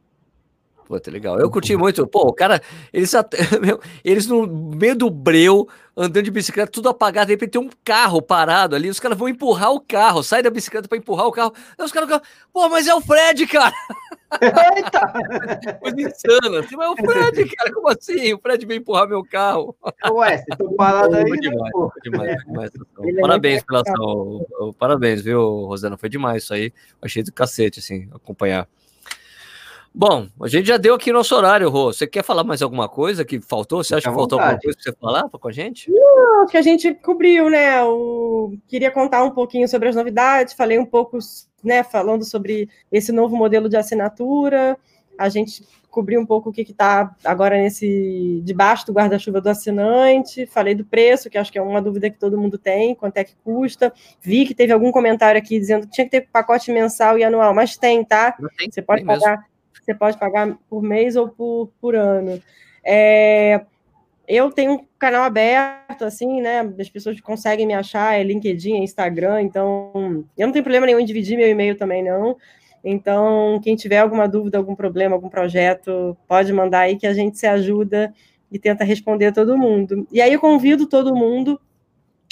Puta, 0.90 1.12
legal. 1.12 1.40
Eu 1.40 1.52
curti 1.52 1.76
muito. 1.76 2.08
Pô, 2.08 2.22
o 2.30 2.34
cara, 2.34 2.60
eles, 2.92 3.14
eles 4.04 4.26
no 4.26 4.48
meio 4.48 4.96
do 4.96 5.08
breu, 5.08 5.68
andando 5.96 6.24
de 6.24 6.32
bicicleta, 6.32 6.72
tudo 6.72 6.90
apagado, 6.90 7.28
de 7.28 7.34
repente 7.34 7.52
tem 7.52 7.62
um 7.62 7.70
carro 7.86 8.20
parado 8.24 8.76
ali, 8.76 8.90
os 8.90 9.00
caras 9.00 9.16
vão 9.16 9.30
empurrar 9.30 9.72
o 9.72 9.80
carro, 9.80 10.24
sai 10.24 10.42
da 10.42 10.50
bicicleta 10.50 10.88
para 10.88 10.98
empurrar 10.98 11.28
o 11.28 11.32
carro. 11.32 11.54
Aí 11.78 11.86
os 11.86 11.92
caras, 11.92 12.20
pô, 12.52 12.68
mas 12.70 12.88
é 12.88 12.96
o 12.96 13.02
Fred, 13.02 13.46
cara. 13.46 13.72
Eita! 14.42 15.80
Coisa 15.80 16.02
insana. 16.02 16.60
Assim, 16.60 16.76
mas 16.76 16.92
o 16.92 16.96
Fred, 16.96 17.56
cara, 17.56 17.74
como 17.74 17.90
assim? 17.90 18.34
O 18.34 18.40
Fred 18.40 18.66
veio 18.66 18.80
empurrar 18.80 19.08
meu 19.08 19.24
carro. 19.24 19.76
Ué, 20.12 20.38
você 20.38 20.46
tá 20.46 20.58
parado 20.78 21.16
aí. 21.16 21.28
Foi 21.28 21.38
né, 21.38 21.50
demais, 21.50 21.72
foi 21.72 22.02
demais, 22.04 22.44
demais. 22.44 22.72
Parabéns 23.22 23.64
pela 23.64 23.82
ação. 23.82 24.46
Parabéns, 24.78 25.22
viu, 25.22 25.66
Rosana? 25.66 25.98
Foi 25.98 26.10
demais 26.10 26.44
isso 26.44 26.54
aí. 26.54 26.72
Achei 27.02 27.24
do 27.24 27.34
cacete, 27.34 27.80
assim, 27.80 28.08
acompanhar. 28.14 28.68
Bom, 29.94 30.28
a 30.42 30.48
gente 30.48 30.68
já 30.68 30.78
deu 30.78 30.94
aqui 30.94 31.12
nosso 31.12 31.36
horário, 31.36 31.70
Rô. 31.70 31.92
Você 31.92 32.06
quer 32.06 32.24
falar 32.24 32.44
mais 32.44 32.62
alguma 32.62 32.88
coisa 32.88 33.26
que 33.26 33.42
faltou? 33.42 33.84
Você 33.84 33.96
acha 33.96 34.10
que 34.10 34.16
faltou 34.16 34.40
alguma 34.40 34.60
coisa 34.60 34.78
para 34.78 34.92
você 34.92 34.98
falar 35.00 35.30
com 35.30 35.48
a 35.48 35.52
gente? 35.52 35.92
Não, 35.92 36.46
que 36.46 36.58
a 36.58 36.62
gente 36.62 36.94
cobriu, 36.94 37.50
né? 37.50 37.84
O... 37.84 38.54
Queria 38.68 38.92
contar 38.92 39.24
um 39.24 39.32
pouquinho 39.32 39.68
sobre 39.68 39.90
as 39.90 39.96
novidades, 39.96 40.54
falei 40.54 40.78
um 40.78 40.86
pouco, 40.86 41.18
né, 41.64 41.84
falando 41.84 42.24
sobre 42.24 42.70
esse 42.92 43.12
novo 43.12 43.36
modelo 43.36 43.68
de 43.68 43.78
assinatura. 43.78 44.78
A 45.18 45.28
gente 45.28 45.68
cobriu 45.90 46.22
um 46.22 46.26
pouco 46.26 46.50
o 46.50 46.54
que 46.54 46.62
está 46.62 47.14
agora 47.26 47.58
nesse 47.58 48.42
debaixo 48.46 48.86
do 48.86 48.94
guarda-chuva 48.94 49.42
do 49.42 49.50
assinante. 49.50 50.46
Falei 50.46 50.76
do 50.76 50.86
preço, 50.86 51.30
que 51.30 51.38
acho 51.38 51.52
que 51.52 51.58
é 51.58 51.62
uma 51.62 51.82
dúvida 51.82 52.10
que 52.10 52.18
todo 52.18 52.38
mundo 52.38 52.58
tem, 52.58 52.96
quanto 52.96 53.18
é 53.18 53.24
que 53.24 53.36
custa. 53.44 53.92
Vi 54.22 54.46
que 54.46 54.54
teve 54.54 54.72
algum 54.72 54.92
comentário 54.92 55.38
aqui 55.38 55.60
dizendo 55.60 55.88
que 55.88 55.94
tinha 55.94 56.06
que 56.06 56.12
ter 56.12 56.30
pacote 56.32 56.72
mensal 56.72 57.18
e 57.18 57.24
anual, 57.24 57.54
mas 57.54 57.76
tem, 57.76 58.06
tá? 58.06 58.32
Tem, 58.58 58.72
Você 58.72 58.82
pode 58.82 59.04
pagar. 59.04 59.32
Mesmo 59.32 59.50
você 59.82 59.94
pode 59.94 60.18
pagar 60.18 60.58
por 60.70 60.82
mês 60.82 61.16
ou 61.16 61.30
por, 61.30 61.72
por 61.80 61.96
ano. 61.96 62.42
É, 62.84 63.66
eu 64.28 64.52
tenho 64.52 64.74
um 64.74 64.86
canal 64.98 65.24
aberto, 65.24 66.06
assim, 66.06 66.42
né? 66.42 66.62
As 66.80 66.90
pessoas 66.90 67.20
conseguem 67.20 67.66
me 67.66 67.74
achar, 67.74 68.20
é 68.20 68.24
LinkedIn, 68.24 68.76
é 68.76 68.84
Instagram, 68.84 69.42
então 69.42 70.24
eu 70.38 70.46
não 70.46 70.54
tenho 70.54 70.64
problema 70.64 70.86
nenhum 70.86 71.00
em 71.00 71.06
dividir 71.06 71.38
meu 71.38 71.50
e-mail 71.50 71.76
também, 71.76 72.04
não. 72.04 72.38
Então, 72.84 73.60
quem 73.64 73.76
tiver 73.76 73.98
alguma 73.98 74.28
dúvida, 74.28 74.58
algum 74.58 74.76
problema, 74.76 75.16
algum 75.16 75.30
projeto, 75.30 76.16
pode 76.28 76.54
mandar 76.54 76.82
aí 76.82 76.96
que 76.96 77.08
a 77.08 77.14
gente 77.14 77.38
se 77.38 77.48
ajuda 77.48 78.14
e 78.52 78.58
tenta 78.58 78.84
responder 78.84 79.32
todo 79.32 79.58
mundo. 79.58 80.08
E 80.12 80.22
aí 80.22 80.34
eu 80.34 80.40
convido 80.40 80.88
todo 80.88 81.16
mundo 81.16 81.60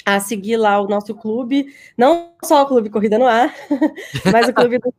a 0.06 0.20
seguir 0.20 0.56
lá 0.56 0.80
o 0.80 0.88
nosso 0.88 1.14
clube, 1.14 1.66
não 1.96 2.32
só 2.42 2.62
o 2.62 2.66
Clube 2.66 2.88
Corrida 2.88 3.18
no 3.18 3.26
Ar, 3.26 3.54
mas 4.32 4.48
o 4.48 4.54
Clube 4.54 4.78
do, 4.78 4.94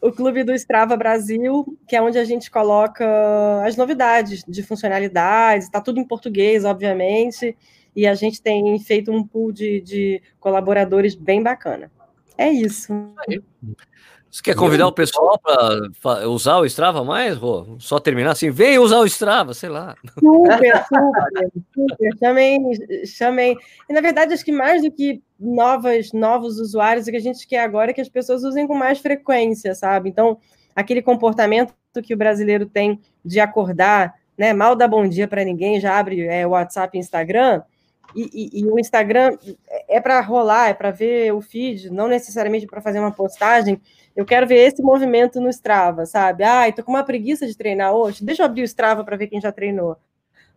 o 0.00 0.12
Clube 0.12 0.44
do 0.44 0.52
Strava 0.54 0.96
Brasil, 0.96 1.78
que 1.86 1.96
é 1.96 2.02
onde 2.02 2.18
a 2.18 2.24
gente 2.24 2.50
coloca 2.50 3.04
as 3.64 3.76
novidades 3.76 4.44
de 4.46 4.62
funcionalidades, 4.62 5.66
está 5.66 5.80
tudo 5.80 6.00
em 6.00 6.04
português, 6.04 6.64
obviamente, 6.64 7.56
e 7.94 8.06
a 8.06 8.14
gente 8.14 8.40
tem 8.40 8.78
feito 8.78 9.10
um 9.10 9.26
pool 9.26 9.52
de, 9.52 9.80
de 9.80 10.22
colaboradores 10.38 11.14
bem 11.14 11.42
bacana. 11.42 11.90
É 12.36 12.48
isso. 12.48 12.92
Você 14.30 14.42
quer 14.42 14.54
convidar 14.54 14.86
o 14.86 14.92
pessoal 14.92 15.38
para 15.38 16.28
usar 16.28 16.58
o 16.58 16.66
Strava 16.66 17.02
mais, 17.02 17.36
Rô? 17.36 17.76
Só 17.78 17.98
terminar 17.98 18.32
assim, 18.32 18.50
vem 18.50 18.78
usar 18.78 18.98
o 18.98 19.06
Strava, 19.06 19.54
sei 19.54 19.70
lá. 19.70 19.96
Super, 20.18 20.84
super, 20.84 21.52
super. 21.74 22.18
Chamei, 22.18 22.58
chamei. 23.06 23.56
E 23.88 23.92
na 23.92 24.02
verdade, 24.02 24.34
acho 24.34 24.44
que 24.44 24.52
mais 24.52 24.82
do 24.82 24.90
que 24.90 25.22
novas, 25.40 26.12
novos 26.12 26.58
usuários, 26.58 27.06
o 27.06 27.10
que 27.10 27.16
a 27.16 27.20
gente 27.20 27.46
quer 27.46 27.60
agora 27.60 27.90
é 27.90 27.94
que 27.94 28.02
as 28.02 28.08
pessoas 28.08 28.44
usem 28.44 28.66
com 28.66 28.74
mais 28.74 28.98
frequência, 28.98 29.74
sabe? 29.74 30.10
Então, 30.10 30.38
aquele 30.76 31.00
comportamento 31.00 31.72
que 32.02 32.12
o 32.12 32.18
brasileiro 32.18 32.66
tem 32.66 33.00
de 33.24 33.40
acordar, 33.40 34.14
né? 34.36 34.52
Mal 34.52 34.76
dá 34.76 34.86
bom 34.86 35.08
dia 35.08 35.26
para 35.26 35.42
ninguém, 35.42 35.80
já 35.80 35.98
abre 35.98 36.26
é, 36.26 36.46
WhatsApp 36.46 36.96
e 36.96 37.00
Instagram. 37.00 37.62
E, 38.16 38.30
e, 38.32 38.60
e, 38.60 38.66
o 38.66 38.78
Instagram 38.78 39.36
é 39.88 40.00
para 40.00 40.20
rolar, 40.20 40.68
é 40.68 40.74
para 40.74 40.90
ver 40.90 41.32
o 41.32 41.40
feed, 41.40 41.90
não 41.90 42.08
necessariamente 42.08 42.66
para 42.66 42.80
fazer 42.80 42.98
uma 42.98 43.12
postagem. 43.12 43.80
Eu 44.16 44.24
quero 44.24 44.46
ver 44.46 44.66
esse 44.66 44.82
movimento 44.82 45.40
no 45.40 45.48
Strava, 45.50 46.06
sabe? 46.06 46.42
Ai, 46.42 46.72
tô 46.72 46.82
com 46.82 46.90
uma 46.90 47.04
preguiça 47.04 47.46
de 47.46 47.56
treinar 47.56 47.92
hoje. 47.92 48.24
Deixa 48.24 48.42
eu 48.42 48.46
abrir 48.46 48.62
o 48.62 48.64
Strava 48.64 49.04
para 49.04 49.16
ver 49.16 49.28
quem 49.28 49.40
já 49.40 49.52
treinou. 49.52 49.96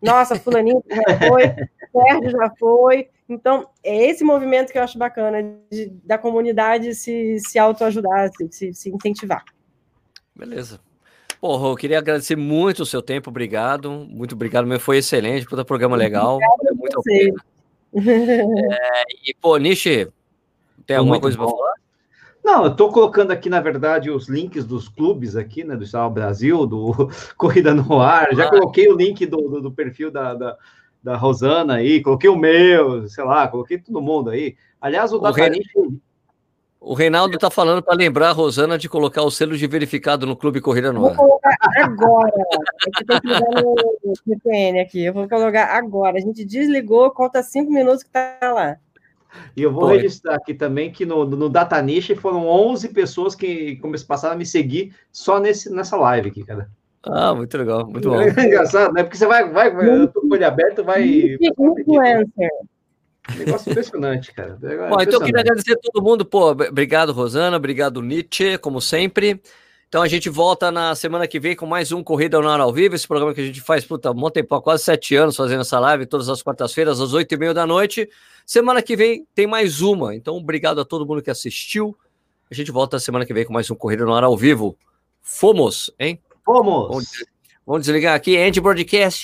Nossa, 0.01 0.35
fulaninho 0.35 0.83
já 0.89 1.27
foi, 1.27 1.43
Sérgio 1.91 2.31
já 2.31 2.51
foi. 2.57 3.09
Então, 3.29 3.69
é 3.83 4.07
esse 4.07 4.23
movimento 4.23 4.71
que 4.71 4.77
eu 4.77 4.83
acho 4.83 4.97
bacana 4.97 5.55
de, 5.71 5.89
da 6.03 6.17
comunidade 6.17 6.95
se, 6.95 7.39
se 7.39 7.59
autoajudar, 7.59 8.29
se, 8.49 8.73
se, 8.73 8.89
incentivar. 8.89 9.43
Beleza. 10.35 10.79
Porra, 11.39 11.69
eu 11.69 11.75
queria 11.75 11.97
agradecer 11.97 12.35
muito 12.35 12.83
o 12.83 12.85
seu 12.85 13.01
tempo, 13.01 13.29
obrigado. 13.29 13.89
Muito 13.91 14.35
obrigado, 14.35 14.67
meu 14.67 14.79
foi 14.79 14.97
excelente, 14.97 15.45
puta 15.45 15.63
programa 15.63 15.95
legal. 15.95 16.39
Muito 16.81 17.01
é, 17.93 19.03
e, 19.25 19.33
pô, 19.39 19.57
Nishi, 19.57 20.07
tem 20.85 20.97
alguma 20.97 21.15
muito 21.15 21.23
coisa 21.23 21.37
para 21.37 21.47
falar? 21.47 21.73
Não, 22.43 22.63
eu 22.63 22.71
estou 22.71 22.91
colocando 22.91 23.31
aqui, 23.31 23.49
na 23.49 23.61
verdade, 23.61 24.09
os 24.09 24.27
links 24.27 24.65
dos 24.65 24.89
clubes 24.89 25.35
aqui, 25.35 25.63
né? 25.63 25.75
Do 25.75 25.83
Estado 25.83 26.09
Brasil, 26.11 26.65
do 26.65 27.09
Corrida 27.37 27.73
no 27.73 27.99
Ar. 27.99 28.33
Já 28.33 28.45
ah. 28.45 28.49
coloquei 28.49 28.87
o 28.87 28.95
link 28.95 29.25
do, 29.25 29.37
do, 29.37 29.61
do 29.61 29.71
perfil 29.71 30.09
da, 30.09 30.33
da, 30.33 30.57
da, 31.03 31.17
Rosana 31.17 31.75
aí, 31.75 32.01
coloquei 32.01 32.29
o 32.29 32.35
meu, 32.35 33.07
sei 33.07 33.23
lá, 33.23 33.47
coloquei 33.47 33.77
todo 33.77 34.01
mundo 34.01 34.29
aí. 34.29 34.55
Aliás, 34.79 35.13
o, 35.13 35.17
o 35.17 35.19
da 35.19 35.31
Rei... 35.31 35.61
O 36.83 36.95
Reinaldo 36.95 37.35
está 37.35 37.51
falando 37.51 37.83
para 37.83 37.95
lembrar 37.95 38.29
a 38.29 38.31
Rosana 38.31 38.75
de 38.75 38.89
colocar 38.89 39.21
o 39.21 39.29
selo 39.29 39.55
de 39.55 39.67
verificado 39.67 40.25
no 40.25 40.35
Clube 40.35 40.59
Corrida 40.59 40.91
no 40.91 41.05
Ar. 41.05 41.15
Vou 41.15 41.27
colocar 41.27 41.55
agora. 41.77 42.31
Tem 42.83 42.91
que 42.91 43.63
no 43.63 44.13
VPN 44.25 44.79
aqui. 44.79 45.03
Eu 45.05 45.13
vou 45.13 45.29
colocar 45.29 45.65
agora. 45.65 46.17
A 46.17 46.19
gente 46.19 46.43
desligou, 46.43 47.11
conta 47.11 47.43
cinco 47.43 47.71
minutos 47.71 48.01
que 48.01 48.09
está 48.09 48.51
lá. 48.51 48.77
E 49.55 49.61
eu 49.61 49.71
vou 49.71 49.81
Pô, 49.81 49.87
registrar 49.89 50.33
aqui 50.33 50.55
também 50.55 50.91
que 50.91 51.05
no, 51.05 51.23
no 51.23 51.49
Dataniche 51.49 52.15
foram 52.15 52.47
11 52.47 52.89
pessoas 52.89 53.35
que 53.35 53.79
passaram 54.07 54.33
a 54.33 54.37
me 54.37 54.45
seguir 54.45 54.95
só 55.11 55.39
nesse, 55.39 55.71
nessa 55.71 55.95
live 55.95 56.29
aqui, 56.29 56.43
cara. 56.43 56.67
Ah, 57.03 57.35
muito 57.35 57.55
legal, 57.59 57.87
muito 57.87 58.09
bom. 58.09 58.19
É 58.19 58.29
engraçado, 58.43 58.91
né? 58.91 59.03
Porque 59.03 59.17
você 59.17 59.27
vai, 59.27 59.47
vai, 59.51 59.71
vai 59.71 59.87
eu 59.87 60.07
tô 60.07 60.21
com 60.21 60.27
o 60.27 60.33
olho 60.33 60.47
aberto, 60.47 60.83
vai. 60.83 61.03
Influencer. 61.03 62.49
Negócio 63.37 63.69
impressionante, 63.69 64.33
cara. 64.33 64.57
É 64.63 64.89
bom, 64.89 65.01
então 65.01 65.13
eu 65.13 65.21
queria 65.21 65.41
agradecer 65.41 65.73
a 65.73 65.77
todo 65.77 66.03
mundo. 66.03 66.25
Pô, 66.25 66.51
obrigado, 66.51 67.11
Rosana. 67.11 67.57
Obrigado, 67.57 68.01
Nietzsche, 68.01 68.57
como 68.57 68.81
sempre. 68.81 69.41
Então 69.91 70.01
a 70.01 70.07
gente 70.07 70.29
volta 70.29 70.71
na 70.71 70.95
semana 70.95 71.27
que 71.27 71.37
vem 71.37 71.53
com 71.53 71.65
mais 71.65 71.91
um 71.91 72.01
Corrida 72.01 72.39
no 72.39 72.47
Ar 72.47 72.61
ao 72.61 72.71
Vivo, 72.71 72.95
esse 72.95 73.05
programa 73.05 73.33
que 73.33 73.41
a 73.41 73.45
gente 73.45 73.59
faz, 73.59 73.83
puta, 73.83 74.09
um 74.09 74.29
tempo, 74.29 74.55
há 74.55 74.61
quase 74.61 74.85
sete 74.85 75.17
anos 75.17 75.35
fazendo 75.35 75.59
essa 75.59 75.77
live, 75.79 76.05
todas 76.05 76.29
as 76.29 76.41
quartas-feiras, 76.41 77.01
às 77.01 77.11
oito 77.11 77.33
e 77.33 77.37
meia 77.37 77.53
da 77.53 77.67
noite. 77.67 78.09
Semana 78.45 78.81
que 78.81 78.95
vem 78.95 79.27
tem 79.35 79.45
mais 79.45 79.81
uma, 79.81 80.15
então 80.15 80.37
obrigado 80.37 80.79
a 80.79 80.85
todo 80.85 81.05
mundo 81.05 81.21
que 81.21 81.29
assistiu. 81.29 81.93
A 82.49 82.53
gente 82.53 82.71
volta 82.71 82.99
semana 82.99 83.25
que 83.25 83.33
vem 83.33 83.43
com 83.43 83.51
mais 83.51 83.69
um 83.69 83.75
Corrida 83.75 84.05
no 84.05 84.13
Ar 84.13 84.23
ao 84.23 84.37
Vivo. 84.37 84.77
Fomos, 85.21 85.93
hein? 85.99 86.21
Fomos! 86.45 86.87
Vamos, 86.87 87.07
vamos 87.67 87.81
desligar 87.81 88.15
aqui, 88.15 88.37
End 88.37 88.61
Broadcast. 88.61 89.19